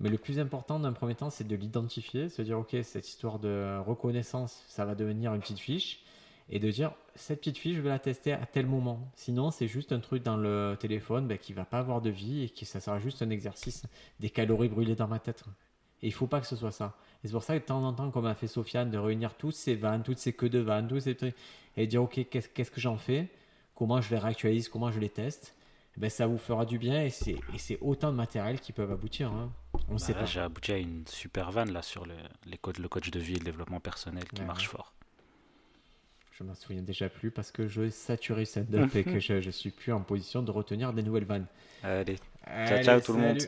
Mais 0.00 0.08
le 0.08 0.16
plus 0.16 0.38
important 0.38 0.80
d'un 0.80 0.92
premier 0.92 1.14
temps, 1.14 1.30
c'est 1.30 1.46
de 1.46 1.54
l'identifier, 1.54 2.30
se 2.30 2.40
dire, 2.40 2.58
ok, 2.58 2.76
cette 2.82 3.06
histoire 3.06 3.38
de 3.38 3.78
reconnaissance, 3.86 4.64
ça 4.68 4.86
va 4.86 4.94
devenir 4.94 5.34
une 5.34 5.40
petite 5.40 5.58
fiche, 5.58 6.02
et 6.48 6.58
de 6.58 6.70
dire, 6.70 6.92
cette 7.14 7.40
petite 7.40 7.58
fiche, 7.58 7.76
je 7.76 7.80
vais 7.82 7.90
la 7.90 7.98
tester 7.98 8.32
à 8.32 8.44
tel 8.46 8.66
moment. 8.66 9.10
Sinon, 9.14 9.50
c'est 9.50 9.68
juste 9.68 9.92
un 9.92 10.00
truc 10.00 10.22
dans 10.22 10.36
le 10.36 10.76
téléphone 10.80 11.28
ben, 11.28 11.38
qui 11.38 11.52
va 11.52 11.64
pas 11.64 11.78
avoir 11.78 12.00
de 12.00 12.10
vie 12.10 12.42
et 12.44 12.48
qui 12.48 12.64
ça 12.64 12.80
sera 12.80 12.98
juste 12.98 13.22
un 13.22 13.30
exercice, 13.30 13.84
des 14.18 14.30
calories 14.30 14.68
brûlées 14.68 14.96
dans 14.96 15.06
ma 15.06 15.20
tête. 15.20 15.44
Et 16.02 16.08
il 16.08 16.12
faut 16.12 16.26
pas 16.26 16.40
que 16.40 16.46
ce 16.46 16.56
soit 16.56 16.72
ça. 16.72 16.96
Et 17.22 17.28
c'est 17.28 17.32
pour 17.32 17.44
ça 17.44 17.54
que 17.54 17.60
de 17.60 17.66
temps 17.66 17.84
en 17.84 17.92
temps, 17.92 18.10
comme 18.10 18.26
a 18.26 18.34
fait 18.34 18.48
Sofiane, 18.48 18.90
de 18.90 18.98
réunir 18.98 19.34
toutes 19.34 19.54
ces 19.54 19.76
vannes, 19.76 20.02
toutes 20.02 20.18
ces 20.18 20.32
queues 20.32 20.48
de 20.48 20.58
vannes, 20.58 20.88
tous 20.88 21.00
ces 21.00 21.16
et 21.76 21.86
dire, 21.86 22.02
ok, 22.02 22.26
qu'est-ce 22.28 22.70
que 22.70 22.80
j'en 22.80 22.96
fais? 22.96 23.28
Comment 23.74 24.00
je 24.00 24.10
les 24.10 24.18
réactualise? 24.18 24.68
Comment 24.68 24.90
je 24.90 24.98
les 24.98 25.10
teste? 25.10 25.54
Ben, 25.96 26.08
ça 26.10 26.26
vous 26.26 26.38
fera 26.38 26.64
du 26.64 26.78
bien 26.78 27.02
et 27.02 27.10
c'est 27.10 27.78
autant 27.80 28.10
de 28.10 28.16
matériel 28.16 28.58
qui 28.58 28.72
peuvent 28.72 28.90
aboutir. 28.90 29.30
hein. 29.30 29.52
On 29.90 29.94
Bah 29.94 29.98
sait 29.98 30.12
là, 30.12 30.20
pas. 30.20 30.24
j'ai 30.24 30.40
abouti 30.40 30.72
à 30.72 30.78
une 30.78 31.04
super 31.06 31.50
vanne 31.50 31.72
là 31.72 31.82
sur 31.82 32.06
le, 32.06 32.14
les 32.46 32.56
codes, 32.58 32.78
le 32.78 32.88
coach 32.88 33.10
de 33.10 33.18
vie 33.18 33.34
et 33.34 33.38
le 33.38 33.44
développement 33.44 33.80
personnel 33.80 34.24
qui 34.24 34.40
Ouais, 34.40 34.46
marche 34.46 34.66
ouais. 34.68 34.76
fort. 34.76 34.94
Je 36.38 36.44
m'en 36.44 36.54
souviens 36.54 36.82
déjà 36.82 37.08
plus 37.08 37.30
parce 37.30 37.50
que 37.50 37.68
je 37.68 37.90
saturé 37.90 38.44
stand-up 38.44 38.88
et 38.94 39.04
que 39.04 39.18
je, 39.20 39.40
je 39.40 39.50
suis 39.50 39.70
plus 39.70 39.92
en 39.92 40.00
position 40.00 40.42
de 40.42 40.50
retenir 40.50 40.92
des 40.92 41.02
nouvelles 41.02 41.24
vannes. 41.24 41.46
Allez, 41.82 42.16
Allez, 42.44 42.82
ciao 42.84 43.00
tout 43.00 43.12
le 43.12 43.18
monde. 43.20 43.42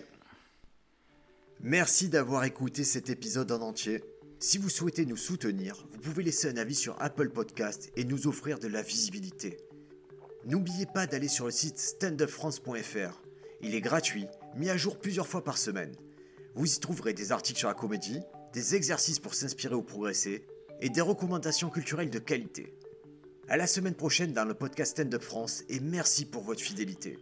Merci 1.61 2.09
d'avoir 2.09 2.45
écouté 2.45 2.83
cet 2.85 3.09
épisode 3.09 3.51
en 3.53 3.61
entier. 3.61 4.03
Si 4.41 4.59
vous 4.59 4.69
souhaitez 4.69 5.07
nous 5.07 5.17
soutenir, 5.17 5.87
vous 5.93 6.01
pouvez 6.01 6.25
laisser 6.25 6.49
un 6.51 6.57
avis 6.57 6.75
sur 6.75 7.01
Apple 7.01 7.29
Podcast 7.31 7.93
et 7.97 8.05
nous 8.05 8.27
offrir 8.27 8.59
de 8.59 8.67
la 8.67 8.83
visibilité. 8.83 9.57
N'oubliez 10.45 10.87
pas 10.87 11.07
d'aller 11.07 11.29
sur 11.29 11.45
le 11.45 11.53
site 11.53 11.79
standupfrance.fr. 11.79 13.23
Il 13.61 13.77
est 13.77 13.81
gratuit, 13.81 14.27
mis 14.57 14.69
à 14.71 14.77
jour 14.77 14.99
plusieurs 14.99 15.29
fois 15.29 15.45
par 15.45 15.57
semaine. 15.57 15.95
Vous 16.55 16.75
y 16.75 16.79
trouverez 16.79 17.15
des 17.15 17.33
articles 17.33 17.59
sur 17.59 17.69
la 17.69 17.75
comédie, 17.75 18.21
des 18.53 18.75
exercices 18.75 19.19
pour 19.19 19.35
s'inspirer 19.35 19.75
ou 19.75 19.83
progresser, 19.83 20.45
et 20.81 20.91
des 20.91 21.01
recommandations 21.01 21.71
culturelles 21.71 22.11
de 22.11 22.19
qualité. 22.19 22.75
À 23.49 23.57
la 23.57 23.67
semaine 23.67 23.95
prochaine 23.95 24.33
dans 24.33 24.45
le 24.45 24.55
podcast 24.55 24.93
Stand 24.93 25.15
Up 25.15 25.23
France 25.23 25.65
et 25.69 25.81
merci 25.81 26.25
pour 26.25 26.43
votre 26.43 26.61
fidélité. 26.61 27.19